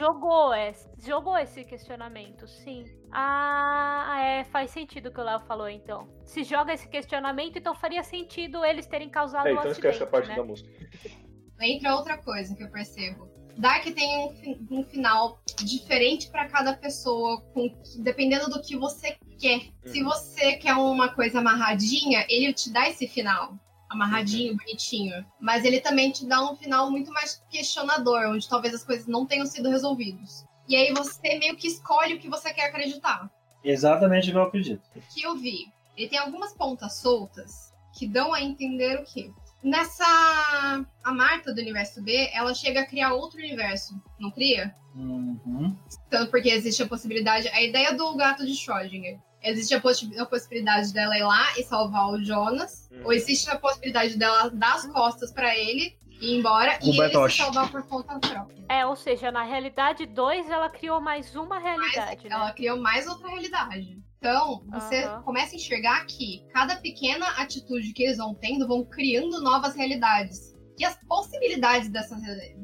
Jogou 0.00 0.54
esse, 0.54 0.88
jogou 0.98 1.36
esse 1.36 1.64
questionamento, 1.64 2.46
sim. 2.46 2.84
Ah, 3.10 4.20
é, 4.20 4.44
faz 4.44 4.70
sentido 4.70 5.08
o 5.08 5.12
que 5.12 5.20
o 5.20 5.24
Léo 5.24 5.40
falou, 5.40 5.68
então. 5.68 6.08
Se 6.24 6.44
joga 6.44 6.72
esse 6.72 6.88
questionamento, 6.88 7.58
então 7.58 7.74
faria 7.74 8.02
sentido 8.04 8.64
eles 8.64 8.86
terem 8.86 9.10
causado 9.10 9.48
é, 9.48 9.52
então 9.52 9.64
o 9.64 9.68
acidente, 9.68 9.86
esquece 9.86 10.02
a 10.02 10.06
parte 10.06 10.28
né? 10.28 10.36
da 10.36 10.44
música. 10.44 10.70
Entra 11.60 11.96
outra 11.96 12.18
coisa 12.18 12.54
que 12.54 12.62
eu 12.62 12.70
percebo. 12.70 13.28
Dark 13.56 13.84
tem 13.92 14.18
um, 14.70 14.78
um 14.78 14.84
final 14.84 15.42
diferente 15.64 16.30
para 16.30 16.48
cada 16.48 16.74
pessoa, 16.74 17.40
com, 17.52 17.68
dependendo 17.98 18.48
do 18.48 18.62
que 18.62 18.76
você 18.76 19.16
quer. 19.36 19.56
Uhum. 19.84 19.92
Se 19.92 20.02
você 20.04 20.52
quer 20.58 20.74
uma 20.74 21.08
coisa 21.08 21.40
amarradinha, 21.40 22.24
ele 22.28 22.52
te 22.52 22.72
dá 22.72 22.88
esse 22.88 23.08
final 23.08 23.58
amarradinho, 23.88 24.52
uhum. 24.52 24.58
bonitinho. 24.58 25.24
Mas 25.40 25.64
ele 25.64 25.80
também 25.80 26.10
te 26.10 26.26
dá 26.26 26.42
um 26.42 26.56
final 26.56 26.90
muito 26.90 27.12
mais 27.12 27.42
questionador, 27.50 28.28
onde 28.28 28.48
talvez 28.48 28.74
as 28.74 28.84
coisas 28.84 29.06
não 29.06 29.26
tenham 29.26 29.46
sido 29.46 29.70
resolvidas. 29.70 30.44
E 30.68 30.76
aí 30.76 30.92
você 30.92 31.38
meio 31.38 31.56
que 31.56 31.66
escolhe 31.66 32.14
o 32.14 32.18
que 32.18 32.28
você 32.28 32.52
quer 32.52 32.66
acreditar. 32.66 33.30
Exatamente 33.64 34.28
o 34.28 34.32
que 34.32 34.38
eu 34.38 34.42
acredito. 34.42 34.82
O 34.94 35.00
que 35.00 35.22
eu 35.22 35.36
vi? 35.36 35.72
Ele 35.96 36.08
tem 36.08 36.18
algumas 36.18 36.52
pontas 36.52 36.98
soltas 36.98 37.72
que 37.98 38.06
dão 38.06 38.32
a 38.32 38.42
entender 38.42 39.00
o 39.00 39.04
quê? 39.04 39.30
Nessa. 39.62 40.04
A 41.02 41.12
Marta 41.12 41.52
do 41.52 41.60
universo 41.60 42.02
B, 42.02 42.30
ela 42.32 42.54
chega 42.54 42.80
a 42.80 42.86
criar 42.86 43.14
outro 43.14 43.38
universo, 43.38 44.00
não 44.18 44.30
cria? 44.30 44.74
Uhum. 44.94 45.74
Tanto 46.10 46.30
porque 46.30 46.50
existe 46.50 46.82
a 46.82 46.86
possibilidade. 46.86 47.48
A 47.48 47.62
ideia 47.62 47.94
do 47.94 48.14
gato 48.14 48.46
de 48.46 48.52
Schrödinger 48.52 49.18
existe 49.42 49.74
a, 49.74 49.80
poss 49.80 50.08
a, 50.18 50.26
possibilidade 50.26 50.92
dela 50.92 51.16
ir 51.16 51.22
lá 51.22 51.58
e 51.58 51.62
salvar 51.62 52.10
o 52.10 52.24
Jonas, 52.24 52.88
hum. 52.92 53.02
ou 53.04 53.12
existe 53.12 53.48
a 53.50 53.58
possibilidade 53.58 54.16
dela 54.16 54.50
dar 54.50 54.74
as 54.74 54.86
costas 54.86 55.32
para 55.32 55.56
ele 55.56 55.96
ir 56.20 56.38
embora 56.38 56.78
o 56.82 56.92
e 56.92 56.96
Bertoshi. 56.96 57.40
ele 57.40 57.48
se 57.48 57.54
salvar 57.54 57.70
por 57.70 57.86
conta 57.86 58.18
própria. 58.18 58.64
É, 58.68 58.84
ou 58.84 58.96
seja, 58.96 59.30
na 59.30 59.44
realidade 59.44 60.04
2 60.06 60.50
ela 60.50 60.68
criou 60.68 61.00
mais 61.00 61.34
uma 61.34 61.58
realidade. 61.58 62.24
né? 62.24 62.34
Ela 62.34 62.52
criou 62.52 62.76
mais 62.80 63.06
outra 63.06 63.28
realidade. 63.28 63.98
Então, 64.18 64.64
você 64.68 65.06
uhum. 65.06 65.22
começa 65.22 65.54
a 65.54 65.56
enxergar 65.56 66.04
que 66.06 66.44
cada 66.52 66.76
pequena 66.76 67.26
atitude 67.40 67.92
que 67.92 68.02
eles 68.02 68.18
vão 68.18 68.34
tendo 68.34 68.66
vão 68.66 68.84
criando 68.84 69.40
novas 69.40 69.76
realidades. 69.76 70.56
E 70.76 70.84
as 70.84 70.98
possibilidades 71.06 71.88
dessas 71.88 72.20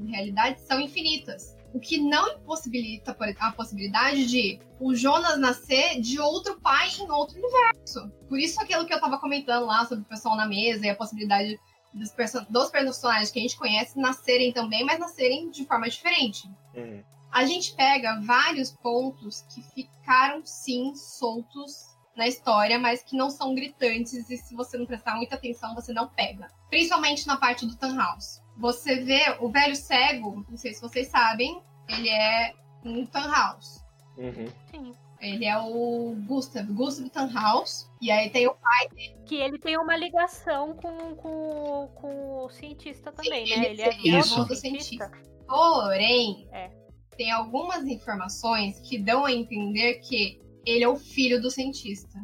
realidades 0.09 0.65
são 0.65 0.81
infinitas 0.81 1.54
o 1.75 1.81
que 1.81 1.99
não 1.99 2.29
impossibilita 2.35 3.17
a 3.41 3.53
possibilidade 3.53 4.27
de 4.27 4.61
o 4.79 4.95
Jonas 4.95 5.37
nascer 5.37 6.01
de 6.01 6.21
outro 6.21 6.61
pai 6.61 6.89
em 7.01 7.11
outro 7.11 7.37
universo. 7.37 8.09
Por 8.29 8.39
isso 8.39 8.61
aquilo 8.61 8.87
que 8.87 8.95
eu 8.95 9.01
tava 9.01 9.19
comentando 9.19 9.67
lá 9.67 9.85
sobre 9.85 10.05
o 10.05 10.09
pessoal 10.09 10.37
na 10.37 10.47
mesa 10.47 10.87
e 10.87 10.89
a 10.89 10.95
possibilidade 10.95 11.59
dos, 11.93 12.13
person 12.13 12.47
dos 12.49 12.71
personagens 12.71 13.33
que 13.33 13.41
a 13.41 13.43
gente 13.43 13.57
conhece 13.57 13.99
nascerem 13.99 14.53
também, 14.53 14.85
mas 14.85 15.01
nascerem 15.01 15.51
de 15.51 15.67
forma 15.67 15.91
diferente. 15.91 16.49
Uhum. 16.75 17.03
A 17.33 17.45
gente 17.45 17.75
pega 17.75 18.21
vários 18.21 18.71
pontos 18.71 19.45
que 19.53 19.61
ficaram 19.61 20.47
sim 20.47 20.95
soltos 20.95 21.93
na 22.17 22.29
história, 22.29 22.79
mas 22.79 23.03
que 23.03 23.17
não 23.17 23.29
são 23.31 23.53
gritantes 23.53 24.31
e 24.31 24.37
se 24.37 24.55
você 24.55 24.79
não 24.79 24.87
prestar 24.87 25.17
muita 25.17 25.35
atenção, 25.35 25.75
você 25.75 25.93
não 25.93 26.09
pega. 26.09 26.49
Principalmente 26.71 27.27
na 27.27 27.37
parte 27.37 27.67
do 27.67 27.77
House 27.97 28.44
você 28.57 29.01
vê 29.01 29.37
o 29.41 29.49
velho 29.49 29.77
cego, 29.77 30.45
não 30.49 30.57
sei 30.57 30.75
se 30.75 30.81
vocês 30.81 31.09
sabem, 31.09 31.61
ele 31.89 32.09
é 32.09 32.55
um 32.85 33.05
Tannhaus. 33.07 33.85
Uhum. 34.17 34.49
Sim. 34.71 34.93
Ele 35.21 35.47
é 35.47 35.57
o 35.59 36.15
Gustav, 36.27 36.67
Gustav 36.73 37.09
Tannhaus. 37.09 37.91
E 38.01 38.11
aí 38.11 38.29
tem 38.29 38.47
o 38.47 38.55
pai 38.55 38.89
dele. 38.91 39.17
Que 39.25 39.37
ele 39.37 39.59
tem 39.59 39.79
uma 39.79 39.97
ligação 39.97 40.75
com, 40.75 41.15
com, 41.17 41.89
com 41.95 42.45
o 42.45 42.51
cientista 42.51 43.11
também, 43.11 43.47
Sim, 43.47 43.57
né? 43.57 43.71
Ele, 43.71 43.83
ele 43.83 44.17
é 44.17 44.19
Isso. 44.19 44.45
do 44.45 44.55
cientista. 44.55 45.11
Porém, 45.49 46.47
é. 46.53 46.71
tem 47.17 47.31
algumas 47.31 47.87
informações 47.87 48.79
que 48.81 48.99
dão 48.99 49.25
a 49.25 49.33
entender 49.33 49.95
que 50.01 50.41
ele 50.67 50.85
é 50.85 50.89
o 50.89 50.97
filho 50.97 51.41
do 51.41 51.51
cientista. 51.51 52.19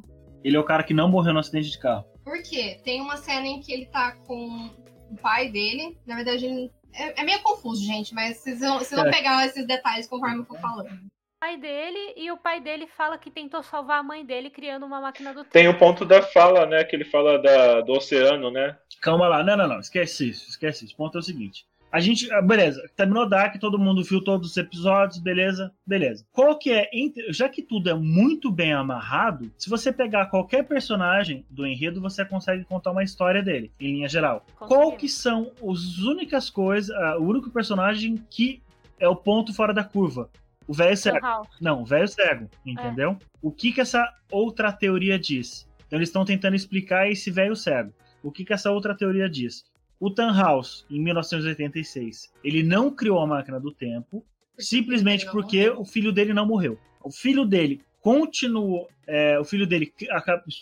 Ele 0.44 0.56
é 0.56 0.60
o 0.60 0.64
cara 0.64 0.82
que 0.82 0.94
não 0.94 1.08
morreu 1.08 1.32
no 1.32 1.40
acidente 1.40 1.70
de 1.70 1.78
carro. 1.78 2.04
Por 2.22 2.42
quê? 2.42 2.80
Tem 2.84 3.00
uma 3.00 3.16
cena 3.16 3.46
em 3.46 3.60
que 3.60 3.72
ele 3.72 3.86
tá 3.86 4.12
com 4.26 4.70
o 5.10 5.16
pai 5.16 5.50
dele. 5.50 5.98
Na 6.06 6.16
verdade, 6.16 6.46
ele... 6.46 6.70
é, 6.94 7.20
é, 7.20 7.24
meio 7.24 7.42
confuso, 7.42 7.84
gente, 7.84 8.14
mas 8.14 8.38
vocês 8.38 8.60
vão, 8.60 8.78
vocês 8.78 8.98
vão 8.98 9.08
é. 9.08 9.12
pegar 9.12 9.46
esses 9.46 9.66
detalhes 9.66 10.08
conforme 10.08 10.38
eu 10.38 10.44
for 10.44 10.58
falando 10.58 11.10
pai 11.40 11.56
dele 11.56 12.12
e 12.16 12.30
o 12.30 12.36
pai 12.36 12.60
dele 12.60 12.86
fala 12.86 13.16
que 13.16 13.30
tentou 13.30 13.62
salvar 13.62 14.00
a 14.00 14.02
mãe 14.02 14.24
dele 14.24 14.50
criando 14.50 14.84
uma 14.84 15.00
máquina 15.00 15.32
do 15.32 15.40
tempo. 15.40 15.52
Tem 15.52 15.68
o 15.68 15.78
ponto 15.78 16.04
da 16.04 16.20
fala, 16.20 16.66
né? 16.66 16.84
Que 16.84 16.94
ele 16.94 17.04
fala 17.04 17.38
da, 17.38 17.80
do 17.80 17.92
oceano, 17.92 18.50
né? 18.50 18.76
Calma 19.00 19.26
lá, 19.26 19.42
não, 19.42 19.56
não, 19.56 19.66
não, 19.66 19.80
esquece 19.80 20.28
isso, 20.28 20.50
esquece 20.50 20.84
isso. 20.84 20.92
O 20.92 20.96
ponto 20.98 21.16
é 21.16 21.20
o 21.20 21.22
seguinte: 21.22 21.64
a 21.92 21.98
gente, 21.98 22.30
ah, 22.32 22.40
beleza, 22.40 22.82
terminou 22.94 23.28
Dark, 23.28 23.58
todo 23.58 23.78
mundo 23.78 24.04
viu 24.04 24.22
todos 24.22 24.50
os 24.50 24.56
episódios, 24.56 25.18
beleza, 25.18 25.72
beleza. 25.84 26.24
Qual 26.32 26.56
que 26.56 26.70
é, 26.70 26.88
já 27.30 27.48
que 27.48 27.62
tudo 27.62 27.90
é 27.90 27.94
muito 27.94 28.50
bem 28.50 28.72
amarrado, 28.72 29.50
se 29.58 29.68
você 29.68 29.92
pegar 29.92 30.26
qualquer 30.26 30.64
personagem 30.64 31.44
do 31.50 31.66
enredo, 31.66 32.00
você 32.00 32.24
consegue 32.24 32.64
contar 32.64 32.92
uma 32.92 33.02
história 33.02 33.42
dele, 33.42 33.72
em 33.80 33.94
linha 33.94 34.08
geral. 34.08 34.46
Qual 34.56 34.92
que 34.92 35.08
são 35.08 35.50
as 35.68 35.98
únicas 35.98 36.48
coisas, 36.48 36.94
uh, 36.96 37.20
o 37.20 37.24
único 37.24 37.50
personagem 37.50 38.24
que 38.30 38.62
é 38.98 39.08
o 39.08 39.16
ponto 39.16 39.52
fora 39.52 39.74
da 39.74 39.82
curva? 39.82 40.30
O 40.68 40.72
velho 40.72 40.96
cego. 40.96 41.18
Não, 41.60 41.82
o 41.82 41.84
velho 41.84 42.06
cego, 42.06 42.48
entendeu? 42.64 43.10
É. 43.10 43.16
O 43.42 43.50
que 43.50 43.72
que 43.72 43.80
essa 43.80 44.08
outra 44.30 44.70
teoria 44.72 45.18
diz? 45.18 45.68
Então 45.86 45.98
eles 45.98 46.08
estão 46.08 46.24
tentando 46.24 46.54
explicar 46.54 47.10
esse 47.10 47.30
velho 47.32 47.56
cego. 47.56 47.92
O 48.22 48.30
que 48.30 48.44
que 48.44 48.52
essa 48.52 48.70
outra 48.70 48.94
teoria 48.94 49.28
diz? 49.28 49.64
O 50.00 50.10
Tannhaus, 50.10 50.86
em 50.90 50.98
1986, 50.98 52.32
ele 52.42 52.62
não 52.62 52.90
criou 52.90 53.20
a 53.20 53.26
máquina 53.26 53.60
do 53.60 53.70
tempo 53.70 54.24
simplesmente 54.58 55.30
porque 55.30 55.68
o 55.68 55.84
filho 55.84 56.10
dele 56.10 56.32
não 56.32 56.46
morreu. 56.46 56.78
O 57.02 57.10
filho 57.10 57.44
dele 57.44 57.82
continuou, 58.00 58.88
é, 59.06 59.38
o 59.38 59.44
filho 59.44 59.66
dele 59.66 59.92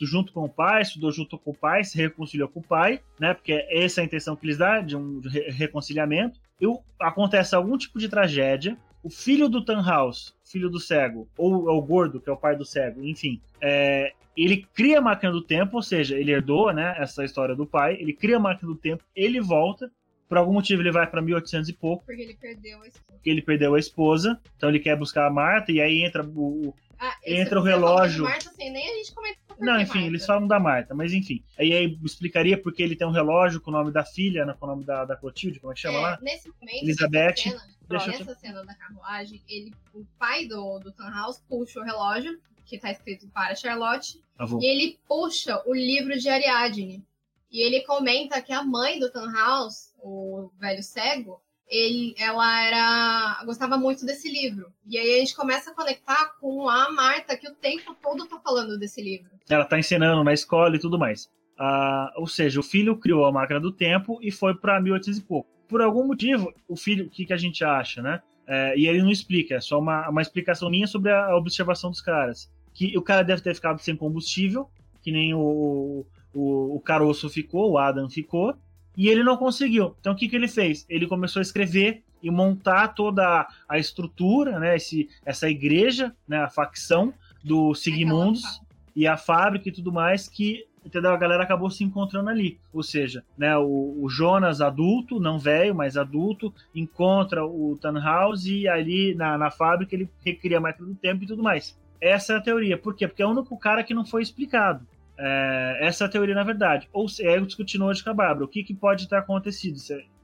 junto 0.03 0.33
com 0.33 0.45
o 0.45 0.49
pai, 0.49 0.83
estudou 0.83 1.13
junto 1.13 1.39
com 1.39 1.53
o 1.53 1.55
pai, 1.55 1.85
se 1.85 1.97
reconciliou 1.97 2.49
com 2.49 2.59
o 2.61 2.65
pai, 2.65 3.01
né? 3.19 3.33
Porque 3.33 3.65
essa 3.71 4.01
é 4.01 4.03
a 4.03 4.05
intenção 4.05 4.35
que 4.35 4.45
eles 4.45 4.59
dão 4.59 4.85
de 4.85 4.97
um 4.97 5.21
reconciliamento. 5.49 6.41
E 6.61 6.67
acontece 7.01 7.55
algum 7.55 7.79
tipo 7.79 7.99
de 7.99 8.09
tragédia. 8.09 8.77
O 9.09 9.11
filho 9.11 9.49
do 9.49 9.65
Tannhaus, 9.65 10.37
filho 10.45 10.69
do 10.69 10.79
cego, 10.79 11.27
ou 11.39 11.67
é 11.67 11.73
o 11.73 11.81
gordo, 11.81 12.21
que 12.21 12.29
é 12.29 12.33
o 12.33 12.37
pai 12.37 12.55
do 12.55 12.63
cego, 12.63 13.03
enfim, 13.03 13.41
é, 13.59 14.13
ele 14.37 14.69
cria 14.75 14.99
a 14.99 15.01
máquina 15.01 15.33
do 15.33 15.41
tempo, 15.41 15.77
ou 15.77 15.83
seja, 15.83 16.15
ele 16.15 16.31
herdou 16.31 16.71
né, 16.75 16.95
essa 16.99 17.25
história 17.25 17.57
do 17.57 17.65
pai, 17.65 17.97
ele 17.99 18.13
cria 18.13 18.37
a 18.37 18.39
máquina 18.39 18.71
do 18.71 18.77
tempo, 18.77 19.03
ele 19.17 19.41
volta, 19.41 19.91
Por 20.29 20.37
algum 20.37 20.53
motivo 20.53 20.83
ele 20.83 20.93
vai 20.93 21.07
para 21.07 21.23
1800 21.23 21.71
e 21.71 21.73
pouco. 21.73 22.05
Porque 22.05 22.21
ele 22.21 22.35
perdeu 22.35 22.83
a 22.83 22.87
esposa. 22.87 23.13
Porque 23.15 23.31
ele 23.31 23.41
perdeu 23.41 23.75
a 23.75 23.79
esposa. 23.79 24.41
Então 24.59 24.69
ele 24.69 24.79
quer 24.79 24.95
buscar 24.95 25.27
a 25.27 25.31
Marta 25.31 25.73
e 25.73 25.81
aí 25.81 26.05
entra 26.05 26.23
o, 26.23 26.75
ah, 26.99 27.17
entra 27.25 27.59
o 27.59 27.63
relógio. 27.63 28.25
Marta, 28.25 28.51
assim, 28.51 28.69
nem 28.69 28.87
a 28.87 28.95
gente 28.97 29.15
Não, 29.59 29.81
enfim, 29.81 30.07
eles 30.07 30.25
falam 30.25 30.47
da 30.47 30.61
Marta, 30.61 30.95
mas 30.95 31.13
enfim. 31.13 31.43
Aí, 31.59 31.73
aí 31.73 31.99
explicaria 32.05 32.61
porque 32.61 32.83
ele 32.83 32.97
tem 32.97 33.07
um 33.07 33.13
relógio 33.13 33.61
com 33.61 33.71
o 33.71 33.75
nome 33.75 33.93
da 33.93 34.05
filha, 34.05 34.45
né, 34.45 34.55
com 34.59 34.67
o 34.67 34.69
nome 34.69 34.85
da, 34.85 35.05
da 35.05 35.17
Clotilde, 35.17 35.61
como 35.61 35.73
é 35.73 35.75
que 35.75 35.81
chama 35.81 35.99
é, 35.99 36.03
lá? 36.03 36.19
Nesse 36.23 36.49
momento, 36.49 36.83
Elizabeth. 36.83 37.37
Cena, 37.37 37.63
deixa 37.89 38.11
nessa 38.11 38.31
eu... 38.31 38.37
cena 38.37 38.65
da 38.65 38.75
carruagem, 38.75 39.43
ele, 39.49 39.73
o 39.95 40.05
pai 40.19 40.47
do, 40.47 40.79
do 40.79 40.93
House 41.03 41.43
puxa 41.49 41.81
o 41.81 41.85
relógio, 41.85 42.39
que 42.65 42.79
tá 42.79 42.91
escrito 42.91 43.27
para 43.29 43.55
Charlotte, 43.55 44.21
e 44.61 44.67
ele 44.67 44.99
puxa 45.09 45.63
o 45.67 45.75
livro 45.75 46.19
de 46.19 46.29
Ariadne. 46.29 47.05
E 47.51 47.61
ele 47.63 47.81
comenta 47.81 48.43
que 48.43 48.53
a 48.53 48.63
mãe 48.63 49.01
do 49.01 49.11
House, 49.33 49.95
o 50.03 50.51
velho 50.61 50.83
cego, 50.83 51.41
ele, 51.71 52.15
ela 52.19 52.65
era 52.65 53.43
gostava 53.45 53.77
muito 53.77 54.05
desse 54.05 54.31
livro. 54.31 54.73
E 54.87 54.99
aí 54.99 55.17
a 55.17 55.19
gente 55.19 55.37
começa 55.37 55.71
a 55.71 55.75
conectar 55.75 56.33
com 56.41 56.69
a 56.69 56.91
Marta, 56.91 57.37
que 57.37 57.49
o 57.49 57.55
tempo 57.55 57.95
todo 58.03 58.27
tá 58.27 58.39
falando 58.41 58.79
desse 58.79 59.03
livro. 59.03 59.31
Ela 59.49 59.65
tá 59.65 59.79
ensinando 59.79 60.25
na 60.25 60.33
escola 60.33 60.77
e 60.77 60.81
tudo 60.81 60.99
mais. 60.99 61.31
Ah, 61.59 62.13
ou 62.17 62.27
seja, 62.27 62.61
o 62.61 62.63
filho 62.63 62.97
criou 62.97 63.27
a 63.27 63.33
máquina 63.33 63.61
do 63.61 63.73
tempo 63.73 64.19
e 64.23 64.31
foi 64.31 64.55
para 64.55 64.81
1800 64.81 65.19
e 65.19 65.23
pouco. 65.23 65.51
Por 65.69 65.83
algum 65.83 66.07
motivo, 66.07 66.53
o 66.67 66.77
filho, 66.77 67.07
o 67.07 67.11
que, 67.11 67.27
que 67.27 67.33
a 67.33 67.37
gente 67.37 67.63
acha, 67.65 68.01
né? 68.01 68.23
É, 68.47 68.79
e 68.79 68.87
ele 68.87 69.03
não 69.03 69.11
explica, 69.11 69.57
é 69.57 69.61
só 69.61 69.79
uma, 69.79 70.09
uma 70.09 70.23
explicação 70.23 70.71
minha 70.71 70.87
sobre 70.87 71.13
a 71.13 71.37
observação 71.37 71.91
dos 71.91 72.01
caras. 72.01 72.51
Que 72.73 72.97
o 72.97 73.03
cara 73.03 73.23
deve 73.23 73.43
ter 73.43 73.55
ficado 73.55 73.79
sem 73.81 73.95
combustível, 73.95 74.71
que 75.03 75.13
nem 75.13 75.35
o, 75.35 76.07
o, 76.33 76.77
o 76.77 76.81
caroço 76.81 77.29
ficou, 77.29 77.73
o 77.73 77.79
Adam 77.79 78.09
ficou, 78.09 78.57
e 78.99 79.09
ele 79.09 79.23
não 79.23 79.37
conseguiu. 79.37 79.95
Então 80.01 80.13
o 80.13 80.17
que, 80.17 80.29
que 80.29 80.35
ele 80.35 80.49
fez? 80.49 80.85
Ele 80.89 81.07
começou 81.07 81.39
a 81.39 81.43
escrever 81.43 82.03
e 82.21 82.33
montar 82.33 82.89
toda 82.89 83.47
a 83.69 83.79
estrutura, 83.79 84.59
né, 84.59 84.75
esse, 84.75 85.09
essa 85.25 85.49
igreja, 85.49 86.13
né, 86.27 86.39
a 86.39 86.51
facção 86.51 87.15
do 87.45 87.73
Sigmundos 87.77 88.61
e 88.97 89.07
a 89.07 89.17
fábrica 89.17 89.69
e 89.69 89.73
tudo 89.73 89.93
mais 89.93 90.29
que 90.29 90.67
entendeu? 90.85 91.13
A 91.13 91.17
galera 91.17 91.43
acabou 91.43 91.71
se 91.71 91.85
encontrando 91.85 92.31
ali. 92.31 92.59
Ou 92.73 92.83
seja, 92.83 93.23
né, 93.37 93.57
o, 93.57 93.99
o 94.01 94.09
Jonas 94.09 94.61
adulto, 94.61 95.21
não 95.21 95.39
velho, 95.39 95.75
mas 95.75 95.97
adulto, 95.97 96.53
encontra 96.75 97.45
o 97.45 97.79
Tannhaus 97.81 98.47
e 98.47 98.67
ali 98.67 99.15
na, 99.15 99.37
na 99.37 99.51
fábrica 99.51 99.95
ele 99.95 100.09
recria 100.25 100.59
a 100.59 100.61
máquina 100.61 100.89
do 100.89 100.95
tempo 100.95 101.23
e 101.23 101.27
tudo 101.27 101.43
mais. 101.43 101.79
Essa 102.01 102.33
é 102.33 102.37
a 102.37 102.41
teoria. 102.41 102.79
Por 102.79 102.95
quê? 102.95 103.07
Porque 103.07 103.23
é 103.23 103.27
o 103.27 103.31
único 103.31 103.57
cara 103.59 103.85
que 103.85 103.95
não 103.95 104.05
foi 104.05 104.23
explicado. 104.23 104.87
É, 105.19 105.79
essa 105.81 106.05
é 106.05 106.07
a 106.07 106.11
teoria, 106.11 106.35
na 106.35 106.45
verdade. 106.45 106.89
Ou 106.93 107.07
é 107.21 107.37
eu 107.37 107.45
discutindo 107.45 107.85
hoje 107.85 108.03
com 108.05 108.11
a 108.11 108.15
Bárbara. 108.15 108.45
O 108.45 108.49
que, 108.49 108.63
que 108.63 108.73
pode 108.73 109.09
ter 109.09 109.17
acontecido, 109.17 109.77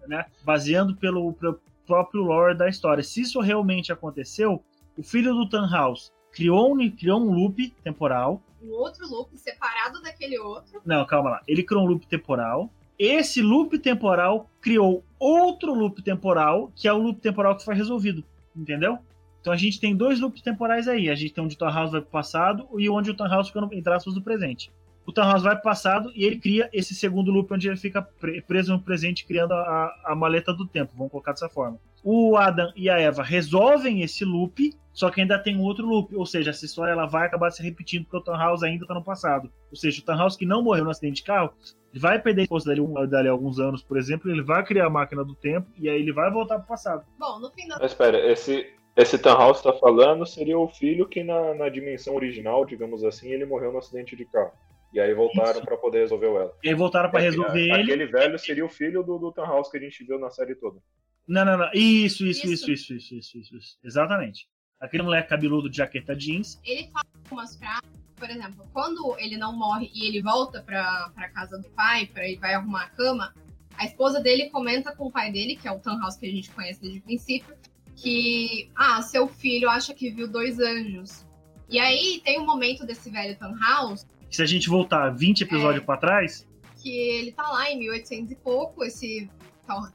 né? 0.06 0.24
Baseando 0.44 0.94
pelo, 0.94 1.32
pelo, 1.32 1.60
próprio 1.86 2.22
lore 2.22 2.56
da 2.56 2.68
história. 2.68 3.02
Se 3.02 3.20
isso 3.20 3.40
realmente 3.40 3.92
aconteceu, 3.92 4.62
o 4.96 5.02
filho 5.02 5.34
do 5.34 5.48
Tannhaus 5.48 6.12
criou 6.32 6.74
um, 6.74 6.90
criou 6.90 7.20
um 7.20 7.30
loop 7.30 7.70
temporal. 7.82 8.42
Um 8.62 8.70
outro 8.72 9.06
loop 9.08 9.36
separado 9.36 10.00
daquele 10.00 10.38
outro. 10.38 10.80
Não, 10.84 11.04
calma 11.04 11.30
lá. 11.30 11.40
Ele 11.46 11.62
criou 11.62 11.84
um 11.84 11.86
loop 11.86 12.06
temporal. 12.06 12.70
Esse 12.98 13.42
loop 13.42 13.78
temporal 13.78 14.48
criou 14.60 15.04
outro 15.18 15.74
loop 15.74 16.00
temporal, 16.02 16.70
que 16.74 16.86
é 16.86 16.92
o 16.92 16.98
loop 16.98 17.20
temporal 17.20 17.56
que 17.56 17.64
foi 17.64 17.74
resolvido. 17.74 18.24
Entendeu? 18.56 18.98
Então 19.40 19.52
a 19.52 19.56
gente 19.56 19.78
tem 19.78 19.94
dois 19.94 20.20
loops 20.20 20.40
temporais 20.40 20.88
aí. 20.88 21.10
A 21.10 21.14
gente 21.14 21.34
tem 21.34 21.44
onde 21.44 21.56
o 21.56 21.58
Tannhaus 21.58 21.90
vai 21.90 22.00
pro 22.00 22.10
passado 22.10 22.66
e 22.78 22.88
onde 22.88 23.10
o 23.10 23.16
Tannhaus 23.16 23.48
fica, 23.48 23.60
no, 23.60 23.74
entre 23.74 23.92
aspas, 23.92 24.14
do 24.14 24.22
presente 24.22 24.72
o 25.06 25.12
Thanos 25.12 25.42
vai 25.42 25.52
para 25.52 25.60
o 25.60 25.64
passado 25.64 26.10
e 26.14 26.24
ele 26.24 26.38
cria 26.38 26.68
esse 26.72 26.94
segundo 26.94 27.30
loop 27.30 27.52
onde 27.52 27.68
ele 27.68 27.76
fica 27.76 28.02
preso 28.46 28.72
no 28.72 28.80
presente, 28.80 29.26
criando 29.26 29.52
a, 29.52 29.94
a 30.04 30.14
maleta 30.14 30.52
do 30.52 30.66
tempo, 30.66 30.94
vamos 30.96 31.10
colocar 31.10 31.32
dessa 31.32 31.48
forma. 31.48 31.78
O 32.02 32.36
Adam 32.36 32.70
e 32.76 32.90
a 32.90 32.98
Eva 32.98 33.22
resolvem 33.22 34.02
esse 34.02 34.24
loop, 34.24 34.72
só 34.92 35.10
que 35.10 35.20
ainda 35.20 35.38
tem 35.38 35.56
um 35.56 35.62
outro 35.62 35.86
loop, 35.86 36.14
ou 36.14 36.26
seja, 36.26 36.50
essa 36.50 36.64
história 36.64 36.92
ela 36.92 37.06
vai 37.06 37.26
acabar 37.26 37.50
se 37.50 37.62
repetindo 37.62 38.04
porque 38.04 38.18
o 38.18 38.20
Thanos 38.20 38.62
ainda 38.62 38.84
está 38.84 38.94
no 38.94 39.02
passado. 39.02 39.50
Ou 39.70 39.76
seja, 39.76 40.00
o 40.00 40.04
Thanos 40.04 40.36
que 40.36 40.46
não 40.46 40.62
morreu 40.62 40.84
no 40.84 40.90
acidente 40.90 41.16
de 41.16 41.22
carro, 41.24 41.52
ele 41.92 42.00
vai 42.00 42.20
perder 42.20 42.42
a 42.42 42.44
esposa 42.44 42.66
dali, 42.66 43.08
dali 43.08 43.28
alguns 43.28 43.58
anos, 43.58 43.82
por 43.82 43.96
exemplo, 43.96 44.30
ele 44.30 44.42
vai 44.42 44.64
criar 44.64 44.86
a 44.86 44.90
máquina 44.90 45.24
do 45.24 45.34
tempo 45.34 45.66
e 45.78 45.88
aí 45.88 46.00
ele 46.00 46.12
vai 46.12 46.30
voltar 46.30 46.56
para 46.56 46.64
o 46.64 46.68
passado. 46.68 47.04
Bom, 47.18 47.40
no 47.40 47.50
final. 47.50 47.78
Mas 47.80 47.92
espera, 47.92 48.18
esse, 48.30 48.70
esse 48.96 49.18
Thanos 49.18 49.58
está 49.58 49.72
falando 49.72 50.26
seria 50.26 50.58
o 50.58 50.68
filho 50.68 51.08
que 51.08 51.24
na, 51.24 51.54
na 51.54 51.68
dimensão 51.68 52.14
original, 52.14 52.64
digamos 52.64 53.02
assim, 53.02 53.30
ele 53.30 53.46
morreu 53.46 53.72
no 53.72 53.78
acidente 53.78 54.14
de 54.14 54.24
carro. 54.26 54.52
E 54.94 55.00
aí 55.00 55.12
voltaram 55.12 55.60
para 55.60 55.76
poder 55.76 56.02
resolver 56.02 56.26
o 56.26 56.38
ela. 56.38 56.56
E 56.62 56.68
aí 56.68 56.74
voltaram 56.74 57.10
para 57.10 57.18
resolver 57.18 57.60
ele. 57.60 57.82
Aquele 57.82 58.06
velho 58.06 58.38
seria 58.38 58.64
o 58.64 58.68
filho 58.68 59.02
do, 59.02 59.18
do 59.18 59.34
House 59.42 59.68
que 59.68 59.76
a 59.76 59.80
gente 59.80 60.04
viu 60.04 60.20
na 60.20 60.30
série 60.30 60.54
toda. 60.54 60.78
Não, 61.26 61.44
não, 61.44 61.58
não. 61.58 61.68
Isso, 61.74 62.24
isso, 62.24 62.46
isso, 62.46 62.70
isso, 62.70 62.94
isso, 62.94 63.14
isso, 63.16 63.38
isso, 63.38 63.56
isso. 63.56 63.78
Exatamente. 63.82 64.46
Aquele 64.80 65.02
moleque 65.02 65.28
cabeludo 65.28 65.68
de 65.68 65.78
jaqueta 65.78 66.14
jeans. 66.14 66.60
Ele 66.62 66.86
fala 66.92 67.06
algumas 67.24 67.56
frases, 67.56 67.90
por 68.14 68.30
exemplo, 68.30 68.68
quando 68.72 69.16
ele 69.18 69.36
não 69.36 69.52
morre 69.52 69.90
e 69.92 70.06
ele 70.06 70.22
volta 70.22 70.62
pra, 70.62 71.10
pra 71.12 71.28
casa 71.30 71.58
do 71.58 71.68
pai, 71.70 72.06
para 72.06 72.28
ele 72.28 72.38
vai 72.38 72.54
arrumar 72.54 72.84
a 72.84 72.90
cama, 72.90 73.34
a 73.76 73.84
esposa 73.86 74.20
dele 74.20 74.48
comenta 74.50 74.94
com 74.94 75.06
o 75.06 75.10
pai 75.10 75.32
dele, 75.32 75.56
que 75.56 75.66
é 75.66 75.72
o 75.72 75.80
House 75.84 76.16
que 76.16 76.26
a 76.26 76.30
gente 76.30 76.50
conhece 76.50 76.80
desde 76.80 77.00
o 77.00 77.02
princípio, 77.02 77.56
que, 77.96 78.70
ah, 78.76 79.02
seu 79.02 79.26
filho 79.26 79.68
acha 79.68 79.92
que 79.92 80.10
viu 80.10 80.28
dois 80.28 80.60
anjos. 80.60 81.26
E 81.68 81.80
aí 81.80 82.20
tem 82.24 82.38
um 82.38 82.46
momento 82.46 82.86
desse 82.86 83.10
velho 83.10 83.36
House 83.58 84.06
se 84.34 84.42
a 84.42 84.46
gente 84.46 84.68
voltar 84.68 85.10
20 85.10 85.42
episódios 85.42 85.82
é, 85.82 85.86
para 85.86 85.96
trás. 85.96 86.46
Que 86.82 86.90
ele 86.90 87.32
tá 87.32 87.48
lá 87.50 87.70
em 87.70 87.78
1800 87.78 88.32
e 88.32 88.36
pouco, 88.36 88.84
esse 88.84 89.30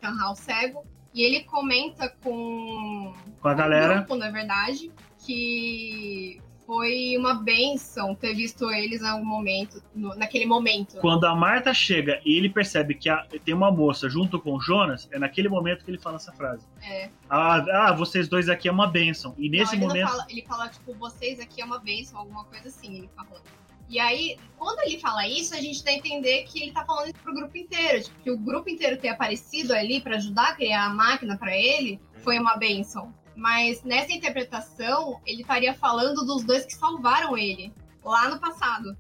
canal 0.02 0.36
cego. 0.36 0.84
E 1.14 1.24
ele 1.24 1.44
comenta 1.44 2.10
com. 2.24 3.14
Com 3.42 3.48
a 3.48 3.54
galera. 3.54 3.94
Um 3.94 3.98
grupo, 3.98 4.16
na 4.16 4.30
verdade, 4.30 4.92
que 5.26 6.42
foi 6.70 7.18
uma 7.18 7.34
benção 7.34 8.14
ter 8.14 8.36
visto 8.36 8.70
eles 8.70 9.02
em 9.02 9.08
algum 9.08 9.26
momento, 9.26 9.82
no, 9.96 10.16
naquele 10.16 10.46
momento. 10.46 10.98
Quando 10.98 11.26
a 11.26 11.36
Marta 11.36 11.74
chega 11.74 12.22
e 12.24 12.38
ele 12.38 12.48
percebe 12.48 12.94
que 12.94 13.10
a, 13.10 13.26
tem 13.44 13.56
uma 13.56 13.72
moça 13.72 14.08
junto 14.08 14.40
com 14.40 14.54
o 14.54 14.62
Jonas, 14.62 15.10
é 15.12 15.18
naquele 15.18 15.50
momento 15.50 15.84
que 15.84 15.90
ele 15.90 15.98
fala 15.98 16.18
essa 16.18 16.32
frase. 16.32 16.68
É. 16.84 17.10
Ah, 17.28 17.88
ah 17.88 17.92
vocês 17.94 18.28
dois 18.28 18.50
aqui 18.50 18.70
é 18.70 18.72
uma 18.72 18.86
benção. 18.86 19.34
E 19.36 19.50
nesse 19.50 19.76
não, 19.76 19.82
ele 19.82 19.88
momento. 19.88 20.10
Fala, 20.10 20.26
ele 20.30 20.46
fala, 20.48 20.70
tipo, 20.70 20.94
vocês 20.94 21.40
aqui 21.40 21.60
é 21.60 21.66
uma 21.66 21.80
benção, 21.80 22.20
alguma 22.20 22.46
coisa 22.46 22.68
assim, 22.68 23.00
ele 23.00 23.10
fala. 23.16 23.42
E 23.90 24.00
aí, 24.00 24.38
quando 24.56 24.80
ele 24.86 25.00
fala 25.00 25.28
isso, 25.28 25.56
a 25.56 25.58
gente 25.58 25.84
tem 25.84 26.00
que 26.00 26.10
entender 26.10 26.44
que 26.44 26.62
ele 26.62 26.72
tá 26.72 26.86
falando 26.86 27.08
isso 27.08 27.20
pro 27.24 27.34
grupo 27.34 27.58
inteiro. 27.58 28.04
Tipo, 28.04 28.20
que 28.22 28.32
o 28.32 28.38
grupo 28.38 28.70
inteiro 28.70 28.98
ter 28.98 29.10
aparecido 29.10 29.74
ali 29.74 30.00
para 30.00 30.18
ajudar 30.18 30.50
a 30.50 30.54
criar 30.54 30.86
a 30.86 30.90
máquina 30.90 31.36
para 31.36 31.58
ele 31.58 32.00
foi 32.24 32.38
uma 32.38 32.56
benção. 32.56 33.12
Mas 33.36 33.84
nessa 33.84 34.12
interpretação, 34.12 35.20
ele 35.26 35.42
estaria 35.42 35.74
falando 35.74 36.24
dos 36.24 36.44
dois 36.44 36.66
que 36.66 36.76
salvaram 36.76 37.36
ele 37.36 37.74
lá 38.04 38.30
no 38.30 38.40
passado. 38.40 38.96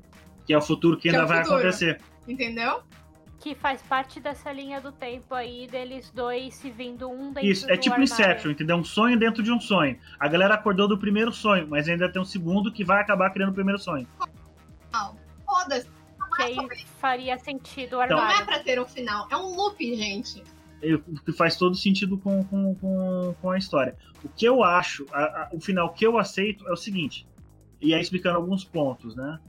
Que 0.46 0.54
é 0.54 0.58
o 0.58 0.62
futuro 0.62 0.96
que, 0.96 1.04
que 1.04 1.10
ainda 1.10 1.24
é 1.24 1.28
vai 1.28 1.44
futuro, 1.44 1.60
acontecer. 1.60 2.02
Entendeu? 2.28 2.82
Que 3.40 3.54
faz 3.54 3.82
parte 3.84 4.20
dessa 4.20 4.52
linha 4.52 4.82
do 4.82 4.92
tempo 4.92 5.36
aí 5.36 5.68
deles 5.68 6.10
dois 6.10 6.56
se 6.56 6.72
vindo 6.72 7.10
um 7.10 7.32
dentro 7.32 7.50
Isso, 7.50 7.70
é 7.70 7.78
tipo 7.78 7.94
armário. 7.94 8.12
Inception, 8.12 8.52
entendeu? 8.52 8.78
Um 8.78 8.84
sonho 8.84 9.20
dentro 9.20 9.44
de 9.44 9.52
um 9.52 9.60
sonho. 9.60 10.00
A 10.20 10.28
galera 10.28 10.56
acordou 10.56 10.88
do 10.88 10.98
primeiro 10.98 11.32
sonho, 11.32 11.68
mas 11.68 11.88
ainda 11.88 12.12
tem 12.12 12.22
um 12.22 12.26
segundo 12.26 12.72
que 12.72 12.84
vai 12.84 13.00
acabar 13.00 13.30
criando 13.30 13.52
o 13.52 13.54
primeiro 13.54 13.80
sonho. 13.80 14.08
Foda-se. 15.60 15.90
Que 16.36 16.44
aí 16.44 16.58
faria 17.00 17.38
sentido 17.38 17.98
o 17.98 18.00
armário. 18.00 18.24
Não 18.24 18.42
é 18.42 18.46
pra 18.46 18.60
ter 18.60 18.80
um 18.80 18.86
final, 18.86 19.28
é 19.30 19.36
um 19.36 19.56
loop, 19.56 19.96
gente. 19.96 20.44
Que 21.26 21.34
faz 21.34 21.58
todo 21.58 21.76
sentido 21.76 22.18
com, 22.18 22.44
com, 22.46 22.76
com, 22.76 23.36
com 23.42 23.52
a 23.52 23.58
história. 23.58 23.98
O 24.24 24.30
que 24.30 24.46
eu 24.46 24.64
acho, 24.64 25.06
a, 25.12 25.22
a, 25.22 25.50
o 25.52 25.60
final 25.60 25.92
que 25.92 26.06
eu 26.06 26.18
aceito 26.18 26.68
é 26.68 26.72
o 26.72 26.78
seguinte, 26.78 27.28
e 27.82 27.94
aí 27.94 28.02
explicando 28.02 28.38
alguns 28.38 28.64
pontos, 28.64 29.16
né? 29.16 29.40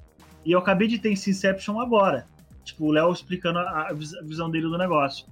E 0.45 0.53
eu 0.53 0.59
acabei 0.59 0.89
de 0.89 0.99
ter 0.99 1.13
esse 1.13 1.31
Inception 1.31 1.81
agora. 1.81 2.27
Tipo, 2.65 2.87
o 2.87 2.93
Léo 2.93 3.13
explicando 3.13 3.59
a, 3.59 3.89
a, 3.89 3.93
visão 3.93 4.51
dele 4.51 4.65
do 4.65 4.79
negócio. 4.79 5.27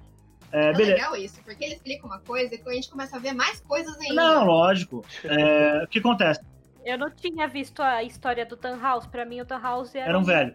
É, 0.53 0.71
é 0.71 0.73
legal 0.73 1.17
isso, 1.17 1.41
porque 1.45 1.65
ele 1.65 1.75
explica 1.75 2.07
uma 2.07 2.21
coisa 2.21 2.55
e 2.55 2.61
a 2.65 2.73
gente 2.73 2.91
começa 2.91 3.17
a 3.17 3.19
ver 3.19 3.33
mais 3.33 3.61
coisas 3.61 3.97
ainda. 3.99 4.15
Não, 4.15 4.45
lógico. 4.45 5.05
É, 5.25 5.85
o 5.85 5.89
que 5.89 5.99
acontece? 5.99 6.41
Eu 6.89 6.97
não 6.97 7.11
tinha 7.11 7.47
visto 7.47 7.83
a 7.83 8.03
história 8.03 8.47
do 8.47 8.59
House. 8.81 9.07
Pra 9.07 9.25
mim, 9.25 9.41
o 9.41 9.47
House 9.47 9.95
era. 9.95 10.09
Era 10.09 10.19
um 10.19 10.25
velho. 10.25 10.55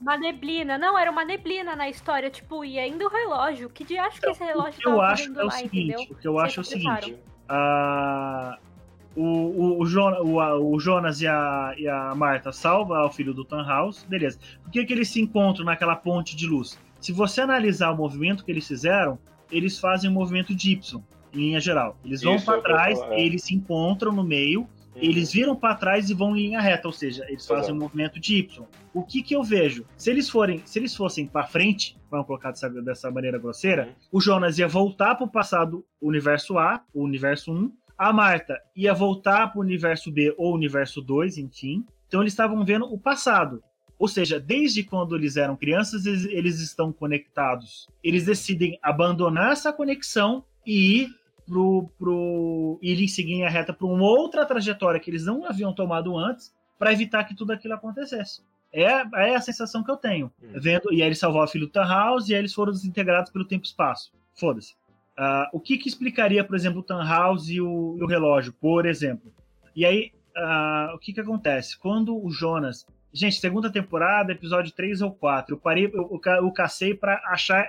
Uma 0.00 0.16
neblina. 0.16 0.78
Não, 0.78 0.96
era 0.96 1.10
uma 1.10 1.24
neblina 1.24 1.74
na 1.74 1.88
história. 1.88 2.30
Tipo, 2.30 2.64
e 2.64 2.78
ainda 2.78 3.04
o 3.04 3.08
relógio. 3.08 3.68
Que 3.68 3.82
dia 3.82 4.04
acho 4.04 4.20
que 4.20 4.30
esse 4.30 4.44
relógio 4.44 4.78
o 4.78 4.82
que 4.82 4.88
eu 4.88 5.00
acho 5.00 5.38
é 5.38 5.42
o 5.42 5.46
lá, 5.46 5.50
seguinte, 5.50 5.76
entendeu? 5.76 6.00
O 6.02 6.14
que 6.14 6.28
eu 6.28 6.32
Vocês 6.34 6.46
acho 6.46 6.60
é 6.60 6.62
o 6.62 6.64
seguinte. 6.64 7.16
Uh, 7.50 8.70
o, 9.16 9.22
o, 9.22 9.82
o, 9.82 10.22
o, 10.22 10.74
o, 10.74 10.80
Jonas 10.80 11.20
e 11.20 11.26
a, 11.26 11.74
e 11.76 11.88
a 11.88 12.14
Marta 12.14 12.52
salva 12.52 13.04
o 13.04 13.10
filho 13.10 13.34
do 13.34 13.44
House, 13.50 14.04
beleza. 14.04 14.38
Por 14.62 14.70
que, 14.70 14.84
que 14.84 14.92
eles 14.92 15.08
se 15.08 15.20
encontram 15.20 15.64
naquela 15.64 15.96
ponte 15.96 16.36
de 16.36 16.46
luz? 16.46 16.78
Se 17.00 17.12
você 17.12 17.40
analisar 17.40 17.90
o 17.90 17.96
movimento 17.96 18.44
que 18.44 18.52
eles 18.52 18.68
fizeram, 18.68 19.18
eles 19.50 19.80
fazem 19.80 20.08
um 20.08 20.12
movimento 20.12 20.54
de 20.54 20.72
Y, 20.72 21.02
em 21.34 21.38
linha 21.38 21.60
geral. 21.60 21.96
Eles 22.04 22.22
vão 22.22 22.40
para 22.40 22.60
trás, 22.60 23.00
é. 23.00 23.20
eles 23.20 23.42
se 23.42 23.54
encontram 23.54 24.12
no 24.12 24.22
meio. 24.22 24.68
Eles 24.96 25.32
viram 25.32 25.54
para 25.54 25.74
trás 25.74 26.10
e 26.10 26.14
vão 26.14 26.36
em 26.36 26.48
linha 26.48 26.60
reta, 26.60 26.88
ou 26.88 26.92
seja, 26.92 27.24
eles 27.28 27.46
fazem 27.46 27.64
Exato. 27.64 27.74
um 27.74 27.78
movimento 27.78 28.20
de 28.20 28.36
Y. 28.36 28.66
O 28.92 29.04
que 29.04 29.22
que 29.22 29.34
eu 29.34 29.42
vejo? 29.42 29.86
Se 29.96 30.10
eles 30.10 30.28
forem, 30.28 30.62
se 30.64 30.78
eles 30.78 30.94
fossem 30.94 31.26
para 31.26 31.46
frente, 31.46 31.96
vamos 32.10 32.26
colocar 32.26 32.50
dessa, 32.50 32.68
dessa 32.68 33.10
maneira 33.10 33.38
grosseira, 33.38 33.86
uhum. 33.86 33.92
o 34.12 34.20
Jonas 34.20 34.58
ia 34.58 34.68
voltar 34.68 35.14
para 35.14 35.26
o 35.26 35.30
passado 35.30 35.84
universo 36.00 36.58
A, 36.58 36.82
o 36.92 37.02
universo 37.02 37.52
1, 37.52 37.72
a 37.96 38.12
Marta 38.12 38.58
ia 38.74 38.94
voltar 38.94 39.48
para 39.48 39.58
o 39.58 39.62
universo 39.62 40.10
B 40.10 40.34
ou 40.38 40.54
universo 40.54 41.02
2, 41.02 41.38
enfim. 41.38 41.84
Então 42.08 42.22
eles 42.22 42.32
estavam 42.32 42.64
vendo 42.64 42.86
o 42.86 42.98
passado. 42.98 43.62
Ou 43.98 44.08
seja, 44.08 44.40
desde 44.40 44.82
quando 44.82 45.14
eles 45.14 45.36
eram 45.36 45.54
crianças, 45.54 46.06
eles, 46.06 46.24
eles 46.24 46.60
estão 46.60 46.90
conectados. 46.90 47.86
Eles 48.02 48.24
decidem 48.24 48.78
abandonar 48.82 49.52
essa 49.52 49.70
conexão 49.70 50.42
e 50.66 51.02
ir 51.02 51.19
pro, 51.50 51.90
pro 51.98 52.78
irem 52.80 53.08
seguir 53.08 53.42
a 53.42 53.50
reta 53.50 53.72
para 53.72 53.86
uma 53.86 54.04
outra 54.04 54.46
trajetória 54.46 55.00
que 55.00 55.10
eles 55.10 55.26
não 55.26 55.44
haviam 55.44 55.74
tomado 55.74 56.16
antes 56.16 56.54
para 56.78 56.92
evitar 56.92 57.24
que 57.24 57.34
tudo 57.34 57.52
aquilo 57.52 57.74
acontecesse. 57.74 58.42
É, 58.72 58.84
é 58.84 59.34
a 59.34 59.40
sensação 59.40 59.82
que 59.82 59.90
eu 59.90 59.96
tenho. 59.96 60.30
Hum. 60.40 60.52
Vendo, 60.54 60.92
e 60.92 61.02
aí 61.02 61.08
ele 61.08 61.16
salvou 61.16 61.42
a 61.42 61.48
filha 61.48 61.66
do 61.66 61.72
Tannhaus 61.72 62.28
e 62.28 62.34
aí 62.34 62.40
eles 62.40 62.54
foram 62.54 62.72
desintegrados 62.72 63.32
pelo 63.32 63.44
tempo 63.44 63.64
e 63.64 63.66
espaço. 63.66 64.12
Foda-se. 64.38 64.74
Uh, 65.18 65.50
o 65.52 65.60
que, 65.60 65.76
que 65.76 65.88
explicaria, 65.88 66.44
por 66.44 66.54
exemplo, 66.54 66.80
o 66.80 66.84
Tannhaus 66.84 67.48
e 67.48 67.60
o, 67.60 67.96
e 67.98 68.04
o 68.04 68.06
relógio, 68.06 68.52
por 68.52 68.86
exemplo? 68.86 69.34
E 69.74 69.84
aí, 69.84 70.12
uh, 70.36 70.94
o 70.94 70.98
que, 71.00 71.12
que 71.12 71.20
acontece? 71.20 71.76
Quando 71.76 72.16
o 72.16 72.30
Jonas 72.30 72.86
Gente, 73.12 73.40
segunda 73.40 73.68
temporada, 73.72 74.30
episódio 74.30 74.72
3 74.72 75.02
ou 75.02 75.10
4. 75.10 75.56
Eu 75.56 75.58
parei, 75.58 75.86
eu, 75.86 76.20
eu, 76.24 76.32
eu 76.32 76.52
cacei 76.52 76.94
para 76.94 77.20
achar 77.26 77.66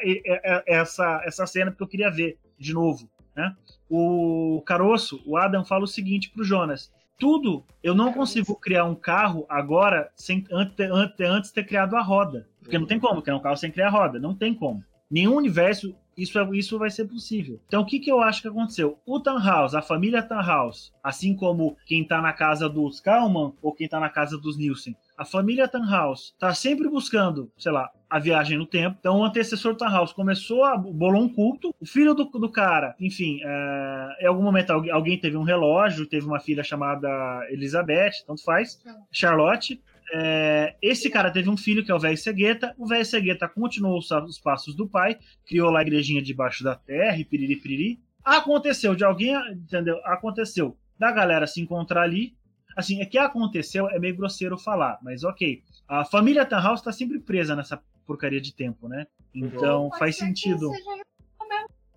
essa, 0.67 1.19
essa 1.25 1.47
cena 1.47 1.71
porque 1.71 1.83
eu 1.83 1.87
queria 1.87 2.11
ver 2.11 2.37
de 2.59 2.73
novo. 2.73 3.09
Né? 3.35 3.55
O 3.89 4.61
Caroço, 4.65 5.21
o 5.25 5.37
Adam, 5.37 5.65
fala 5.65 5.83
o 5.83 5.87
seguinte 5.87 6.29
pro 6.29 6.43
Jonas: 6.43 6.91
tudo, 7.19 7.63
eu 7.83 7.93
não 7.93 8.11
consigo 8.11 8.55
criar 8.55 8.85
um 8.85 8.95
carro 8.95 9.45
agora 9.47 10.11
sem 10.15 10.45
antes, 10.51 10.75
antes, 10.79 11.19
antes 11.19 11.51
ter 11.51 11.65
criado 11.65 11.95
a 11.95 12.01
roda. 12.01 12.47
Porque 12.61 12.77
não 12.77 12.85
tem 12.85 12.99
como 12.99 13.21
criar 13.21 13.37
um 13.37 13.41
carro 13.41 13.57
sem 13.57 13.71
criar 13.71 13.87
a 13.87 13.91
roda. 13.91 14.19
Não 14.19 14.35
tem 14.35 14.53
como. 14.53 14.83
Nenhum 15.09 15.35
universo 15.35 15.95
isso, 16.17 16.37
é, 16.37 16.49
isso 16.53 16.77
vai 16.77 16.89
ser 16.89 17.05
possível. 17.05 17.59
Então, 17.67 17.81
o 17.81 17.85
que, 17.85 17.99
que 17.99 18.11
eu 18.11 18.21
acho 18.21 18.41
que 18.41 18.47
aconteceu? 18.47 18.97
O 19.05 19.19
Tannhaus, 19.19 19.73
a 19.73 19.81
família 19.81 20.21
Tannhaus, 20.21 20.93
assim 21.03 21.35
como 21.35 21.77
quem 21.85 22.05
tá 22.05 22.21
na 22.21 22.33
casa 22.33 22.67
dos 22.67 22.99
Kalman 22.99 23.53
ou 23.61 23.73
quem 23.73 23.87
tá 23.87 23.99
na 23.99 24.09
casa 24.09 24.37
dos 24.37 24.57
Nielsen, 24.57 24.95
a 25.21 25.25
família 25.25 25.67
Tannhaus 25.67 26.33
está 26.33 26.51
sempre 26.51 26.89
buscando, 26.89 27.51
sei 27.55 27.71
lá, 27.71 27.91
a 28.09 28.17
viagem 28.17 28.57
no 28.57 28.65
tempo. 28.65 28.97
Então, 28.99 29.19
o 29.19 29.23
antecessor 29.23 29.75
Tannhaus 29.75 30.11
começou 30.11 30.63
a 30.63 30.75
bolou 30.75 31.21
um 31.21 31.29
culto. 31.29 31.71
O 31.79 31.85
filho 31.85 32.15
do, 32.15 32.23
do 32.23 32.49
cara, 32.49 32.95
enfim, 32.99 33.39
é, 33.43 34.23
em 34.23 34.25
algum 34.25 34.41
momento 34.41 34.71
alguém, 34.71 35.19
teve 35.19 35.37
um 35.37 35.43
relógio, 35.43 36.07
teve 36.07 36.25
uma 36.25 36.39
filha 36.39 36.63
chamada 36.63 37.07
Elizabeth, 37.51 38.25
tanto 38.25 38.43
faz, 38.43 38.81
Charlotte. 39.11 39.79
É, 40.11 40.75
esse 40.81 41.07
cara 41.07 41.29
teve 41.29 41.51
um 41.51 41.55
filho 41.55 41.85
que 41.85 41.91
é 41.91 41.95
o 41.95 41.99
velho 41.99 42.17
Segueta. 42.17 42.73
O 42.75 42.87
velho 42.87 43.05
Segueta 43.05 43.47
continuou 43.47 43.99
os, 43.99 44.09
os, 44.09 44.39
passos 44.39 44.75
do 44.75 44.89
pai, 44.89 45.19
criou 45.45 45.69
lá 45.69 45.81
a 45.81 45.83
igrejinha 45.83 46.23
debaixo 46.23 46.63
da 46.63 46.73
terra, 46.73 47.17
e 47.17 47.23
piriri 47.23 47.57
piriri. 47.57 47.99
Aconteceu 48.25 48.95
de 48.95 49.03
alguém, 49.03 49.35
entendeu? 49.51 49.99
Aconteceu 50.03 50.75
da 50.97 51.11
galera 51.11 51.45
se 51.45 51.61
encontrar 51.61 52.01
ali, 52.01 52.33
Assim, 52.75 53.01
é 53.01 53.05
que 53.05 53.17
aconteceu, 53.17 53.89
é 53.89 53.99
meio 53.99 54.15
grosseiro 54.15 54.57
falar, 54.57 54.99
mas 55.01 55.23
ok. 55.23 55.63
A 55.87 56.05
família 56.05 56.45
Tannhaus 56.45 56.79
está 56.79 56.91
sempre 56.91 57.19
presa 57.19 57.55
nessa 57.55 57.81
porcaria 58.05 58.41
de 58.41 58.53
tempo, 58.53 58.87
né? 58.87 59.05
Então 59.33 59.89
Pode 59.89 59.99
faz 59.99 60.17
sentido. 60.17 60.71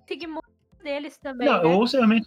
Sigmund 0.06 0.46
deles 0.82 1.16
também. 1.18 1.48
Não, 1.48 1.62
né? 1.62 1.68
ou 1.68 1.84
realmente. 1.84 2.26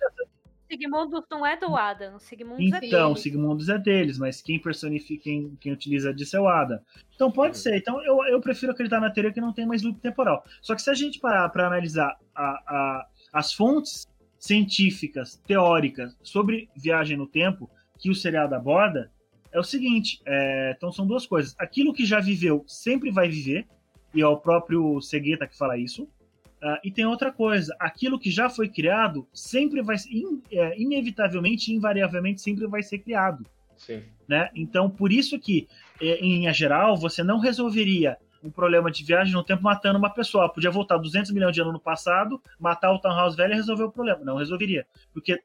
Sigmundus 0.70 1.24
não 1.32 1.46
é 1.46 1.56
do 1.56 1.78
Adam, 1.78 2.20
Sigmundus 2.20 2.66
então, 2.66 2.78
é 2.78 2.82
deles. 2.82 2.94
Então, 2.94 3.16
Sigmundus 3.16 3.70
é 3.70 3.78
deles, 3.78 4.18
mas 4.18 4.42
quem 4.42 4.60
personifica, 4.60 5.24
quem, 5.24 5.56
quem 5.62 5.72
utiliza 5.72 6.14
disso 6.14 6.36
é 6.36 6.42
o 6.42 6.48
Adam. 6.48 6.80
Então 7.16 7.32
pode 7.32 7.56
uhum. 7.56 7.64
ser. 7.64 7.78
Então 7.78 8.04
eu, 8.04 8.22
eu 8.26 8.42
prefiro 8.42 8.74
acreditar 8.74 9.00
na 9.00 9.10
teoria 9.10 9.32
que 9.32 9.40
não 9.40 9.54
tem 9.54 9.66
mais 9.66 9.82
loop 9.82 10.00
temporal. 10.02 10.44
Só 10.62 10.76
que 10.76 10.82
se 10.82 10.90
a 10.90 10.94
gente 10.94 11.20
parar 11.20 11.48
para 11.50 11.68
analisar 11.68 12.18
a, 12.36 12.44
a, 12.44 13.08
as 13.32 13.54
fontes 13.54 14.06
científicas, 14.38 15.42
teóricas 15.48 16.18
sobre 16.22 16.70
viagem 16.76 17.16
no 17.16 17.28
tempo, 17.28 17.70
que 17.98 18.10
o 18.10 18.16
seriado 18.16 18.56
aborda 18.56 19.12
é 19.52 19.60
o 19.60 19.64
seguinte: 19.64 20.22
é, 20.26 20.74
então 20.76 20.92
são 20.92 21.06
duas 21.06 21.26
coisas. 21.26 21.56
Aquilo 21.58 21.94
que 21.94 22.06
já 22.06 22.20
viveu 22.20 22.64
sempre 22.68 23.12
vai 23.12 23.28
viver, 23.28 23.68
e 24.14 24.22
é 24.22 24.28
o 24.28 24.38
próprio 24.38 25.02
Segueta 25.02 25.48
que 25.48 25.58
fala 25.58 25.78
isso. 25.78 26.04
Uh, 26.04 26.80
e 26.84 26.92
tem 26.92 27.06
outra 27.06 27.32
coisa: 27.32 27.76
aquilo 27.80 28.20
que 28.20 28.32
já 28.32 28.50
foi 28.50 28.68
criado 28.68 29.28
sempre 29.34 29.82
vai, 29.82 29.96
in, 30.10 30.42
é, 30.52 30.80
inevitavelmente, 30.80 31.74
invariavelmente, 31.74 32.42
sempre 32.42 32.66
vai 32.68 32.82
ser 32.82 33.00
criado. 33.00 33.46
Sim. 33.76 34.04
Né? 34.28 34.50
Então, 34.56 34.90
por 34.90 35.12
isso 35.12 35.40
que, 35.40 35.68
é, 36.02 36.18
em 36.20 36.52
geral, 36.54 36.98
você 36.98 37.24
não 37.24 37.40
resolveria 37.40 38.18
um 38.44 38.50
problema 38.50 38.92
de 38.92 39.04
viagem 39.04 39.34
no 39.34 39.44
tempo 39.44 39.64
matando 39.64 40.00
uma 40.00 40.10
pessoa. 40.10 40.50
Podia 40.50 40.72
voltar 40.72 40.98
200 40.98 41.32
milhões 41.32 41.54
de 41.54 41.62
anos 41.62 41.74
no 41.74 41.80
passado, 41.80 42.42
matar 42.60 42.92
o 42.92 43.00
Townhouse 43.00 43.38
velho 43.38 43.54
e 43.54 43.56
resolver 43.56 43.84
o 43.84 43.92
problema. 43.92 44.20
Não 44.24 44.38
resolveria. 44.38 44.86
Porque 45.14 45.42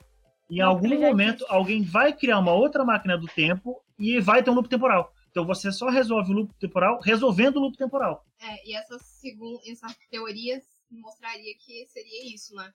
em 0.50 0.60
algum 0.60 1.00
momento, 1.00 1.44
alguém 1.48 1.82
vai 1.82 2.12
criar 2.12 2.38
uma 2.38 2.52
outra 2.52 2.84
máquina 2.84 3.16
do 3.16 3.26
tempo 3.26 3.82
e 3.98 4.20
vai 4.20 4.42
ter 4.42 4.50
um 4.50 4.54
loop 4.54 4.68
temporal. 4.68 5.12
Então 5.30 5.46
você 5.46 5.72
só 5.72 5.88
resolve 5.88 6.30
o 6.30 6.34
loop 6.34 6.54
temporal 6.60 7.00
resolvendo 7.02 7.56
o 7.56 7.60
loop 7.60 7.76
temporal. 7.76 8.24
É, 8.38 8.68
e 8.68 8.74
essa, 8.74 8.98
segun, 8.98 9.58
essa 9.66 9.86
teoria 10.10 10.60
mostraria 10.90 11.54
que 11.58 11.86
seria 11.86 12.34
isso, 12.34 12.54
né? 12.54 12.70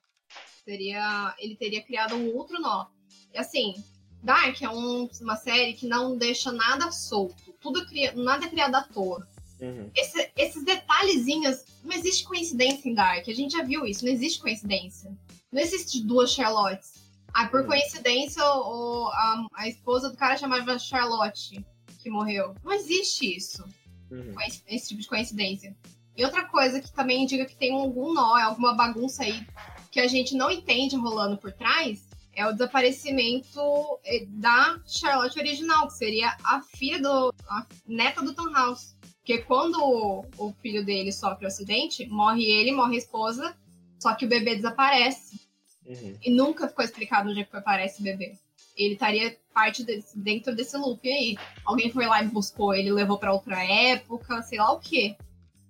Seria, 0.64 1.34
ele 1.38 1.56
teria 1.56 1.82
criado 1.82 2.16
um 2.16 2.34
outro 2.34 2.60
nó. 2.60 2.86
E 3.32 3.38
assim, 3.38 3.74
Dark 4.22 4.60
é 4.60 4.68
um, 4.68 5.08
uma 5.20 5.36
série 5.36 5.74
que 5.74 5.86
não 5.86 6.16
deixa 6.16 6.50
nada 6.50 6.90
solto. 6.90 7.54
Tudo 7.60 7.86
cria, 7.86 8.12
nada 8.12 8.46
é 8.46 8.48
criado 8.48 8.74
à 8.74 8.82
toa. 8.82 9.26
Uhum. 9.60 9.90
Esse, 9.94 10.30
esses 10.36 10.64
detalhezinhos, 10.64 11.64
não 11.84 11.94
existe 11.94 12.24
coincidência 12.24 12.88
em 12.88 12.94
Dark. 12.94 13.28
A 13.28 13.34
gente 13.34 13.56
já 13.56 13.62
viu 13.62 13.86
isso, 13.86 14.04
não 14.04 14.12
existe 14.12 14.40
coincidência. 14.40 15.16
Não 15.50 15.60
existe 15.62 16.02
duas 16.02 16.32
Charlottes. 16.32 16.97
Ah, 17.32 17.46
por 17.46 17.62
hum. 17.62 17.66
coincidência, 17.66 18.42
o, 18.44 19.08
a, 19.08 19.46
a, 19.54 19.68
esposa 19.68 20.10
do 20.10 20.16
cara 20.16 20.36
chamava 20.36 20.78
Charlotte, 20.78 21.64
que 21.98 22.10
morreu. 22.10 22.54
Não 22.64 22.72
existe 22.72 23.36
isso. 23.36 23.64
Uhum. 24.10 24.34
Esse 24.66 24.88
tipo 24.88 25.02
de 25.02 25.08
coincidência. 25.08 25.76
E 26.16 26.24
outra 26.24 26.44
coisa 26.46 26.80
que 26.80 26.92
também 26.92 27.22
indica 27.22 27.46
que 27.46 27.56
tem 27.56 27.72
algum 27.72 28.12
nó, 28.12 28.36
é 28.38 28.42
alguma 28.42 28.74
bagunça 28.74 29.22
aí 29.22 29.46
que 29.90 30.00
a 30.00 30.06
gente 30.06 30.34
não 30.34 30.50
entende 30.50 30.96
rolando 30.96 31.36
por 31.38 31.52
trás, 31.52 32.08
é 32.34 32.46
o 32.46 32.52
desaparecimento 32.52 33.60
eh, 34.04 34.24
da 34.28 34.80
Charlotte 34.86 35.38
original, 35.38 35.88
que 35.88 35.94
seria 35.94 36.36
a 36.44 36.60
filha 36.60 37.00
do. 37.00 37.34
a 37.48 37.66
neta 37.86 38.22
do 38.22 38.34
Tom 38.34 38.52
House. 38.52 38.96
Porque 39.18 39.38
quando 39.38 39.76
o, 39.82 40.24
o 40.38 40.52
filho 40.62 40.84
dele 40.84 41.12
sofre 41.12 41.44
o 41.44 41.48
um 41.48 41.48
acidente, 41.48 42.06
morre 42.06 42.44
ele, 42.44 42.72
morre 42.72 42.94
a 42.94 42.98
esposa, 42.98 43.56
só 43.98 44.14
que 44.14 44.24
o 44.24 44.28
bebê 44.28 44.54
desaparece. 44.56 45.47
Uhum. 45.88 46.18
E 46.22 46.30
nunca 46.30 46.68
ficou 46.68 46.84
explicado 46.84 47.30
onde 47.30 47.40
é 47.40 47.44
que 47.44 47.56
aparece 47.56 48.00
o 48.00 48.04
bebê. 48.04 48.34
Ele 48.76 48.94
estaria 48.94 49.36
parte 49.54 49.82
desse, 49.82 50.16
dentro 50.18 50.54
desse 50.54 50.76
loop 50.76 51.08
aí. 51.08 51.36
Alguém 51.64 51.90
foi 51.90 52.06
lá 52.06 52.22
e 52.22 52.28
buscou 52.28 52.74
ele, 52.74 52.92
levou 52.92 53.18
para 53.18 53.32
outra 53.32 53.64
época, 53.64 54.42
sei 54.42 54.58
lá 54.58 54.70
o 54.72 54.78
quê. 54.78 55.16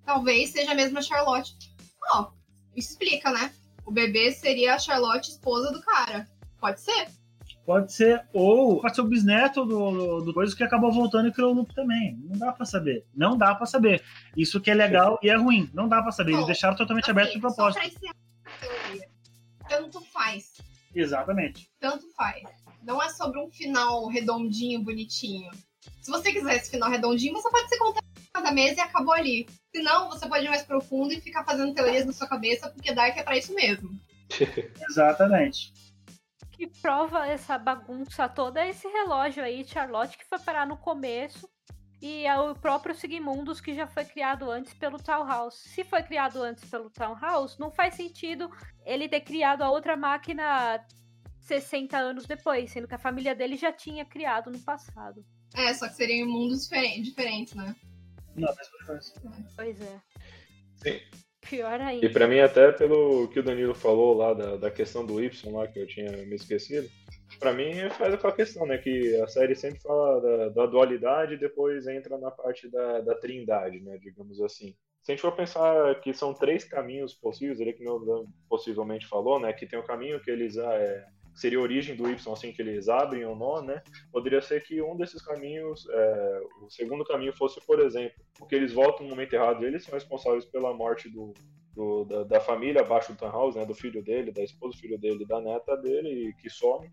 Talvez 0.05 0.51
seja 0.51 0.73
a 0.73 0.75
mesma 0.75 1.01
Charlotte. 1.01 1.55
Ó, 2.13 2.23
oh, 2.23 2.33
isso 2.75 2.91
explica, 2.91 3.31
né? 3.31 3.53
O 3.87 3.93
bebê 3.93 4.33
seria 4.33 4.75
a 4.75 4.79
Charlotte, 4.79 5.31
esposa 5.31 5.73
do 5.73 5.81
cara. 5.81 6.29
Pode 6.61 6.81
ser? 6.81 7.09
Pode 7.65 7.93
ser, 7.93 8.27
ou 8.33 8.81
pode 8.81 8.95
ser 8.95 9.03
o 9.03 9.07
bisneto 9.07 9.65
do, 9.65 9.91
do, 9.91 10.21
do 10.25 10.35
coisa 10.35 10.57
que 10.57 10.65
acabou 10.65 10.91
voltando 10.91 11.29
e 11.29 11.33
criou 11.33 11.53
o 11.53 11.55
loop 11.55 11.75
também. 11.75 12.17
Não 12.25 12.39
dá 12.39 12.51
para 12.51 12.65
saber. 12.65 13.07
Não 13.15 13.37
dá 13.37 13.55
para 13.55 13.67
saber. 13.67 14.03
Isso 14.37 14.61
que 14.61 14.71
é 14.71 14.75
legal 14.75 15.19
e 15.23 15.29
é 15.29 15.37
ruim. 15.37 15.71
Não 15.73 15.87
dá 15.87 16.03
para 16.03 16.13
saber. 16.13 16.33
Eles 16.33 16.47
deixaram 16.47 16.77
totalmente 16.77 17.05
assim, 17.05 17.11
aberto 17.13 17.33
de 17.33 17.41
propósito. 17.41 17.83
Só 17.83 17.89
pra 17.89 17.89
encerrar 17.89 18.17
a 18.45 18.59
teoria 18.59 19.08
tanto 19.69 20.01
faz. 20.01 20.55
Exatamente. 20.95 21.71
Tanto 21.79 22.09
faz. 22.15 22.43
Não 22.83 23.03
é 23.03 23.09
sobre 23.11 23.39
um 23.39 23.51
final 23.51 24.07
redondinho, 24.07 24.83
bonitinho. 24.83 25.51
Se 26.01 26.11
você 26.11 26.33
quiser 26.33 26.57
esse 26.57 26.71
final 26.71 26.91
redondinho, 26.91 27.35
você 27.35 27.51
pode 27.51 27.69
se 27.69 27.79
contar 27.79 28.01
da 28.43 28.53
mesa 28.53 28.81
e 28.81 28.81
acabou 28.81 29.13
ali. 29.13 29.47
Se 29.75 29.83
não, 29.83 30.09
você 30.09 30.29
pode 30.29 30.45
ir 30.45 30.49
mais 30.49 30.63
profundo 30.63 31.13
e 31.13 31.21
ficar 31.21 31.45
fazendo 31.45 31.75
teorias 31.75 32.07
na 32.07 32.13
sua 32.13 32.29
cabeça, 32.29 32.71
porque 32.71 32.95
Dark 32.95 33.17
é 33.17 33.23
pra 33.23 33.37
isso 33.37 33.55
mesmo. 33.55 33.91
Exatamente. 34.89 35.73
Que 36.53 36.67
prova 36.67 37.27
essa 37.27 37.57
bagunça 37.57 38.29
toda 38.29 38.65
é 38.65 38.71
esse 38.71 38.89
relógio 38.89 39.45
aí, 39.45 39.65
Charlotte, 39.65 40.19
que 40.19 40.25
foi 40.25 40.39
parar 40.39 40.67
no 40.67 40.77
começo 40.77 41.49
e 42.01 42.27
é 42.27 42.39
o 42.39 42.55
próprio 42.55 42.95
Sigmundus 42.95 43.61
que 43.61 43.75
já 43.75 43.87
foi 43.87 44.05
criado 44.05 44.51
antes 44.51 44.73
pelo 44.75 44.99
Townhouse. 44.99 45.69
Se 45.69 45.83
foi 45.85 46.03
criado 46.03 46.43
antes 46.43 46.65
pelo 46.71 46.91
Townhouse, 46.91 47.59
não 47.59 47.71
faz 47.71 47.95
sentido 47.95 48.51
ele 48.85 49.09
ter 49.09 49.21
criado 49.21 49.63
a 49.63 49.71
outra 49.71 49.97
máquina 49.97 50.85
60 51.41 51.97
anos 51.97 52.27
depois, 52.27 52.71
sendo 52.71 52.87
que 52.87 52.95
a 52.95 52.99
família 52.99 53.35
dele 53.35 53.57
já 53.57 53.73
tinha 53.73 54.05
criado 54.05 54.51
no 54.51 54.59
passado. 54.61 55.25
É, 55.57 55.73
só 55.75 55.89
que 55.89 55.95
seriam 55.95 56.29
mundos 56.29 56.65
diferentes, 56.65 57.05
diferentes, 57.05 57.55
né? 57.55 57.75
Não, 58.37 58.55
mas 58.55 59.13
Pois 59.57 59.81
é. 59.81 60.01
Sim. 60.77 61.01
Pior 61.41 61.81
ainda. 61.81 62.05
E 62.05 62.09
pra 62.11 62.29
mim, 62.29 62.41
até 62.41 62.71
pelo 62.73 63.29
que 63.29 63.41
o 63.41 63.43
Danilo 63.43 63.75
falou 63.75 64.15
lá 64.15 64.35
da, 64.35 64.57
da 64.57 64.71
questão 64.71 65.05
do 65.05 65.23
Y 65.23 65.51
lá, 65.51 65.67
que 65.67 65.79
eu 65.79 65.87
tinha 65.87 66.11
me 66.27 66.37
esquecido, 66.37 66.89
Pra 67.39 67.53
mim 67.53 67.89
faz 67.91 68.15
aquela 68.15 68.33
questão, 68.33 68.67
né? 68.67 68.79
Que 68.79 69.15
a 69.21 69.27
série 69.29 69.55
sempre 69.55 69.81
fala 69.81 70.21
da, 70.21 70.49
da 70.49 70.67
dualidade 70.67 71.35
e 71.35 71.39
depois 71.39 71.87
entra 71.87 72.19
na 72.19 72.31
parte 72.31 72.69
da, 72.69 73.01
da 73.01 73.15
trindade, 73.15 73.81
né? 73.81 73.99
Digamos 73.99 74.41
assim. 74.41 74.75
Se 75.03 75.13
a 75.13 75.15
gente 75.15 75.23
for 75.23 75.33
pensar 75.33 76.01
que 76.01 76.13
são 76.13 76.35
três 76.35 76.65
caminhos 76.65 77.15
possíveis, 77.15 77.61
ele 77.61 77.73
que 77.73 77.85
não 77.85 78.27
possivelmente 78.49 79.07
falou, 79.07 79.41
né? 79.41 79.53
Que 79.53 79.67
tem 79.67 79.79
o 79.79 79.85
caminho 79.85 80.21
que 80.21 80.31
eles 80.31 80.59
ah, 80.59 80.75
é, 80.75 81.07
seria 81.35 81.59
a 81.59 81.63
origem 81.63 81.95
do 81.95 82.11
Y, 82.11 82.33
assim 82.33 82.53
que 82.53 82.61
eles 82.61 82.89
abrem 82.89 83.25
ou 83.25 83.37
não, 83.37 83.63
né? 83.63 83.83
Poderia 84.13 84.43
ser 84.43 84.63
que 84.65 84.83
um 84.83 84.97
desses 84.97 85.23
caminhos, 85.23 85.89
é, 85.89 86.41
o 86.61 86.69
segundo 86.69 87.05
caminho 87.05 87.33
fosse, 87.33 87.61
por 87.65 87.81
exemplo, 87.81 88.21
porque 88.37 88.57
eles 88.57 88.73
voltam 88.73 89.05
no 89.05 89.11
momento 89.11 89.33
errado, 89.33 89.65
eles 89.65 89.85
são 89.85 89.95
responsáveis 89.95 90.45
pela 90.45 90.75
morte 90.75 91.09
do, 91.09 91.33
do 91.75 92.05
da, 92.05 92.25
da, 92.25 92.41
família 92.41 92.81
abaixo 92.81 93.13
do 93.13 93.19
Tannhaus, 93.19 93.55
né? 93.55 93.65
Do 93.65 93.75
filho 93.75 94.03
dele, 94.03 94.33
da 94.33 94.43
esposa 94.43 94.77
do 94.77 94.81
filho 94.81 94.99
dele, 94.99 95.25
da 95.25 95.41
neta 95.41 95.77
dele, 95.77 96.35
que 96.41 96.51
some. 96.51 96.91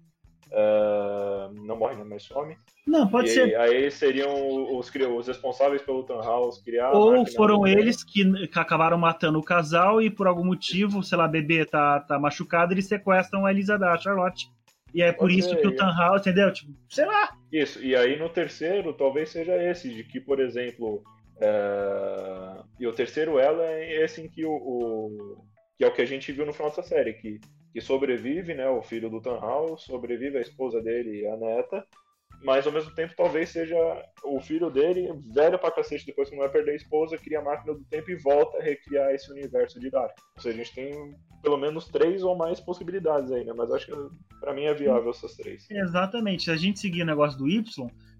Uh, 0.51 1.53
não 1.65 1.77
morre, 1.77 1.95
não, 1.95 2.05
mas 2.05 2.23
some. 2.23 2.55
Não, 2.85 3.07
pode 3.07 3.29
e 3.29 3.31
ser. 3.31 3.55
Aí 3.55 3.89
seriam 3.89 4.77
os, 4.77 4.93
os 4.93 5.27
responsáveis 5.27 5.81
pelo 5.81 6.03
Townhouse 6.03 6.63
criar. 6.63 6.91
Ou 6.91 7.25
foram 7.25 7.65
eles 7.65 8.03
que, 8.03 8.47
que, 8.47 8.59
acabaram 8.59 8.97
matando 8.97 9.39
o 9.39 9.43
casal 9.43 10.01
e 10.01 10.09
por 10.09 10.27
algum 10.27 10.45
motivo, 10.45 11.03
sei 11.03 11.17
lá, 11.17 11.27
bebê 11.27 11.65
tá, 11.65 11.99
tá 12.01 12.19
machucado, 12.19 12.73
eles 12.73 12.87
sequestram 12.87 13.45
a 13.45 13.51
Elisa 13.51 13.77
da 13.77 13.97
Charlotte. 13.97 14.47
E 14.93 15.01
é 15.01 15.11
por 15.11 15.29
isso 15.29 15.57
que 15.57 15.67
o 15.67 15.75
Townhouse, 15.75 16.21
entendeu? 16.21 16.53
Tipo, 16.53 16.71
sei 16.89 17.05
lá. 17.05 17.35
Isso, 17.51 17.83
e 17.83 17.95
aí 17.95 18.17
no 18.17 18.29
terceiro, 18.29 18.93
talvez 18.93 19.29
seja 19.29 19.61
esse, 19.61 19.89
de 19.89 20.03
que, 20.03 20.19
por 20.19 20.39
exemplo. 20.39 21.03
É... 21.37 22.63
E 22.79 22.87
o 22.87 22.93
terceiro 22.93 23.37
ela 23.37 23.61
é 23.65 24.05
esse 24.05 24.21
em 24.21 24.29
que 24.29 24.45
o, 24.45 24.53
o, 24.53 25.45
que 25.77 25.83
é 25.83 25.87
o 25.87 25.91
que 25.91 26.01
a 26.01 26.05
gente 26.05 26.31
viu 26.31 26.45
no 26.45 26.53
final 26.53 26.69
dessa 26.69 26.83
série, 26.83 27.11
que 27.13 27.41
que 27.75 27.81
sobrevive, 27.81 28.53
né, 28.53 28.69
o 28.69 28.81
filho 28.81 29.09
do 29.09 29.19
Tanhal, 29.19 29.77
sobrevive 29.77 30.37
a 30.37 30.41
esposa 30.41 30.81
dele 30.81 31.23
e 31.23 31.27
a 31.27 31.35
neta, 31.35 31.85
mas 32.41 32.65
ao 32.65 32.71
mesmo 32.71 32.95
tempo 32.95 33.13
talvez 33.17 33.49
seja 33.49 33.75
o 34.23 34.39
filho 34.39 34.69
dele, 34.69 35.09
velho 35.33 35.59
pra 35.59 35.71
cacete, 35.71 36.05
depois 36.05 36.29
que 36.29 36.37
não 36.37 36.43
vai 36.43 36.51
perder 36.53 36.71
a 36.71 36.75
esposa, 36.75 37.17
cria 37.17 37.39
a 37.39 37.43
máquina 37.43 37.73
do 37.73 37.83
tempo 37.83 38.09
e 38.09 38.15
volta 38.15 38.59
a 38.59 38.63
recriar 38.63 39.13
esse 39.13 39.29
universo 39.29 39.77
de 39.77 39.89
Dark. 39.89 40.15
Ou 40.37 40.41
seja, 40.41 40.55
a 40.55 40.63
gente 40.63 40.73
tem 40.73 41.17
pelo 41.43 41.57
menos 41.57 41.89
três 41.89 42.23
ou 42.23 42.37
mais 42.37 42.61
possibilidades 42.61 43.29
aí, 43.29 43.43
né? 43.43 43.51
Mas 43.53 43.69
acho 43.69 43.87
que 43.87 44.39
para 44.39 44.53
mim 44.53 44.63
é 44.63 44.73
viável 44.73 45.09
essas 45.09 45.35
três. 45.35 45.69
Exatamente. 45.69 46.43
Se 46.43 46.51
a 46.51 46.55
gente 46.55 46.79
seguir 46.79 47.01
o 47.01 47.05
negócio 47.05 47.37
do 47.37 47.49
Y, 47.49 47.61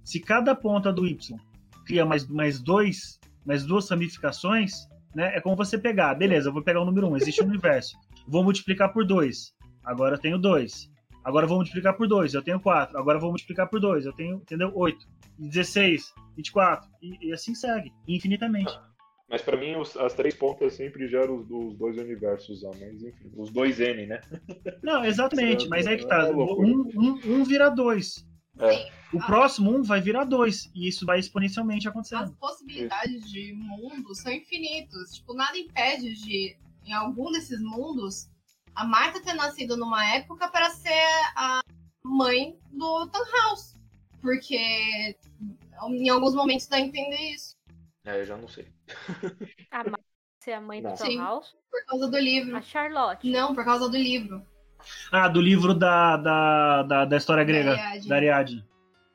se 0.03 0.19
cada 0.19 0.53
ponta 0.53 0.91
do 0.91 1.07
Y 1.07 1.34
cria 1.86 2.03
mais, 2.03 2.27
mais 2.27 2.61
dois, 2.61 3.22
mais 3.45 3.65
duas 3.65 3.90
ramificações, 3.90 4.73
né? 5.15 5.34
É 5.34 5.40
como 5.40 5.56
você 5.56 5.77
pegar, 5.77 6.14
beleza, 6.14 6.49
eu 6.49 6.53
vou 6.53 6.61
pegar 6.61 6.82
o 6.82 6.86
número 6.86 7.07
um, 7.07 7.15
existe 7.15 7.41
um 7.41 7.48
universo. 7.48 7.95
Vou 8.27 8.43
multiplicar 8.43 8.91
por 8.91 9.06
2. 9.06 9.53
Agora 9.84 10.15
eu 10.15 10.19
tenho 10.19 10.38
2. 10.38 10.89
Agora 11.23 11.45
eu 11.45 11.49
vou 11.49 11.57
multiplicar 11.57 11.95
por 11.97 12.07
2, 12.07 12.35
eu 12.35 12.43
tenho 12.43 12.60
4. 12.60 12.97
Agora 12.97 13.18
eu 13.18 13.22
vou 13.22 13.31
multiplicar 13.31 13.68
por 13.68 13.80
2, 13.80 14.06
eu 14.06 14.14
tenho, 14.14 14.35
entendeu? 14.38 14.72
8. 14.76 15.07
16, 15.39 16.14
24. 16.35 16.89
E, 17.02 17.30
e 17.30 17.34
assim 17.34 17.56
segue, 17.56 17.91
infinitamente. 18.07 18.72
Ah, 18.72 18.88
mas 19.27 19.41
para 19.41 19.57
mim 19.57 19.76
os, 19.76 19.97
as 19.97 20.14
três 20.14 20.35
pontas 20.35 20.73
sempre 20.73 21.07
geram 21.07 21.38
os, 21.38 21.49
os 21.49 21.76
dois 21.76 21.97
universos, 21.97 22.64
ó, 22.64 22.72
mas 22.80 23.02
enfim, 23.02 23.31
os 23.35 23.49
dois 23.49 23.80
N, 23.80 24.06
né? 24.06 24.22
Não, 24.84 25.03
exatamente, 25.03 25.68
mas 25.69 25.88
é 25.88 25.97
que 25.97 26.07
tá. 26.07 26.30
Um, 26.30 26.91
um, 26.95 27.19
um 27.26 27.43
vira 27.43 27.69
dois. 27.69 28.23
É. 28.60 28.89
O 29.14 29.19
próximo 29.26 29.76
um 29.76 29.81
vai 29.81 29.99
virar 30.02 30.23
dois. 30.23 30.72
E 30.73 30.88
isso 30.88 31.06
vai 31.06 31.19
exponencialmente 31.19 31.88
acontecendo. 31.88 32.23
As 32.23 32.35
possibilidades 32.35 33.30
de 33.30 33.53
mundos 33.53 34.19
são 34.19 34.31
infinitos. 34.31 35.15
Tipo, 35.15 35.34
nada 35.34 35.57
impede 35.57 36.14
de 36.15 36.56
em 36.86 36.94
algum 36.94 37.32
desses 37.32 37.60
mundos, 37.62 38.30
a 38.74 38.86
Marta 38.86 39.22
ter 39.22 39.34
nascido 39.34 39.76
numa 39.76 40.06
época 40.14 40.49
para 40.49 40.70
ser 40.70 41.07
a 41.36 41.62
mãe 42.03 42.57
do 42.72 43.10
House. 43.41 43.76
Porque 44.22 45.16
em 45.90 46.10
alguns 46.10 46.34
momentos 46.34 46.68
dá 46.68 46.78
a 46.78 46.82
entender 46.82 47.34
isso. 47.34 47.56
É, 48.06 48.22
eu 48.22 48.26
já 48.26 48.38
não 48.38 48.48
sei. 48.48 48.68
A 49.72 49.84
Marta 49.84 50.06
ser 50.45 50.52
a 50.53 50.62
mãe 50.62 50.80
não. 50.80 50.94
do 50.94 51.18
House? 51.18 51.56
Por 51.72 51.86
causa 51.88 52.07
do 52.07 52.20
livro. 52.20 52.56
A 52.56 52.62
Charlotte. 52.62 53.28
Não, 53.30 53.56
por 53.56 53.66
causa 53.66 53.90
do 53.90 53.98
livro. 53.98 54.45
Ah, 55.12 55.28
do 55.28 55.41
livro 55.41 55.74
da, 55.74 56.18
da, 56.18 56.84
da, 56.84 57.06
da 57.06 57.18
história 57.18 57.44
grega, 57.44 57.76
da 58.07 58.16
Ariadne. 58.16 58.64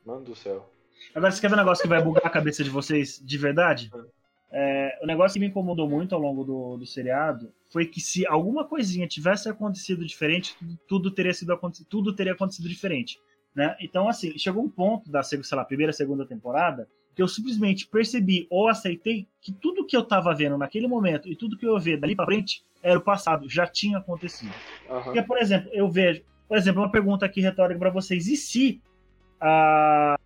Mano 0.04 0.24
do 0.24 0.34
céu. 0.34 0.68
Agora, 1.14 1.30
você 1.30 1.40
quer 1.40 1.48
ver 1.48 1.54
um 1.54 1.58
negócio 1.58 1.82
que 1.82 1.88
vai 1.88 2.02
bugar 2.02 2.26
a 2.26 2.30
cabeça 2.30 2.64
de 2.64 2.70
vocês 2.70 3.20
de 3.24 3.38
verdade? 3.38 3.90
É, 4.52 4.98
o 5.00 5.06
negócio 5.06 5.34
que 5.34 5.40
me 5.40 5.46
incomodou 5.46 5.88
muito 5.88 6.14
ao 6.14 6.20
longo 6.20 6.42
do, 6.42 6.76
do 6.76 6.86
seriado 6.86 7.52
foi 7.70 7.86
que 7.86 8.00
se 8.00 8.26
alguma 8.26 8.64
coisinha 8.64 9.06
tivesse 9.06 9.48
acontecido 9.48 10.04
diferente, 10.04 10.56
tudo, 10.58 10.78
tudo 10.88 11.10
teria 11.12 11.32
sido 11.32 11.56
tudo 11.88 12.14
teria 12.14 12.32
acontecido 12.32 12.68
diferente, 12.68 13.20
né? 13.54 13.76
Então 13.80 14.08
assim, 14.08 14.36
chegou 14.36 14.64
um 14.64 14.68
ponto 14.68 15.10
da, 15.10 15.22
sei 15.22 15.40
lá, 15.52 15.64
primeira, 15.64 15.92
segunda 15.92 16.26
temporada 16.26 16.88
que 17.14 17.22
eu 17.22 17.28
simplesmente 17.28 17.86
percebi 17.86 18.46
ou 18.50 18.68
aceitei 18.68 19.26
que 19.40 19.52
tudo 19.52 19.84
que 19.84 19.96
eu 19.96 20.02
tava 20.02 20.34
vendo 20.34 20.56
naquele 20.56 20.86
momento 20.86 21.28
e 21.28 21.36
tudo 21.36 21.56
que 21.56 21.66
eu 21.66 21.74
ia 21.74 21.80
ver 21.80 21.96
dali 21.98 22.16
para 22.16 22.24
frente 22.24 22.64
era 22.82 22.98
o 22.98 23.02
passado, 23.02 23.48
já 23.48 23.66
tinha 23.66 23.98
acontecido. 23.98 24.54
Uhum. 24.88 25.02
Porque, 25.02 25.22
por 25.22 25.38
exemplo, 25.38 25.70
eu 25.72 25.88
vejo, 25.90 26.22
por 26.48 26.56
exemplo, 26.56 26.80
uma 26.80 26.90
pergunta 26.90 27.26
aqui 27.26 27.40
retórica 27.40 27.78
para 27.78 27.90
vocês: 27.90 28.26
e 28.26 28.36
se 28.36 28.80
a 29.40 30.16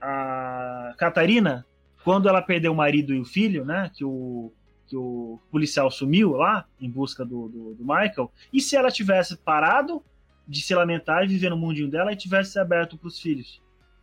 a 0.00 0.94
Catarina 0.96 1.64
quando 2.04 2.28
ela 2.28 2.42
perdeu 2.42 2.72
o 2.72 2.76
marido 2.76 3.14
e 3.14 3.20
o 3.20 3.24
filho, 3.24 3.64
né? 3.64 3.90
Que 3.94 4.04
o, 4.04 4.52
que 4.86 4.96
o 4.96 5.38
policial 5.50 5.90
sumiu 5.90 6.32
lá 6.32 6.66
em 6.80 6.90
busca 6.90 7.24
do, 7.24 7.48
do, 7.48 7.74
do 7.74 7.82
Michael. 7.82 8.30
E 8.52 8.60
se 8.60 8.76
ela 8.76 8.90
tivesse 8.90 9.36
parado 9.36 10.02
de 10.46 10.60
se 10.60 10.74
lamentar 10.74 11.24
e 11.24 11.28
viver 11.28 11.50
no 11.50 11.56
mundinho 11.56 11.88
dela 11.88 12.12
e 12.12 12.16
tivesse 12.16 12.58
aberto 12.58 12.98
para 12.98 13.08
os 13.08 13.18
filhos? 13.18 13.60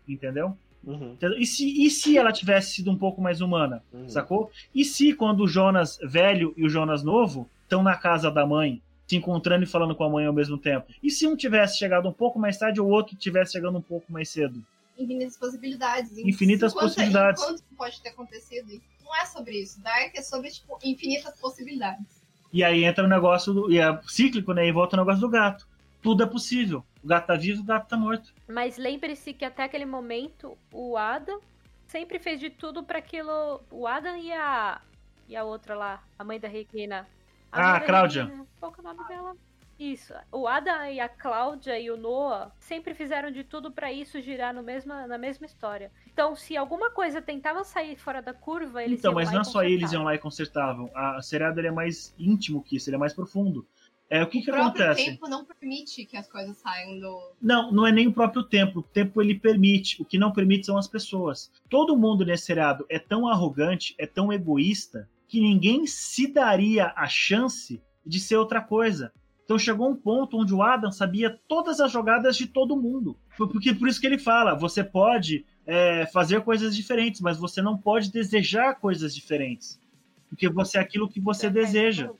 Entendeu? 0.07 0.57
Uhum. 0.83 1.15
E, 1.37 1.45
se, 1.45 1.85
e 1.85 1.89
se 1.89 2.17
ela 2.17 2.31
tivesse 2.31 2.71
sido 2.71 2.89
um 2.89 2.97
pouco 2.97 3.21
mais 3.21 3.41
humana, 3.41 3.83
uhum. 3.93 4.07
sacou? 4.09 4.49
E 4.73 4.83
se 4.83 5.13
quando 5.13 5.41
o 5.41 5.47
Jonas 5.47 5.99
velho 6.01 6.53
e 6.57 6.65
o 6.65 6.69
Jonas 6.69 7.03
novo 7.03 7.47
estão 7.63 7.83
na 7.83 7.95
casa 7.95 8.31
da 8.31 8.45
mãe, 8.45 8.81
se 9.05 9.15
encontrando 9.15 9.63
e 9.63 9.67
falando 9.67 9.95
com 9.95 10.03
a 10.03 10.09
mãe 10.09 10.25
ao 10.25 10.33
mesmo 10.33 10.57
tempo? 10.57 10.87
E 11.03 11.11
se 11.11 11.27
um 11.27 11.35
tivesse 11.35 11.77
chegado 11.77 12.07
um 12.07 12.13
pouco 12.13 12.39
mais 12.39 12.57
tarde 12.57 12.79
ou 12.79 12.87
o 12.87 12.91
outro 12.91 13.15
tivesse 13.15 13.51
chegando 13.51 13.77
um 13.77 13.81
pouco 13.81 14.11
mais 14.11 14.29
cedo? 14.29 14.63
Infinitas 14.99 15.37
possibilidades. 15.37 16.17
Infinitas 16.17 16.71
enquanto, 16.71 16.83
possibilidades. 16.83 17.41
Enquanto 17.41 17.63
pode 17.77 18.01
ter 18.01 18.09
acontecido, 18.09 18.81
não 19.03 19.15
é 19.15 19.25
sobre 19.25 19.57
isso. 19.61 19.81
Dark 19.81 20.15
é 20.15 20.21
sobre, 20.21 20.51
tipo, 20.51 20.77
infinitas 20.83 21.39
possibilidades. 21.39 22.21
E 22.51 22.63
aí 22.63 22.83
entra 22.83 23.03
o 23.03 23.07
negócio, 23.07 23.53
do, 23.53 23.71
e 23.71 23.79
é 23.79 23.99
cíclico, 24.07 24.53
né? 24.53 24.67
E 24.67 24.71
volta 24.71 24.95
o 24.95 24.99
negócio 24.99 25.21
do 25.21 25.29
gato. 25.29 25.67
Tudo 26.01 26.23
é 26.23 26.25
possível. 26.25 26.83
O 27.03 27.07
gato 27.07 27.27
tá 27.27 27.35
vivo, 27.35 27.61
o 27.61 27.65
gato 27.65 27.87
tá 27.87 27.97
morto. 27.97 28.33
Mas 28.47 28.77
lembre-se 28.77 29.33
que 29.33 29.45
até 29.45 29.63
aquele 29.63 29.85
momento, 29.85 30.57
o 30.71 30.97
Adam 30.97 31.39
sempre 31.87 32.19
fez 32.19 32.39
de 32.39 32.49
tudo 32.49 32.83
para 32.83 32.99
aquilo. 32.99 33.61
O 33.71 33.87
Adam 33.87 34.17
e 34.17 34.31
a. 34.31 34.81
E 35.27 35.35
a 35.35 35.43
outra 35.43 35.75
lá, 35.75 36.03
a 36.17 36.23
mãe 36.23 36.39
da 36.39 36.47
Regina. 36.47 37.07
A 37.51 37.75
ah, 37.75 37.79
Cláudia. 37.81 38.31
Qual 38.59 38.71
que 38.71 38.79
é 38.79 38.83
o 38.83 38.87
nome 38.87 39.07
dela? 39.07 39.35
Isso. 39.79 40.13
O 40.29 40.45
Adam 40.45 40.85
e 40.91 40.99
a 40.99 41.07
Cláudia 41.07 41.79
e 41.79 41.89
o 41.89 41.95
Noah 41.95 42.51
sempre 42.59 42.93
fizeram 42.93 43.31
de 43.31 43.45
tudo 43.45 43.71
para 43.71 43.91
isso 43.91 44.19
girar 44.19 44.53
no 44.53 44.61
mesma, 44.61 45.07
na 45.07 45.17
mesma 45.17 45.45
história. 45.45 45.89
Então, 46.11 46.35
se 46.35 46.57
alguma 46.57 46.91
coisa 46.91 47.21
tentava 47.21 47.63
sair 47.63 47.95
fora 47.95 48.21
da 48.21 48.33
curva, 48.33 48.83
eles 48.83 48.99
Então, 48.99 49.13
mas 49.13 49.31
não 49.31 49.41
é 49.41 49.43
só 49.45 49.63
eles 49.63 49.93
iam 49.93 50.03
lá 50.03 50.13
e 50.13 50.19
consertavam. 50.19 50.91
A 50.93 51.21
seriada 51.21 51.61
é 51.61 51.71
mais 51.71 52.13
íntimo 52.19 52.61
que 52.61 52.75
isso, 52.75 52.89
ele 52.89 52.97
é 52.97 52.99
mais 52.99 53.13
profundo. 53.13 53.65
É, 54.09 54.23
o 54.23 54.27
que, 54.27 54.39
o 54.39 54.43
que 54.43 54.51
acontece? 54.51 55.01
O 55.01 55.05
tempo 55.05 55.29
não 55.29 55.45
permite 55.45 56.03
que 56.03 56.17
as 56.17 56.27
coisas 56.27 56.57
saiam 56.57 56.99
do. 56.99 57.31
Não, 57.39 57.71
não 57.71 57.85
é 57.85 57.91
nem 57.91 58.07
o 58.07 58.13
próprio 58.13 58.43
tempo. 58.43 58.79
O 58.79 58.83
tempo 58.83 59.21
ele 59.21 59.35
permite. 59.39 60.01
O 60.01 60.05
que 60.05 60.17
não 60.17 60.33
permite 60.33 60.65
são 60.65 60.77
as 60.77 60.87
pessoas. 60.87 61.51
Todo 61.69 61.95
mundo 61.95 62.25
nesse 62.25 62.45
seriado 62.45 62.85
é 62.89 62.97
tão 62.97 63.27
arrogante, 63.27 63.93
é 63.99 64.07
tão 64.07 64.33
egoísta, 64.33 65.07
que 65.27 65.39
ninguém 65.39 65.85
se 65.85 66.27
daria 66.27 66.91
a 66.97 67.07
chance 67.07 67.81
de 68.03 68.19
ser 68.19 68.37
outra 68.37 68.61
coisa. 68.61 69.13
Então 69.49 69.57
chegou 69.57 69.89
um 69.89 69.95
ponto 69.95 70.37
onde 70.37 70.53
o 70.53 70.61
Adam 70.61 70.91
sabia 70.91 71.35
todas 71.47 71.79
as 71.79 71.91
jogadas 71.91 72.37
de 72.37 72.45
todo 72.45 72.79
mundo. 72.79 73.17
Porque 73.35 73.73
por 73.73 73.87
isso 73.87 73.99
que 73.99 74.05
ele 74.05 74.19
fala: 74.19 74.53
você 74.53 74.83
pode 74.83 75.43
é, 75.65 76.05
fazer 76.05 76.41
coisas 76.41 76.75
diferentes, 76.75 77.19
mas 77.19 77.35
você 77.35 77.59
não 77.59 77.75
pode 77.75 78.11
desejar 78.11 78.75
coisas 78.75 79.15
diferentes. 79.15 79.81
Porque 80.29 80.47
você 80.47 80.77
é 80.77 80.81
aquilo 80.81 81.09
que 81.09 81.19
você 81.19 81.47
é, 81.47 81.49
deseja. 81.49 82.11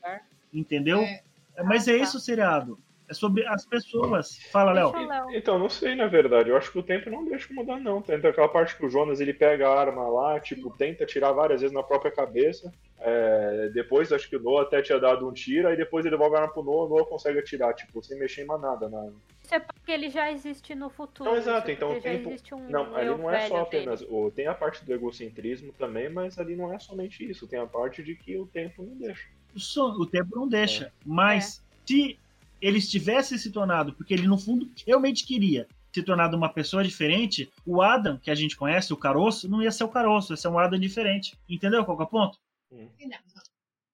Entendeu? 0.52 1.02
É. 1.02 1.22
Mas 1.64 1.88
é 1.88 1.98
isso 1.98 2.18
o 2.18 2.20
seriado. 2.20 2.80
É 3.10 3.14
sobre 3.14 3.44
as 3.48 3.66
pessoas. 3.66 4.38
Fala, 4.52 4.72
Léo. 4.72 4.94
Então, 5.32 5.58
não 5.58 5.68
sei, 5.68 5.96
na 5.96 6.06
verdade. 6.06 6.50
Eu 6.50 6.58
acho 6.58 6.72
que 6.72 6.78
o 6.78 6.84
tempo 6.84 7.10
não 7.10 7.26
deixa 7.26 7.52
mudar, 7.52 7.80
não. 7.80 8.04
Tem 8.04 8.16
aquela 8.18 8.48
parte 8.48 8.78
que 8.78 8.86
o 8.86 8.90
Jonas 8.90 9.20
ele 9.20 9.34
pega 9.34 9.68
a 9.68 9.80
arma 9.80 10.08
lá, 10.08 10.40
tipo, 10.40 10.70
tenta 10.78 11.08
tirar 11.08 11.32
várias 11.32 11.62
vezes 11.62 11.74
na 11.74 11.82
própria 11.82 12.12
cabeça. 12.12 12.72
É, 13.00 13.72
depois, 13.74 14.12
acho 14.12 14.30
que 14.30 14.36
o 14.36 14.40
Noah 14.40 14.62
até 14.62 14.82
tinha 14.84 15.00
dado 15.00 15.28
um 15.28 15.34
tiro, 15.34 15.68
aí 15.68 15.76
depois 15.76 16.06
ele 16.06 16.16
devolve 16.16 16.36
a 16.36 16.42
arma 16.42 16.54
pro 16.54 16.62
Noah, 16.62 16.86
o 16.86 16.90
Noah 16.90 17.06
consegue 17.06 17.40
atirar, 17.40 17.74
tipo, 17.74 18.04
sem 18.04 18.20
mexer 18.20 18.44
em 18.44 18.46
mais 18.46 18.62
nada. 18.62 18.88
Na... 18.88 19.10
Isso 19.44 19.56
é 19.56 19.60
porque 19.60 19.92
ele 19.92 20.12
já 20.12 20.32
existe 20.32 20.76
no 20.76 20.92
futuro. 20.92 21.32
Não, 21.32 21.38
exato. 21.38 21.72
Então, 21.72 21.98
o 21.98 22.00
tempo... 22.00 22.30
Um 22.30 22.70
não, 22.70 22.96
ali 22.96 23.10
não 23.10 23.32
é 23.32 23.48
só 23.48 23.62
apenas. 23.62 24.04
O... 24.08 24.30
Tem 24.30 24.46
a 24.46 24.54
parte 24.54 24.86
do 24.86 24.94
egocentrismo 24.94 25.74
também, 25.80 26.10
mas 26.10 26.38
ali 26.38 26.56
não 26.56 26.72
é 26.72 26.78
somente 26.78 27.28
isso. 27.28 27.48
Tem 27.48 27.60
a 27.60 27.66
parte 27.66 28.04
de 28.04 28.14
que 28.14 28.38
o 28.38 28.46
tempo 28.46 28.84
não 28.84 28.96
deixa. 28.96 29.28
O, 29.56 30.02
o 30.02 30.06
tempo 30.06 30.36
não 30.36 30.48
deixa. 30.48 30.86
É. 30.86 30.92
Mas 31.04 31.58
é. 31.58 31.62
se 31.88 32.20
ele 32.62 32.82
tivesse 32.82 33.38
se 33.38 33.52
tornado, 33.52 33.94
porque 33.94 34.14
ele 34.14 34.28
no 34.28 34.38
fundo 34.38 34.70
realmente 34.86 35.26
queria 35.26 35.68
se 35.94 36.04
tornar 36.04 36.34
uma 36.34 36.52
pessoa 36.52 36.84
diferente, 36.84 37.52
o 37.66 37.82
Adam, 37.82 38.18
que 38.18 38.30
a 38.30 38.36
gente 38.36 38.56
conhece, 38.56 38.94
o 38.94 38.98
caroço, 38.98 39.50
não 39.50 39.62
ia 39.62 39.72
ser 39.72 39.84
o 39.84 39.90
caroço, 39.90 40.34
ia 40.34 40.38
ser 40.38 40.48
um 40.48 40.60
Adam 40.60 40.80
diferente. 40.80 41.38
Entendeu 41.48 41.84
qual 41.84 42.00
é 42.00 42.04
o 42.04 42.08
ponto? 42.08 42.38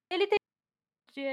Ele 0.10 0.28
tem 0.28 0.38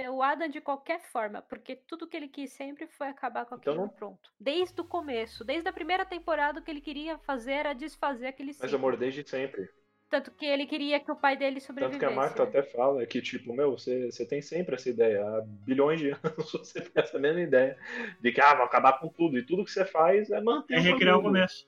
o 0.08 0.22
Adam 0.22 0.48
de 0.48 0.60
qualquer 0.60 1.00
forma, 1.00 1.42
porque 1.42 1.74
tudo 1.74 2.06
que 2.06 2.16
ele 2.16 2.28
quis 2.28 2.52
sempre 2.52 2.86
foi 2.86 3.08
acabar 3.08 3.44
com 3.44 3.56
então 3.56 3.72
aquilo 3.72 3.86
então, 3.86 3.96
pronto. 3.96 4.32
Desde 4.38 4.80
o 4.80 4.84
começo, 4.84 5.44
desde 5.44 5.68
a 5.68 5.72
primeira 5.72 6.06
temporada, 6.06 6.60
o 6.60 6.62
que 6.62 6.70
ele 6.70 6.80
queria 6.80 7.18
fazer 7.18 7.52
era 7.52 7.72
desfazer 7.72 8.28
aquele 8.28 8.52
ciclo. 8.52 8.66
Mas 8.66 8.74
amor, 8.74 8.96
desde 8.96 9.28
sempre. 9.28 9.68
Tanto 10.12 10.30
que 10.30 10.44
ele 10.44 10.66
queria 10.66 11.00
que 11.00 11.10
o 11.10 11.16
pai 11.16 11.38
dele 11.38 11.58
sobrevivesse. 11.58 11.98
Tanto 11.98 12.12
que 12.12 12.12
a 12.12 12.14
Marta 12.14 12.42
né? 12.42 12.48
até 12.50 12.62
fala 12.62 13.06
que, 13.06 13.22
tipo, 13.22 13.54
meu, 13.54 13.78
você, 13.78 14.10
você 14.10 14.26
tem 14.26 14.42
sempre 14.42 14.74
essa 14.74 14.90
ideia. 14.90 15.26
Há 15.26 15.40
bilhões 15.40 16.00
de 16.00 16.10
anos 16.22 16.52
você 16.52 16.82
tem 16.82 17.02
essa 17.02 17.18
mesma 17.18 17.40
ideia. 17.40 17.78
De 18.20 18.30
que, 18.30 18.38
ah, 18.38 18.54
vou 18.54 18.66
acabar 18.66 19.00
com 19.00 19.08
tudo. 19.08 19.38
E 19.38 19.42
tudo 19.42 19.64
que 19.64 19.70
você 19.70 19.86
faz 19.86 20.30
é 20.30 20.38
manter. 20.38 20.74
É 20.74 20.80
recriar 20.80 21.18
o 21.18 21.22
começo. 21.22 21.66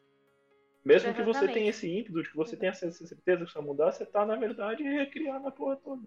Mesmo 0.85 1.09
Exatamente. 1.09 1.17
que 1.17 1.39
você 1.39 1.53
tenha 1.55 1.71
esse 1.71 1.91
ímpeto, 1.91 2.23
de 2.23 2.29
que 2.29 2.37
você 2.37 2.55
tenha 2.55 2.73
essa 2.73 2.93
certeza 2.93 3.47
que 3.47 3.51
você 3.51 3.59
vai 3.59 3.67
mudar, 3.67 3.91
você 3.91 4.05
tá, 4.05 4.27
na 4.27 4.37
verdade, 4.37 4.83
recriando 4.83 5.49
a 5.49 5.51
porra 5.51 5.77
toda 5.77 6.03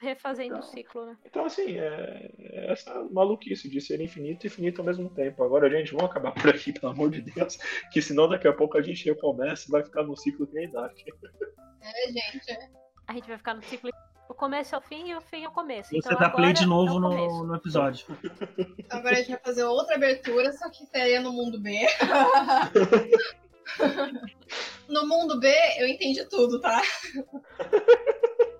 refazendo 0.00 0.56
então, 0.56 0.60
o 0.60 0.62
ciclo, 0.62 1.06
né? 1.06 1.16
Então, 1.24 1.44
assim, 1.44 1.78
é, 1.78 2.30
é, 2.38 2.72
essa 2.72 3.04
maluquice 3.10 3.68
de 3.68 3.80
ser 3.80 4.00
infinito 4.00 4.44
e 4.44 4.46
infinito 4.46 4.80
ao 4.80 4.86
mesmo 4.86 5.10
tempo. 5.10 5.42
Agora, 5.42 5.70
gente, 5.70 5.92
vamos 5.92 6.10
acabar 6.10 6.32
por 6.32 6.48
aqui, 6.48 6.72
pelo 6.72 6.92
amor 6.92 7.10
de 7.10 7.20
Deus, 7.20 7.58
que 7.92 8.00
senão 8.00 8.28
daqui 8.28 8.48
a 8.48 8.52
pouco 8.52 8.78
a 8.78 8.82
gente 8.82 9.04
recomeça 9.04 9.66
e 9.68 9.70
vai 9.70 9.84
ficar 9.84 10.02
no 10.02 10.16
ciclo 10.16 10.46
que 10.46 10.58
é 10.58 10.62
a 10.62 10.64
idade. 10.64 11.04
É, 11.82 12.12
gente, 12.12 12.50
é. 12.50 12.70
A 13.06 13.12
gente 13.12 13.28
vai 13.28 13.38
ficar 13.38 13.54
no 13.54 13.62
ciclo 13.62 13.90
o 14.28 14.34
começo 14.34 14.74
é 14.74 14.78
o 14.78 14.82
fim 14.82 15.08
e 15.08 15.14
o 15.14 15.22
fim 15.22 15.44
é 15.44 15.48
o 15.48 15.52
começo. 15.52 15.88
Você 15.88 15.96
então, 15.96 16.18
dá 16.18 16.28
play 16.28 16.52
de 16.52 16.66
novo 16.66 16.96
é 16.96 17.00
no, 17.00 17.44
no 17.44 17.54
episódio. 17.54 18.06
Agora 18.90 19.14
a 19.14 19.20
gente 19.20 19.30
vai 19.30 19.40
fazer 19.40 19.64
outra 19.64 19.94
abertura, 19.94 20.52
só 20.52 20.68
que 20.68 20.84
seria 20.86 21.22
no 21.22 21.32
mundo 21.32 21.58
B. 21.58 21.80
no 24.86 25.06
mundo 25.06 25.40
B, 25.40 25.50
eu 25.78 25.88
entendi 25.88 26.26
tudo, 26.26 26.60
tá? 26.60 26.82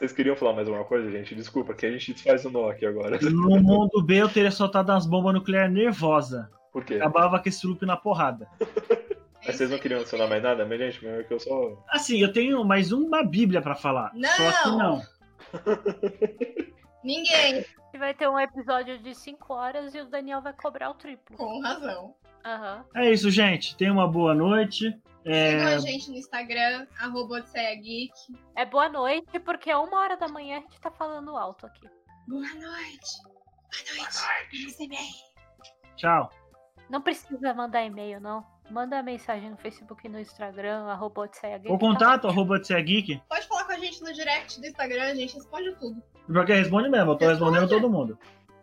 Vocês 0.00 0.12
queriam 0.12 0.34
falar 0.34 0.54
mais 0.54 0.66
alguma 0.66 0.86
coisa, 0.86 1.10
gente? 1.10 1.34
Desculpa, 1.34 1.74
que 1.74 1.84
a 1.84 1.92
gente 1.92 2.14
faz 2.14 2.42
o 2.46 2.50
nó 2.50 2.70
aqui 2.70 2.86
agora. 2.86 3.18
No 3.30 3.60
mundo 3.60 4.02
B, 4.02 4.16
eu 4.16 4.30
teria 4.30 4.50
soltado 4.50 4.90
umas 4.90 5.04
bombas 5.04 5.34
nucleares 5.34 5.70
nervosa. 5.70 6.50
Por 6.72 6.82
quê? 6.86 6.94
Acabava 6.94 7.38
com 7.38 7.46
esse 7.46 7.66
loop 7.66 7.84
na 7.84 7.98
porrada. 7.98 8.48
Mas 9.46 9.56
vocês 9.56 9.68
não 9.68 9.78
queriam 9.78 10.00
adicionar 10.00 10.26
mais 10.26 10.42
nada? 10.42 10.64
Mas, 10.64 10.78
gente, 10.78 11.06
é 11.06 11.22
que 11.22 11.34
eu 11.34 11.38
só. 11.38 11.84
Assim, 11.90 12.18
eu 12.18 12.32
tenho 12.32 12.64
mais 12.64 12.92
uma 12.92 13.22
Bíblia 13.22 13.60
pra 13.60 13.74
falar. 13.74 14.10
Não! 14.14 14.30
Só 14.30 14.62
que 14.62 14.76
não. 14.78 15.02
Ninguém. 17.04 17.66
Vai 17.98 18.14
ter 18.14 18.26
um 18.26 18.38
episódio 18.38 18.98
de 18.98 19.14
5 19.14 19.52
horas 19.52 19.94
e 19.94 20.00
o 20.00 20.06
Daniel 20.06 20.40
vai 20.40 20.54
cobrar 20.54 20.88
o 20.88 20.94
triplo. 20.94 21.36
Com 21.36 21.60
razão. 21.60 22.14
Uhum. 22.44 22.84
É 22.94 23.10
isso, 23.10 23.30
gente. 23.30 23.76
Tenha 23.76 23.92
uma 23.92 24.08
boa 24.08 24.34
noite. 24.34 24.98
É... 25.24 25.50
Sigam 25.50 25.66
a 25.68 25.78
gente 25.78 26.10
no 26.10 26.16
Instagram, 26.16 26.86
arroba 26.98 27.40
Geek. 27.40 28.12
É 28.56 28.64
boa 28.64 28.88
noite, 28.88 29.38
porque 29.40 29.70
é 29.70 29.76
uma 29.76 30.00
hora 30.00 30.16
da 30.16 30.28
manhã 30.28 30.58
a 30.58 30.60
gente 30.60 30.80
tá 30.80 30.90
falando 30.90 31.36
alto 31.36 31.66
aqui. 31.66 31.86
Boa 32.26 32.40
noite. 32.40 33.22
Boa 33.22 33.96
noite. 33.96 34.76
Boa 34.78 34.88
noite. 34.88 35.30
Tchau. 35.96 36.30
Não 36.88 37.00
precisa 37.00 37.54
mandar 37.54 37.84
e-mail, 37.84 38.20
não. 38.20 38.44
Manda 38.70 39.02
mensagem 39.02 39.50
no 39.50 39.56
Facebook 39.56 40.06
e 40.06 40.08
no 40.08 40.18
Instagram, 40.18 40.84
arroba 40.84 41.28
O 41.66 41.78
contato, 41.78 42.28
arroba 42.28 42.58
Geek. 42.58 43.20
Pode 43.28 43.46
falar 43.46 43.64
com 43.64 43.72
a 43.72 43.78
gente 43.78 44.00
no 44.00 44.12
direct 44.12 44.60
do 44.60 44.66
Instagram, 44.66 45.02
a 45.02 45.14
gente 45.14 45.34
responde 45.34 45.74
tudo. 45.74 46.02
Porque 46.26 46.52
responde 46.52 46.88
mesmo, 46.88 47.10
eu 47.10 47.16
tô 47.16 47.26
responde. 47.26 47.58
respondendo 47.58 47.68
todo 47.68 47.90
mundo. 47.90 48.18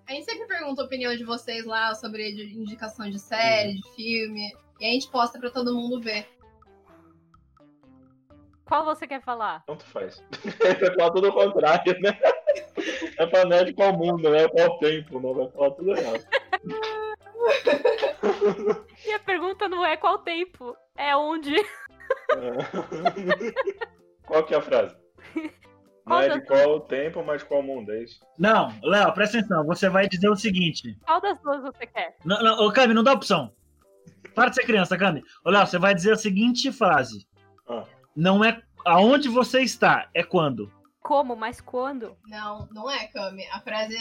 A 0.08 0.14
gente 0.14 0.26
sempre 0.26 0.48
pergunta 0.48 0.82
a 0.82 0.86
opinião 0.86 1.14
de 1.16 1.24
vocês 1.26 1.66
lá 1.66 1.94
sobre 1.94 2.32
indicação 2.54 3.10
de 3.10 3.20
série, 3.20 3.74
de 3.74 3.84
filme. 3.94 4.56
E 4.80 4.86
a 4.86 4.92
gente 4.92 5.10
posta 5.10 5.38
pra 5.38 5.50
todo 5.50 5.76
mundo 5.76 6.00
ver. 6.00 6.26
Qual 8.64 8.86
você 8.86 9.06
quer 9.06 9.22
falar? 9.22 9.66
Tanto 9.66 9.84
faz. 9.86 10.24
Vai 10.60 10.76
falar 10.96 11.12
tudo 11.12 11.28
ao 11.28 11.34
contrário, 11.34 12.00
né? 12.00 12.18
É 13.18 13.26
pra 13.26 13.44
nerd 13.46 13.74
qual 13.74 13.98
mundo, 13.98 14.30
né? 14.30 14.48
Qual 14.48 14.80
tempo, 14.80 15.20
né? 15.20 15.34
Vai 15.34 15.52
falar 15.52 15.72
tudo 15.72 15.98
errado. 15.98 16.26
e 19.06 19.12
a 19.12 19.20
pergunta 19.20 19.68
não 19.68 19.86
é 19.86 19.98
qual 19.98 20.20
tempo, 20.20 20.74
é 20.96 21.14
onde. 21.16 21.56
É. 21.56 21.64
Qual 24.26 24.46
que 24.46 24.54
é 24.54 24.58
a 24.58 24.62
frase? 24.62 24.96
Não 26.08 26.20
é 26.20 26.30
de 26.30 26.42
qual 26.46 26.80
tempo, 26.82 27.24
mas 27.24 27.42
de 27.42 27.48
qual 27.48 27.62
mundo, 27.62 27.92
é 27.92 28.04
isso? 28.04 28.20
Não, 28.38 28.74
Léo, 28.82 29.14
presta 29.14 29.40
atenção. 29.40 29.66
Você 29.66 29.90
vai 29.90 30.08
dizer 30.08 30.30
o 30.30 30.36
seguinte. 30.36 30.98
Qual 31.06 31.20
das 31.22 31.40
duas 31.42 31.62
você 31.62 31.86
quer? 31.86 32.16
Não, 32.24 32.42
não, 32.42 32.66
ô, 32.66 32.72
Cami, 32.72 32.94
não 32.94 33.04
dá 33.04 33.14
opção. 33.14 33.52
Para 34.34 34.50
de 34.50 34.56
ser 34.56 34.66
criança, 34.66 34.98
Cami. 34.98 35.24
Ô, 35.44 35.50
Léo, 35.50 35.66
você 35.66 35.78
vai 35.78 35.94
dizer 35.94 36.14
a 36.14 36.18
seguinte 36.18 36.72
frase. 36.72 37.28
Ah 37.68 37.84
não 38.18 38.44
é 38.44 38.60
aonde 38.84 39.30
você 39.30 39.62
está, 39.62 40.10
é 40.12 40.24
quando. 40.24 40.74
Como, 41.02 41.36
mas 41.36 41.62
quando? 41.62 42.18
Não, 42.26 42.68
não 42.72 42.90
é, 42.90 43.06
Cami. 43.08 43.46
A 43.52 43.62
frase 43.62 43.96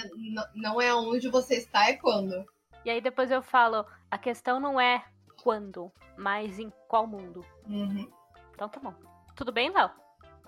não 0.54 0.80
é 0.80 0.92
onde 0.94 1.28
você 1.28 1.56
está, 1.56 1.90
é 1.90 1.92
quando. 1.92 2.44
E 2.84 2.90
aí 2.90 3.00
depois 3.00 3.30
eu 3.30 3.42
falo, 3.42 3.84
a 4.10 4.16
questão 4.16 4.58
não 4.58 4.80
é 4.80 5.04
quando, 5.42 5.92
mas 6.16 6.58
em 6.58 6.72
qual 6.88 7.06
mundo. 7.06 7.44
Uhum. 7.68 8.10
Então 8.54 8.68
tá 8.70 8.80
bom. 8.80 8.94
Tudo 9.36 9.52
bem, 9.52 9.70
Léo? 9.70 9.90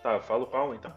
Tá, 0.02 0.14
eu 0.14 0.22
falo 0.22 0.47
qual 0.47 0.74
então. 0.74 0.97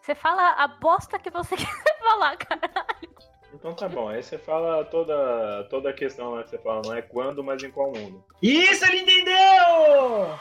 Você 0.00 0.14
fala 0.14 0.52
a 0.52 0.66
bosta 0.66 1.18
que 1.18 1.30
você 1.30 1.56
quer 1.58 1.98
falar, 1.98 2.36
caralho. 2.36 3.10
Então 3.52 3.74
tá 3.74 3.88
bom, 3.88 4.08
aí 4.08 4.22
você 4.22 4.38
fala 4.38 4.84
toda, 4.84 5.64
toda 5.68 5.90
a 5.90 5.92
questão 5.92 6.30
lá 6.30 6.42
que 6.42 6.50
você 6.50 6.58
fala, 6.58 6.82
não 6.84 6.94
é 6.94 7.02
quando, 7.02 7.44
mas 7.44 7.62
em 7.62 7.70
qual 7.70 7.92
mundo. 7.92 8.24
Isso 8.40 8.84
ele 8.86 9.00
entendeu! 9.00 10.38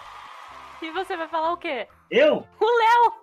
E 0.81 0.91
você 0.91 1.17
vai 1.17 1.27
falar 1.27 1.51
o 1.51 1.57
quê? 1.57 1.87
Eu? 2.09 2.47
O 2.59 2.65
Léo! 2.65 3.13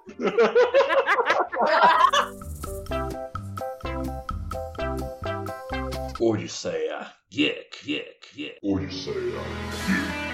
Odisseia. 6.20 7.12
Geek, 7.30 7.84
geek, 7.84 8.34
geek. 8.34 8.58
Odisseia. 8.62 9.40
Geek. 9.86 10.25